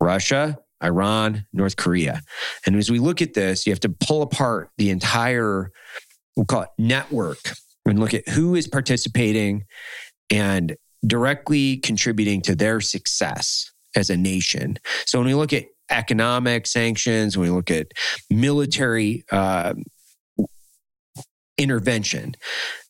Russia, 0.00 0.58
Iran, 0.82 1.46
North 1.52 1.76
Korea. 1.76 2.20
And 2.66 2.76
as 2.76 2.90
we 2.90 2.98
look 2.98 3.22
at 3.22 3.34
this, 3.34 3.66
you 3.66 3.72
have 3.72 3.80
to 3.80 3.88
pull 3.88 4.22
apart 4.22 4.70
the 4.76 4.90
entire, 4.90 5.70
we'll 6.36 6.46
call 6.46 6.62
it 6.62 6.68
network, 6.78 7.38
and 7.84 7.98
look 7.98 8.14
at 8.14 8.28
who 8.28 8.54
is 8.54 8.66
participating 8.66 9.64
and 10.30 10.76
directly 11.06 11.78
contributing 11.78 12.42
to 12.42 12.54
their 12.54 12.80
success 12.80 13.70
as 13.94 14.10
a 14.10 14.16
nation. 14.16 14.78
So 15.06 15.18
when 15.18 15.28
we 15.28 15.34
look 15.34 15.52
at 15.52 15.66
economic 15.90 16.66
sanctions, 16.66 17.38
when 17.38 17.48
we 17.48 17.56
look 17.56 17.70
at 17.70 17.92
military 18.28 19.24
uh, 19.30 19.74
intervention, 21.56 22.34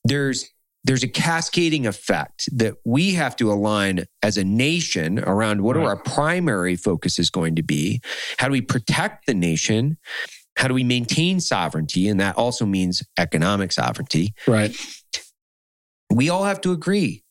there's 0.05 0.49
there's 0.87 1.03
a 1.03 1.09
cascading 1.09 1.85
effect 1.85 2.49
that 2.57 2.75
we 2.85 3.13
have 3.15 3.35
to 3.35 3.51
align 3.51 4.05
as 4.23 4.37
a 4.39 4.45
nation 4.45 5.19
around 5.19 5.61
what 5.63 5.77
are 5.77 5.83
our 5.83 5.97
primary 5.97 6.77
focus 6.77 7.19
is 7.19 7.29
going 7.29 7.57
to 7.57 7.63
be 7.63 8.01
how 8.39 8.47
do 8.47 8.53
we 8.53 8.61
protect 8.61 9.27
the 9.27 9.35
nation 9.35 9.99
how 10.57 10.69
do 10.69 10.75
we 10.75 10.85
maintain 10.85 11.41
sovereignty 11.41 12.09
and 12.09 12.21
that 12.21 12.37
also 12.37 12.65
means 12.65 13.03
economic 13.19 13.73
sovereignty 13.73 14.33
Right. 14.47 14.75
we 16.11 16.31
all 16.31 16.45
have 16.45 16.61
to 16.63 16.73
agree 16.73 17.25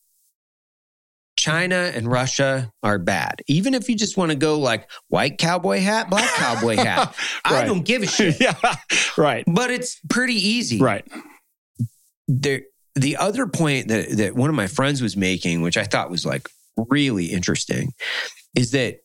China 1.38 1.92
and 1.94 2.10
Russia 2.10 2.72
are 2.82 2.98
bad. 2.98 3.44
Even 3.48 3.76
if 3.76 3.88
you 3.88 3.96
just 3.96 4.18
want 4.18 4.32
to 4.32 4.38
go 4.38 4.58
like 4.58 4.90
white 5.10 5.38
cowboy 5.38 5.80
hat, 5.80 6.10
black 6.10 6.30
cowboy 6.30 6.76
hat, 6.76 7.14
I 7.46 7.66
don't 7.66 7.84
give 7.86 8.02
a 8.02 8.08
shit. 8.08 8.38
yeah. 8.42 8.56
Right. 9.16 9.44
But 9.46 9.70
it's 9.70 10.00
pretty 10.10 10.34
easy. 10.36 10.80
Right. 10.80 11.06
There, 12.28 12.62
the 12.96 13.18
other 13.18 13.46
point 13.48 13.90
that, 13.90 14.10
that 14.18 14.36
one 14.36 14.50
of 14.50 14.56
my 14.56 14.68
friends 14.68 15.02
was 15.02 15.18
making, 15.18 15.62
which 15.62 15.78
I 15.78 15.84
thought 15.84 16.10
was 16.10 16.26
like 16.26 16.48
really 16.90 17.26
interesting, 17.26 17.92
is 18.56 18.72
that 18.72 18.98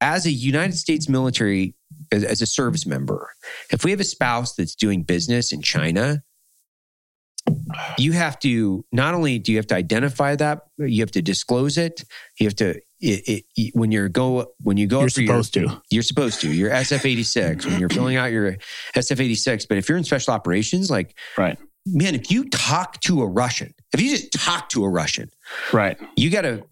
as 0.00 0.26
a 0.26 0.30
United 0.32 0.76
States 0.76 1.08
military, 1.08 1.74
as, 2.10 2.24
as 2.24 2.42
a 2.42 2.46
service 2.46 2.84
member, 2.86 3.30
if 3.70 3.84
we 3.84 3.92
have 3.92 4.00
a 4.00 4.04
spouse 4.04 4.54
that's 4.54 4.74
doing 4.74 5.04
business 5.04 5.52
in 5.52 5.62
China, 5.62 6.22
you 7.98 8.12
have 8.12 8.38
to 8.40 8.84
not 8.92 9.14
only 9.14 9.38
do 9.38 9.50
you 9.52 9.58
have 9.58 9.66
to 9.68 9.74
identify 9.74 10.36
that, 10.36 10.62
you 10.78 11.00
have 11.02 11.10
to 11.12 11.22
disclose 11.22 11.76
it. 11.76 12.04
You 12.38 12.46
have 12.46 12.56
to 12.56 12.80
it, 13.00 13.44
it, 13.56 13.74
when 13.74 13.90
you're 13.90 14.08
go 14.08 14.52
when 14.60 14.76
you 14.76 14.86
go 14.86 15.00
You're 15.00 15.06
up 15.08 15.12
for 15.12 15.20
your- 15.22 15.42
supposed 15.42 15.54
to. 15.54 15.82
you're 15.90 16.02
supposed 16.04 16.40
to. 16.42 16.52
You're 16.52 16.70
SF 16.70 17.04
86 17.04 17.66
when 17.66 17.80
you're 17.80 17.88
filling 17.88 18.16
out 18.16 18.30
your 18.30 18.56
SF 18.94 19.20
86. 19.20 19.66
But 19.66 19.78
if 19.78 19.88
you're 19.88 19.98
in 19.98 20.04
special 20.04 20.34
operations, 20.34 20.88
like, 20.90 21.16
Right. 21.36 21.58
Man, 21.86 22.14
if 22.14 22.30
you 22.30 22.48
talk 22.48 23.00
to 23.02 23.22
a 23.22 23.26
Russian, 23.26 23.74
if 23.92 24.00
you 24.00 24.10
just 24.10 24.32
talk 24.32 24.68
to 24.70 24.84
a 24.84 24.88
Russian, 24.88 25.30
Right. 25.72 25.98
you 26.16 26.30
got 26.30 26.42
to 26.42 26.64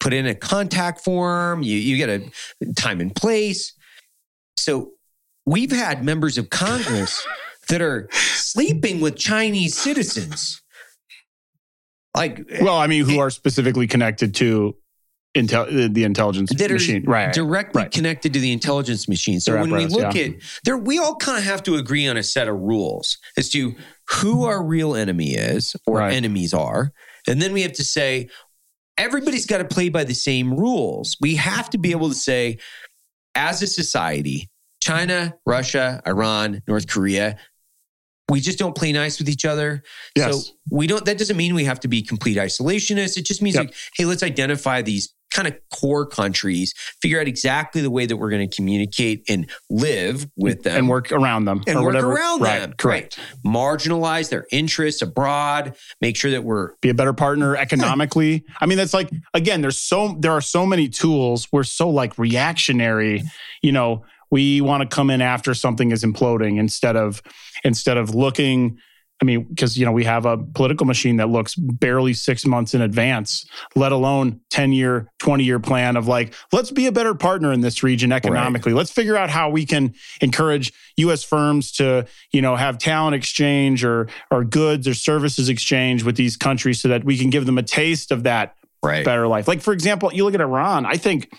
put 0.00 0.12
in 0.12 0.26
a 0.26 0.34
contact 0.34 1.02
form, 1.02 1.62
you, 1.62 1.76
you 1.76 1.98
got 2.04 2.08
a 2.10 2.72
time 2.74 3.00
and 3.00 3.14
place. 3.14 3.72
So 4.56 4.92
we've 5.46 5.72
had 5.72 6.04
members 6.04 6.38
of 6.38 6.50
Congress 6.50 7.26
that 7.68 7.82
are 7.82 8.08
sleeping 8.12 9.00
with 9.00 9.16
Chinese 9.16 9.76
citizens. 9.76 10.62
Like, 12.16 12.40
Well, 12.60 12.78
I 12.78 12.86
mean, 12.86 13.04
who 13.04 13.16
eh, 13.16 13.20
are 13.20 13.30
specifically 13.30 13.86
connected 13.86 14.34
to 14.36 14.76
intel 15.36 15.92
the, 15.92 16.04
intelligence 16.04 16.50
that 16.56 16.70
machine. 16.70 17.04
Right. 17.06 17.32
directly 17.32 17.82
right. 17.82 17.90
connected 17.90 18.32
to 18.32 18.40
the 18.40 18.52
intelligence 18.52 19.08
machine. 19.08 19.40
So 19.40 19.58
when 19.58 19.70
we 19.70 19.86
look 19.86 20.14
yeah. 20.14 20.22
at 20.22 20.34
there, 20.64 20.76
we 20.76 20.98
all 20.98 21.16
kind 21.16 21.38
of 21.38 21.44
have 21.44 21.62
to 21.64 21.76
agree 21.76 22.06
on 22.08 22.16
a 22.16 22.22
set 22.22 22.48
of 22.48 22.56
rules 22.58 23.18
as 23.36 23.48
to 23.50 23.74
who 24.08 24.44
our 24.44 24.62
real 24.62 24.94
enemy 24.94 25.34
is 25.34 25.76
or 25.86 25.98
Right. 25.98 26.14
enemies 26.14 26.54
are. 26.54 26.92
And 27.28 27.40
then 27.40 27.52
we 27.52 27.62
have 27.62 27.72
to 27.74 27.84
say, 27.84 28.28
everybody's 28.98 29.46
got 29.46 29.58
to 29.58 29.64
play 29.64 29.88
by 29.88 30.04
the 30.04 30.14
same 30.14 30.54
rules. 30.54 31.16
We 31.20 31.36
have 31.36 31.70
to 31.70 31.78
be 31.78 31.90
able 31.90 32.08
to 32.08 32.14
say, 32.14 32.58
as 33.34 33.62
a 33.62 33.66
society, 33.66 34.48
China, 34.80 35.34
Russia, 35.44 36.00
Iran, 36.06 36.62
North 36.66 36.86
Korea, 36.88 37.36
we 38.28 38.40
just 38.40 38.58
don't 38.58 38.74
play 38.74 38.92
nice 38.92 39.18
with 39.18 39.28
each 39.28 39.44
other. 39.44 39.82
Yes. 40.16 40.46
So 40.46 40.52
we 40.70 40.86
don't, 40.86 41.04
that 41.04 41.18
doesn't 41.18 41.36
mean 41.36 41.54
we 41.54 41.64
have 41.64 41.80
to 41.80 41.88
be 41.88 42.02
complete 42.02 42.36
isolationists. 42.36 43.16
It 43.16 43.24
just 43.24 43.42
means 43.42 43.54
Yep. 43.56 43.66
like, 43.66 43.74
hey, 43.96 44.04
let's 44.04 44.22
identify 44.22 44.82
these 44.82 45.14
kind 45.32 45.48
of 45.48 45.54
core 45.74 46.06
countries, 46.06 46.72
figure 47.02 47.20
out 47.20 47.28
exactly 47.28 47.82
the 47.82 47.90
way 47.90 48.06
that 48.06 48.16
we're 48.16 48.30
going 48.30 48.48
to 48.48 48.56
communicate 48.56 49.24
and 49.28 49.50
live 49.68 50.26
with 50.36 50.62
them 50.62 50.76
and 50.76 50.88
work 50.88 51.12
around 51.12 51.44
them. 51.44 51.62
and 51.66 51.76
or 51.76 51.82
work 51.82 51.94
whatever. 51.94 52.12
around 52.12 52.40
right. 52.40 52.60
them. 52.60 52.72
Correct. 52.72 53.18
Right. 53.18 53.54
Marginalize 53.54 54.30
their 54.30 54.46
interests 54.50 55.02
abroad, 55.02 55.76
make 56.00 56.16
sure 56.16 56.30
that 56.30 56.44
we're 56.44 56.74
Be 56.80 56.88
a 56.88 56.94
better 56.94 57.12
partner 57.12 57.56
economically. 57.56 58.44
I 58.60 58.66
mean, 58.66 58.78
that's 58.78 58.94
like 58.94 59.10
again, 59.34 59.60
there's 59.60 59.78
so 59.78 60.16
there 60.18 60.32
are 60.32 60.40
so 60.40 60.64
many 60.64 60.88
tools. 60.88 61.48
We're 61.52 61.64
so 61.64 61.90
like 61.90 62.18
reactionary, 62.18 63.22
you 63.62 63.72
know, 63.72 64.04
we 64.30 64.60
want 64.60 64.88
to 64.88 64.94
come 64.94 65.10
in 65.10 65.20
after 65.20 65.54
something 65.54 65.92
is 65.92 66.02
imploding 66.02 66.58
instead 66.58 66.96
of 66.96 67.22
instead 67.64 67.96
of 67.96 68.14
looking 68.14 68.78
I 69.20 69.24
mean, 69.24 69.44
because 69.44 69.78
you 69.78 69.86
know 69.86 69.92
we 69.92 70.04
have 70.04 70.26
a 70.26 70.36
political 70.36 70.86
machine 70.86 71.16
that 71.16 71.30
looks 71.30 71.54
barely 71.54 72.12
six 72.12 72.44
months 72.44 72.74
in 72.74 72.82
advance, 72.82 73.46
let 73.74 73.92
alone 73.92 74.40
ten 74.50 74.72
year, 74.72 75.10
twenty 75.18 75.44
year 75.44 75.58
plan 75.58 75.96
of 75.96 76.06
like, 76.06 76.34
let's 76.52 76.70
be 76.70 76.86
a 76.86 76.92
better 76.92 77.14
partner 77.14 77.52
in 77.52 77.62
this 77.62 77.82
region 77.82 78.12
economically. 78.12 78.74
Let's 78.74 78.90
figure 78.90 79.16
out 79.16 79.30
how 79.30 79.48
we 79.48 79.64
can 79.64 79.94
encourage 80.20 80.72
U.S. 80.98 81.22
firms 81.22 81.72
to, 81.72 82.06
you 82.30 82.42
know, 82.42 82.56
have 82.56 82.76
talent 82.76 83.14
exchange 83.14 83.84
or 83.84 84.08
or 84.30 84.44
goods 84.44 84.86
or 84.86 84.92
services 84.92 85.48
exchange 85.48 86.02
with 86.02 86.16
these 86.16 86.36
countries 86.36 86.80
so 86.80 86.88
that 86.88 87.04
we 87.04 87.16
can 87.16 87.30
give 87.30 87.46
them 87.46 87.56
a 87.56 87.62
taste 87.62 88.12
of 88.12 88.24
that 88.24 88.54
right. 88.82 89.04
better 89.04 89.26
life. 89.26 89.48
Like 89.48 89.62
for 89.62 89.72
example, 89.72 90.12
you 90.12 90.24
look 90.24 90.34
at 90.34 90.40
Iran. 90.40 90.84
I 90.84 90.96
think, 90.96 91.32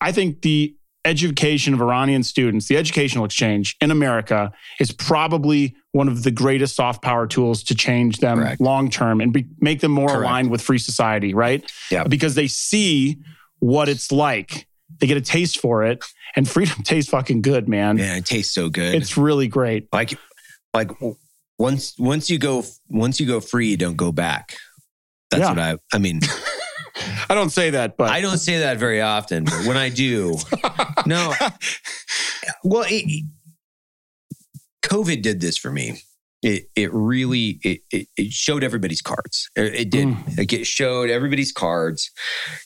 I 0.00 0.12
think 0.12 0.42
the 0.42 0.76
education 1.06 1.72
of 1.74 1.80
Iranian 1.80 2.22
students, 2.22 2.66
the 2.68 2.76
educational 2.76 3.24
exchange 3.24 3.76
in 3.80 3.90
America, 3.90 4.52
is 4.80 4.92
probably 4.92 5.74
one 5.92 6.08
of 6.08 6.22
the 6.24 6.30
greatest 6.30 6.76
soft 6.76 7.00
power 7.02 7.26
tools 7.26 7.62
to 7.64 7.74
change 7.74 8.18
them 8.18 8.44
long 8.60 8.90
term 8.90 9.20
and 9.20 9.32
be, 9.32 9.46
make 9.60 9.80
them 9.80 9.92
more 9.92 10.08
Correct. 10.08 10.22
aligned 10.22 10.50
with 10.50 10.60
free 10.60 10.78
society. 10.78 11.32
Right? 11.34 11.64
Yeah. 11.90 12.04
Because 12.04 12.34
they 12.34 12.48
see 12.48 13.16
what 13.60 13.88
it's 13.88 14.10
like. 14.12 14.66
They 14.98 15.06
get 15.06 15.16
a 15.16 15.20
taste 15.22 15.58
for 15.60 15.84
it, 15.84 16.04
and 16.36 16.48
freedom 16.48 16.82
tastes 16.84 17.10
fucking 17.10 17.42
good, 17.42 17.68
man. 17.68 17.96
Man, 17.96 18.18
it 18.18 18.26
tastes 18.26 18.54
so 18.54 18.68
good. 18.68 18.94
It's 18.94 19.16
really 19.16 19.48
great. 19.48 19.88
like 19.92 20.18
like 20.74 20.90
once 21.58 21.94
once 21.98 22.28
you 22.30 22.38
go 22.38 22.64
once 22.88 23.18
you 23.20 23.26
go 23.26 23.40
free, 23.40 23.68
you 23.68 23.76
don't 23.76 23.96
go 23.96 24.12
back. 24.12 24.54
That's 25.30 25.40
Yeah. 25.42 25.48
what 25.50 25.58
I 25.58 25.76
I 25.92 25.98
mean, 25.98 26.20
I 27.28 27.34
don't 27.34 27.50
say 27.50 27.70
that, 27.70 27.96
but 27.96 28.10
I 28.10 28.20
don't 28.20 28.38
say 28.38 28.60
that 28.60 28.78
very 28.78 29.00
often, 29.00 29.44
but 29.44 29.66
when 29.66 29.76
I 29.76 29.88
do, 29.88 30.36
no. 31.06 31.32
Well, 32.64 32.84
it, 32.88 33.24
COVID 34.84 35.22
did 35.22 35.40
this 35.40 35.56
for 35.56 35.70
me. 35.70 36.00
It 36.42 36.70
it 36.76 36.92
really 36.92 37.58
it 37.64 37.80
it, 37.90 38.08
it 38.16 38.32
showed 38.32 38.62
everybody's 38.62 39.02
cards. 39.02 39.48
It, 39.56 39.74
it 39.74 39.90
did. 39.90 40.08
Mm. 40.08 40.38
Like 40.38 40.52
it 40.52 40.66
showed 40.66 41.10
everybody's 41.10 41.50
cards. 41.50 42.10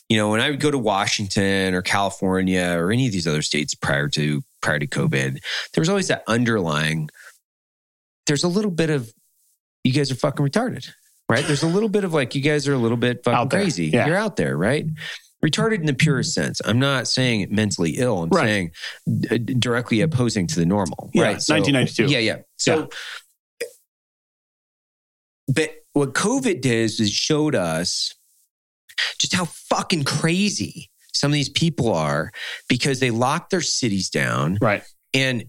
You 0.09 0.17
know, 0.17 0.29
when 0.29 0.41
I 0.41 0.49
would 0.49 0.59
go 0.59 0.71
to 0.71 0.77
Washington 0.77 1.73
or 1.73 1.81
California 1.81 2.75
or 2.77 2.91
any 2.91 3.07
of 3.07 3.13
these 3.13 3.27
other 3.27 3.41
states 3.41 3.73
prior 3.73 4.07
to 4.09 4.41
prior 4.61 4.77
to 4.77 4.87
COVID, 4.87 5.39
there 5.73 5.81
was 5.81 5.89
always 5.89 6.09
that 6.09 6.23
underlying. 6.27 7.09
There's 8.27 8.43
a 8.43 8.49
little 8.49 8.71
bit 8.71 8.89
of 8.89 9.11
you 9.83 9.93
guys 9.93 10.11
are 10.11 10.15
fucking 10.15 10.45
retarded, 10.45 10.89
right? 11.31 11.45
There's 11.45 11.63
a 11.63 11.67
little 11.67 11.89
bit 11.89 12.03
of 12.03 12.13
like 12.13 12.35
you 12.35 12.41
guys 12.41 12.67
are 12.67 12.73
a 12.73 12.77
little 12.77 12.97
bit 12.97 13.23
fucking 13.23 13.49
crazy. 13.49 13.87
Yeah. 13.87 14.05
You're 14.07 14.17
out 14.17 14.35
there, 14.35 14.57
right? 14.57 14.85
Retarded 15.43 15.79
in 15.79 15.85
the 15.87 15.93
purest 15.93 16.33
sense. 16.33 16.61
I'm 16.65 16.77
not 16.77 17.07
saying 17.07 17.47
mentally 17.49 17.91
ill. 17.97 18.23
I'm 18.23 18.29
Right. 18.29 18.45
saying 18.45 18.71
d- 19.19 19.37
directly 19.55 20.01
opposing 20.01 20.45
to 20.47 20.55
the 20.59 20.65
normal. 20.67 21.09
Yeah, 21.13 21.23
right. 21.23 21.43
1992. 21.43 22.05
Yeah, 22.05 22.19
yeah. 22.19 22.37
So, 22.57 22.89
but 25.47 25.71
what 25.93 26.13
COVID 26.13 26.61
did 26.61 26.65
is 26.65 26.99
it 26.99 27.09
showed 27.09 27.55
us 27.55 28.13
just 29.17 29.33
how 29.33 29.45
fucking 29.45 30.03
crazy 30.03 30.89
some 31.13 31.31
of 31.31 31.33
these 31.33 31.49
people 31.49 31.91
are 31.93 32.31
because 32.69 32.99
they 32.99 33.11
locked 33.11 33.49
their 33.51 33.61
cities 33.61 34.09
down. 34.09 34.57
right. 34.61 34.83
And 35.13 35.45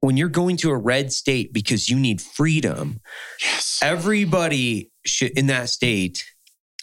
when 0.00 0.16
you're 0.16 0.28
going 0.28 0.56
to 0.58 0.70
a 0.70 0.76
red 0.76 1.12
state 1.12 1.52
because 1.52 1.88
you 1.88 1.98
need 1.98 2.20
freedom, 2.20 3.00
Yes. 3.42 3.80
everybody 3.82 4.90
should 5.06 5.30
in 5.38 5.46
that 5.48 5.68
state 5.68 6.24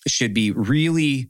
should 0.08 0.34
be 0.34 0.52
really 0.52 1.30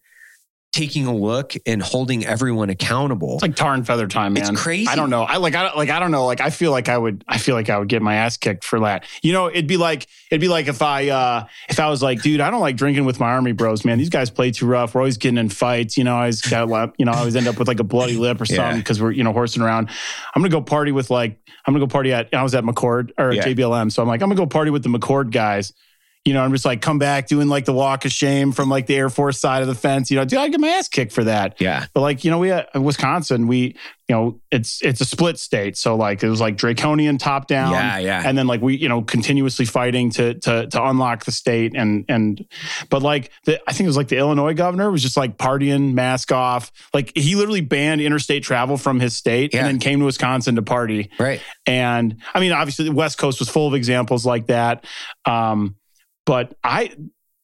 taking 0.74 1.06
a 1.06 1.14
look 1.14 1.54
and 1.66 1.84
holding 1.84 2.26
everyone 2.26 2.70
accountable. 2.70 3.34
It's 3.34 3.42
like 3.42 3.58
tar 3.58 3.74
and 3.74 3.86
feather 3.86 4.08
time, 4.08 4.32
man. 4.32 4.54
It's 4.54 4.62
crazy. 4.62 4.88
I 4.88 4.96
don't 4.96 5.10
know. 5.10 5.24
I 5.24 5.36
like. 5.36 5.54
I 5.54 5.64
don't- 5.64 5.76
like. 5.76 5.90
I 5.90 6.00
don't 6.00 6.12
know. 6.12 6.26
Like. 6.26 6.40
I 6.40 6.50
feel 6.50 6.72
like 6.72 6.88
I 6.88 6.98
would. 6.98 7.26
I 7.28 7.40
feel 7.40 7.56
like 7.56 7.70
I 7.70 7.78
would 7.78 7.90
get 7.90 8.02
my 8.02 8.16
ass 8.16 8.38
kicked 8.38 8.64
for 8.64 8.80
that. 8.80 9.04
You 9.22 9.34
know. 9.34 9.50
It'd 9.50 9.68
be 9.68 9.76
like. 9.76 10.08
It'd 10.32 10.40
be 10.40 10.48
like 10.48 10.68
if 10.70 10.82
I. 10.82 11.10
uh 11.10 11.46
If 11.68 11.78
I 11.82 11.90
was 11.90 12.02
like, 12.02 12.22
dude, 12.22 12.40
I 12.40 12.50
don't 12.50 12.62
like 12.62 12.78
drinking 12.78 13.04
with 13.04 13.20
my 13.20 13.32
army 13.32 13.52
bros, 13.52 13.84
man. 13.84 13.98
These 13.98 14.08
guys 14.10 14.30
play 14.30 14.52
too 14.52 14.66
rough. 14.66 14.96
We're 14.96 15.02
always 15.02 15.18
getting 15.18 15.38
in 15.38 15.50
fights. 15.50 15.98
You 15.98 16.06
know. 16.06 16.16
I 16.16 16.20
always 16.20 16.42
got. 16.42 16.94
You 16.98 17.04
know. 17.06 17.12
I 17.12 17.18
always 17.18 17.36
end 17.36 17.50
up 17.50 17.60
with 17.60 17.68
like 17.68 17.82
a 17.82 17.84
bloody 17.84 18.16
lip 18.16 18.40
or 18.40 18.46
something 18.56 18.78
because 18.78 19.02
we're 19.02 19.12
you 19.12 19.26
know 19.26 19.34
horsing 19.34 19.62
around. 19.62 19.90
I'm 20.34 20.42
gonna 20.42 20.48
go 20.50 20.62
party 20.62 20.94
with 20.94 21.10
like. 21.10 21.38
I'm 21.68 21.74
gonna 21.74 21.84
go 21.86 21.90
party 21.92 22.14
at. 22.14 22.34
I 22.34 22.44
was 22.44 22.56
at 22.56 22.64
McChord 22.64 23.12
or 23.18 23.34
Yeah. 23.34 23.44
JBLM, 23.44 23.92
so 23.92 24.02
I'm 24.02 24.08
like, 24.08 24.22
I'm 24.22 24.30
gonna 24.30 24.38
go 24.40 24.48
party 24.48 24.72
with 24.72 24.84
the 24.84 24.90
McChord 24.90 25.32
guys. 25.32 25.74
You 26.24 26.36
know, 26.36 26.44
I'm 26.44 26.52
just 26.52 26.66
like 26.66 26.82
come 26.82 27.00
back 27.00 27.28
doing 27.28 27.48
like 27.48 27.66
the 27.66 27.74
walk 27.74 28.06
of 28.06 28.12
shame 28.12 28.52
from 28.52 28.70
like 28.70 28.86
the 28.86 28.96
Air 28.96 29.10
Force 29.10 29.40
side 29.40 29.64
of 29.64 29.68
the 29.68 29.74
fence. 29.74 30.12
You 30.12 30.18
know, 30.18 30.26
dude, 30.26 30.38
I 30.38 30.50
get 30.50 30.60
my 30.60 30.68
ass 30.68 30.88
kicked 30.88 31.14
for 31.14 31.24
that. 31.24 31.60
Yeah. 31.60 31.86
But 31.96 32.02
like, 32.02 32.24
you 32.24 32.30
know, 32.30 32.38
we 32.38 32.50
had 32.50 32.68
Wisconsin, 32.76 33.48
we, 33.48 33.76
you 34.08 34.16
know, 34.16 34.40
it's 34.52 34.84
it's 34.84 35.02
a 35.02 35.06
split 35.06 35.40
state. 35.40 35.78
So 35.78 35.96
like 35.96 36.22
it 36.22 36.30
was 36.30 36.40
like 36.40 36.58
draconian 36.58 37.18
top 37.18 37.48
down. 37.48 37.72
Yeah, 37.72 37.98
yeah. 37.98 38.22
And 38.24 38.38
then 38.38 38.46
like 38.46 38.62
we, 38.62 38.76
you 38.78 38.88
know, 38.88 39.02
continuously 39.02 39.66
fighting 39.66 40.12
to 40.12 40.36
to 40.36 40.68
to 40.68 40.84
unlock 40.86 41.26
the 41.26 41.32
state. 41.32 41.76
And 41.76 42.06
and 42.08 42.46
but 42.90 43.02
like 43.02 43.32
the 43.46 43.60
I 43.68 43.74
think 43.74 43.86
it 43.86 43.90
was 43.90 43.98
like 43.98 44.10
the 44.10 44.18
Illinois 44.18 44.54
governor 44.54 44.92
was 44.92 45.02
just 45.02 45.18
like 45.18 45.38
partying, 45.38 45.94
mask 45.94 46.32
off. 46.32 46.72
Like 46.94 47.14
he 47.16 47.34
literally 47.36 47.62
banned 47.62 48.00
interstate 48.02 48.44
travel 48.44 48.78
from 48.78 49.00
his 49.00 49.16
state 49.16 49.54
Yeah. 49.56 49.62
and 49.62 49.68
then 49.70 49.80
came 49.80 50.00
to 50.00 50.06
Wisconsin 50.06 50.56
to 50.58 50.62
party. 50.62 51.10
Right. 51.18 51.42
And 51.66 52.18
I 52.36 52.42
mean, 52.42 52.52
obviously, 52.52 52.86
the 52.86 52.92
West 52.92 53.18
Coast 53.18 53.40
was 53.40 53.50
full 53.50 53.68
of 53.68 53.74
examples 53.74 54.24
like 54.24 54.48
that. 54.48 54.86
Um, 55.26 55.78
but 56.26 56.56
I, 56.64 56.92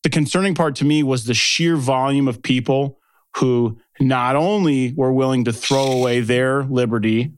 the 0.03 0.09
concerning 0.09 0.55
part 0.55 0.75
to 0.77 0.85
me 0.85 1.03
was 1.03 1.25
the 1.25 1.33
sheer 1.33 1.75
volume 1.75 2.27
of 2.27 2.41
people 2.41 2.99
who 3.37 3.79
not 3.99 4.35
only 4.35 4.93
were 4.93 5.11
willing 5.11 5.45
to 5.45 5.53
throw 5.53 5.91
away 5.91 6.21
their 6.21 6.63
liberty 6.63 7.31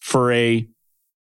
for 0.00 0.32
a 0.32 0.66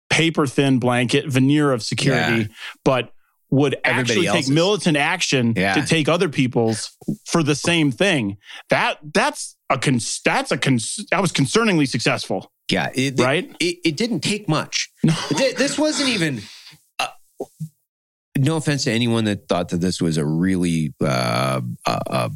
paper 0.08 0.46
thin 0.46 0.78
blanket 0.78 1.26
veneer 1.28 1.72
of 1.72 1.82
security, 1.82 2.48
but 2.84 3.12
would 3.50 3.76
Everybody 3.84 4.26
actually 4.28 4.42
take 4.42 4.48
militant 4.52 4.96
action 4.96 5.54
Yeah. 5.56 5.74
to 5.74 5.84
take 5.86 6.08
other 6.08 6.28
people's 6.28 6.96
for 7.26 7.42
the 7.42 7.54
same 7.56 7.90
thing. 7.90 8.36
That 8.68 8.98
that's 9.12 9.56
a 9.68 9.78
cons- 9.78 10.20
that's 10.24 10.52
a 10.52 10.58
cons- 10.58 11.04
that 11.10 11.20
was 11.20 11.32
concerningly 11.32 11.88
successful, 11.88 12.52
Yeah. 12.70 12.90
It, 12.94 13.18
right? 13.18 13.50
It, 13.58 13.78
it 13.84 13.96
didn't 13.96 14.20
take 14.20 14.48
much. 14.48 14.90
No. 15.02 15.14
Th- 15.30 15.56
This 15.56 15.78
wasn't 15.78 16.10
even. 16.10 16.42
Uh, 17.00 17.08
no 18.38 18.56
offense 18.56 18.84
to 18.84 18.92
anyone 18.92 19.24
that 19.24 19.48
thought 19.48 19.68
that 19.70 19.80
this 19.80 20.00
was 20.00 20.16
a 20.16 20.24
really 20.24 20.94
uh, 21.02 21.60
a, 21.86 22.00
a, 22.06 22.30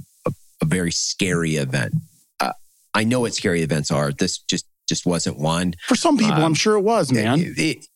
a 0.62 0.64
very 0.64 0.90
scary 0.90 1.56
event. 1.56 1.94
Uh, 2.40 2.52
I 2.94 3.04
know 3.04 3.20
what 3.20 3.34
scary 3.34 3.62
events 3.62 3.90
are. 3.90 4.12
This 4.12 4.38
just 4.38 4.66
just 4.88 5.06
wasn't 5.06 5.38
one. 5.38 5.74
For 5.88 5.96
some 5.96 6.18
people, 6.18 6.34
Um, 6.34 6.42
I'm 6.44 6.54
sure 6.54 6.76
it 6.76 6.82
was, 6.82 7.10
man. 7.12 7.40
It- 7.40 7.58
it- 7.58 7.86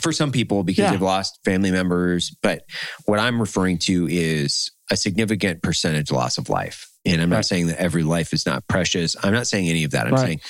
for 0.00 0.10
some 0.12 0.32
people, 0.32 0.64
because 0.64 0.84
Yeah. 0.84 0.90
they've 0.92 1.02
lost 1.02 1.38
family 1.44 1.70
members. 1.70 2.34
But 2.42 2.64
what 3.04 3.18
I'm 3.20 3.38
referring 3.40 3.78
to 3.80 4.08
is 4.10 4.70
a 4.90 4.96
significant 4.96 5.62
percentage 5.62 6.10
loss 6.10 6.38
of 6.38 6.48
life. 6.48 6.88
And 7.04 7.20
I'm 7.22 7.28
not 7.30 7.46
saying 7.46 7.68
that 7.68 7.80
every 7.80 8.02
life 8.02 8.32
is 8.32 8.46
not 8.46 8.66
precious. 8.68 9.14
I'm 9.22 9.32
not 9.32 9.46
saying 9.46 9.68
any 9.68 9.84
of 9.84 9.92
that. 9.92 10.06
I'm 10.06 10.12
Right. 10.14 10.20
saying 10.26 10.40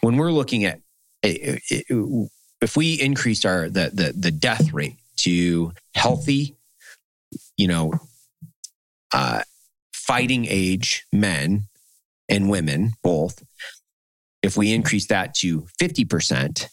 when 0.00 0.16
we're 0.16 0.32
looking 0.32 0.64
at 0.64 0.80
eh, 1.22 1.58
eh, 1.70 1.80
if 2.60 2.76
we 2.76 2.94
increased 3.00 3.44
our 3.46 3.68
the 3.68 3.90
the, 3.92 4.12
the 4.16 4.30
death 4.32 4.72
rate 4.72 4.96
to 5.22 5.72
healthy, 5.94 6.56
you 7.56 7.68
know, 7.68 7.92
uh, 9.12 9.42
fighting 9.92 10.46
age 10.48 11.04
men 11.12 11.64
and 12.28 12.48
women 12.50 12.92
both, 13.02 13.42
if 14.42 14.56
we 14.56 14.72
increase 14.72 15.06
that 15.08 15.34
to 15.34 15.66
fifty 15.78 16.04
percent, 16.04 16.68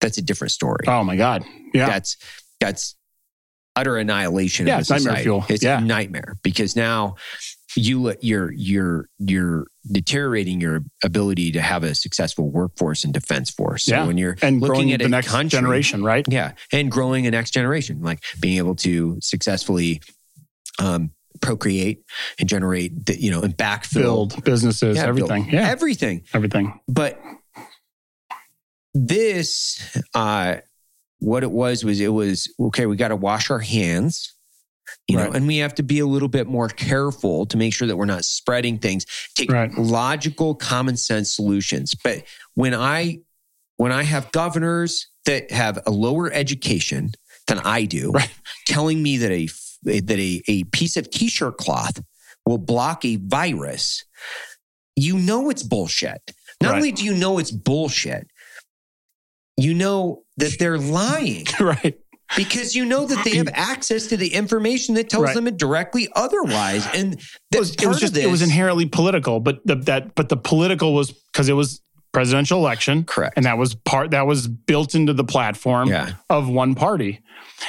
that's 0.00 0.18
a 0.18 0.22
different 0.22 0.52
story. 0.52 0.84
oh 0.86 1.04
my 1.04 1.16
God. 1.16 1.44
Yeah. 1.74 1.86
That's 1.86 2.16
that's 2.60 2.96
utter 3.76 3.96
annihilation 3.96 4.66
Yeah, 4.66 4.74
of 4.74 4.78
a 4.78 4.80
it's 4.80 4.90
nightmare 4.90 5.22
fuel. 5.22 5.44
It's 5.48 5.62
Yeah. 5.62 5.78
a 5.78 5.80
nightmare 5.80 6.36
because 6.42 6.76
now 6.76 7.16
you 7.76 8.14
you're 8.20 8.52
you're 8.52 9.08
you're 9.18 9.66
deteriorating 9.90 10.60
your 10.60 10.82
ability 11.04 11.52
to 11.52 11.60
have 11.60 11.84
a 11.84 11.94
successful 11.94 12.50
workforce 12.50 13.04
and 13.04 13.12
defense 13.14 13.50
force. 13.50 13.84
So 13.84 13.94
Yeah. 13.94 14.06
when 14.06 14.18
you're 14.18 14.36
and 14.42 14.60
looking 14.60 14.74
growing 14.74 14.92
at 14.92 14.98
the 15.00 15.06
a 15.06 15.08
next 15.08 15.28
country, 15.28 15.56
generation, 15.58 16.02
right? 16.02 16.24
yeah, 16.28 16.52
and 16.72 16.90
growing 16.90 17.26
a 17.26 17.30
next 17.30 17.52
generation, 17.52 18.02
like 18.02 18.22
being 18.40 18.58
able 18.58 18.74
to 18.76 19.18
successfully 19.20 20.00
um, 20.78 21.10
procreate 21.40 22.02
and 22.38 22.48
generate, 22.48 23.06
the, 23.06 23.20
you 23.20 23.30
know, 23.30 23.40
and 23.42 23.56
backfill 23.56 24.00
Build 24.02 24.44
businesses, 24.44 24.96
Yeah, 24.96 25.06
everything. 25.06 25.42
build 25.44 25.54
Yeah, 25.54 25.68
everything. 25.70 26.22
everything. 26.34 26.78
But 26.88 27.18
this, 28.94 29.98
uh, 30.14 30.56
what 31.20 31.42
it 31.42 31.50
was 31.50 31.84
was 31.84 32.00
it 32.00 32.08
was 32.08 32.52
okay. 32.58 32.86
We 32.86 32.96
got 32.96 33.08
to 33.08 33.16
wash 33.16 33.50
our 33.50 33.58
hands, 33.58 34.34
you 35.08 35.16
know, 35.16 35.30
and 35.32 35.46
we 35.46 35.58
have 35.58 35.74
to 35.76 35.82
be 35.82 35.98
a 35.98 36.06
little 36.06 36.28
bit 36.28 36.46
more 36.46 36.68
careful 36.68 37.46
to 37.46 37.56
make 37.56 37.74
sure 37.74 37.88
that 37.88 37.96
we're 37.96 38.04
not 38.04 38.24
spreading 38.24 38.78
things. 38.78 39.06
Take 39.34 39.50
Right. 39.50 39.76
logical, 39.76 40.54
common 40.54 40.96
sense 40.96 41.34
solutions. 41.34 41.94
But 41.94 42.24
when 42.54 42.74
I 42.74 43.20
when 43.76 43.92
I 43.92 44.02
have 44.02 44.30
governors 44.32 45.06
that 45.24 45.50
have 45.50 45.78
a 45.86 45.90
lower 45.90 46.30
education 46.32 47.12
than 47.46 47.58
I 47.60 47.84
do, 47.86 48.10
Right. 48.12 48.30
telling 48.66 49.02
me 49.02 49.16
that 49.18 49.30
a 49.32 49.48
that 49.84 50.18
a, 50.18 50.42
a 50.46 50.64
piece 50.64 50.96
of 50.96 51.10
t-shirt 51.10 51.56
cloth 51.56 52.02
will 52.46 52.58
block 52.58 53.04
a 53.04 53.16
virus, 53.16 54.04
you 54.96 55.18
know 55.18 55.48
it's 55.50 55.62
bullshit. 55.62 56.20
Not 56.62 56.70
Right. 56.72 56.76
only 56.76 56.92
do 56.92 57.04
you 57.04 57.14
know 57.14 57.38
it's 57.38 57.50
bullshit, 57.50 58.26
you 59.56 59.72
know 59.74 60.24
that 60.36 60.58
they're 60.58 60.78
lying 60.78 61.46
right. 61.60 61.98
Because 62.36 62.74
you 62.76 62.84
know 62.84 63.06
that 63.06 63.24
they 63.24 63.36
have 63.36 63.48
access 63.52 64.06
to 64.08 64.16
the 64.16 64.34
information 64.34 64.94
that 64.94 65.08
tells 65.10 65.24
Right. 65.24 65.34
them 65.34 65.46
it 65.46 65.56
directly 65.56 66.08
otherwise. 66.14 66.86
And 66.94 67.14
It 67.52 67.58
was, 67.58 67.74
it 67.74 67.86
was 67.86 67.96
of 67.96 68.00
just 68.00 68.16
it 68.16 68.30
was 68.30 68.42
inherently 68.42 68.86
political, 68.86 69.40
but 69.40 69.60
the, 69.64 69.76
that 69.76 70.14
but 70.14 70.28
the 70.28 70.36
political 70.36 70.94
was 70.94 71.10
because 71.12 71.48
it 71.48 71.54
was 71.54 71.80
presidential 72.12 72.58
election, 72.58 73.04
correct. 73.04 73.34
and 73.36 73.46
that 73.46 73.56
was 73.58 73.74
part 73.74 74.10
that 74.12 74.26
was 74.26 74.48
built 74.48 74.94
into 74.94 75.12
the 75.12 75.24
platform 75.24 75.88
yeah, 75.88 76.12
of 76.28 76.48
one 76.48 76.74
party, 76.74 77.22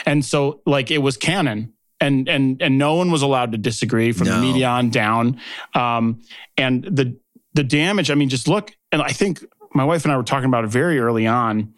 and 0.05 0.23
so 0.25 0.61
like 0.65 0.91
it 0.91 0.99
was 0.99 1.17
canon. 1.17 1.73
And 1.99 2.27
and 2.27 2.59
and 2.63 2.79
no 2.79 2.95
one 2.95 3.11
was 3.11 3.21
allowed 3.21 3.51
to 3.51 3.59
disagree 3.59 4.11
from 4.11 4.25
the 4.27 4.39
media 4.39 4.67
on 4.67 4.89
down. 4.89 5.39
Um, 5.75 6.21
and 6.57 6.83
the 6.83 7.15
the 7.53 7.63
damage. 7.63 8.09
I 8.09 8.15
mean, 8.15 8.27
just 8.27 8.47
look. 8.47 8.75
And 8.91 9.03
I 9.03 9.09
think 9.09 9.45
my 9.75 9.83
wife 9.83 10.03
and 10.03 10.11
I 10.11 10.17
were 10.17 10.23
talking 10.23 10.47
about 10.47 10.63
it 10.63 10.71
very 10.71 10.97
early 10.97 11.27
on, 11.27 11.75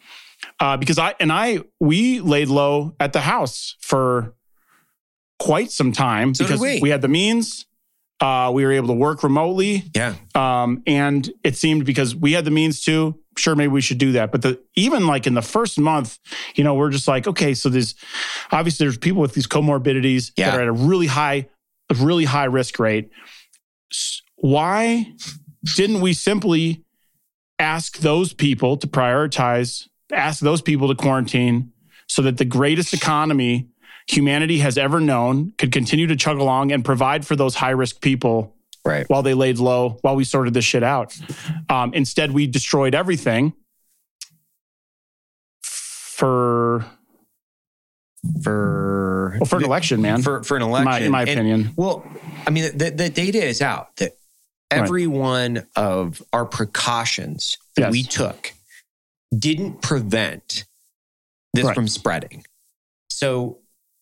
uh, 0.63 0.77
because 0.77 0.97
I 0.97 1.13
and 1.19 1.31
I 1.31 1.59
we 1.79 2.19
laid 2.21 2.47
low 2.47 2.95
at 2.99 3.11
the 3.13 3.21
house 3.21 3.75
for 3.81 4.33
quite 5.39 5.71
some 5.71 5.91
time 5.91 6.33
So 6.33 6.45
because 6.45 6.59
we. 6.61 6.89
had 6.89 7.01
the 7.01 7.07
means. 7.09 7.65
Uh, 8.21 8.49
we 8.53 8.63
were 8.63 8.71
able 8.71 8.87
to 8.87 8.93
work 8.93 9.21
remotely, 9.21 9.83
yeah, 9.93 10.13
um, 10.33 10.81
and 10.87 11.29
it 11.43 11.57
seemed 11.57 11.83
because 11.85 12.15
we 12.15 12.31
had 12.31 12.45
the 12.45 12.51
means 12.51 12.81
to. 12.85 13.19
Sure, 13.37 13.53
maybe 13.53 13.67
we 13.73 13.81
should 13.81 13.97
do 13.97 14.13
that. 14.13 14.31
But 14.31 14.43
the 14.43 14.61
even 14.75 15.07
like 15.07 15.27
in 15.27 15.33
the 15.33 15.41
first 15.41 15.77
month, 15.77 16.19
you 16.55 16.63
know, 16.63 16.73
we're 16.75 16.91
just 16.91 17.07
like, 17.07 17.27
okay, 17.27 17.53
so 17.53 17.67
there's 17.67 17.95
obviously 18.51 18.85
there's 18.85 18.97
people 18.97 19.21
with 19.21 19.33
these 19.33 19.47
comorbidities 19.47 20.31
Yeah. 20.37 20.51
that 20.51 20.59
are 20.59 20.61
at 20.61 20.67
a 20.69 20.71
really 20.71 21.07
high, 21.07 21.49
really 21.99 22.23
high 22.23 22.45
risk 22.45 22.79
rate. 22.79 23.09
Why 24.37 25.11
didn't 25.75 25.99
we 25.99 26.13
simply 26.13 26.83
ask 27.59 27.97
those 27.97 28.31
people 28.33 28.77
to 28.77 28.87
prioritize, 28.87 29.87
ask 30.13 30.39
those 30.39 30.61
people 30.61 30.87
to 30.89 30.95
quarantine 30.95 31.71
so 32.07 32.21
that 32.23 32.37
the 32.37 32.45
greatest 32.45 32.93
economy 32.93 33.67
humanity 34.07 34.59
has 34.59 34.77
ever 34.77 34.99
known 34.99 35.53
could 35.57 35.71
continue 35.71 36.07
to 36.07 36.15
chug 36.15 36.37
along 36.37 36.71
and 36.71 36.83
provide 36.83 37.25
for 37.25 37.35
those 37.35 37.55
high 37.55 37.69
risk 37.71 38.01
people 38.01 38.53
right. 38.85 39.05
while 39.09 39.23
they 39.23 39.33
laid 39.33 39.57
low, 39.59 39.97
while 40.01 40.15
we 40.15 40.23
sorted 40.25 40.53
this 40.53 40.65
shit 40.65 40.83
out. 40.83 41.17
Um, 41.69 41.93
instead, 41.93 42.31
we 42.31 42.45
destroyed 42.47 42.93
everything 42.95 43.53
for 45.61 46.85
For 48.43 49.35
well, 49.39 49.45
for 49.45 49.57
an 49.57 49.63
election, 49.65 50.01
man. 50.01 50.21
for 50.21 50.43
for 50.43 50.55
an 50.55 50.63
election, 50.63 50.85
my, 50.91 50.99
in 50.99 51.11
my 51.11 51.21
And- 51.21 51.29
opinion, 51.29 51.73
Well, 51.75 52.05
I 52.45 52.49
mean, 52.51 52.77
the, 52.77 52.89
the 52.91 53.09
data 53.09 53.43
is 53.43 53.61
out 53.61 53.95
that 53.97 54.13
every 54.71 55.07
one 55.07 55.65
of 55.75 56.21
our 56.31 56.45
precautions 56.45 57.57
that 57.75 57.83
Yes. 57.83 57.91
we 57.91 58.03
took 58.03 58.53
didn't 59.37 59.81
prevent 59.81 60.65
this 61.53 61.65
Right. 61.65 61.75
from 61.75 61.87
spreading. 61.87 62.43
So, 63.09 63.59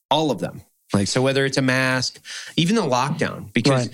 all 0.09 0.31
of 0.31 0.39
them, 0.39 0.61
like, 0.93 1.07
so 1.07 1.21
whether 1.21 1.45
it's 1.45 1.57
a 1.57 1.61
mask, 1.61 2.19
even 2.57 2.75
the 2.75 2.81
lockdown, 2.81 3.53
because 3.53 3.89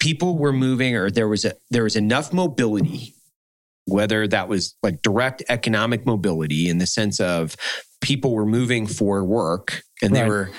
people 0.00 0.36
were 0.36 0.52
moving 0.52 0.94
or 0.96 1.10
there 1.10 1.28
was 1.28 1.44
a 1.44 1.54
there 1.70 1.84
was 1.84 1.96
enough 1.96 2.32
mobility 2.32 3.14
whether 3.86 4.26
that 4.26 4.48
was 4.48 4.74
like 4.82 5.00
direct 5.00 5.42
economic 5.48 6.04
mobility 6.04 6.68
in 6.68 6.78
the 6.78 6.86
sense 6.86 7.20
of 7.20 7.56
people 8.00 8.34
were 8.34 8.44
moving 8.46 8.86
for 8.86 9.24
work 9.24 9.82
and 10.02 10.14
they 10.14 10.26
were 10.28 10.50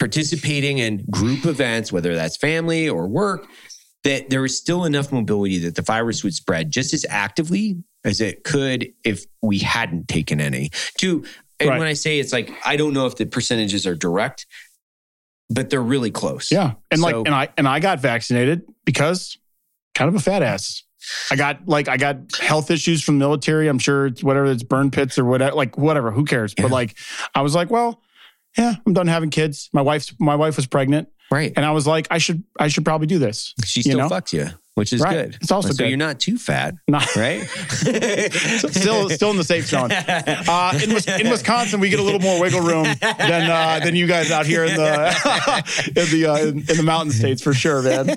participating 0.00 0.78
in 0.78 1.04
group 1.08 1.46
events, 1.46 1.92
whether 1.92 2.14
that's 2.14 2.36
family 2.36 2.88
or 2.88 3.06
work, 3.06 3.46
that 4.02 4.30
there 4.30 4.42
was 4.42 4.58
still 4.58 4.84
enough 4.84 5.12
mobility 5.12 5.58
that 5.58 5.76
the 5.76 5.82
virus 5.82 6.24
would 6.24 6.34
spread 6.34 6.72
just 6.72 6.92
as 6.92 7.06
actively 7.08 7.76
as 8.04 8.20
it 8.20 8.44
could 8.44 8.92
if 9.04 9.24
we 9.42 9.58
hadn't 9.58 10.08
taken 10.08 10.40
any. 10.40 10.70
To 10.98 11.24
and 11.60 11.68
Right. 11.70 11.78
when 11.78 11.88
I 11.88 11.92
say 11.92 12.18
it's 12.18 12.32
like 12.32 12.52
I 12.64 12.76
don't 12.76 12.92
know 12.94 13.06
if 13.06 13.16
the 13.16 13.26
percentages 13.26 13.86
are 13.86 13.94
direct, 13.94 14.46
but 15.50 15.70
they're 15.70 15.82
really 15.82 16.10
close. 16.10 16.50
yeah, 16.50 16.74
and 16.90 17.00
like, 17.00 17.14
and 17.14 17.28
I 17.28 17.48
and 17.56 17.68
I 17.68 17.78
got 17.80 18.00
vaccinated 18.00 18.62
because 18.84 19.36
kind 19.94 20.08
of 20.08 20.14
a 20.14 20.20
fat 20.20 20.42
ass. 20.42 20.82
I 21.30 21.36
got 21.36 21.66
like 21.66 21.88
I 21.88 21.96
got 21.96 22.16
health 22.40 22.70
issues 22.70 23.02
from 23.02 23.18
the 23.18 23.24
military. 23.24 23.66
I'm 23.68 23.78
sure 23.80 24.06
it's 24.06 24.22
whatever 24.22 24.46
it's 24.46 24.62
burn 24.62 24.90
pits 24.90 25.18
or 25.18 25.24
whatever, 25.24 25.54
like 25.56 25.76
whatever. 25.76 26.12
Who 26.12 26.24
cares? 26.24 26.54
Yeah. 26.56 26.62
But 26.62 26.70
like, 26.70 26.96
I 27.34 27.42
was 27.42 27.54
like, 27.56 27.70
well, 27.70 28.00
yeah, 28.56 28.74
I'm 28.86 28.92
done 28.92 29.08
having 29.08 29.30
kids. 29.30 29.68
My 29.72 29.82
wife's 29.82 30.14
my 30.20 30.36
wife 30.36 30.56
was 30.56 30.66
pregnant. 30.66 31.08
Right. 31.30 31.52
And 31.56 31.64
I 31.66 31.72
was 31.72 31.86
like, 31.88 32.06
I 32.10 32.18
should 32.18 32.44
I 32.60 32.68
should 32.68 32.84
probably 32.84 33.08
do 33.08 33.18
this. 33.18 33.52
She 33.64 33.80
you 33.80 33.84
still 33.84 33.98
know? 33.98 34.08
fucks 34.08 34.32
you, 34.32 34.48
which 34.74 34.92
is 34.92 35.00
Right. 35.02 35.12
good. 35.30 35.38
It's 35.42 35.50
also 35.52 35.68
so 35.70 35.74
good. 35.76 35.88
you're 35.90 35.98
not 35.98 36.18
too 36.18 36.38
fat, 36.38 36.74
Not, 36.88 37.14
right? 37.16 37.42
still 38.72 39.10
still 39.10 39.30
in 39.30 39.36
the 39.36 39.44
safe 39.44 39.66
zone. 39.66 39.90
Uh, 39.92 40.78
in, 40.82 40.90
in 41.26 41.30
Wisconsin, 41.30 41.78
we 41.80 41.88
get 41.90 42.00
a 42.00 42.02
little 42.02 42.20
more 42.20 42.40
wiggle 42.40 42.60
room 42.60 42.84
than 43.00 43.50
uh, 43.50 43.80
than 43.82 43.94
you 43.96 44.06
guys 44.06 44.30
out 44.30 44.46
here 44.46 44.64
in 44.64 44.74
the 44.76 44.92
in 45.96 46.10
the 46.20 46.26
uh, 46.26 46.36
in, 46.38 46.58
in 46.60 46.76
the 46.76 46.82
mountain 46.82 47.12
states 47.12 47.42
for 47.42 47.52
sure, 47.54 47.82
man. 47.82 48.16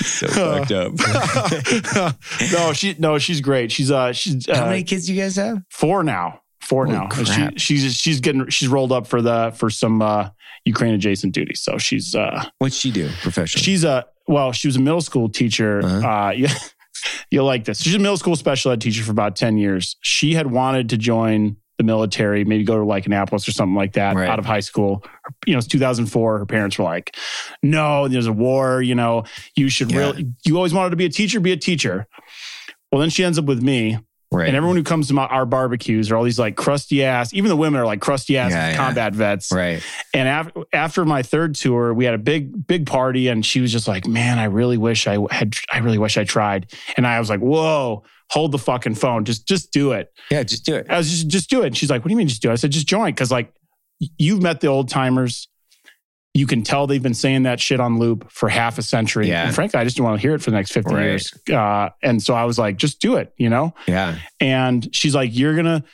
so 0.00 0.26
fucked 0.28 0.72
up. 0.72 0.92
no, 2.52 2.72
she 2.72 2.94
no, 2.98 3.18
she's 3.18 3.40
great. 3.40 3.70
She's 3.72 3.90
uh 3.90 4.12
she's 4.12 4.48
uh, 4.48 4.56
How 4.56 4.66
many 4.66 4.82
kids 4.84 5.06
do 5.06 5.14
you 5.14 5.20
guys 5.20 5.36
have? 5.36 5.62
four 5.70 6.02
now. 6.02 6.40
Four 6.60 6.86
Holy 6.86 6.98
now. 6.98 7.08
She, 7.10 7.48
she's 7.78 7.94
she's 7.94 8.20
getting 8.20 8.48
she's 8.48 8.68
rolled 8.68 8.90
up 8.92 9.06
for 9.06 9.20
the 9.20 9.52
for 9.56 9.68
some 9.68 10.00
uh, 10.00 10.30
Ukraine 10.64 10.94
adjacent 10.94 11.34
duties. 11.34 11.60
So 11.60 11.76
she's 11.76 12.14
uh 12.14 12.44
What'd 12.58 12.74
she 12.74 12.90
do 12.90 13.10
professionally? 13.20 13.62
she's 13.62 13.84
a 13.84 14.06
well 14.26 14.52
she 14.52 14.68
was 14.68 14.76
a 14.76 14.80
middle 14.80 15.00
school 15.00 15.28
teacher. 15.28 15.80
Uh-huh. 15.84 16.06
Uh, 16.08 16.30
yeah, 16.36 16.54
you'll 17.30 17.46
like 17.46 17.64
this. 17.64 17.80
She's 17.82 17.94
a 17.94 17.98
middle 17.98 18.16
school 18.16 18.36
special 18.36 18.72
ed 18.72 18.80
teacher 18.80 19.02
for 19.02 19.10
about 19.12 19.36
ten 19.36 19.56
years. 19.58 19.96
She 20.02 20.34
had 20.34 20.50
wanted 20.50 20.88
to 20.90 20.96
join 20.96 21.56
the 21.78 21.84
military, 21.84 22.44
maybe 22.44 22.62
go 22.62 22.76
to 22.76 22.84
like 22.84 23.04
Annapolis 23.06 23.48
or 23.48 23.52
something 23.52 23.74
like 23.74 23.94
that 23.94 24.14
Right. 24.14 24.28
out 24.28 24.38
of 24.38 24.46
high 24.46 24.60
school. 24.60 25.04
You 25.44 25.54
know, 25.54 25.58
it's 25.58 25.66
2004. 25.66 26.38
Her 26.38 26.46
parents 26.46 26.78
were 26.78 26.84
like, 26.84 27.16
"No, 27.64 28.06
there's 28.06 28.28
a 28.28 28.32
war. 28.32 28.80
You 28.80 28.94
know, 28.94 29.24
you 29.56 29.68
should 29.68 29.90
Yeah. 29.90 29.98
really. 29.98 30.26
You 30.44 30.54
always 30.56 30.72
wanted 30.72 30.90
to 30.90 30.96
be 30.96 31.04
a 31.04 31.08
teacher. 31.10 31.40
Be 31.40 31.50
a 31.52 31.56
teacher." 31.56 32.06
Well, 32.92 33.00
then 33.00 33.10
she 33.10 33.24
ends 33.24 33.38
up 33.40 33.46
with 33.46 33.60
me. 33.60 33.98
Right. 34.34 34.46
And 34.48 34.56
everyone 34.56 34.76
who 34.76 34.82
comes 34.82 35.08
to 35.08 35.14
my, 35.14 35.26
our 35.26 35.46
barbecues 35.46 36.10
are 36.10 36.16
all 36.16 36.24
these 36.24 36.38
like 36.38 36.56
crusty 36.56 37.02
ass, 37.04 37.32
even 37.32 37.48
the 37.48 37.56
women 37.56 37.80
are 37.80 37.86
like 37.86 38.00
crusty 38.00 38.36
ass 38.36 38.50
Yeah, 38.52 38.70
yeah. 38.70 38.76
combat 38.76 39.14
vets. 39.14 39.50
right. 39.52 39.82
And 40.12 40.28
af- 40.28 40.64
after 40.72 41.04
my 41.04 41.22
third 41.22 41.54
tour, 41.54 41.94
we 41.94 42.04
had 42.04 42.14
a 42.14 42.18
big, 42.18 42.66
big 42.66 42.86
party 42.86 43.28
and 43.28 43.44
she 43.44 43.60
was 43.60 43.72
just 43.72 43.88
like, 43.88 44.06
man, 44.06 44.38
I 44.38 44.44
really 44.44 44.76
wish 44.76 45.06
I 45.06 45.18
had, 45.30 45.54
I 45.72 45.78
really 45.78 45.98
wish 45.98 46.16
I 46.18 46.24
tried. 46.24 46.72
And 46.96 47.06
I 47.06 47.18
was 47.18 47.30
like, 47.30 47.40
whoa, 47.40 48.04
hold 48.30 48.52
the 48.52 48.58
fucking 48.58 48.94
phone. 48.96 49.24
Just, 49.24 49.46
just 49.46 49.72
do 49.72 49.92
it. 49.92 50.12
Yeah, 50.30 50.42
just 50.42 50.64
do 50.64 50.74
it. 50.74 50.86
I 50.90 50.98
was 50.98 51.10
just, 51.10 51.28
just 51.28 51.50
do 51.50 51.62
it. 51.62 51.66
And 51.68 51.76
she's 51.76 51.90
like, 51.90 52.02
what 52.02 52.08
do 52.08 52.12
you 52.12 52.18
mean 52.18 52.28
just 52.28 52.42
do 52.42 52.50
it? 52.50 52.52
I 52.52 52.56
said, 52.56 52.70
just 52.72 52.86
join. 52.86 53.14
Cause 53.14 53.30
like 53.30 53.52
you've 54.18 54.42
met 54.42 54.60
the 54.60 54.66
old 54.66 54.88
timers. 54.88 55.48
You 56.36 56.46
can 56.48 56.62
tell 56.62 56.86
they've 56.88 57.00
been 57.02 57.14
saying 57.14 57.44
that 57.44 57.60
shit 57.60 57.78
on 57.78 57.98
loop 58.00 58.28
for 58.30 58.48
half 58.48 58.76
a 58.76 58.82
century. 58.82 59.28
Yeah. 59.28 59.46
And 59.46 59.54
frankly, 59.54 59.78
I 59.78 59.84
just 59.84 59.96
don't 59.96 60.04
want 60.04 60.20
to 60.20 60.26
hear 60.26 60.34
it 60.34 60.42
for 60.42 60.50
the 60.50 60.56
next 60.56 60.72
50 60.72 60.92
Right. 60.92 61.02
years. 61.04 61.32
Uh, 61.48 61.90
and 62.02 62.20
so 62.20 62.34
I 62.34 62.42
was 62.44 62.58
like, 62.58 62.76
just 62.76 63.00
do 63.00 63.16
it, 63.16 63.32
you 63.36 63.48
know? 63.48 63.72
Yeah. 63.86 64.18
and 64.40 64.88
she's 64.94 65.14
like, 65.14 65.30
"You're 65.32 65.54
gonna 65.54 65.82
wa- 65.82 65.88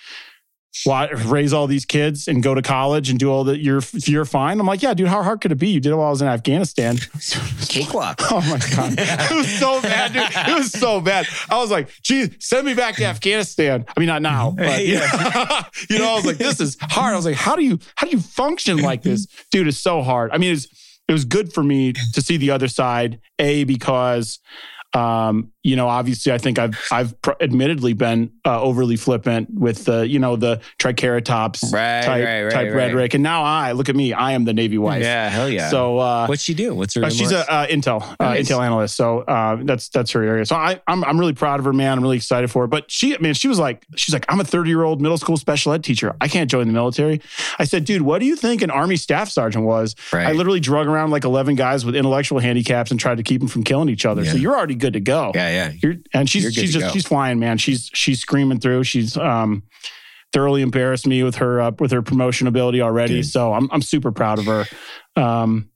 raise 1.24 1.52
all 1.52 1.66
these 1.66 1.84
kids 1.84 2.28
and 2.28 2.42
go 2.42 2.54
to 2.54 2.62
college 2.62 3.10
and 3.10 3.18
do 3.18 3.30
all 3.30 3.44
that. 3.44 3.60
You're 3.60 3.82
you're 4.06 4.24
fine." 4.24 4.60
I'm 4.60 4.66
like, 4.66 4.82
"Yeah, 4.82 4.94
dude. 4.94 5.08
How 5.08 5.22
hard 5.22 5.40
could 5.40 5.52
it 5.52 5.58
be? 5.58 5.68
You 5.68 5.80
did 5.80 5.92
it 5.92 5.96
while 5.96 6.06
I 6.06 6.10
was 6.10 6.22
in 6.22 6.28
Afghanistan." 6.28 6.98
Cakewalk. 7.68 8.20
Oh 8.32 8.40
my 8.42 8.58
god, 8.74 8.94
it 8.96 9.34
was 9.34 9.48
so 9.58 9.82
bad, 9.82 10.12
dude. 10.12 10.22
It 10.22 10.54
was 10.54 10.70
so 10.70 11.00
bad. 11.00 11.26
I 11.50 11.58
was 11.58 11.70
like, 11.70 11.90
"Geez, 12.02 12.30
send 12.38 12.64
me 12.64 12.74
back 12.74 12.96
to 12.96 13.04
Afghanistan." 13.04 13.84
I 13.94 14.00
mean, 14.00 14.06
not 14.06 14.22
now, 14.22 14.52
but 14.52 14.84
you 14.86 14.94
know, 14.94 15.60
you 15.90 15.98
know, 15.98 16.12
I 16.12 16.14
was 16.14 16.24
like, 16.24 16.38
"This 16.38 16.60
is 16.60 16.76
hard." 16.80 17.12
I 17.12 17.16
was 17.16 17.24
like, 17.26 17.34
"How 17.34 17.56
do 17.56 17.64
you 17.64 17.78
how 17.96 18.06
do 18.06 18.12
you 18.12 18.20
function 18.22 18.78
like 18.78 19.02
this, 19.02 19.26
dude? 19.50 19.66
It's 19.66 19.78
so 19.78 20.02
hard." 20.02 20.30
I 20.32 20.38
mean, 20.38 20.52
it's 20.52 20.68
it 21.08 21.12
was 21.12 21.24
good 21.24 21.52
for 21.52 21.64
me 21.64 21.92
to 21.92 22.22
see 22.22 22.36
the 22.36 22.52
other 22.52 22.68
side. 22.68 23.20
A 23.40 23.64
because 23.64 24.38
um, 24.92 25.52
you 25.62 25.76
know, 25.76 25.88
obviously, 25.88 26.32
I 26.32 26.38
think 26.38 26.58
I've 26.58 26.76
I've 26.90 27.20
pr- 27.22 27.32
admittedly 27.40 27.92
been 27.92 28.32
uh, 28.44 28.60
overly 28.60 28.96
flippant 28.96 29.50
with 29.52 29.84
the 29.84 30.08
you 30.08 30.18
know 30.18 30.36
the 30.36 30.60
triceratops 30.78 31.62
Right, 31.72 32.04
type 32.04 32.24
right, 32.24 32.42
right, 32.44 32.52
type 32.52 32.74
rhetoric, 32.74 33.14
and 33.14 33.22
now 33.22 33.42
I 33.42 33.72
look 33.72 33.88
at 33.88 33.96
me, 33.96 34.12
I 34.12 34.32
am 34.32 34.44
the 34.44 34.52
Navy 34.54 34.78
wife. 34.78 35.02
Yeah, 35.02 35.28
hell 35.28 35.48
yeah. 35.48 35.68
So 35.68 35.98
uh, 35.98 36.26
what's 36.26 36.42
she 36.42 36.54
do? 36.54 36.74
What's 36.74 36.94
her? 36.94 37.04
uh, 37.04 37.10
she's 37.10 37.30
a 37.30 37.50
uh, 37.50 37.66
Intel 37.66 38.02
uh, 38.02 38.16
Nice. 38.20 38.48
Intel 38.48 38.64
analyst, 38.64 38.96
so 38.96 39.20
uh, 39.20 39.58
that's 39.62 39.88
that's 39.90 40.10
her 40.12 40.22
area. 40.22 40.46
So 40.46 40.56
I, 40.56 40.80
I'm 40.86 41.04
I'm 41.04 41.18
really 41.20 41.34
proud 41.34 41.60
of 41.60 41.66
her, 41.66 41.72
man. 41.72 41.98
I'm 41.98 42.02
really 42.02 42.16
excited 42.16 42.50
for 42.50 42.62
her. 42.62 42.66
But 42.66 42.90
she, 42.90 43.16
man, 43.18 43.34
she 43.34 43.48
was 43.48 43.58
like, 43.58 43.86
she's 43.96 44.12
like, 44.14 44.24
I'm 44.28 44.40
a 44.40 44.44
30 44.44 44.70
year 44.70 44.82
old 44.82 45.00
middle 45.00 45.18
school 45.18 45.36
special 45.36 45.72
ed 45.72 45.84
teacher. 45.84 46.16
I 46.20 46.28
can't 46.28 46.50
join 46.50 46.66
the 46.66 46.72
military. 46.72 47.20
I 47.58 47.64
said, 47.64 47.84
dude, 47.84 48.02
what 48.02 48.18
do 48.20 48.26
you 48.26 48.34
think 48.36 48.62
an 48.62 48.70
Army 48.70 48.96
staff 48.96 49.28
sergeant 49.28 49.64
was? 49.64 49.94
right. 50.12 50.26
I 50.26 50.32
literally 50.32 50.60
drug 50.60 50.86
around 50.86 51.10
like 51.10 51.24
11 51.24 51.54
guys 51.56 51.84
with 51.84 51.94
intellectual 51.94 52.38
handicaps 52.38 52.90
and 52.90 52.98
tried 52.98 53.18
to 53.18 53.22
keep 53.22 53.40
them 53.40 53.48
from 53.48 53.62
killing 53.62 53.88
each 53.88 54.06
other. 54.06 54.24
So 54.24 54.36
you're 54.36 54.56
already 54.56 54.74
good 54.80 54.94
to 54.94 55.00
go. 55.00 55.30
yeah, 55.34 55.48
yeah. 55.48 55.72
You're, 55.82 55.94
and 56.12 56.28
she's 56.28 56.52
she's 56.52 56.72
just 56.72 56.86
go. 56.86 56.92
she's 56.92 57.06
flying, 57.06 57.38
man. 57.38 57.58
She's 57.58 57.90
she's 57.94 58.20
screaming 58.20 58.58
through. 58.60 58.84
She's 58.84 59.16
um 59.16 59.62
thoroughly 60.32 60.62
embarrassed 60.62 61.06
me 61.06 61.22
with 61.22 61.36
her 61.36 61.60
uh, 61.60 61.72
with 61.78 61.90
her 61.92 62.02
promotion 62.02 62.46
ability 62.46 62.80
already. 62.80 63.16
Good. 63.16 63.26
So 63.26 63.52
I'm 63.52 63.68
I'm 63.70 63.82
super 63.82 64.10
proud 64.12 64.38
of 64.38 64.46
her. 64.46 64.64
Um 65.16 65.70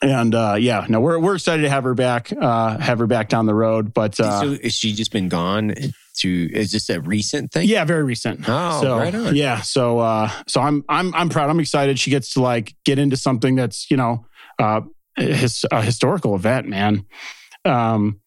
and 0.00 0.32
uh 0.34 0.54
yeah, 0.58 0.86
no, 0.88 1.00
we're 1.00 1.18
we're 1.18 1.34
excited 1.34 1.62
to 1.62 1.70
have 1.70 1.82
her 1.84 1.94
back, 1.94 2.32
uh 2.32 2.78
have 2.78 3.00
her 3.00 3.06
back 3.08 3.28
down 3.28 3.46
the 3.46 3.54
road. 3.54 3.92
But 3.92 4.18
uh 4.20 4.40
so 4.40 4.58
has 4.62 4.74
she 4.74 4.92
just 4.92 5.10
been 5.10 5.28
gone 5.28 5.74
to? 6.18 6.50
Is 6.52 6.70
this 6.70 6.88
a 6.88 7.00
recent 7.00 7.50
thing? 7.52 7.68
yeah, 7.68 7.84
very 7.84 8.04
recent. 8.04 8.48
Oh, 8.48 8.80
so 8.80 8.98
right 8.98 9.14
on. 9.14 9.34
yeah, 9.34 9.60
so 9.62 9.98
uh 9.98 10.30
so 10.46 10.60
I'm 10.60 10.84
I'm 10.88 11.12
I'm 11.14 11.28
proud. 11.28 11.50
I'm 11.50 11.58
excited 11.58 11.98
she 11.98 12.10
gets 12.10 12.34
to 12.34 12.42
like 12.42 12.76
get 12.84 13.00
into 13.00 13.16
something 13.16 13.56
that's, 13.56 13.90
you 13.90 13.96
know, 13.96 14.24
uh 14.60 14.82
his 15.16 15.66
a 15.72 15.82
historical 15.82 16.36
event, 16.36 16.68
man. 16.68 17.04
Um 17.64 18.20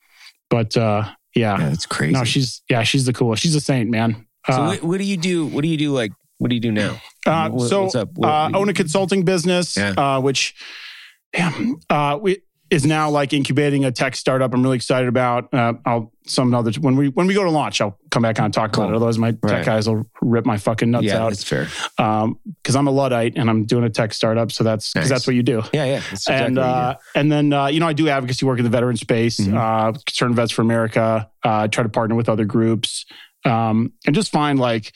but 0.52 0.78
uh 0.78 1.06
yeah. 1.34 1.58
Yeah, 1.58 1.70
that's 1.70 1.86
crazy. 1.88 2.14
No, 2.14 2.24
she's 2.26 2.62
yeah, 2.70 2.84
she's 2.84 3.06
the 3.06 3.14
coolest. 3.14 3.42
She's 3.42 3.56
a 3.56 3.62
saint, 3.62 3.90
man. 3.90 4.28
so 4.46 4.54
Uh, 4.54 4.68
what, 4.68 4.84
what 4.84 4.98
do 5.00 5.04
you 5.06 5.18
do? 5.18 5.46
What 5.48 5.62
do 5.64 5.70
you 5.70 5.78
do? 5.78 5.92
Like, 5.94 6.12
what 6.40 6.50
do 6.50 6.56
you 6.56 6.62
do 6.62 6.72
now? 6.72 7.02
uh, 7.26 7.50
What- 7.50 7.70
so 7.70 7.84
what's 7.84 7.96
up? 7.96 8.10
What- 8.16 8.28
uh, 8.28 8.44
what 8.44 8.52
do 8.52 8.58
own 8.60 8.70
a 8.70 8.74
consulting 8.74 9.24
business, 9.24 9.78
Yeah. 9.78 9.94
uh, 9.98 10.20
which 10.20 10.54
damn, 11.34 11.80
uh, 11.90 12.20
we 12.22 12.42
is 12.72 12.86
now 12.86 13.10
like 13.10 13.34
incubating 13.34 13.84
a 13.86 13.92
tech 13.92 14.16
startup. 14.16 14.54
I'm 14.54 14.64
really 14.64 14.78
excited 14.78 15.10
about. 15.10 15.54
Uh, 15.54 15.74
I'll 15.86 16.12
some 16.26 16.54
other 16.54 16.72
when 16.80 16.96
we 16.96 17.10
when 17.10 17.28
we 17.28 17.34
go 17.34 17.44
to 17.44 17.50
launch, 17.50 17.82
I'll 17.82 17.98
come 18.12 18.24
back 18.24 18.40
on 18.40 18.46
and 18.46 18.54
talk 18.54 18.70
about 18.76 18.86
Cool. 18.86 18.94
it. 18.94 18.96
Otherwise, 18.96 19.18
my 19.20 19.28
Right. 19.44 19.44
tech 19.58 19.66
guys 19.66 19.90
will 19.90 20.08
rip 20.22 20.46
my 20.46 20.58
fucking 20.58 20.90
nuts 20.90 21.04
out. 21.04 21.08
yeah, 21.08 21.22
out. 21.24 21.30
that's 21.30 21.44
fair. 21.44 21.68
Um, 21.98 22.40
because 22.64 22.76
I'm 22.78 22.88
a 22.88 22.92
luddite 22.92 23.34
and 23.36 23.50
I'm 23.50 23.66
doing 23.66 23.84
a 23.84 23.90
tech 23.90 24.14
startup, 24.14 24.52
so 24.52 24.64
that's 24.64 24.94
because 24.94 25.10
Nice. 25.10 25.10
that's 25.10 25.28
what 25.28 25.36
you 25.36 25.44
do. 25.44 25.62
Yeah, 25.74 25.86
yeah. 25.86 26.02
Exactly 26.12 26.46
and 26.48 26.58
uh, 26.58 26.96
and 27.14 27.30
then 27.32 27.52
uh, 27.52 27.68
you 27.68 27.80
know 27.82 27.88
I 27.88 27.94
do 27.94 28.08
advocacy 28.08 28.46
work 28.46 28.58
in 28.60 28.64
the 28.64 28.70
veteran 28.72 28.96
space, 28.98 29.38
Mhm. 29.40 29.54
uh, 29.58 29.92
Concerned 30.06 30.36
Vets 30.38 30.52
for 30.54 30.62
America. 30.62 31.30
Uh, 31.44 31.68
try 31.68 31.84
to 31.84 31.90
partner 31.90 32.16
with 32.16 32.30
other 32.30 32.46
groups 32.46 33.06
um, 33.46 33.92
and 34.06 34.16
just 34.16 34.32
find 34.32 34.60
like 34.60 34.94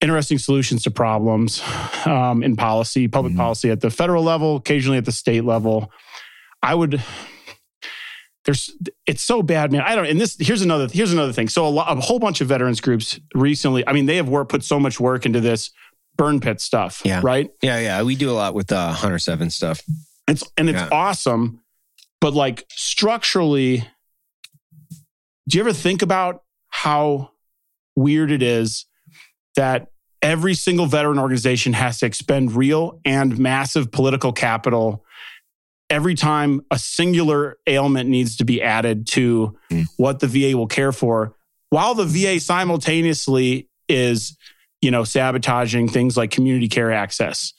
interesting 0.00 0.38
solutions 0.38 0.82
to 0.82 0.90
problems 0.90 1.62
um, 2.04 2.42
in 2.42 2.54
policy, 2.56 3.08
public 3.08 3.32
Mhm. 3.32 3.36
policy 3.38 3.70
at 3.70 3.80
the 3.80 3.90
federal 3.90 4.22
level, 4.24 4.56
occasionally 4.56 4.98
at 4.98 5.04
the 5.04 5.12
state 5.12 5.44
level. 5.44 5.90
I 6.62 6.74
would. 6.74 7.02
There's, 8.44 8.70
it's 9.06 9.24
so 9.24 9.42
bad, 9.42 9.72
man. 9.72 9.80
I 9.80 9.96
don't. 9.96 10.06
And 10.06 10.20
this 10.20 10.36
here's 10.38 10.62
another 10.62 10.86
here's 10.92 11.12
another 11.12 11.32
thing. 11.32 11.48
So 11.48 11.66
a, 11.66 11.68
lot, 11.68 11.96
a 11.96 12.00
whole 12.00 12.20
bunch 12.20 12.40
of 12.40 12.46
veterans 12.48 12.80
groups 12.80 13.18
recently. 13.34 13.86
I 13.86 13.92
mean, 13.92 14.06
they 14.06 14.16
have 14.16 14.28
work 14.28 14.48
put 14.48 14.62
so 14.62 14.78
much 14.78 15.00
work 15.00 15.26
into 15.26 15.40
this 15.40 15.70
burn 16.16 16.38
pit 16.38 16.60
stuff. 16.60 17.02
Yeah. 17.04 17.20
Right. 17.24 17.50
Yeah, 17.60 17.80
yeah. 17.80 18.02
We 18.02 18.14
do 18.14 18.30
a 18.30 18.32
lot 18.32 18.54
with 18.54 18.70
uh, 18.70 18.92
Hunter 18.92 19.18
Seven 19.18 19.50
stuff. 19.50 19.82
It's 20.28 20.44
and 20.56 20.68
it's 20.68 20.80
Yeah. 20.80 20.88
awesome, 20.92 21.60
but 22.20 22.34
like 22.34 22.64
structurally, 22.70 23.78
do 25.48 25.58
you 25.58 25.60
ever 25.60 25.72
think 25.72 26.02
about 26.02 26.42
how 26.68 27.30
weird 27.96 28.30
it 28.30 28.42
is 28.42 28.86
that 29.56 29.88
every 30.22 30.54
single 30.54 30.86
veteran 30.86 31.18
organization 31.18 31.72
has 31.72 31.98
to 31.98 32.06
expend 32.06 32.52
real 32.54 33.00
and 33.04 33.38
massive 33.38 33.90
political 33.90 34.32
capital 34.32 35.04
every 35.90 36.14
time 36.14 36.60
a 36.70 36.78
singular 36.78 37.56
ailment 37.66 38.08
needs 38.10 38.36
to 38.36 38.44
be 38.44 38.60
added 38.62 39.06
to 39.06 39.56
Mm. 39.70 39.84
what 39.96 40.20
the 40.20 40.26
VA 40.26 40.56
will 40.56 40.66
care 40.66 40.92
for, 40.92 41.34
while 41.70 41.94
the 41.94 42.04
VA 42.04 42.40
simultaneously 42.40 43.68
is, 43.88 44.36
you 44.82 44.90
know, 44.90 45.04
sabotaging 45.04 45.88
things 45.88 46.16
like 46.16 46.30
community 46.30 46.68
care 46.68 46.90
access. 46.92 47.52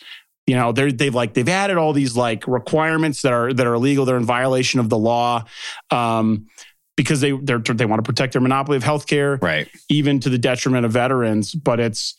You 0.45 0.55
know, 0.55 0.71
they're 0.71 0.91
they've 0.91 1.13
like 1.15 1.33
they've 1.33 1.47
added 1.49 1.77
all 1.77 1.91
these 1.93 2.15
like 2.15 2.47
requirements 2.47 3.21
that 3.23 3.33
are 3.33 3.53
that 3.53 3.67
are 3.67 3.73
illegal. 3.73 4.05
They're 4.05 4.15
in 4.17 4.23
violation 4.25 4.79
of 4.79 4.89
the 4.89 4.97
law. 4.97 5.43
Um, 5.91 6.47
because 6.95 7.21
they 7.21 7.31
they're, 7.31 7.59
they 7.59 7.85
want 7.85 8.03
to 8.03 8.09
protect 8.09 8.33
their 8.33 8.41
monopoly 8.41 8.77
of 8.77 8.83
healthcare 8.83 9.41
Right. 9.41 9.67
even 9.89 10.19
to 10.21 10.29
the 10.29 10.37
detriment 10.37 10.85
of 10.85 10.91
veterans. 10.93 11.53
But 11.53 11.79
it's 11.79 12.15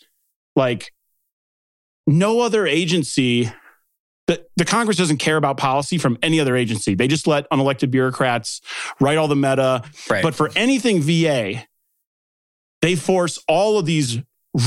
like 0.55 0.93
no 2.07 2.41
other 2.41 2.67
agency. 2.67 3.51
The, 4.29 4.47
the 4.57 4.65
Congress 4.67 4.99
doesn't 4.99 5.17
care 5.17 5.39
about 5.39 5.57
policy 5.57 5.97
from 5.97 6.19
any 6.23 6.39
other 6.39 6.55
agency. 6.55 6.95
They 6.95 7.09
just 7.09 7.27
let 7.27 7.49
unelected 7.51 7.91
bureaucrats 7.91 8.61
write 9.01 9.17
all 9.17 9.27
the 9.27 9.35
meta. 9.35 9.83
Right. 10.09 10.23
But 10.23 10.35
for 10.35 10.51
anything 10.55 11.01
VA, 11.01 11.65
they 12.83 12.95
force 12.95 13.43
all 13.49 13.79
of 13.79 13.87
these 13.87 14.19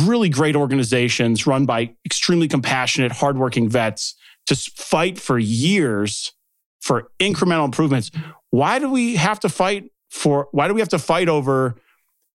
really 0.03 0.29
great 0.29 0.55
organizations 0.55 1.45
run 1.45 1.65
by 1.67 1.95
extremely 2.05 2.47
compassionate, 2.47 3.11
hardworking 3.11 3.69
vets 3.69 4.15
to 4.47 4.55
fight 4.55 5.19
for 5.19 5.37
years 5.37 6.33
for 6.79 7.11
incremental 7.19 7.65
improvements. 7.65 8.09
Why 8.49 8.79
do 8.79 8.89
we 8.89 9.15
have 9.15 9.39
to 9.41 9.49
fight 9.49 9.91
for? 10.09 10.47
Why 10.51 10.67
do 10.67 10.73
we 10.73 10.81
have 10.81 10.89
to 10.89 10.99
fight 10.99 11.29
over 11.29 11.75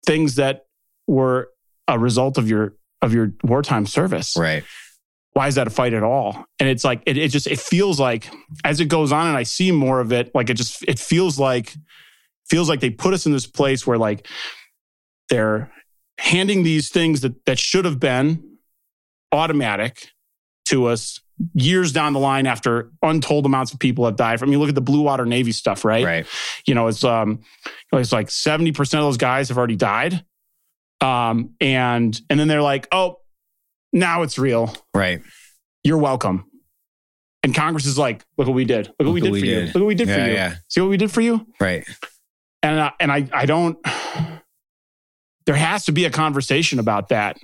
things 0.06 0.36
that 0.36 0.66
were 1.08 1.50
a 1.88 1.98
result 1.98 2.38
of 2.38 2.50
your 2.50 2.76
of 3.02 3.14
your 3.14 3.32
wartime 3.44 3.86
service? 3.86 4.36
right. 4.38 4.64
Why 5.34 5.48
is 5.48 5.56
that 5.56 5.68
a 5.68 5.72
fight 5.72 5.94
at 5.94 6.04
all? 6.04 6.46
And 6.60 6.70
it's 6.70 6.84
like 6.84 7.02
it, 7.06 7.18
it 7.18 7.30
just 7.30 7.48
it 7.48 7.60
feels 7.60 8.00
like 8.00 8.30
as 8.64 8.80
it 8.80 8.86
goes 8.86 9.12
on 9.12 9.28
and 9.28 9.38
I 9.38 9.44
see 9.44 9.72
more 9.72 10.00
of 10.00 10.12
it, 10.12 10.34
like 10.34 10.50
it 10.50 10.56
just 10.56 10.84
it 10.88 11.00
feels 11.00 11.40
like 11.40 11.74
feels 12.48 12.70
like 12.70 12.80
they 12.80 12.90
put 12.90 13.14
us 13.14 13.26
in 13.26 13.32
this 13.32 13.48
place 13.48 13.86
where 13.86 13.98
like 13.98 14.28
they're 15.30 15.72
handing 16.20 16.64
these 16.64 16.90
things 16.90 17.22
that 17.22 17.46
that 17.46 17.58
should 17.58 17.86
have 17.86 18.00
been 18.00 18.58
automatic 19.32 20.10
to 20.66 20.86
us 20.86 21.20
years 21.56 21.92
down 21.92 22.14
the 22.14 22.20
line 22.20 22.46
after 22.46 22.92
untold 23.02 23.46
amounts 23.46 23.74
of 23.74 23.80
people 23.80 24.06
have 24.06 24.16
died. 24.16 24.42
I 24.42 24.46
mean, 24.46 24.60
look 24.60 24.70
at 24.70 24.76
the 24.76 24.82
Blue 24.82 25.02
Water 25.02 25.26
Navy 25.26 25.52
stuff, 25.52 25.84
right? 25.84 26.06
Right. 26.06 26.28
You 26.68 26.76
know, 26.76 26.88
it's 26.88 27.04
um, 27.04 27.42
it's 27.92 28.12
like 28.12 28.30
seventy 28.30 28.72
percent 28.72 29.02
of 29.02 29.08
those 29.08 29.18
guys 29.18 29.50
have 29.50 29.58
already 29.58 29.76
died, 29.76 30.24
um, 31.02 31.56
and 31.60 32.20
and 32.30 32.40
then 32.40 32.48
they're 32.48 32.62
like, 32.62 32.88
oh, 32.92 33.18
now 33.94 34.24
it's 34.24 34.38
real. 34.38 34.76
Right. 34.94 35.22
You're 35.84 35.98
welcome. 35.98 36.46
And 37.44 37.54
Congress 37.54 37.86
is 37.86 37.98
like, 37.98 38.24
look 38.38 38.48
what 38.48 38.54
we 38.56 38.66
did. 38.66 38.88
Look 39.00 39.08
what 39.08 39.14
we 39.14 39.22
did 39.22 39.32
for 39.40 39.46
you. 39.46 39.60
Look 39.66 39.76
what 39.76 39.86
we 39.86 39.96
did 39.96 40.08
Yeah, 40.08 40.16
for 40.16 40.28
you. 40.30 40.34
yeah. 40.34 40.56
See 40.70 40.82
what 40.82 40.90
we 40.90 40.98
did 40.98 41.12
for 41.12 41.22
you. 41.22 41.46
Right. 41.60 41.86
And 42.62 42.80
I, 42.80 42.92
and 43.00 43.12
I 43.12 43.28
I 43.34 43.46
don't. 43.46 43.78
There 45.46 45.56
has 45.56 45.86
to 45.86 45.92
be 45.92 46.06
a 46.06 46.10
conversation 46.10 46.80
about 46.80 47.10
that 47.10 47.38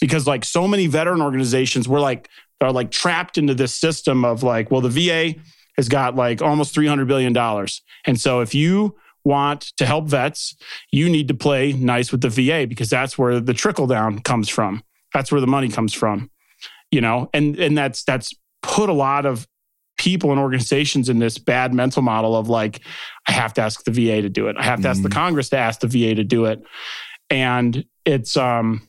because 0.00 0.26
like 0.26 0.44
so 0.44 0.66
many 0.66 0.88
veteran 0.88 1.22
organizations, 1.22 1.88
we're 1.88 2.00
like 2.00 2.28
are 2.60 2.72
like 2.72 2.90
trapped 2.90 3.38
into 3.38 3.54
this 3.54 3.74
system 3.74 4.24
of 4.24 4.42
like, 4.42 4.70
well, 4.70 4.80
the 4.80 4.88
VA 4.88 5.38
has 5.76 5.88
got 5.88 6.16
like 6.16 6.42
almost 6.42 6.74
three 6.74 6.86
hundred 6.88 7.06
billion 7.06 7.32
dollars, 7.32 7.82
and 8.04 8.20
so 8.20 8.40
if 8.40 8.54
you 8.54 8.96
want 9.24 9.72
to 9.76 9.86
help 9.86 10.06
vets, 10.06 10.56
you 10.90 11.08
need 11.08 11.28
to 11.28 11.34
play 11.34 11.72
nice 11.72 12.10
with 12.10 12.20
the 12.22 12.28
VA 12.28 12.66
because 12.66 12.90
that's 12.90 13.16
where 13.16 13.38
the 13.40 13.54
trickle 13.54 13.86
down 13.86 14.18
comes 14.18 14.48
from. 14.48 14.82
That's 15.14 15.32
where 15.32 15.40
the 15.40 15.46
money 15.46 15.68
comes 15.68 15.94
from, 15.94 16.30
you 16.90 17.00
know, 17.00 17.30
and 17.32 17.56
and 17.58 17.78
that's 17.78 18.04
that's 18.04 18.34
put 18.62 18.90
a 18.90 18.92
lot 18.92 19.24
of 19.24 19.48
people 19.96 20.32
and 20.32 20.40
organizations 20.40 21.08
in 21.08 21.20
this 21.20 21.38
bad 21.38 21.72
mental 21.72 22.02
model 22.02 22.36
of 22.36 22.48
like, 22.48 22.80
I 23.28 23.32
have 23.32 23.54
to 23.54 23.62
ask 23.62 23.84
the 23.84 23.92
VA 23.92 24.20
to 24.22 24.28
do 24.28 24.48
it. 24.48 24.56
I 24.58 24.64
have 24.64 24.82
to 24.82 24.88
ask 24.88 25.00
the 25.02 25.08
Mhm. 25.08 25.12
Congress 25.12 25.48
to 25.50 25.56
ask 25.56 25.78
the 25.80 25.86
VA 25.86 26.16
to 26.16 26.24
do 26.24 26.46
it. 26.46 26.60
And 27.30 27.84
it's 28.04 28.36
um 28.36 28.86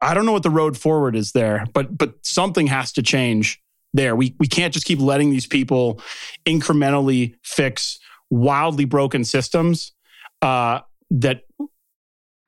I 0.00 0.14
don't 0.14 0.24
know 0.26 0.32
what 0.32 0.42
the 0.42 0.50
road 0.50 0.76
forward 0.78 1.14
is 1.16 1.32
there, 1.32 1.66
but 1.74 1.96
but 1.98 2.14
something 2.24 2.68
has 2.68 2.92
to 2.92 3.02
change 3.02 3.60
there. 3.92 4.14
We 4.16 4.34
we 4.38 4.46
can't 4.46 4.72
just 4.72 4.86
keep 4.86 5.00
letting 5.00 5.30
these 5.30 5.46
people 5.46 6.00
incrementally 6.46 7.34
fix 7.42 7.98
wildly 8.30 8.84
broken 8.86 9.24
systems 9.24 9.92
uh 10.40 10.80
that 11.10 11.42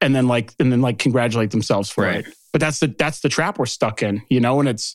and 0.00 0.14
then 0.14 0.26
like 0.28 0.52
and 0.58 0.72
then 0.72 0.80
like 0.80 0.98
congratulate 0.98 1.50
themselves 1.50 1.90
for 1.90 2.04
Right. 2.04 2.26
it. 2.26 2.34
But 2.54 2.60
that's 2.60 2.78
the 2.78 2.86
that's 2.86 3.18
the 3.18 3.28
trap 3.28 3.58
we're 3.58 3.66
stuck 3.66 4.00
in, 4.00 4.22
you 4.28 4.38
know, 4.38 4.60
and 4.60 4.68
it's 4.68 4.94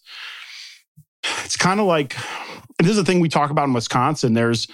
it's 1.43 1.57
kind 1.57 1.81
of 1.81 1.87
like 1.87 2.15
this 2.77 2.87
is 2.87 2.97
a 2.97 3.03
thing 3.03 3.19
we 3.19 3.27
talk 3.27 3.51
about 3.51 3.67
in 3.67 3.73
Wisconsin. 3.73 4.33
There's 4.33 4.65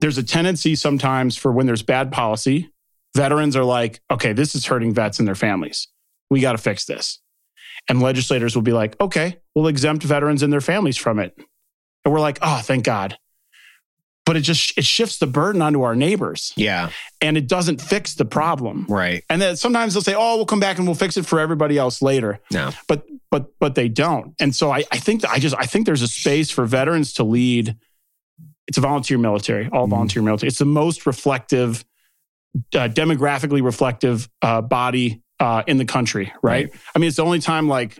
there's 0.00 0.18
a 0.18 0.24
tendency 0.24 0.74
sometimes 0.74 1.36
for 1.36 1.52
when 1.52 1.66
there's 1.66 1.84
bad 1.84 2.10
policy, 2.10 2.72
veterans 3.14 3.54
are 3.54 3.62
like, 3.62 4.00
okay, 4.10 4.32
this 4.32 4.56
is 4.56 4.66
hurting 4.66 4.92
vets 4.92 5.20
and 5.20 5.28
their 5.28 5.36
families. 5.36 5.86
We 6.30 6.40
got 6.40 6.52
to 6.52 6.58
fix 6.58 6.84
this. 6.84 7.20
And 7.88 8.02
legislators 8.02 8.56
will 8.56 8.62
be 8.62 8.72
like, 8.72 9.00
okay, 9.00 9.38
we'll 9.54 9.68
exempt 9.68 10.02
veterans 10.02 10.42
and 10.42 10.52
their 10.52 10.60
families 10.60 10.96
from 10.96 11.20
it. 11.20 11.38
And 12.04 12.12
we're 12.12 12.18
like, 12.18 12.40
oh, 12.42 12.60
thank 12.64 12.84
God. 12.84 13.16
But 14.26 14.36
it 14.38 14.40
just 14.40 14.76
it 14.78 14.84
shifts 14.84 15.18
the 15.18 15.26
burden 15.26 15.60
onto 15.60 15.82
our 15.82 15.94
neighbors 15.94 16.52
Yeah. 16.56 16.90
and 17.20 17.36
it 17.36 17.46
doesn't 17.46 17.82
fix 17.82 18.14
the 18.14 18.24
problem. 18.24 18.86
Right. 18.88 19.22
And 19.28 19.40
then 19.42 19.56
sometimes 19.56 19.92
they'll 19.92 20.02
say, 20.02 20.14
oh, 20.16 20.36
we'll 20.36 20.46
come 20.46 20.60
back 20.60 20.78
and 20.78 20.86
we'll 20.86 20.94
fix 20.94 21.16
it 21.18 21.26
for 21.26 21.38
everybody 21.40 21.76
else 21.76 22.00
later 22.00 22.40
No. 22.50 22.70
but 22.88 23.04
but 23.30 23.48
but 23.60 23.74
they 23.74 23.88
don't. 23.88 24.34
And 24.40 24.54
so 24.56 24.70
I, 24.70 24.84
I 24.90 24.96
think 24.98 25.20
that 25.22 25.30
I 25.30 25.38
just 25.38 25.54
I 25.58 25.66
think 25.66 25.84
there's 25.84 26.00
a 26.02 26.08
space 26.08 26.50
for 26.50 26.64
veterans 26.64 27.12
to 27.14 27.24
lead. 27.24 27.76
It's 28.66 28.78
a 28.78 28.80
volunteer 28.80 29.18
military, 29.18 29.68
all 29.70 29.86
Mhm. 29.86 29.90
volunteer 29.90 30.22
military. 30.22 30.48
It's 30.48 30.58
the 30.58 30.64
most 30.64 31.04
reflective, 31.04 31.84
uh, 32.74 32.88
demographically 32.88 33.62
reflective 33.62 34.28
uh, 34.40 34.62
body 34.62 35.20
uh, 35.40 35.64
in 35.66 35.76
the 35.76 35.84
country, 35.84 36.32
right? 36.42 36.70
I 36.94 36.98
mean, 36.98 37.08
it's 37.08 37.16
the 37.18 37.24
only 37.24 37.40
time 37.40 37.68
like 37.68 37.98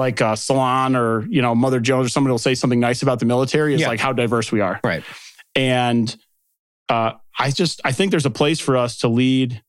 like 0.00 0.20
uh, 0.20 0.34
Salon 0.34 0.96
or 0.96 1.24
you 1.28 1.40
know 1.42 1.54
Mother 1.54 1.78
Jones 1.78 2.06
or 2.06 2.08
somebody 2.08 2.32
will 2.32 2.38
say 2.38 2.54
something 2.56 2.80
nice 2.80 3.02
about 3.02 3.20
the 3.20 3.26
military. 3.26 3.74
It's 3.74 3.82
Yeah. 3.82 3.88
like 3.88 4.00
how 4.00 4.12
diverse 4.12 4.50
we 4.50 4.60
are, 4.60 4.80
Right. 4.82 5.04
and 5.54 6.14
uh, 6.88 7.12
I 7.38 7.50
just 7.52 7.80
I 7.84 7.92
think 7.92 8.10
there's 8.10 8.26
a 8.26 8.30
place 8.30 8.58
for 8.58 8.76
us 8.76 8.98
to 8.98 9.08
lead 9.08 9.62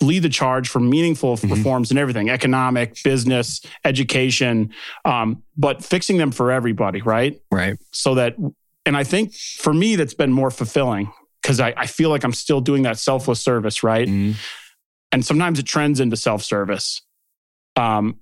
lead 0.00 0.24
the 0.24 0.28
charge 0.28 0.68
for 0.68 0.80
meaningful 0.80 1.36
Mhm. 1.36 1.50
reforms 1.56 1.90
and 1.90 1.98
everything 2.00 2.28
economic 2.28 3.00
business 3.04 3.60
education 3.84 4.70
um, 5.04 5.44
but 5.56 5.84
fixing 5.84 6.16
them 6.18 6.32
for 6.32 6.50
everybody 6.50 7.00
right 7.00 7.38
Right. 7.52 7.76
so 7.92 8.16
that 8.16 8.34
and 8.86 8.96
i 8.96 9.04
think 9.04 9.32
for 9.34 9.72
me 9.72 9.94
that's 9.94 10.12
been 10.14 10.32
more 10.32 10.50
fulfilling 10.50 11.12
because 11.40 11.60
I, 11.60 11.74
I 11.76 11.86
feel 11.86 12.10
like 12.10 12.24
i'm 12.24 12.32
still 12.32 12.60
doing 12.60 12.82
that 12.82 12.98
selfless 12.98 13.40
service 13.40 13.84
right 13.84 14.08
Mhm. 14.08 14.34
and 15.12 15.24
sometimes 15.24 15.60
it 15.60 15.66
trends 15.66 16.00
into 16.00 16.16
self-service 16.16 17.00
um, 17.76 18.16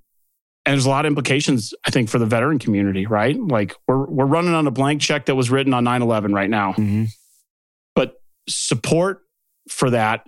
and 0.65 0.73
there's 0.73 0.85
a 0.85 0.89
lot 0.89 1.05
of 1.05 1.09
implications 1.09 1.73
i 1.85 1.91
think 1.91 2.09
for 2.09 2.19
the 2.19 2.25
veteran 2.25 2.59
community 2.59 3.05
right 3.05 3.37
like 3.39 3.75
we're, 3.87 4.05
we're 4.05 4.25
running 4.25 4.53
on 4.53 4.65
a 4.67 4.71
blank 4.71 5.01
check 5.01 5.25
that 5.25 5.35
was 5.35 5.49
written 5.49 5.73
on 5.73 5.83
9-11 5.85 6.33
right 6.33 6.49
now 6.49 6.73
Mhm. 6.73 7.07
but 7.95 8.15
support 8.47 9.21
for 9.69 9.89
that 9.91 10.27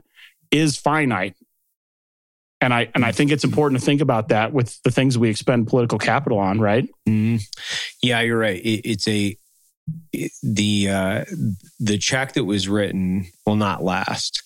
is 0.52 0.78
finite 0.78 1.36
and 2.62 2.74
i 2.74 2.90
and 2.96 3.04
i 3.06 3.12
think 3.12 3.32
it's 3.32 3.44
important 3.44 3.80
to 3.80 3.86
think 3.86 4.02
about 4.02 4.30
that 4.30 4.54
with 4.54 4.82
the 4.84 4.92
things 4.92 5.18
we 5.18 5.30
expend 5.30 5.68
political 5.68 5.98
capital 6.00 6.38
on 6.40 6.60
right 6.60 6.88
Mhm. 7.08 7.42
Yeah, 8.02 8.22
you're 8.22 8.38
right. 8.38 8.60
It, 8.64 8.82
it's 8.90 9.08
a 9.08 9.36
it- 10.14 10.32
the 10.44 10.90
uh, 10.90 11.26
the 11.80 11.98
check 11.98 12.34
that 12.34 12.44
was 12.44 12.68
written 12.68 13.26
will 13.46 13.56
not 13.56 13.84
last. 13.84 14.42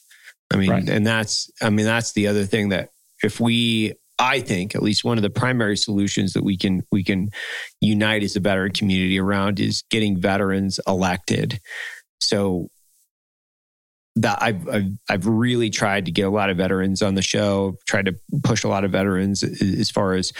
I 0.53 0.57
mean, 0.57 0.69
Right. 0.69 0.89
and 0.89 1.05
that's 1.05 1.49
I 1.61 1.69
mean 1.69 1.85
that's 1.85 2.11
the 2.13 2.27
other 2.27 2.45
thing 2.45 2.69
that 2.69 2.89
if 3.23 3.39
we 3.39 3.93
I 4.19 4.41
think 4.41 4.75
at 4.75 4.83
least 4.83 5.03
one 5.05 5.17
of 5.17 5.21
the 5.21 5.29
primary 5.29 5.77
solutions 5.77 6.33
that 6.33 6.43
we 6.43 6.57
can 6.57 6.83
we 6.91 7.03
can 7.03 7.29
unite 7.79 8.21
as 8.23 8.35
a 8.35 8.39
veteran 8.41 8.73
community 8.73 9.17
around 9.19 9.59
is 9.59 9.83
getting 9.89 10.19
veterans 10.19 10.79
elected. 10.87 11.59
So 12.19 12.69
that 14.17 14.39
I've, 14.41 14.67
I've 14.67 14.91
I've 15.09 15.27
really 15.27 15.69
tried 15.69 16.05
to 16.05 16.11
get 16.11 16.23
a 16.23 16.29
lot 16.29 16.49
of 16.49 16.57
veterans 16.57 17.01
on 17.01 17.15
the 17.15 17.21
show, 17.21 17.77
tried 17.87 18.05
to 18.07 18.15
push 18.43 18.63
a 18.63 18.67
lot 18.67 18.83
of 18.83 18.91
veterans 18.91 19.43
as 19.43 19.89
far 19.89 20.13
as 20.15 20.33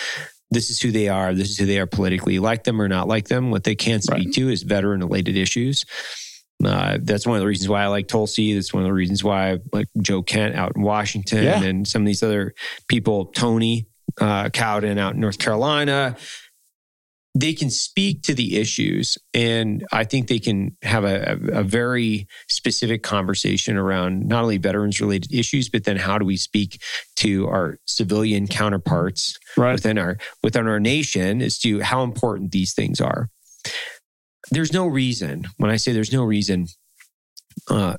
this 0.51 0.69
is 0.69 0.81
who 0.81 0.91
they 0.91 1.07
are, 1.07 1.33
this 1.33 1.49
is 1.49 1.57
who 1.57 1.65
they 1.65 1.79
are 1.79 1.85
politically, 1.87 2.39
like 2.39 2.63
them 2.65 2.81
or 2.81 2.87
not 2.89 3.07
like 3.07 3.27
them. 3.27 3.51
What 3.51 3.63
they 3.63 3.75
can 3.75 4.01
speak 4.01 4.25
Right. 4.25 4.33
to 4.33 4.49
is 4.49 4.63
veteran 4.63 4.99
related 4.99 5.37
issues. 5.37 5.85
Uh, 6.63 6.97
that's 7.01 7.25
one 7.25 7.37
of 7.37 7.41
the 7.41 7.47
reasons 7.47 7.69
why 7.69 7.83
I 7.83 7.87
like 7.87 8.07
Tulsi. 8.07 8.53
That's 8.53 8.73
one 8.73 8.83
of 8.83 8.87
the 8.87 8.93
reasons 8.93 9.23
why 9.23 9.53
I 9.53 9.57
like 9.71 9.87
Joe 10.01 10.21
Kent 10.23 10.55
out 10.55 10.73
in 10.75 10.81
Washington 10.81 11.43
Yeah. 11.43 11.63
and 11.63 11.87
some 11.87 12.01
of 12.01 12.05
these 12.05 12.21
other 12.23 12.53
people, 12.87 13.25
Tony 13.27 13.87
uh, 14.19 14.49
Cowden 14.49 14.97
out 14.97 15.13
in 15.13 15.21
North 15.21 15.39
Carolina. 15.39 16.17
They 17.35 17.53
can 17.53 17.69
speak 17.69 18.23
to 18.23 18.33
the 18.33 18.57
issues, 18.57 19.17
and 19.35 19.85
I 19.91 20.03
think 20.03 20.27
they 20.27 20.39
can 20.39 20.75
have 20.81 21.03
a, 21.05 21.37
a, 21.53 21.59
a 21.59 21.63
very 21.63 22.27
specific 22.49 23.03
conversation 23.03 23.77
around 23.77 24.27
not 24.27 24.41
only 24.41 24.57
veterans 24.57 24.99
related 24.99 25.31
issues, 25.33 25.69
but 25.69 25.83
then 25.85 25.95
how 25.95 26.17
do 26.17 26.25
we 26.25 26.37
speak 26.37 26.81
to 27.17 27.47
our 27.47 27.77
civilian 27.85 28.47
counterparts 28.47 29.37
right 29.55 29.73
within 29.73 29.99
our 29.99 30.17
within 30.43 30.67
our 30.67 30.79
nation 30.79 31.41
as 31.41 31.59
to 31.59 31.79
how 31.81 32.03
important 32.03 32.51
these 32.51 32.73
things 32.73 32.99
are. 32.99 33.29
There's 34.51 34.73
no 34.73 34.87
reason 34.87 35.45
when 35.57 35.71
I 35.71 35.75
say 35.77 35.91
there's 35.91 36.13
no 36.13 36.23
reason. 36.23 36.67
Uh, 37.69 37.95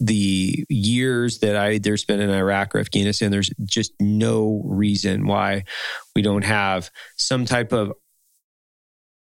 the 0.00 0.64
years 0.68 1.38
that 1.40 1.56
I 1.56 1.72
either 1.72 1.96
spent 1.96 2.22
in 2.22 2.30
Iraq 2.30 2.74
or 2.74 2.80
Afghanistan, 2.80 3.30
there's 3.30 3.50
just 3.64 3.92
no 4.00 4.62
reason 4.64 5.26
why 5.26 5.64
we 6.16 6.22
don't 6.22 6.44
have 6.44 6.90
some 7.16 7.44
type 7.44 7.72
of 7.72 7.92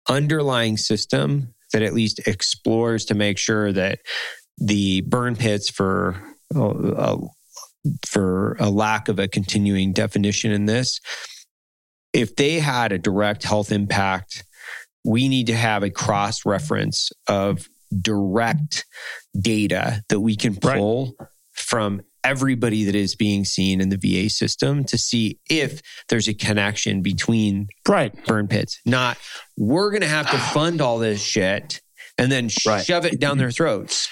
underlying 0.08 0.78
system 0.78 1.54
that 1.74 1.82
at 1.82 1.94
least 1.94 2.28
explores 2.28 3.06
to 3.06 3.16
make 3.16 3.38
sure 3.38 3.72
that 3.72 4.00
the 4.58 5.02
burn 5.02 5.36
pits 5.36 5.70
for 5.70 6.16
uh, 6.56 7.18
for 8.06 8.56
a 8.60 8.70
lack 8.70 9.08
of 9.08 9.20
a 9.20 9.28
continuing 9.28 9.94
definition 9.94 10.52
in 10.52 10.66
this 10.66 11.00
if 12.12 12.36
they 12.36 12.60
had 12.60 12.92
a 12.92 12.98
direct 12.98 13.44
health 13.44 13.72
impact 13.72 14.44
we 15.06 15.28
need 15.28 15.48
to 15.48 15.56
have 15.56 15.84
a 15.84 15.90
cross 15.90 16.46
reference 16.46 17.12
of 17.28 17.68
direct 18.02 18.86
data 19.40 20.04
that 20.10 20.20
we 20.20 20.36
can 20.36 20.58
Right. 20.64 20.78
pull 20.78 21.16
from 21.54 22.02
everybody 22.24 22.84
that 22.84 22.96
is 22.96 23.16
being 23.16 23.46
seen 23.46 23.80
in 23.80 23.90
the 23.90 23.98
VA 23.98 24.30
system 24.30 24.84
to 24.84 24.98
see 24.98 25.40
if 25.50 25.82
there's 26.10 26.28
a 26.28 26.34
connection 26.34 27.02
between 27.02 27.68
right 27.88 28.14
burn 28.26 28.48
pits. 28.48 28.80
Not 28.86 29.18
we're 29.58 29.90
going 29.90 30.02
to 30.02 30.08
have 30.08 30.30
to 30.32 30.38
fund 30.54 30.82
all 30.82 31.00
this 31.00 31.22
shit 31.22 31.82
and 32.18 32.32
then 32.32 32.50
Right. 32.68 32.86
shove 32.86 33.06
it 33.06 33.20
down 33.20 33.38
their 33.38 33.52
throats. 33.52 34.10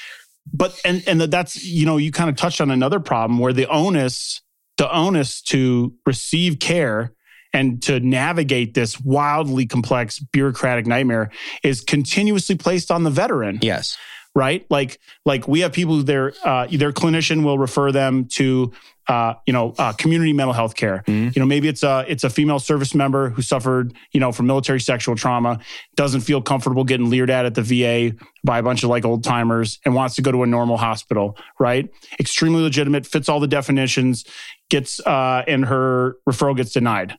but 0.54 0.80
and 0.86 1.04
and 1.06 1.20
that's 1.22 1.62
you 1.64 1.86
know 1.86 1.98
you 1.98 2.12
kind 2.12 2.30
of 2.30 2.38
touched 2.38 2.62
on 2.62 2.72
another 2.72 3.00
problem 3.02 3.40
where 3.40 3.52
the 3.54 3.68
onus 3.68 4.42
the 4.78 4.90
onus 4.96 5.42
to 5.42 5.94
receive 6.06 6.60
care 6.60 7.12
and 7.54 7.82
to 7.84 8.00
navigate 8.00 8.74
this 8.74 9.00
wildly 9.00 9.66
complex 9.66 10.20
bureaucratic 10.20 10.86
nightmare 10.86 11.32
is 11.64 11.82
continuously 11.82 12.56
placed 12.56 12.92
on 12.92 13.04
the 13.04 13.10
veteran 13.10 13.60
Yes. 13.62 13.98
right? 14.36 14.66
Like 14.70 15.00
like 15.26 15.48
we 15.48 15.62
have 15.62 15.72
people 15.74 15.96
who 15.96 16.04
their 16.04 16.34
uh, 16.44 16.68
their 16.72 16.92
clinician 16.92 17.44
will 17.44 17.58
refer 17.58 17.92
them 17.92 18.26
to 18.34 18.72
uh, 19.08 19.34
you 19.46 19.54
know 19.54 19.74
uh, 19.80 19.94
community 19.94 20.34
mental 20.34 20.52
health 20.54 20.76
care. 20.76 21.04
Mhm. 21.08 21.34
You 21.36 21.40
know 21.40 21.46
maybe 21.46 21.68
it's 21.70 21.82
a 21.82 22.04
it's 22.10 22.24
a 22.26 22.30
female 22.30 22.60
service 22.60 22.94
member 22.94 23.30
who 23.30 23.42
suffered 23.42 23.94
you 24.12 24.20
know 24.20 24.32
from 24.34 24.46
military 24.48 24.82
sexual 24.82 25.16
trauma, 25.16 25.60
doesn't 25.96 26.22
feel 26.22 26.42
comfortable 26.42 26.84
getting 26.84 27.10
leered 27.10 27.30
at 27.30 27.46
at 27.46 27.56
the 27.56 27.64
VA 27.64 28.16
by 28.44 28.60
a 28.60 28.64
bunch 28.64 28.84
of 28.84 28.90
like 28.90 29.06
old 29.06 29.24
timers 29.24 29.80
and 29.86 29.96
wants 29.96 30.16
to 30.16 30.22
go 30.22 30.32
to 30.34 30.44
a 30.44 30.48
normal 30.48 30.76
hospital. 30.78 31.38
Right? 31.58 31.90
Extremely 32.20 32.62
legitimate, 32.62 33.08
fits 33.08 33.30
all 33.30 33.40
the 33.40 33.48
definitions, 33.48 34.26
gets 34.70 35.00
uh, 35.00 35.44
and 35.48 35.66
her 35.66 36.18
referral 36.30 36.56
gets 36.58 36.74
denied. 36.74 37.16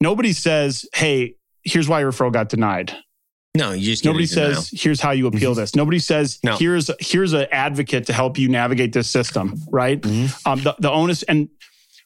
Nobody 0.00 0.32
says, 0.32 0.86
"Hey, 0.94 1.34
here's 1.64 1.88
why 1.88 2.00
your 2.00 2.12
referral 2.12 2.32
got 2.32 2.48
denied." 2.48 2.94
No, 3.56 3.72
you 3.72 3.86
just 3.86 4.04
Nobody 4.04 4.24
it 4.24 4.30
denial. 4.30 4.54
says, 4.62 4.70
"Here's 4.80 5.00
how 5.00 5.10
you 5.10 5.26
appeal 5.26 5.54
this." 5.54 5.74
Nobody 5.74 5.98
says, 5.98 6.38
No. 6.44 6.56
"Here's 6.56 6.90
here's 7.00 7.32
an 7.32 7.46
advocate 7.50 8.06
to 8.06 8.12
help 8.12 8.38
you 8.38 8.48
navigate 8.48 8.92
this 8.92 9.10
system." 9.10 9.60
Right? 9.70 10.00
Mhm. 10.00 10.46
Um, 10.46 10.62
the, 10.62 10.74
the 10.78 10.90
onus, 10.90 11.22
and 11.24 11.48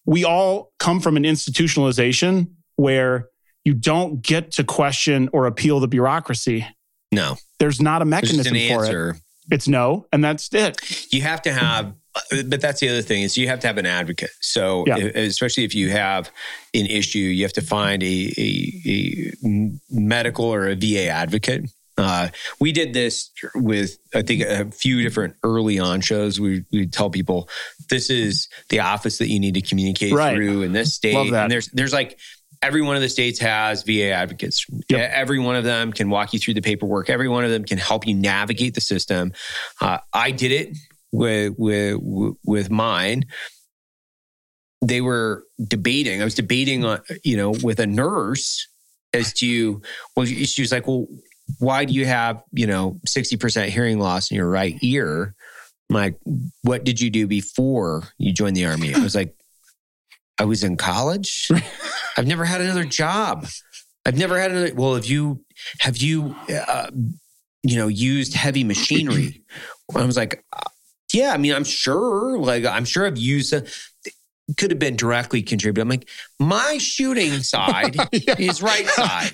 we 0.07 0.25
all 0.25 0.73
come 0.79 1.01
from 1.01 1.17
an 1.17 1.25
institutionalization 1.25 2.49
where 2.77 3.29
you 3.65 3.75
don't 3.75 4.23
get 4.23 4.53
to 4.53 4.65
question 4.65 5.29
or 5.33 5.47
appeal 5.47 5.79
the 5.81 5.89
bureaucracy. 5.89 6.67
no. 7.13 7.37
There's 7.59 7.81
not 7.81 8.03
a 8.03 8.05
mechanism 8.05 8.57
an 8.57 8.69
for 8.69 8.85
it. 9.13 9.17
It's 9.53 9.69
no, 9.69 10.07
and 10.13 10.25
that's 10.25 10.53
it. 10.53 10.79
You 11.13 11.23
have 11.23 11.43
to 11.43 11.53
have, 11.53 11.95
but 12.31 12.61
that's 12.61 12.81
the 12.81 12.89
other 12.89 13.03
thing 13.03 13.23
is 13.23 13.37
you 13.39 13.49
have 13.49 13.61
to 13.61 13.67
have 13.67 13.79
an 13.79 13.87
advocate. 13.87 14.31
So 14.41 14.85
Yeah. 14.87 14.97
especially 14.99 15.65
if 15.65 15.75
you 15.75 15.91
have 15.91 16.31
an 16.75 16.87
issue, 16.87 17.19
you 17.19 17.43
have 17.45 17.55
to 17.55 17.63
find 17.63 18.03
a, 18.03 18.33
a, 18.39 19.33
a 19.45 19.71
medical 19.91 20.45
or 20.45 20.69
a 20.69 20.75
VA 20.75 21.09
advocate. 21.09 21.71
Uh, 21.99 22.29
we 22.59 22.73
did 22.73 22.95
this 22.95 23.31
with, 23.55 23.99
I 24.15 24.23
think, 24.23 24.43
a 24.43 24.71
few 24.71 25.03
different 25.03 25.37
early 25.43 25.79
on 25.79 26.01
shows. 26.01 26.41
We 26.41 26.65
we 26.73 26.87
tell 26.87 27.11
people 27.11 27.49
this 27.91 28.09
is 28.09 28.49
the 28.71 28.81
office 28.81 29.19
that 29.19 29.29
you 29.29 29.39
need 29.39 29.55
to 29.55 29.61
communicate 29.63 30.13
Right. 30.13 30.35
through 30.35 30.63
in 30.63 30.73
this 30.73 30.95
state. 30.95 31.33
And 31.33 31.51
there's 31.53 31.69
there's 31.69 31.93
like 31.93 32.19
every 32.63 32.81
one 32.81 32.97
of 32.97 33.03
the 33.03 33.09
states 33.11 33.39
has 33.41 33.83
VA 33.83 34.11
advocates. 34.11 34.65
Yep. 34.89 35.11
Every 35.15 35.39
one 35.39 35.55
of 35.57 35.65
them 35.65 35.93
can 35.93 36.09
walk 36.09 36.33
you 36.33 36.39
through 36.39 36.55
the 36.55 36.63
paperwork. 36.63 37.11
Every 37.11 37.29
one 37.29 37.45
of 37.45 37.51
them 37.51 37.65
can 37.65 37.77
help 37.79 38.07
you 38.07 38.15
navigate 38.15 38.75
the 38.75 38.81
system. 38.81 39.33
Uh, 39.81 39.99
I 40.15 40.31
did 40.31 40.51
it 40.53 40.77
with 41.13 41.55
with 41.57 42.01
with 42.45 42.71
mine. 42.71 43.27
They 44.85 45.01
were 45.01 45.45
debating. 45.63 46.21
I 46.21 46.25
was 46.25 46.35
debating 46.35 46.85
on 46.85 47.01
you 47.23 47.37
know 47.37 47.55
with 47.63 47.79
a 47.79 47.87
nurse 47.87 48.67
as 49.13 49.33
to 49.35 49.83
well, 50.17 50.27
she 50.27 50.63
was 50.63 50.73
like, 50.73 50.87
well, 50.87 51.07
why 51.59 51.85
do 51.85 51.93
you 51.93 52.07
have 52.07 52.43
you 52.53 52.67
know 52.67 52.99
sixty 53.07 53.37
percent 53.37 53.71
hearing 53.71 53.99
loss 53.99 54.31
in 54.31 54.37
your 54.37 54.49
right 54.49 54.77
ear? 54.83 55.35
I'm 55.91 55.97
like, 55.97 56.19
what 56.63 56.85
did 56.85 57.01
you 57.01 57.11
do 57.11 57.27
before 57.27 58.05
you 58.17 58.33
joined 58.33 58.57
the 58.57 58.65
army? 58.65 58.95
I 58.95 58.99
was 59.01 59.15
like, 59.15 59.35
I 60.39 60.45
was 60.45 60.65
in 60.65 60.77
college. 60.77 61.51
I've 62.17 62.27
never 62.27 62.45
had 62.45 62.61
another 62.61 62.85
job. 62.85 63.47
I've 64.07 64.17
never 64.17 64.39
had 64.39 64.51
another. 64.51 64.75
Well, 64.75 64.95
have 64.95 65.07
you 65.07 65.45
have 65.81 65.99
you 65.99 66.35
uh, 66.49 66.91
you 67.63 67.77
know 67.77 67.89
used 67.89 68.35
heavy 68.35 68.65
machinery? 68.65 69.43
I 69.95 70.05
was 70.05 70.17
like, 70.17 70.45
yeah. 71.13 71.33
I 71.33 71.37
mean, 71.39 71.53
I'm 71.53 71.65
sure. 71.65 72.39
Like, 72.39 72.65
I'm 72.65 72.85
sure 72.85 73.07
I've 73.07 73.19
used. 73.19 73.53
A, 73.53 73.65
could 74.59 74.71
have 74.71 74.79
been 74.81 74.97
directly 74.97 75.41
contributed. 75.41 75.81
I'm 75.83 75.89
like, 75.89 76.09
my 76.39 76.77
shooting 76.79 77.43
side 77.43 77.95
Yeah. 78.13 78.35
is 78.39 78.61
right 78.61 78.87
side. 78.89 79.31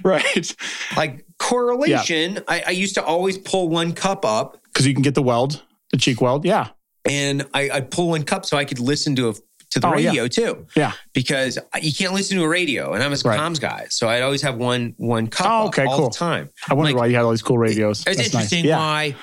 right? 0.04 0.56
Like 0.96 1.24
correlation. 1.38 2.40
I, 2.48 2.62
I 2.66 2.70
used 2.70 2.94
to 2.94 3.04
always 3.04 3.38
pull 3.38 3.68
one 3.68 3.92
cup 3.92 4.24
up 4.24 4.58
Because 4.72 4.86
you 4.86 4.94
can 4.94 5.02
get 5.02 5.14
the 5.14 5.22
weld, 5.22 5.62
the 5.92 5.98
cheek 5.98 6.20
weld. 6.20 6.44
Yeah, 6.44 6.68
and 7.04 7.46
I, 7.54 7.70
I'd 7.70 7.90
pull 7.90 8.08
one 8.08 8.24
cup 8.24 8.46
so 8.46 8.56
I 8.56 8.64
could 8.64 8.80
listen 8.80 9.14
to 9.16 9.28
a 9.30 9.34
to 9.70 9.80
the 9.80 9.86
Oh, 9.86 9.96
yeah. 9.98 10.08
radio 10.08 10.28
too. 10.28 10.66
Yeah. 10.74 10.92
Because 11.12 11.58
you 11.82 11.92
can't 11.92 12.14
listen 12.14 12.38
to 12.38 12.42
a 12.44 12.48
radio, 12.48 12.94
and 12.94 13.02
I'm 13.02 13.12
a 13.12 13.16
Right. 13.22 13.38
comms 13.38 13.60
guy, 13.60 13.86
so 13.90 14.08
I'd 14.08 14.22
always 14.22 14.40
have 14.42 14.56
one 14.56 14.94
one 14.96 15.26
cup 15.28 15.46
Oh, 15.48 15.66
okay, 15.68 15.84
all 15.84 15.98
cool. 15.98 16.08
the 16.08 16.16
time. 16.16 16.48
I 16.70 16.74
wonder 16.74 16.92
Like- 16.92 17.00
why 17.00 17.06
you 17.06 17.14
had 17.16 17.24
all 17.24 17.30
these 17.32 17.42
cool 17.42 17.58
radios. 17.58 17.98
It's 17.98 18.16
That's 18.16 18.18
nice. 18.18 18.26
interesting 18.34 18.64
Yeah. 18.64 18.78
why 18.78 19.14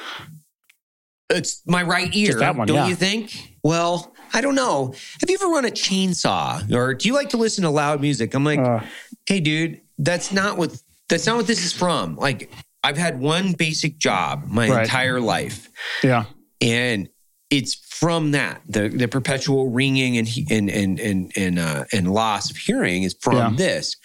it's 1.30 1.62
my 1.66 1.84
right 1.84 2.14
ear. 2.16 2.28
Just 2.28 2.40
that 2.40 2.56
one, 2.56 2.68
don't 2.68 2.76
yeah. 2.78 2.88
you 2.88 2.96
think? 2.96 3.58
Well, 3.64 4.14
I 4.34 4.42
don't 4.42 4.56
know. 4.56 4.94
Have 5.22 5.30
you 5.30 5.38
ever 5.42 5.48
run 5.48 5.66
a 5.66 5.70
chainsaw, 5.70 6.72
or 6.74 6.94
do 6.94 7.08
you 7.08 7.14
like 7.14 7.30
to 7.30 7.38
listen 7.38 7.64
to 7.64 7.70
loud 7.70 8.02
music? 8.02 8.34
I'm 8.34 8.44
like, 8.44 8.60
Uh, 8.60 8.82
hey, 9.26 9.40
dude, 9.40 9.82
that's 9.98 10.32
not 10.32 10.58
what 10.58 10.76
that's 11.10 11.26
not 11.26 11.36
what 11.38 11.48
this 11.48 11.64
is 11.66 11.72
from. 11.74 12.16
Like, 12.16 12.52
I've 12.84 12.98
had 12.98 13.20
one 13.20 13.54
basic 13.54 13.98
job 13.98 14.46
my 14.48 14.70
Right. 14.70 14.82
entire 14.84 15.20
life, 15.20 15.70
yeah, 16.04 16.26
and 16.62 17.10
it's 17.50 17.76
from 17.76 18.32
that 18.32 18.62
the 18.68 18.90
the 18.90 19.08
perpetual 19.08 19.70
ringing 19.70 20.18
and 20.18 20.28
and 20.50 20.70
and 20.70 21.00
and 21.00 21.32
and 21.36 21.60
uh, 21.60 21.86
and 21.94 22.12
loss 22.12 22.52
of 22.52 22.58
hearing 22.58 23.04
is 23.04 23.16
from 23.22 23.36
Yeah. 23.38 23.52
this. 23.56 23.96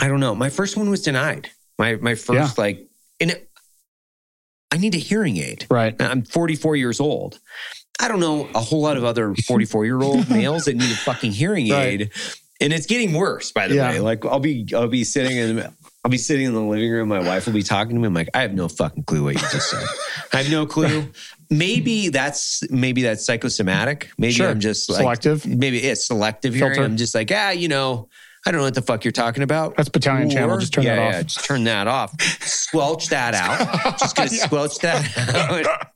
I 0.00 0.08
don't 0.08 0.20
know. 0.20 0.34
My 0.34 0.50
first 0.50 0.76
one 0.76 0.90
was 0.90 1.02
denied. 1.02 1.50
My 1.78 1.96
my 1.96 2.14
first 2.14 2.58
like, 2.58 2.88
and 3.20 3.30
it, 3.32 3.48
I 4.70 4.76
need 4.76 4.94
a 4.94 4.98
hearing 4.98 5.36
aid. 5.36 5.66
right. 5.70 5.94
I'm 6.00 6.22
44 6.22 6.76
years 6.76 7.00
old. 7.00 7.38
I 8.00 8.08
don't 8.08 8.20
know 8.20 8.48
a 8.54 8.60
whole 8.60 8.80
lot 8.82 8.96
of 8.96 9.04
other 9.04 9.34
44 9.34 9.84
year 9.84 10.02
old 10.02 10.28
males 10.30 10.64
that 10.64 10.74
need 10.76 10.90
a 10.90 10.96
fucking 10.96 11.30
hearing 11.32 11.70
Right. 11.70 12.00
aid, 12.02 12.10
and 12.60 12.72
it's 12.72 12.86
getting 12.86 13.12
worse. 13.12 13.52
By 13.52 13.68
the 13.68 13.76
Yeah. 13.76 13.90
way, 13.92 14.00
like 14.00 14.24
I'll 14.24 14.40
be 14.40 14.66
I'll 14.74 14.88
be 14.88 15.04
sitting 15.04 15.36
in 15.36 15.60
I'll 16.04 16.10
be 16.10 16.18
sitting 16.18 16.44
in 16.44 16.52
the 16.54 16.60
living 16.60 16.90
room. 16.90 17.08
My 17.08 17.20
wife 17.20 17.46
will 17.46 17.54
be 17.54 17.62
talking 17.62 17.94
to 17.94 18.00
me. 18.00 18.06
I'm 18.06 18.12
like, 18.14 18.28
I 18.34 18.42
have 18.42 18.52
no 18.52 18.68
fucking 18.68 19.04
clue 19.04 19.24
what 19.24 19.34
you 19.36 19.40
just 19.40 19.70
said. 19.70 19.86
I 20.34 20.42
have 20.42 20.50
no 20.50 20.66
clue. 20.66 21.06
Maybe 21.50 22.08
that's 22.08 22.68
maybe 22.68 23.02
that's 23.02 23.24
psychosomatic. 23.24 24.10
Maybe 24.18 24.32
Sure. 24.32 24.48
I'm 24.50 24.60
just 24.60 24.90
like 24.90 24.98
Selective. 24.98 25.46
Maybe 25.46 25.78
it's 25.78 26.04
selective 26.06 26.52
hearing. 26.54 26.80
I'm 26.80 26.96
just 26.96 27.14
like 27.14 27.30
ah, 27.32 27.50
you 27.50 27.68
know. 27.68 28.08
I 28.46 28.50
don't 28.50 28.58
know 28.60 28.64
what 28.66 28.74
the 28.74 28.82
fuck 28.82 29.04
you're 29.04 29.12
talking 29.12 29.42
about. 29.42 29.76
That's 29.76 29.88
battalion 29.88 30.28
channel. 30.28 30.58
Just 30.58 30.74
turn 30.74 30.84
yeah, 30.84 30.96
that 30.96 31.10
yeah, 31.12 31.18
off. 31.20 31.26
just 31.26 31.44
turn 31.46 31.64
that 31.64 31.86
off. 31.86 32.20
Squelch 32.42 33.08
that 33.08 33.34
out. 33.84 33.98
Just 33.98 34.14
gonna 34.16 34.28
squelch 34.28 34.78
that 34.80 35.18
out. 35.34 35.66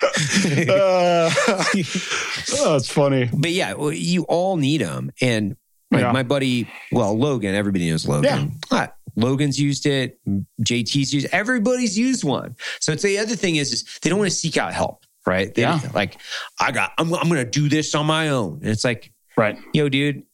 Uh, 0.69 1.31
oh, 2.61 2.77
it's 2.77 2.89
funny. 2.91 3.29
But 3.33 3.51
yeah, 3.51 3.75
well, 3.75 3.93
you 3.93 4.23
all 4.25 4.57
need 4.57 4.81
them. 4.81 5.11
And 5.21 5.57
like 5.91 6.03
Yeah. 6.03 6.13
my 6.13 6.23
buddy, 6.23 6.69
well, 6.93 7.17
Logan, 7.17 7.55
everybody 7.55 7.91
knows 7.91 8.07
Logan. 8.09 8.59
Ah, 8.71 8.93
Logan's 9.17 9.59
used 9.61 9.87
it. 9.87 10.19
JT's 10.63 11.13
used. 11.13 11.27
Everybody's 11.33 11.99
used 11.99 12.25
one. 12.25 12.57
So 12.81 12.93
it's 12.93 13.03
the 13.03 13.19
other 13.19 13.37
thing 13.37 13.57
is, 13.57 13.73
is 13.73 13.99
they 14.03 14.11
don't 14.11 14.19
want 14.19 14.31
to 14.31 14.37
seek 14.37 14.57
out 14.57 14.73
help, 14.73 15.05
right? 15.27 15.55
They, 15.55 15.63
Yeah. 15.63 15.81
Like 15.95 16.19
I 16.61 16.73
got, 16.73 16.93
I'm, 16.99 17.13
I'm 17.15 17.29
going 17.29 17.45
to 17.45 17.51
do 17.51 17.69
this 17.69 17.95
on 17.95 18.07
my 18.07 18.29
own. 18.31 18.61
And 18.63 18.69
it's 18.71 18.85
like, 18.85 19.13
Right. 19.37 19.59
yo, 19.73 19.89
dude, 19.89 20.25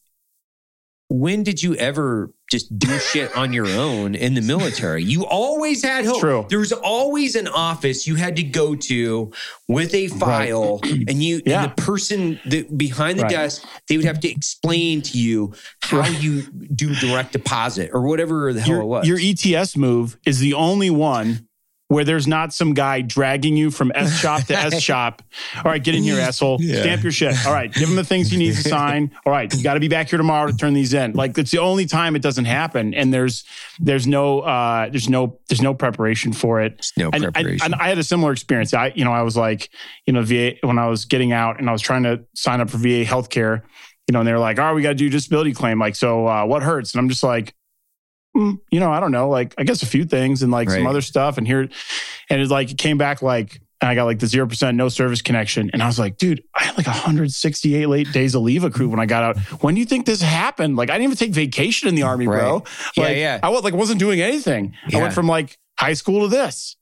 when 1.09 1.43
did 1.43 1.61
you 1.61 1.75
ever 1.75 2.31
just 2.49 2.77
do 2.77 2.87
shit 2.99 3.35
on 3.37 3.53
your 3.53 3.67
own 3.67 4.15
in 4.15 4.33
the 4.33 4.41
military? 4.41 5.03
You 5.03 5.25
always 5.25 5.83
had 5.83 6.03
help. 6.03 6.19
True. 6.19 6.45
There 6.49 6.59
was 6.59 6.71
always 6.71 7.35
an 7.35 7.47
office 7.47 8.07
you 8.07 8.15
had 8.15 8.35
to 8.37 8.43
go 8.43 8.75
to 8.75 9.31
with 9.67 9.93
a 9.93 10.07
file, 10.07 10.79
and 10.83 11.23
you 11.23 11.41
Yeah. 11.45 11.63
and 11.63 11.71
the 11.71 11.81
person 11.81 12.39
that 12.45 12.75
behind 12.77 13.19
the 13.19 13.23
Right. 13.23 13.31
desk, 13.31 13.63
they 13.87 13.97
would 13.97 14.05
have 14.05 14.19
to 14.21 14.29
explain 14.29 15.01
to 15.03 15.17
you 15.19 15.53
how 15.81 15.99
Right. 15.99 16.21
you 16.23 16.43
do 16.73 16.93
direct 16.95 17.33
deposit 17.33 17.91
or 17.93 18.01
whatever 18.01 18.51
the 18.53 18.61
hell 18.61 18.81
it 18.81 18.85
was. 18.85 19.07
your 19.07 19.19
ETS 19.19 19.75
move 19.77 20.17
is 20.25 20.39
the 20.39 20.53
only 20.53 20.89
one 20.89 21.47
where 21.87 22.03
there's 22.03 22.25
not 22.25 22.51
some 22.51 22.73
guy 22.73 23.01
dragging 23.01 23.55
you 23.55 23.69
from 23.69 23.91
S 23.93 24.19
shop 24.19 24.43
to 24.45 24.55
S 24.55 24.81
shop. 24.81 25.21
All 25.57 25.63
right, 25.65 25.83
get 25.83 25.93
in 25.93 26.01
here, 26.01 26.19
asshole. 26.19 26.57
Yeah. 26.59 26.81
Stamp 26.81 27.03
your 27.03 27.11
shit. 27.11 27.35
All 27.45 27.53
right, 27.53 27.71
give 27.71 27.87
him 27.87 27.95
the 27.95 28.03
things 28.03 28.31
he 28.31 28.37
needs 28.37 28.63
to 28.63 28.69
sign. 28.69 29.11
All 29.25 29.31
right, 29.31 29.53
you 29.53 29.61
got 29.61 29.75
to 29.75 29.79
be 29.79 29.87
back 29.87 30.09
here 30.09 30.17
tomorrow 30.17 30.47
to 30.49 30.57
turn 30.57 30.73
these 30.73 30.93
in. 30.95 31.13
Like 31.13 31.37
it's 31.37 31.51
the 31.51 31.59
only 31.59 31.85
time 31.85 32.15
it 32.15 32.23
doesn't 32.23 32.45
happen, 32.45 32.93
and 32.95 33.13
there's 33.13 33.43
there's 33.79 34.07
no 34.07 34.39
uh, 34.39 34.89
there's 34.89 35.07
no 35.09 35.39
there's 35.47 35.61
no 35.61 35.73
preparation 35.75 36.33
for 36.33 36.59
it. 36.61 36.87
no 36.97 37.09
And, 37.13 37.23
preparation. 37.23 37.65
and 37.65 37.75
I 37.75 37.87
had 37.89 37.99
a 37.99 38.03
similar 38.03 38.31
experience. 38.31 38.73
I, 38.73 38.91
you 38.95 39.05
know, 39.05 39.11
I 39.13 39.21
was 39.21 39.37
like, 39.37 39.69
you 40.07 40.13
know, 40.13 40.23
VA 40.23 40.53
when 40.63 40.79
I 40.79 40.87
was 40.87 41.05
getting 41.05 41.33
out 41.33 41.59
and 41.59 41.69
I 41.69 41.71
was 41.71 41.81
trying 41.83 42.03
to 42.03 42.23
sign 42.33 42.61
up 42.61 42.69
for 42.71 42.77
VA 42.77 43.03
healthcare, 43.05 43.61
you 44.07 44.13
know, 44.13 44.19
and 44.19 44.27
they 44.27 44.33
were 44.33 44.39
like, 44.39 44.57
"Oh, 44.57 44.73
we 44.73 44.81
got 44.81 44.89
to 44.89 44.95
do 44.95 45.09
disability 45.09 45.53
claim." 45.53 45.77
Like, 45.79 45.95
so 45.95 46.27
uh, 46.27 46.45
what 46.45 46.63
hurts? 46.63 46.93
And 46.95 46.99
I'm 46.99 47.09
just 47.09 47.21
like, 47.21 47.53
mm, 48.35 48.59
you 48.69 48.79
know, 48.79 48.91
I 48.91 48.99
don't 48.99 49.11
know, 49.11 49.29
like 49.29 49.53
I 49.57 49.63
guess 49.63 49.81
a 49.83 49.85
few 49.85 50.05
things 50.05 50.43
and 50.43 50.51
like 50.51 50.69
some 50.69 50.87
other 50.87 51.01
stuff. 51.01 51.37
And 51.37 51.47
here, 51.47 51.61
and 52.29 52.41
it's 52.41 52.51
like 52.51 52.71
it 52.71 52.77
came 52.77 52.97
back 52.97 53.21
like. 53.21 53.61
And 53.81 53.89
I 53.89 53.95
got 53.95 54.05
like 54.05 54.19
the 54.19 54.25
zero 54.27 54.47
percent 54.47 54.77
no 54.77 54.87
service 54.87 55.21
connection, 55.21 55.69
and 55.73 55.83
I 55.83 55.85
was 55.87 55.99
like, 55.99 56.17
"Dude, 56.17 56.41
I 56.55 56.63
had 56.63 56.77
like 56.77 56.87
168 56.87 57.87
late 57.87 58.09
days 58.13 58.33
of 58.33 58.41
leave 58.41 58.63
accrued 58.63 58.89
when 58.89 59.01
I 59.01 59.05
got 59.05 59.23
out. 59.23 59.37
When 59.61 59.75
do 59.75 59.79
you 59.81 59.85
think 59.85 60.05
this 60.05 60.21
happened? 60.21 60.77
Like, 60.77 60.89
I 60.89 60.93
didn't 60.93 61.03
even 61.11 61.17
take 61.17 61.31
vacation 61.31 61.89
in 61.89 61.93
the 61.95 62.03
army, 62.03 62.25
bro. 62.25 62.59
Right. 62.59 62.63
Yeah, 62.95 63.03
Like, 63.03 63.17
yeah. 63.17 63.39
I 63.43 63.49
was 63.49 63.63
like 63.63 63.73
wasn't 63.73 63.99
doing 63.99 64.21
anything. 64.21 64.73
I 64.85 65.01
went 65.01 65.13
from 65.13 65.27
like 65.27 65.59
high 65.77 65.93
school 65.93 66.21
to 66.21 66.27
this, 66.29 66.77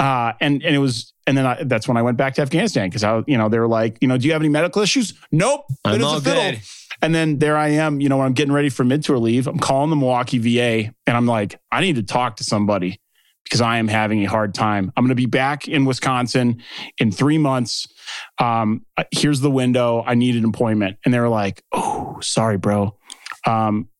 uh, 0.00 0.32
and 0.40 0.60
and 0.64 0.74
it 0.74 0.80
was, 0.80 1.12
and 1.26 1.38
then 1.38 1.46
I, 1.46 1.62
that's 1.62 1.86
when 1.86 1.96
I 1.96 2.02
went 2.02 2.16
back 2.16 2.34
to 2.34 2.42
Afghanistan 2.42 2.88
because 2.88 3.04
I, 3.04 3.22
you 3.28 3.38
know, 3.38 3.48
they 3.48 3.60
were 3.60 3.68
like, 3.68 3.98
you 4.00 4.08
know, 4.08 4.18
do 4.18 4.26
you 4.26 4.32
have 4.32 4.42
any 4.42 4.48
medical 4.48 4.82
issues? 4.82 5.14
Nope. 5.30 5.66
I'm 5.84 6.02
all 6.04 6.20
good. 6.20 6.60
And 7.04 7.14
then 7.14 7.38
there 7.38 7.54
I 7.54 7.68
am, 7.68 8.00
you 8.00 8.08
know, 8.08 8.16
when 8.16 8.26
I'm 8.26 8.32
getting 8.32 8.54
ready 8.54 8.70
for 8.70 8.82
mid 8.82 9.04
tour 9.04 9.18
leave, 9.18 9.46
I'm 9.46 9.58
calling 9.58 9.90
the 9.90 9.96
Milwaukee 9.96 10.38
VA 10.38 10.90
and 11.06 11.16
I'm 11.16 11.26
like, 11.26 11.60
I 11.70 11.82
need 11.82 11.96
to 11.96 12.02
talk 12.02 12.36
to 12.36 12.44
somebody 12.44 12.98
because 13.44 13.60
I 13.60 13.76
am 13.76 13.88
having 13.88 14.24
a 14.24 14.24
hard 14.24 14.54
time. 14.54 14.90
I'm 14.96 15.04
going 15.04 15.10
to 15.10 15.14
be 15.14 15.26
back 15.26 15.68
in 15.68 15.84
Wisconsin 15.84 16.62
in 16.96 17.12
three 17.12 17.36
months. 17.36 17.86
Um, 18.38 18.86
here's 19.10 19.40
the 19.40 19.50
window. 19.50 20.02
I 20.06 20.14
need 20.14 20.34
an 20.34 20.46
appointment. 20.46 20.96
And 21.04 21.12
they 21.12 21.20
were 21.20 21.28
like, 21.28 21.62
Oh, 21.74 22.16
sorry, 22.22 22.56
bro. 22.56 22.96
Um, 23.46 23.90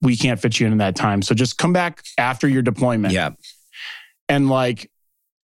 we 0.00 0.16
can't 0.16 0.38
fit 0.38 0.60
you 0.60 0.68
in 0.68 0.78
that 0.78 0.94
time. 0.94 1.22
So 1.22 1.34
just 1.34 1.58
come 1.58 1.72
back 1.72 2.04
after 2.16 2.46
your 2.46 2.62
deployment. 2.62 3.12
Yeah. 3.12 3.30
And 4.28 4.48
like, 4.48 4.88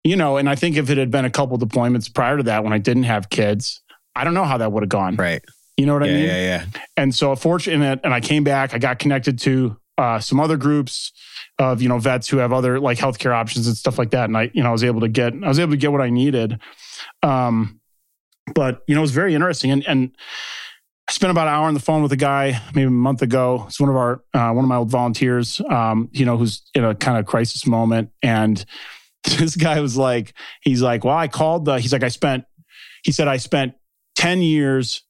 you 0.03 0.18
know, 0.18 0.38
and 0.38 0.48
I 0.48 0.53
think 0.53 0.77
if 0.77 0.91
it 0.91 0.99
had 0.99 1.10
been 1.10 1.26
a 1.26 1.31
couple 1.31 1.57
deployments 1.57 2.14
prior 2.14 2.38
to 2.38 2.44
that 2.44 2.64
when 2.64 2.73
I 2.73 2.77
didn't 2.77 3.03
have 3.03 3.31
kids, 3.31 3.81
I 4.15 4.23
don't 4.23 4.35
know 4.35 4.45
how 4.45 4.60
that 4.60 4.72
would 4.72 4.84
have 4.84 4.89
gone. 4.89 5.15
Right. 5.15 5.44
You 5.78 5.86
know 5.86 5.94
what 5.94 6.06
yeah, 6.06 6.12
I 6.12 6.16
mean? 6.16 6.26
yeah, 6.26 6.38
yeah. 6.38 6.66
And 6.98 7.14
so 7.14 7.36
fortunate, 7.36 7.99
and 8.04 8.14
I 8.14 8.20
came 8.20 8.44
back, 8.44 8.74
I 8.74 8.80
got 8.80 8.98
connected 8.98 9.38
to 9.40 9.78
uh, 9.98 10.20
some 10.20 10.40
other 10.40 10.58
groups 10.58 11.12
of, 11.60 11.82
you 11.82 11.90
know, 11.90 11.99
vets 11.99 12.28
who 12.28 12.38
have 12.38 12.54
other 12.54 12.80
like 12.80 12.98
healthcare 12.98 13.34
options 13.34 13.68
and 13.68 13.76
stuff 13.76 13.98
like 13.98 14.12
that. 14.12 14.26
And 14.26 14.38
I, 14.38 14.52
you 14.54 14.62
know, 14.62 14.70
I 14.70 14.72
was 14.72 14.84
able 14.84 15.02
to 15.02 15.08
get, 15.08 15.34
I 15.34 15.48
was 15.48 15.60
able 15.60 15.72
to 15.72 15.78
get 15.78 15.91
what 15.91 16.02
I 16.02 16.10
needed. 16.10 16.60
Um, 17.24 17.80
but, 18.54 18.84
you 18.88 18.95
know, 18.95 19.02
it 19.02 19.04
was 19.04 19.12
very 19.12 19.34
interesting. 19.34 19.72
And, 19.72 19.88
and 19.88 20.12
I 21.10 21.12
spent 21.12 21.32
about 21.32 21.48
an 21.48 21.54
hour 21.54 21.68
on 21.68 21.74
the 21.74 21.80
phone 21.80 22.04
with 22.04 22.12
a 22.12 22.18
guy 22.18 22.62
maybe 22.74 22.88
a 22.88 22.91
month 22.91 23.22
ago. 23.22 23.66
It's 23.68 23.80
one 23.80 23.90
of 23.90 23.95
our, 23.95 24.24
uh, 24.34 24.52
one 24.52 24.66
of 24.66 24.70
my 24.70 24.78
old 24.78 24.90
volunteers, 24.90 25.62
um, 25.70 26.10
you 26.12 26.26
know, 26.26 26.38
who's 26.38 26.62
in 26.74 26.84
a 26.84 26.94
kind 26.95 27.18
of 27.18 27.26
crisis 27.26 27.66
moment. 27.66 28.12
And 28.22 28.64
this 29.24 29.56
guy 29.56 29.80
was 29.80 29.98
like, 29.98 30.34
he's 30.62 30.82
like, 30.82 31.04
well, 31.04 31.18
I 31.18 31.28
called 31.28 31.66
the, 31.66 31.80
he's 31.80 31.94
like, 31.94 32.04
I 32.04 32.10
spent, 32.10 32.45
he 33.04 33.12
said, 33.12 33.28
I 33.28 33.38
spent 33.38 33.74
10 34.16 34.41
years 34.41 35.04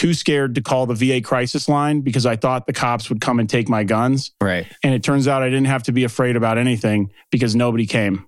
too 0.00 0.14
scared 0.14 0.54
to 0.54 0.62
call 0.62 0.86
the 0.86 0.94
VA 0.94 1.20
crisis 1.20 1.68
line 1.68 2.00
because 2.00 2.24
I 2.24 2.34
thought 2.34 2.66
the 2.66 2.72
cops 2.72 3.10
would 3.10 3.20
come 3.20 3.38
and 3.38 3.50
take 3.50 3.68
my 3.68 3.84
guns. 3.84 4.32
Right. 4.40 4.66
And 4.82 4.94
it 4.94 5.02
turns 5.02 5.28
out 5.28 5.42
I 5.42 5.50
didn't 5.50 5.66
have 5.66 5.82
to 5.82 5.92
be 5.92 6.04
afraid 6.04 6.36
about 6.36 6.56
anything 6.56 7.12
because 7.30 7.54
nobody 7.54 7.86
came. 7.86 8.26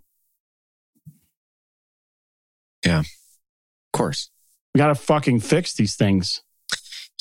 Yeah. 2.85 2.99
Of 2.99 3.07
course. 3.95 4.29
We 4.75 4.81
got 4.81 4.89
to 4.89 4.95
fucking 4.95 5.41
fix 5.41 5.73
these 5.73 5.97
things. 5.97 6.43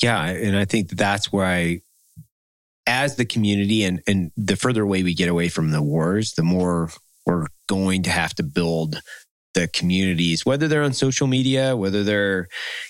Yeah. 0.02 0.22
And 0.22 0.54
I 0.54 0.66
think 0.66 0.90
that's 0.90 1.32
where 1.32 1.46
I, 1.46 1.80
as 2.86 3.16
the 3.16 3.24
community 3.24 3.84
and, 3.84 4.02
and 4.06 4.32
the 4.36 4.56
further 4.56 4.82
away 4.82 5.02
we 5.02 5.14
get 5.14 5.30
away 5.30 5.48
from 5.48 5.70
the 5.70 5.80
wars, 5.80 6.32
the 6.32 6.42
more 6.42 6.90
we're 7.24 7.46
going 7.68 8.02
to 8.02 8.10
have 8.10 8.34
to 8.34 8.42
build 8.42 9.00
the 9.54 9.68
communities, 9.68 10.46
whether 10.46 10.66
they're 10.68 10.82
on 10.82 10.92
social 10.92 11.26
media, 11.26 11.76
whether 11.76 12.02
they're, 12.04 12.48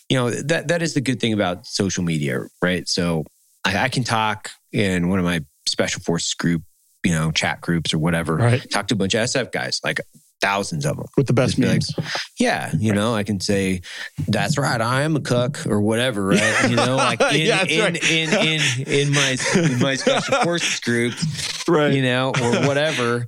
you 0.08 0.16
know, 0.16 0.30
that, 0.30 0.68
that 0.68 0.82
is 0.82 0.94
the 0.94 1.00
good 1.00 1.18
thing 1.20 1.32
about 1.32 1.66
social 1.66 2.04
media, 2.04 2.40
right? 2.62 2.88
So 2.88 3.24
I, 3.64 3.76
I 3.84 3.88
can 3.88 4.04
talk 4.04 4.50
in 4.72 5.08
one 5.08 5.18
of 5.18 5.24
my 5.24 5.40
special 5.66 6.00
forces 6.02 6.34
group, 6.34 6.62
you 7.04 7.12
know, 7.12 7.30
chat 7.32 7.60
groups 7.60 7.92
or 7.92 7.98
whatever, 7.98 8.36
Right. 8.36 8.64
talk 8.70 8.86
to 8.88 8.94
a 8.94 8.96
bunch 8.96 9.14
of 9.14 9.22
SF 9.28 9.50
guys, 9.52 9.80
like 9.82 9.98
thousands 10.40 10.84
of 10.86 10.96
them. 10.96 11.06
With 11.16 11.26
the 11.28 11.32
best 11.32 11.56
be 11.56 11.66
like. 11.66 11.82
Yeah, 12.38 12.72
you 12.78 12.92
know, 12.92 13.14
I 13.14 13.22
can 13.22 13.38
say 13.40 13.82
that's 14.28 14.58
right. 14.58 14.80
I 14.80 15.02
am 15.02 15.14
a 15.16 15.20
cook 15.20 15.64
or 15.66 15.80
whatever, 15.80 16.26
right? 16.26 16.68
You 16.70 16.76
know, 16.76 16.96
like 16.96 17.20
in 17.32 17.40
Yeah, 17.46 17.64
in, 17.64 17.80
right. 17.80 18.10
in, 18.10 18.32
in 18.32 18.88
in 18.88 19.12
my 19.12 19.36
in 19.56 19.78
my 19.80 19.94
special 19.96 20.36
forces 20.42 20.80
group, 20.80 21.14
right. 21.68 21.92
you 21.92 22.02
know, 22.02 22.32
or 22.42 22.66
whatever. 22.66 23.26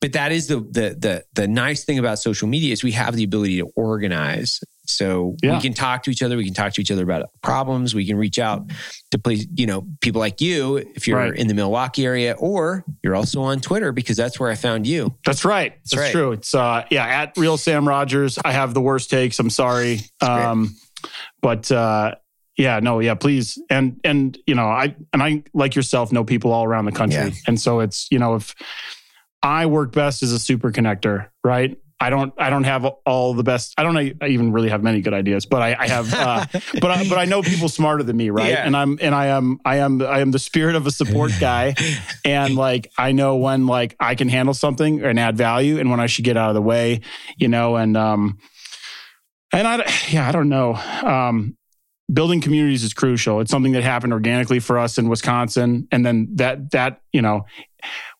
But 0.00 0.14
that 0.14 0.32
is 0.32 0.46
the 0.46 0.56
the 0.60 0.96
the 0.98 1.24
the 1.34 1.46
nice 1.46 1.84
thing 1.84 1.98
about 1.98 2.18
social 2.18 2.48
media 2.48 2.72
is 2.72 2.82
we 2.82 2.92
have 2.92 3.14
the 3.16 3.24
ability 3.24 3.58
to 3.58 3.66
organize. 3.76 4.60
So 4.86 5.36
Yeah. 5.42 5.54
we 5.54 5.60
can 5.60 5.72
talk 5.72 6.02
to 6.04 6.10
each 6.10 6.22
other. 6.22 6.36
We 6.36 6.44
can 6.44 6.54
talk 6.54 6.72
to 6.72 6.80
each 6.80 6.90
other 6.90 7.04
about 7.04 7.26
problems. 7.42 7.94
We 7.94 8.04
can 8.06 8.16
reach 8.16 8.38
out 8.40 8.62
to 9.12 9.18
please, 9.18 9.46
you 9.54 9.66
know, 9.66 9.86
people 10.00 10.18
like 10.20 10.40
you 10.40 10.78
if 10.96 11.06
you're 11.06 11.18
Right. 11.18 11.36
in 11.36 11.46
the 11.48 11.54
Milwaukee 11.54 12.04
area, 12.06 12.34
or 12.38 12.84
you're 13.04 13.14
also 13.14 13.42
on 13.42 13.60
Twitter 13.60 13.92
because 13.92 14.16
that's 14.16 14.40
where 14.40 14.50
I 14.50 14.54
found 14.56 14.86
you. 14.86 15.14
That's 15.24 15.44
right. 15.44 15.74
That's, 15.84 15.96
right. 15.96 16.12
true. 16.12 16.32
It's 16.32 16.54
uh 16.54 16.84
yeah, 16.90 17.04
at 17.06 17.36
real 17.36 17.56
Sam 17.56 17.86
Rogers. 17.86 18.38
I 18.44 18.52
have 18.52 18.72
the 18.74 18.80
worst 18.80 19.10
takes. 19.10 19.38
I'm 19.38 19.50
sorry. 19.50 20.00
Um 20.22 20.74
but 21.42 21.70
uh 21.70 22.14
yeah, 22.56 22.80
no, 22.80 22.98
yeah, 23.00 23.14
please. 23.14 23.58
And 23.70 24.00
and 24.02 24.36
you 24.46 24.54
know, 24.54 24.66
I 24.66 24.94
and 25.12 25.22
I 25.22 25.44
like 25.54 25.74
yourself 25.76 26.10
know 26.10 26.24
people 26.24 26.52
all 26.52 26.64
around 26.64 26.86
the 26.86 26.92
country. 26.92 27.18
Yeah. 27.28 27.30
And 27.46 27.60
so 27.60 27.80
it's, 27.80 28.08
you 28.10 28.18
know, 28.18 28.34
if 28.34 28.54
I 29.42 29.66
work 29.66 29.92
best 29.92 30.22
as 30.22 30.32
a 30.32 30.38
super 30.38 30.70
connector, 30.70 31.28
right? 31.42 31.76
I 32.02 32.08
don't 32.08 32.32
I 32.38 32.48
don't 32.48 32.64
have 32.64 32.86
all 32.86 33.34
the 33.34 33.42
best 33.42 33.74
I 33.76 33.82
don't 33.82 33.96
I 33.96 34.14
even 34.26 34.52
really 34.52 34.70
have 34.70 34.82
many 34.82 35.02
good 35.02 35.12
ideas, 35.12 35.44
but 35.44 35.60
I, 35.60 35.76
I 35.78 35.88
have 35.88 36.14
uh 36.14 36.46
but 36.80 36.90
I, 36.90 37.08
but 37.08 37.18
I 37.18 37.26
know 37.26 37.42
people 37.42 37.68
smarter 37.68 38.02
than 38.02 38.16
me, 38.16 38.30
right? 38.30 38.48
Yeah. 38.48 38.64
And 38.64 38.74
I'm 38.74 38.98
and 39.02 39.14
I 39.14 39.26
am 39.26 39.60
I 39.66 39.76
am 39.76 40.00
I 40.00 40.20
am 40.20 40.30
the 40.30 40.38
spirit 40.38 40.76
of 40.76 40.86
a 40.86 40.90
support 40.90 41.32
guy, 41.38 41.74
and 42.24 42.54
like 42.54 42.90
I 42.96 43.12
know 43.12 43.36
when 43.36 43.66
like 43.66 43.96
I 44.00 44.14
can 44.14 44.30
handle 44.30 44.54
something 44.54 45.04
and 45.04 45.20
add 45.20 45.36
value, 45.36 45.78
and 45.78 45.90
when 45.90 46.00
I 46.00 46.06
should 46.06 46.24
get 46.24 46.38
out 46.38 46.48
of 46.48 46.54
the 46.54 46.62
way, 46.62 47.02
you 47.36 47.48
know. 47.48 47.76
And 47.76 47.94
um, 47.98 48.38
and 49.52 49.68
I 49.68 49.92
yeah 50.10 50.26
I 50.26 50.32
don't 50.32 50.48
know. 50.48 50.74
Um, 50.74 51.56
building 52.10 52.40
communities 52.40 52.82
is 52.82 52.94
crucial. 52.94 53.40
It's 53.40 53.50
something 53.50 53.72
that 53.72 53.82
happened 53.82 54.14
organically 54.14 54.58
for 54.58 54.78
us 54.78 54.96
in 54.96 55.10
Wisconsin, 55.10 55.86
and 55.92 56.04
then 56.04 56.28
that 56.36 56.70
that 56.70 57.02
you 57.12 57.20
know. 57.20 57.44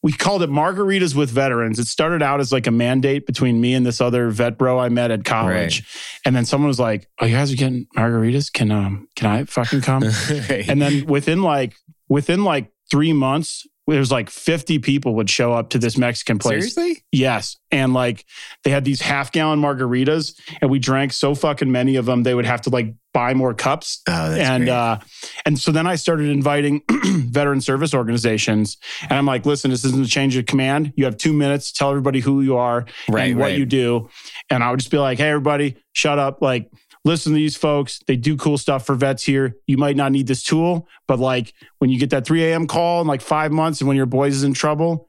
We 0.02 0.12
called 0.12 0.42
it 0.42 0.50
margaritas 0.50 1.14
with 1.14 1.30
veterans. 1.30 1.78
It 1.78 1.86
started 1.86 2.22
out 2.22 2.40
as 2.40 2.52
like 2.52 2.66
a 2.66 2.70
mandate 2.70 3.26
between 3.26 3.60
me 3.60 3.74
and 3.74 3.84
this 3.84 4.00
other 4.00 4.30
vet 4.30 4.56
bro 4.58 4.78
I 4.78 4.88
met 4.88 5.10
at 5.10 5.24
college. 5.24 5.86
And 6.24 6.34
then 6.34 6.44
someone 6.44 6.68
was 6.68 6.80
like, 6.80 7.06
Oh, 7.20 7.26
you 7.26 7.36
guys 7.36 7.52
are 7.52 7.56
getting 7.56 7.86
margaritas? 7.96 8.52
Can 8.52 8.70
um 8.70 9.08
can 9.16 9.28
I 9.30 9.44
fucking 9.44 9.82
come? 9.82 10.02
and 10.48 10.80
then 10.80 11.06
within 11.06 11.42
like 11.42 11.74
within 12.08 12.44
like 12.44 12.70
three 12.90 13.12
months 13.12 13.66
there 13.86 13.98
was 13.98 14.12
like 14.12 14.30
50 14.30 14.78
people 14.78 15.14
would 15.16 15.28
show 15.28 15.52
up 15.52 15.70
to 15.70 15.78
this 15.78 15.98
mexican 15.98 16.38
place. 16.38 16.74
Seriously? 16.74 17.04
yes. 17.10 17.56
And 17.72 17.92
like 17.92 18.24
they 18.62 18.70
had 18.70 18.84
these 18.84 19.00
half 19.00 19.32
gallon 19.32 19.60
margaritas 19.60 20.38
and 20.60 20.70
we 20.70 20.78
drank 20.78 21.12
so 21.12 21.34
fucking 21.34 21.70
many 21.72 21.96
of 21.96 22.06
them 22.06 22.22
they 22.22 22.34
would 22.34 22.44
have 22.46 22.60
to 22.62 22.70
like 22.70 22.94
buy 23.12 23.34
more 23.34 23.52
cups. 23.54 24.00
Oh, 24.08 24.30
that's 24.30 24.48
and 24.48 24.64
great. 24.64 24.70
uh 24.70 24.98
and 25.44 25.58
so 25.58 25.72
then 25.72 25.86
i 25.88 25.96
started 25.96 26.28
inviting 26.28 26.82
veteran 27.04 27.60
service 27.60 27.92
organizations 27.92 28.76
and 29.02 29.12
i'm 29.12 29.26
like 29.26 29.44
listen 29.44 29.70
this 29.72 29.84
isn't 29.84 30.04
a 30.04 30.08
change 30.08 30.36
of 30.36 30.46
command. 30.46 30.92
You 30.96 31.04
have 31.06 31.16
two 31.16 31.32
minutes. 31.32 31.72
To 31.72 31.78
tell 31.78 31.90
everybody 31.90 32.20
who 32.20 32.42
you 32.42 32.56
are 32.58 32.86
Right, 33.08 33.30
and 33.30 33.38
what 33.40 33.46
right. 33.46 33.58
you 33.58 33.66
do. 33.66 34.08
And 34.50 34.62
i 34.62 34.70
would 34.70 34.78
just 34.78 34.90
be 34.92 34.98
like 34.98 35.18
hey 35.18 35.30
everybody 35.30 35.76
shut 35.92 36.18
up. 36.20 36.40
Like 36.42 36.70
listen 37.04 37.32
to 37.32 37.36
these 37.36 37.56
folks 37.56 38.00
they 38.06 38.16
do 38.16 38.36
cool 38.36 38.58
stuff 38.58 38.84
for 38.84 38.94
vets 38.94 39.22
here 39.22 39.56
you 39.66 39.78
might 39.78 39.96
not 39.96 40.12
need 40.12 40.26
this 40.26 40.42
tool 40.42 40.86
but 41.08 41.18
like 41.18 41.54
when 41.78 41.88
you 41.90 41.98
get 41.98 42.10
that 42.10 42.26
3 42.26 42.44
a.m 42.44 42.66
call 42.66 43.00
in 43.00 43.06
like 43.06 43.20
five 43.22 43.50
months 43.52 43.80
and 43.80 43.88
when 43.88 43.96
your 43.96 44.06
boys 44.06 44.34
is 44.36 44.42
in 44.44 44.52
trouble 44.52 45.08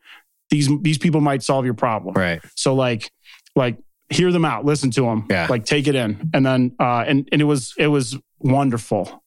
these 0.50 0.70
these 0.82 0.98
people 0.98 1.22
might 1.22 1.44
solve 1.44 1.66
your 1.66 1.74
problem 1.74 2.14
right. 2.16 2.42
so 2.56 2.74
like, 2.76 3.12
like 3.56 3.78
hear 4.10 4.32
them 4.34 4.44
out, 4.44 4.66
listen 4.66 4.92
to 4.92 5.04
them, 5.04 5.26
Yeah. 5.30 5.48
like 5.50 5.64
take 5.64 5.88
it 5.88 5.96
in, 5.96 6.30
and 6.34 6.46
then 6.46 6.76
uh, 6.80 7.06
and 7.08 7.30
and 7.32 7.42
it 7.42 7.46
was 7.46 7.74
it 7.78 7.88
was 7.88 8.18
wonderful. 8.40 9.24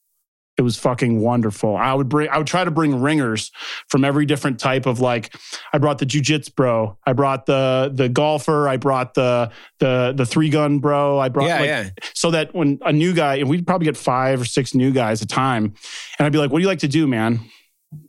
It 0.57 0.61
was 0.61 0.77
fucking 0.77 1.19
wonderful. 1.19 1.75
I 1.75 1.93
would 1.93 2.07
bring, 2.07 2.29
I 2.29 2.37
would 2.37 2.47
try 2.47 2.63
to 2.63 2.71
bring 2.71 3.01
ringers 3.01 3.51
from 3.89 4.05
every 4.05 4.25
different 4.25 4.57
type 4.59 4.85
of 4.85 5.01
like. 5.01 5.35
I 5.73 5.79
brought 5.79 5.97
the 5.97 6.05
jujitsu 6.05 6.55
bro. 6.55 6.97
I 7.05 7.11
brought 7.13 7.45
the 7.45 7.91
the 7.93 8.07
golfer. 8.07 8.69
I 8.69 8.77
brought 8.77 9.15
the 9.15 9.51
the 9.79 10.13
the 10.15 10.25
three 10.25 10.49
gun 10.49 10.79
bro. 10.79 11.19
I 11.19 11.27
brought 11.27 11.47
Yeah, 11.47 11.59
like, 11.59 11.67
yeah. 11.67 11.89
so 12.13 12.31
that 12.31 12.55
when 12.55 12.79
a 12.85 12.93
new 12.93 13.13
guy, 13.13 13.35
and 13.35 13.49
we'd 13.49 13.67
probably 13.67 13.85
get 13.85 13.97
five 13.97 14.39
or 14.39 14.45
six 14.45 14.73
new 14.73 14.91
guys 14.91 15.21
a 15.21 15.27
time, 15.27 15.73
and 16.17 16.25
I'd 16.25 16.31
be 16.31 16.37
like, 16.37 16.51
"What 16.51 16.59
do 16.59 16.61
you 16.61 16.69
like 16.69 16.79
to 16.79 16.87
do, 16.87 17.05
man?" 17.05 17.41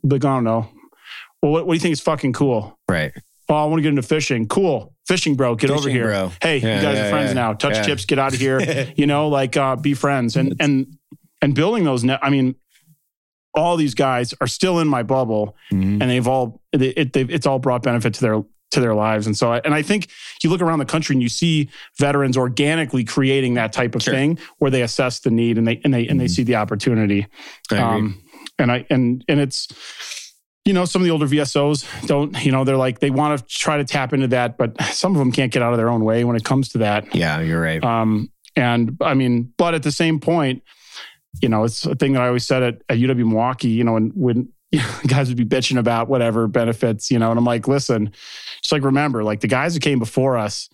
Like, 0.03 0.23
I 0.23 0.29
don't 0.35 0.43
know. 0.45 0.69
Well, 1.41 1.51
what, 1.51 1.67
what 1.67 1.73
do 1.73 1.75
you 1.75 1.81
think 1.81 1.93
is 1.93 2.01
fucking 2.01 2.33
cool? 2.33 2.77
Right. 2.89 3.11
Oh, 3.49 3.55
I 3.55 3.65
want 3.65 3.77
to 3.79 3.81
get 3.81 3.89
into 3.89 4.01
fishing. 4.01 4.47
Cool. 4.47 4.93
Fishing, 5.07 5.35
bro. 5.35 5.55
Get 5.55 5.69
over 5.69 5.87
here. 5.87 6.05
bro. 6.05 6.31
Hey, 6.41 6.57
Yeah, 6.57 6.75
you 6.77 6.81
guys 6.81 6.97
yeah, 6.97 7.07
are 7.07 7.09
friends 7.09 7.29
yeah. 7.29 7.33
now. 7.33 7.53
Touch 7.53 7.85
chips, 7.85 8.03
get 8.05 8.19
out 8.19 8.33
of 8.33 8.39
here. 8.39 8.91
you 8.97 9.05
know, 9.07 9.29
like 9.29 9.55
uh, 9.55 9.75
be 9.77 9.93
friends. 9.93 10.35
And 10.35 10.55
and 10.59 10.96
and 11.41 11.53
building 11.55 11.83
those 11.83 12.03
net 12.03 12.19
I 12.21 12.29
mean, 12.29 12.55
all 13.53 13.75
these 13.77 13.95
guys 13.95 14.33
are 14.41 14.47
still 14.47 14.79
in 14.79 14.87
my 14.87 15.03
bubble 15.03 15.55
Mhm. 15.71 16.01
and 16.01 16.03
they've 16.03 16.27
all 16.27 16.61
it, 16.73 16.81
it, 16.81 17.13
they've, 17.13 17.29
it's 17.29 17.45
all 17.47 17.59
brought 17.59 17.83
benefit 17.83 18.13
to 18.15 18.21
their 18.21 18.43
to 18.71 18.81
their 18.81 18.93
lives. 18.93 19.25
And 19.25 19.37
so 19.37 19.53
I, 19.53 19.59
and 19.63 19.73
I 19.73 19.81
think 19.81 20.09
you 20.43 20.49
look 20.49 20.61
around 20.61 20.79
the 20.79 20.85
country 20.85 21.13
and 21.15 21.23
you 21.23 21.29
see 21.29 21.69
veterans 21.97 22.35
organically 22.35 23.05
creating 23.05 23.53
that 23.53 23.71
type 23.71 23.95
of 23.95 24.03
Sure. 24.03 24.13
thing 24.13 24.37
where 24.57 24.69
they 24.69 24.81
assess 24.81 25.19
the 25.19 25.31
need 25.31 25.57
and 25.57 25.65
they 25.67 25.79
and 25.85 25.93
they 25.93 26.05
and 26.07 26.19
they 26.19 26.25
Mhm. 26.25 26.29
see 26.35 26.43
the 26.43 26.55
opportunity. 26.55 27.25
I. 27.71 27.77
Um, 27.77 28.21
and 28.59 28.71
I 28.71 28.85
and 28.89 29.23
and 29.29 29.39
it's 29.39 29.67
you 30.65 30.73
know 30.73 30.83
some 30.83 31.01
of 31.01 31.05
the 31.05 31.11
older 31.11 31.27
VSOs 31.27 31.85
don't 32.07 32.43
you 32.45 32.51
know 32.51 32.65
they're 32.65 32.75
like 32.77 32.99
they 32.99 33.09
want 33.09 33.39
to 33.39 33.45
try 33.47 33.77
to 33.77 33.85
tap 33.85 34.11
into 34.13 34.27
that, 34.27 34.57
but 34.57 34.79
some 34.91 35.13
of 35.13 35.17
them 35.19 35.31
can't 35.31 35.51
get 35.51 35.61
out 35.63 35.71
of 35.71 35.77
their 35.77 35.89
own 35.89 36.03
way 36.03 36.25
when 36.25 36.35
it 36.35 36.43
comes 36.43 36.67
to 36.69 36.79
that. 36.79 37.15
yeah, 37.15 37.39
you're 37.39 37.61
right. 37.61 37.81
Um, 37.83 38.29
and 38.57 38.97
I 39.01 39.13
mean, 39.13 39.53
but 39.57 39.75
at 39.75 39.83
the 39.83 39.91
same 39.93 40.19
point, 40.19 40.61
you 41.41 41.49
know, 41.49 41.63
it's 41.63 41.85
a 41.85 41.95
thing 41.95 42.13
that 42.13 42.21
I 42.21 42.27
always 42.27 42.45
said 42.45 42.63
at, 42.63 42.81
at 42.89 42.97
UW 42.97 43.27
Milwaukee. 43.27 43.69
You 43.69 43.83
know, 43.83 43.95
and 43.95 44.11
when 44.15 44.49
you 44.71 44.79
know, 44.81 44.85
guys 45.07 45.27
would 45.29 45.37
be 45.37 45.45
bitching 45.45 45.77
about 45.77 46.07
whatever 46.07 46.47
benefits, 46.47 47.09
you 47.11 47.19
know, 47.19 47.29
and 47.31 47.37
I'm 47.37 47.45
like, 47.45 47.67
listen, 47.67 48.11
just 48.61 48.71
like 48.71 48.83
remember, 48.83 49.23
like 49.23 49.41
the 49.41 49.47
guys 49.47 49.73
who 49.73 49.79
came 49.79 49.99
before 49.99 50.37
us 50.37 50.69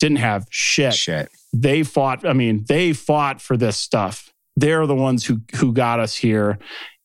didn't 0.00 0.18
have 0.18 0.46
shit 0.50 0.94
Shit. 0.94 1.28
they 1.52 1.82
fought 1.82 2.26
i 2.26 2.32
mean 2.32 2.64
they 2.68 2.92
fought 2.92 3.40
for 3.40 3.56
this 3.56 3.76
stuff 3.76 4.32
they're 4.56 4.86
the 4.86 4.94
ones 4.94 5.24
who 5.24 5.40
who 5.56 5.72
got 5.72 6.00
us 6.00 6.14
here 6.14 6.58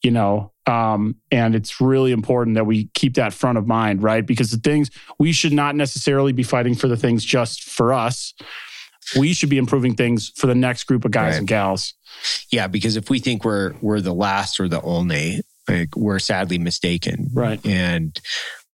you 0.03 0.11
know 0.11 0.51
um, 0.65 1.15
and 1.31 1.55
it's 1.55 1.81
really 1.81 2.11
important 2.11 2.53
that 2.53 2.65
we 2.65 2.89
keep 2.93 3.15
that 3.15 3.33
front 3.33 3.57
of 3.57 3.65
mind 3.65 4.03
right 4.03 4.25
because 4.25 4.51
the 4.51 4.57
things 4.57 4.91
we 5.17 5.31
should 5.31 5.53
not 5.53 5.75
necessarily 5.75 6.31
be 6.31 6.43
fighting 6.43 6.75
for 6.75 6.87
the 6.87 6.97
things 6.97 7.25
just 7.25 7.63
for 7.63 7.91
us 7.91 8.33
we 9.17 9.33
should 9.33 9.49
be 9.49 9.57
improving 9.57 9.95
things 9.95 10.31
for 10.35 10.47
the 10.47 10.55
next 10.55 10.83
group 10.85 11.05
of 11.05 11.11
guys 11.11 11.31
Right. 11.33 11.37
and 11.39 11.47
gals 11.47 11.93
Yeah, 12.51 12.67
because 12.67 12.95
if 12.95 13.09
we 13.09 13.19
think 13.19 13.43
we're 13.45 13.73
we're 13.81 14.01
the 14.01 14.13
last 14.13 14.59
or 14.59 14.67
the 14.67 14.81
only, 14.81 15.41
like 15.67 15.95
we're 15.95 16.19
sadly 16.19 16.57
mistaken. 16.57 17.29
right 17.33 17.63
And 17.65 18.19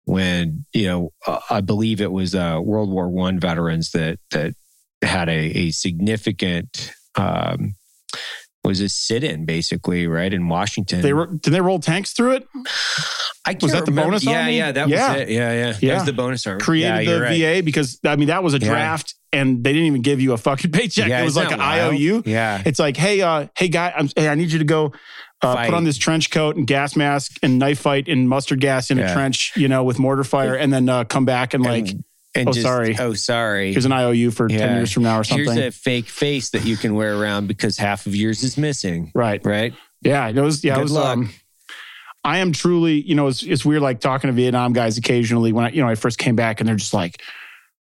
when 0.06 0.64
you 0.74 0.86
know, 0.86 1.12
uh, 1.26 1.40
I 1.50 1.60
believe 1.60 2.00
it 2.00 2.12
was 2.12 2.34
uh, 2.34 2.60
World 2.62 2.90
War 2.90 3.08
One 3.08 3.38
veterans 3.40 3.90
that 3.92 4.18
that 4.30 4.54
had 5.02 5.28
a, 5.28 5.32
a 5.32 5.70
significant 5.70 6.92
um, 7.16 7.74
was 8.64 8.80
a 8.80 8.88
sit-in 8.88 9.44
basically 9.44 10.06
right 10.06 10.32
in 10.32 10.48
Washington. 10.48 11.00
they 11.02 11.12
were 11.12 11.26
did 11.26 11.50
they 11.52 11.60
roll 11.60 11.78
tanks 11.78 12.12
through 12.12 12.32
it 12.32 12.46
I 13.46 13.52
can't 13.52 13.62
was 13.62 13.72
that 13.72 13.84
the 13.84 13.92
bonus 13.92 14.24
Yeah, 14.24 14.48
yeah, 14.48 14.72
that 14.72 14.88
Yeah. 14.88 15.12
was 15.12 15.20
it. 15.22 15.28
Yeah, 15.28 15.52
yeah, 15.52 15.72
that 15.72 15.82
Yeah. 15.82 15.94
was 15.94 16.04
the 16.04 16.12
bonus 16.14 16.46
army. 16.46 16.60
created 16.62 17.06
yeah, 17.06 17.12
the 17.14 17.20
right. 17.20 17.56
va 17.58 17.62
because 17.62 17.98
i 18.06 18.16
mean 18.16 18.28
that 18.28 18.42
was 18.42 18.54
a 18.54 18.58
Yeah. 18.58 18.68
draft 18.68 19.14
and 19.32 19.62
they 19.64 19.72
didn't 19.72 19.86
even 19.88 20.02
give 20.02 20.20
you 20.20 20.32
a 20.32 20.38
fucking 20.38 20.70
paycheck 20.72 21.08
Yeah, 21.08 21.20
it 21.20 21.24
was 21.24 21.36
like 21.36 21.52
an 21.52 21.58
wild? 21.58 21.94
iou 21.94 22.22
Yeah, 22.24 22.62
It's 22.64 22.78
like, 22.78 22.96
hey, 22.96 23.20
uh, 23.20 23.46
hey, 23.58 23.68
guy, 23.68 23.92
I'm, 23.96 24.08
hey, 24.16 24.28
I 24.28 24.34
need 24.36 24.50
you 24.52 24.60
to 24.60 24.64
go 24.64 24.92
uh, 25.42 25.56
put 25.66 25.74
on 25.74 25.84
this 25.84 25.98
trench 25.98 26.30
coat 26.30 26.56
and 26.56 26.66
gas 26.66 26.94
mask 26.96 27.32
and 27.42 27.58
knife 27.58 27.80
fight 27.80 28.08
and 28.08 28.28
mustard 28.28 28.60
gas 28.60 28.90
in 28.90 28.98
a 28.98 29.12
trench, 29.12 29.52
you 29.56 29.68
know, 29.68 29.82
with 29.84 29.98
mortar 29.98 30.24
fire, 30.24 30.54
and 30.54 30.72
then 30.72 30.88
uh, 30.88 31.04
come 31.04 31.24
back 31.26 31.52
and 31.52 31.62
like, 31.64 31.88
and, 32.34 32.48
oh, 32.48 32.52
just, 32.52 32.66
sorry. 32.66 32.96
Oh, 32.98 33.14
sorry. 33.14 33.72
here's 33.72 33.84
an 33.84 33.92
IOU 33.92 34.30
for 34.32 34.48
ten 34.48 34.76
years 34.76 34.90
from 34.92 35.04
now 35.04 35.18
or 35.20 35.24
something. 35.24 35.46
Here's 35.46 35.56
a 35.58 35.70
fake 35.70 36.06
face 36.08 36.50
that 36.50 36.64
you 36.64 36.76
can 36.76 36.94
wear 36.94 37.16
around 37.16 37.46
because 37.46 37.76
half 37.78 38.06
of 38.06 38.14
yours 38.14 38.42
is 38.42 38.56
missing. 38.56 39.12
right? 39.14 39.44
Right. 39.44 39.74
Yeah, 40.02 40.28
it 40.28 40.34
was. 40.36 40.62
Yeah, 40.64 40.78
it 40.78 40.82
was. 40.82 40.92
luck. 40.92 41.16
Um, 41.18 41.30
I 42.24 42.38
am 42.38 42.52
truly, 42.52 43.02
you 43.02 43.14
know, 43.14 43.26
it's, 43.26 43.42
it's 43.42 43.64
weird 43.66 43.82
like 43.82 44.00
talking 44.00 44.28
to 44.28 44.32
Vietnam 44.34 44.72
guys 44.72 44.96
occasionally 44.96 45.52
when 45.52 45.66
I, 45.66 45.70
you 45.70 45.82
know, 45.82 45.88
I 45.88 45.94
first 45.94 46.16
came 46.18 46.34
back 46.34 46.58
and 46.60 46.66
they're 46.68 46.74
just 46.74 46.94
like, 46.94 47.20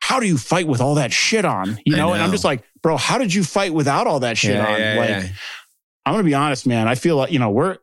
how 0.01 0.19
do 0.19 0.27
you 0.27 0.37
fight 0.37 0.67
with 0.67 0.81
all 0.81 0.97
that 0.97 1.13
shit 1.13 1.45
on? 1.45 1.79
You 1.87 1.95
I 1.95 1.99
know, 1.99 2.13
and 2.15 2.21
I'm 2.23 2.33
just 2.33 2.45
like, 2.45 2.65
bro, 2.83 2.97
how 2.97 3.17
did 3.19 3.33
you 3.33 3.45
fight 3.45 3.73
without 3.73 4.07
all 4.09 4.21
that 4.21 4.37
shit 4.37 4.57
Yeah, 4.57 4.67
on? 4.67 4.81
yeah, 4.81 4.95
like, 4.99 5.09
yeah. 5.09 5.29
I'm 6.05 6.15
gonna 6.15 6.25
be 6.25 6.35
honest, 6.35 6.67
man. 6.67 6.89
I 6.89 6.97
feel 6.97 7.17
like 7.17 7.31
you 7.31 7.39
know 7.39 7.51
we're 7.51 7.79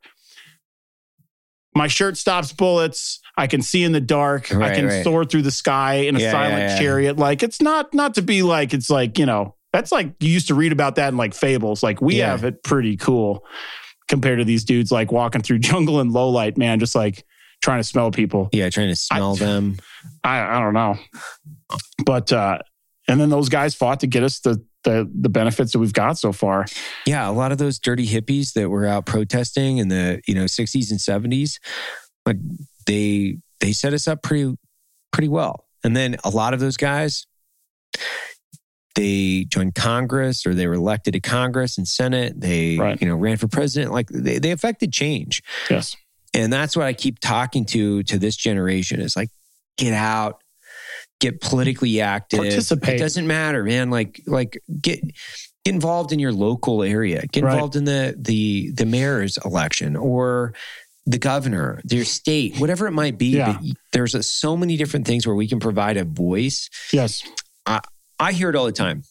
my 1.73 1.88
shirt 1.88 2.17
stops 2.17 2.51
bullets. 2.51 3.20
I 3.37 3.47
can 3.47 3.61
see 3.61 3.83
in 3.83 3.91
the 3.91 4.01
dark. 4.01 4.53
I 4.53 4.73
can 4.75 4.87
right. 4.87 5.03
soar 5.03 5.25
through 5.25 5.43
the 5.43 5.51
sky 5.51 5.93
in 5.93 6.15
a 6.15 6.19
Yeah, 6.19 6.31
silent 6.31 6.59
yeah, 6.59 6.69
yeah. 6.69 6.79
chariot. 6.79 7.17
Like 7.17 7.43
it's 7.43 7.61
not 7.61 7.93
not 7.93 8.15
to 8.15 8.21
be 8.21 8.43
like 8.43 8.73
it's 8.73 8.89
like 8.89 9.17
you 9.17 9.25
know 9.25 9.55
that's 9.73 9.91
like 9.91 10.13
you 10.19 10.29
used 10.29 10.47
to 10.47 10.55
read 10.55 10.71
about 10.71 10.95
that 10.95 11.09
in 11.09 11.17
like 11.17 11.33
fables. 11.33 11.81
Like 11.81 12.01
we 12.01 12.17
have 12.17 12.43
it 12.43 12.63
pretty 12.63 12.97
cool 12.97 13.45
compared 14.07 14.39
to 14.39 14.45
these 14.45 14.65
dudes 14.65 14.91
like 14.91 15.11
walking 15.11 15.41
through 15.41 15.59
jungle 15.69 15.99
and 15.99 16.11
low 16.11 16.29
light, 16.29 16.57
man. 16.57 16.79
Just 16.79 16.95
like 16.95 17.23
trying 17.61 17.79
to 17.79 17.83
smell 17.83 18.11
people. 18.11 18.49
Yeah, 18.51 18.69
trying 18.69 18.89
to 18.89 18.95
smell 18.95 19.35
them. 19.35 19.77
I 20.23 20.41
I 20.41 20.59
don't 20.59 20.73
know, 20.73 20.97
but 22.05 22.31
uh 22.31 22.59
and 23.07 23.19
then 23.19 23.29
those 23.29 23.49
guys 23.49 23.75
fought 23.75 24.01
to 24.01 24.07
get 24.07 24.23
us 24.23 24.39
the 24.39 24.63
the 24.83 25.09
the 25.13 25.29
benefits 25.29 25.73
that 25.73 25.79
we've 25.79 25.93
got 25.93 26.17
so 26.17 26.31
far. 26.31 26.65
Yeah, 27.05 27.29
a 27.29 27.31
lot 27.31 27.51
of 27.51 27.57
those 27.57 27.79
dirty 27.79 28.07
hippies 28.07 28.53
that 28.53 28.69
were 28.69 28.85
out 28.85 29.05
protesting 29.05 29.77
in 29.77 29.87
the 29.87 30.21
you 30.27 30.33
know 30.33 30.45
60s 30.45 30.91
and 30.91 30.99
70s, 30.99 31.59
like 32.25 32.37
they 32.85 33.37
they 33.59 33.71
set 33.73 33.93
us 33.93 34.07
up 34.07 34.21
pretty 34.23 34.55
pretty 35.11 35.27
well. 35.29 35.65
And 35.83 35.95
then 35.95 36.17
a 36.23 36.29
lot 36.29 36.53
of 36.53 36.59
those 36.59 36.77
guys, 36.77 37.25
they 38.95 39.45
joined 39.49 39.75
Congress 39.75 40.45
or 40.45 40.53
they 40.53 40.67
were 40.67 40.73
elected 40.73 41.13
to 41.13 41.19
Congress 41.19 41.77
and 41.77 41.87
Senate. 41.87 42.39
They 42.39 42.77
Right. 42.77 42.99
you 43.01 43.07
know 43.07 43.15
ran 43.15 43.37
for 43.37 43.47
president. 43.47 43.91
Like 43.91 44.07
they, 44.09 44.37
they 44.39 44.51
affected 44.51 44.91
change. 44.91 45.41
Yes. 45.69 45.95
and 46.33 46.51
that's 46.53 46.77
what 46.77 46.85
i 46.85 46.93
keep 46.93 47.19
talking 47.19 47.65
to 47.65 48.03
to 48.03 48.17
this 48.17 48.35
generation 48.37 49.01
is 49.01 49.15
like 49.17 49.29
get 49.77 49.93
out 49.93 50.41
get 51.19 51.41
politically 51.41 51.99
active 51.99 52.39
Participate. 52.39 52.95
it 52.95 52.99
doesn't 52.99 53.27
matter 53.27 53.63
man 53.65 53.89
like 53.91 54.21
like 54.27 54.57
get 54.81 55.01
get 55.65 55.75
involved 55.75 56.11
in 56.13 56.19
your 56.19 56.31
local 56.31 56.83
area 56.83 57.25
get 57.33 57.43
Right. 57.43 57.53
involved 57.53 57.75
in 57.75 57.83
the 57.83 58.15
the 58.17 58.71
the 58.71 58.85
mayor's 58.85 59.37
election 59.43 59.95
or 59.97 60.53
the 61.07 61.17
governor 61.17 61.81
your 61.89 62.05
state 62.05 62.57
whatever 62.57 62.85
it 62.87 62.91
might 62.91 63.17
be 63.17 63.27
Yeah. 63.37 63.53
but 63.53 63.71
there's 63.91 64.13
a, 64.15 64.21
so 64.21 64.55
many 64.55 64.77
different 64.77 65.07
things 65.07 65.25
where 65.25 65.35
we 65.35 65.47
can 65.47 65.59
provide 65.59 65.97
a 65.97 66.03
voice 66.05 66.69
Yes. 66.93 67.23
I 67.65 67.79
I 68.19 68.33
hear 68.33 68.49
it 68.51 68.55
all 68.55 68.65
the 68.65 68.71
time. 68.71 69.01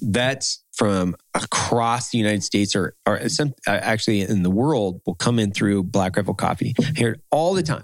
Vets 0.00 0.62
from 0.74 1.16
across 1.34 2.10
the 2.10 2.18
United 2.18 2.44
States 2.44 2.76
or, 2.76 2.94
or 3.04 3.28
some, 3.28 3.52
uh, 3.66 3.70
actually 3.72 4.20
in 4.20 4.44
the 4.44 4.50
world 4.50 5.00
will 5.06 5.16
come 5.16 5.40
in 5.40 5.50
through 5.52 5.82
Black 5.82 6.16
Rifle 6.16 6.34
Coffee. 6.34 6.72
I 6.78 6.92
hear 6.96 7.10
it 7.14 7.20
all 7.32 7.52
the 7.54 7.64
time. 7.64 7.82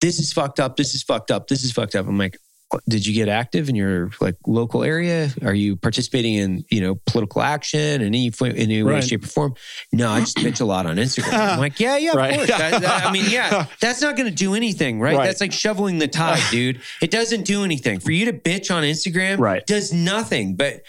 This 0.00 0.18
is 0.18 0.32
fucked 0.32 0.58
up. 0.60 0.76
This 0.76 0.94
is 0.94 1.02
fucked 1.02 1.30
up. 1.30 1.46
This 1.48 1.62
is 1.62 1.72
fucked 1.72 1.94
up. 1.94 2.08
I'm 2.08 2.16
like, 2.16 2.32
"What- 2.32 2.40
did 2.88 3.06
you 3.06 3.14
get 3.14 3.28
active 3.28 3.68
in 3.68 3.74
your 3.74 4.10
like 4.20 4.36
local 4.46 4.82
area? 4.82 5.30
Are 5.44 5.54
you 5.54 5.76
participating 5.76 6.34
in 6.34 6.64
you 6.70 6.80
know 6.80 7.00
political 7.06 7.42
action 7.42 8.00
in 8.00 8.02
any 8.02 8.26
in 8.40 8.56
any 8.56 8.82
way, 8.82 9.00
shape, 9.00 9.24
or 9.24 9.28
form? 9.28 9.54
No, 9.92 10.10
I 10.10 10.20
just 10.20 10.36
bitch 10.38 10.60
a 10.60 10.64
lot 10.64 10.86
on 10.86 10.96
Instagram. 10.96 11.32
I'm 11.52 11.58
like, 11.58 11.78
yeah, 11.80 11.96
yeah, 11.96 12.10
of 12.10 12.16
Right. 12.16 12.34
course. 12.34 12.48
That- 12.48 13.06
I 13.06 13.12
mean, 13.12 13.26
yeah, 13.28 13.66
that's 13.80 14.00
not 14.02 14.16
going 14.16 14.28
to 14.28 14.34
do 14.34 14.54
anything, 14.54 15.00
right? 15.00 15.16
Right. 15.16 15.26
That's 15.26 15.40
like 15.40 15.52
shoveling 15.52 15.98
the 15.98 16.08
tide, 16.08 16.42
dude. 16.50 16.80
It 17.00 17.10
doesn't 17.10 17.44
do 17.44 17.64
anything 17.64 18.00
for 18.00 18.10
you 18.12 18.24
to 18.26 18.32
bitch 18.32 18.74
on 18.74 18.82
Instagram. 18.82 19.38
Right. 19.38 19.64
does 19.66 19.92
nothing. 19.92 20.56
But 20.56 20.82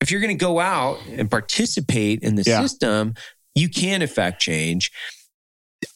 if 0.00 0.10
you're 0.10 0.20
going 0.20 0.36
to 0.36 0.40
go 0.44 0.60
out 0.60 0.98
and 1.08 1.30
participate 1.30 2.22
in 2.22 2.34
the 2.36 2.42
Yeah. 2.46 2.60
system, 2.60 3.14
you 3.54 3.68
can 3.68 4.02
affect 4.02 4.40
change. 4.42 4.90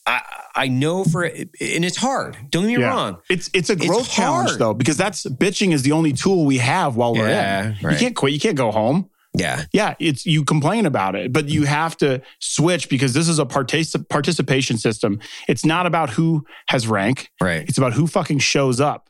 I 0.06 0.20
I 0.54 0.68
know 0.68 1.04
for 1.04 1.24
and 1.24 1.84
it's 1.84 1.96
hard. 1.96 2.36
Don't 2.50 2.62
get 2.68 2.76
me 2.76 2.82
Yeah. 2.82 2.88
wrong. 2.90 3.18
It's 3.30 3.48
it's 3.54 3.70
a 3.70 3.74
It's 3.74 3.86
growth 3.86 4.10
challenge 4.10 4.56
though, 4.58 4.74
because 4.74 4.96
that's 4.96 5.24
bitching 5.24 5.72
is 5.72 5.82
the 5.82 5.92
only 5.92 6.12
tool 6.12 6.44
we 6.44 6.58
have 6.58 6.96
while 6.96 7.14
we're 7.14 7.28
Yeah, 7.28 7.64
in. 7.68 7.76
right. 7.82 7.92
You 7.94 7.98
can't 7.98 8.16
quit. 8.16 8.32
You 8.32 8.40
can't 8.40 8.56
go 8.56 8.70
home. 8.70 9.08
Yeah, 9.32 9.62
Yeah, 9.72 9.94
it's 10.00 10.26
you 10.26 10.44
complain 10.44 10.86
about 10.86 11.14
it, 11.14 11.32
but 11.32 11.48
you 11.48 11.64
have 11.64 11.96
to 11.98 12.20
switch 12.40 12.88
because 12.88 13.12
this 13.14 13.28
is 13.28 13.38
a 13.38 13.44
partic- 13.44 14.08
participation 14.08 14.76
system. 14.76 15.20
It's 15.46 15.64
not 15.64 15.86
about 15.86 16.10
who 16.10 16.44
has 16.66 16.88
rank. 16.88 17.30
right. 17.40 17.64
It's 17.68 17.78
about 17.78 17.92
who 17.92 18.08
fucking 18.08 18.40
shows 18.40 18.80
up. 18.80 19.08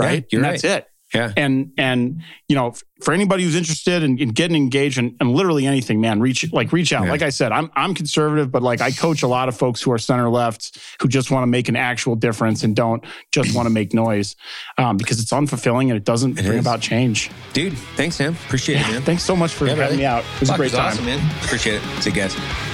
Yeah, 0.00 0.06
Right. 0.06 0.24
you're 0.30 0.42
and 0.42 0.50
that's 0.50 0.64
it. 0.64 0.86
Yeah. 1.14 1.32
And 1.36 1.72
and 1.78 2.22
you 2.48 2.56
know, 2.56 2.74
for 3.02 3.12
anybody 3.14 3.44
who's 3.44 3.54
interested 3.54 4.02
in, 4.02 4.18
in 4.18 4.30
getting 4.30 4.56
engaged 4.56 4.98
in, 4.98 5.16
in 5.20 5.32
literally 5.32 5.66
anything, 5.66 6.00
man, 6.00 6.20
reach 6.20 6.50
like 6.52 6.72
reach 6.72 6.92
out. 6.92 7.04
Yeah. 7.04 7.10
Like 7.10 7.22
I 7.22 7.30
said, 7.30 7.52
I'm 7.52 7.70
I'm 7.76 7.94
conservative, 7.94 8.50
but 8.50 8.62
like 8.62 8.80
I 8.80 8.90
coach 8.90 9.22
a 9.22 9.26
lot 9.28 9.48
of 9.48 9.56
folks 9.56 9.80
who 9.80 9.92
are 9.92 9.98
center 9.98 10.28
left 10.28 10.78
who 11.00 11.08
just 11.08 11.30
want 11.30 11.42
to 11.44 11.46
make 11.46 11.68
an 11.68 11.76
actual 11.76 12.16
difference 12.16 12.64
and 12.64 12.74
don't 12.74 13.04
just 13.30 13.54
want 13.54 13.66
to 13.66 13.70
make 13.70 13.94
noise 13.94 14.34
um, 14.78 14.96
because 14.96 15.20
it's 15.20 15.32
unfulfilling 15.32 15.84
and 15.88 15.92
it 15.96 16.04
doesn't 16.04 16.38
It 16.38 16.44
bring 16.44 16.58
is. 16.58 16.64
about 16.64 16.80
change. 16.80 17.30
Dude, 17.52 17.76
thanks, 17.96 18.16
Sam. 18.16 18.34
Appreciate 18.46 18.80
it, 18.80 18.88
man. 18.90 19.02
Thanks 19.02 19.22
so 19.22 19.36
much 19.36 19.52
for 19.52 19.66
Yeah, 19.66 19.70
having 19.76 19.82
brother. 19.86 19.96
me 19.98 20.04
out. 20.04 20.24
It 20.36 20.40
was 20.40 20.48
Fuck, 20.48 20.56
a 20.56 20.58
great 20.58 20.72
was 20.72 20.78
time. 20.78 20.86
awesome, 20.92 21.04
man. 21.04 21.30
Appreciate 21.44 21.76
it. 21.82 22.02
See 22.02 22.10
you 22.10 22.16
guys. 22.16 22.73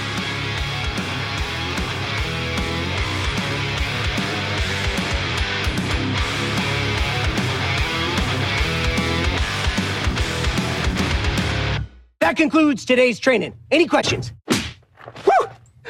That 12.31 12.37
concludes 12.37 12.85
today's 12.85 13.19
training. 13.19 13.55
Any 13.71 13.85
questions? 13.87 14.31
Whew! 14.47 15.47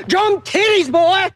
Drum 0.08 0.42
titties, 0.42 0.92
boy! 0.92 1.30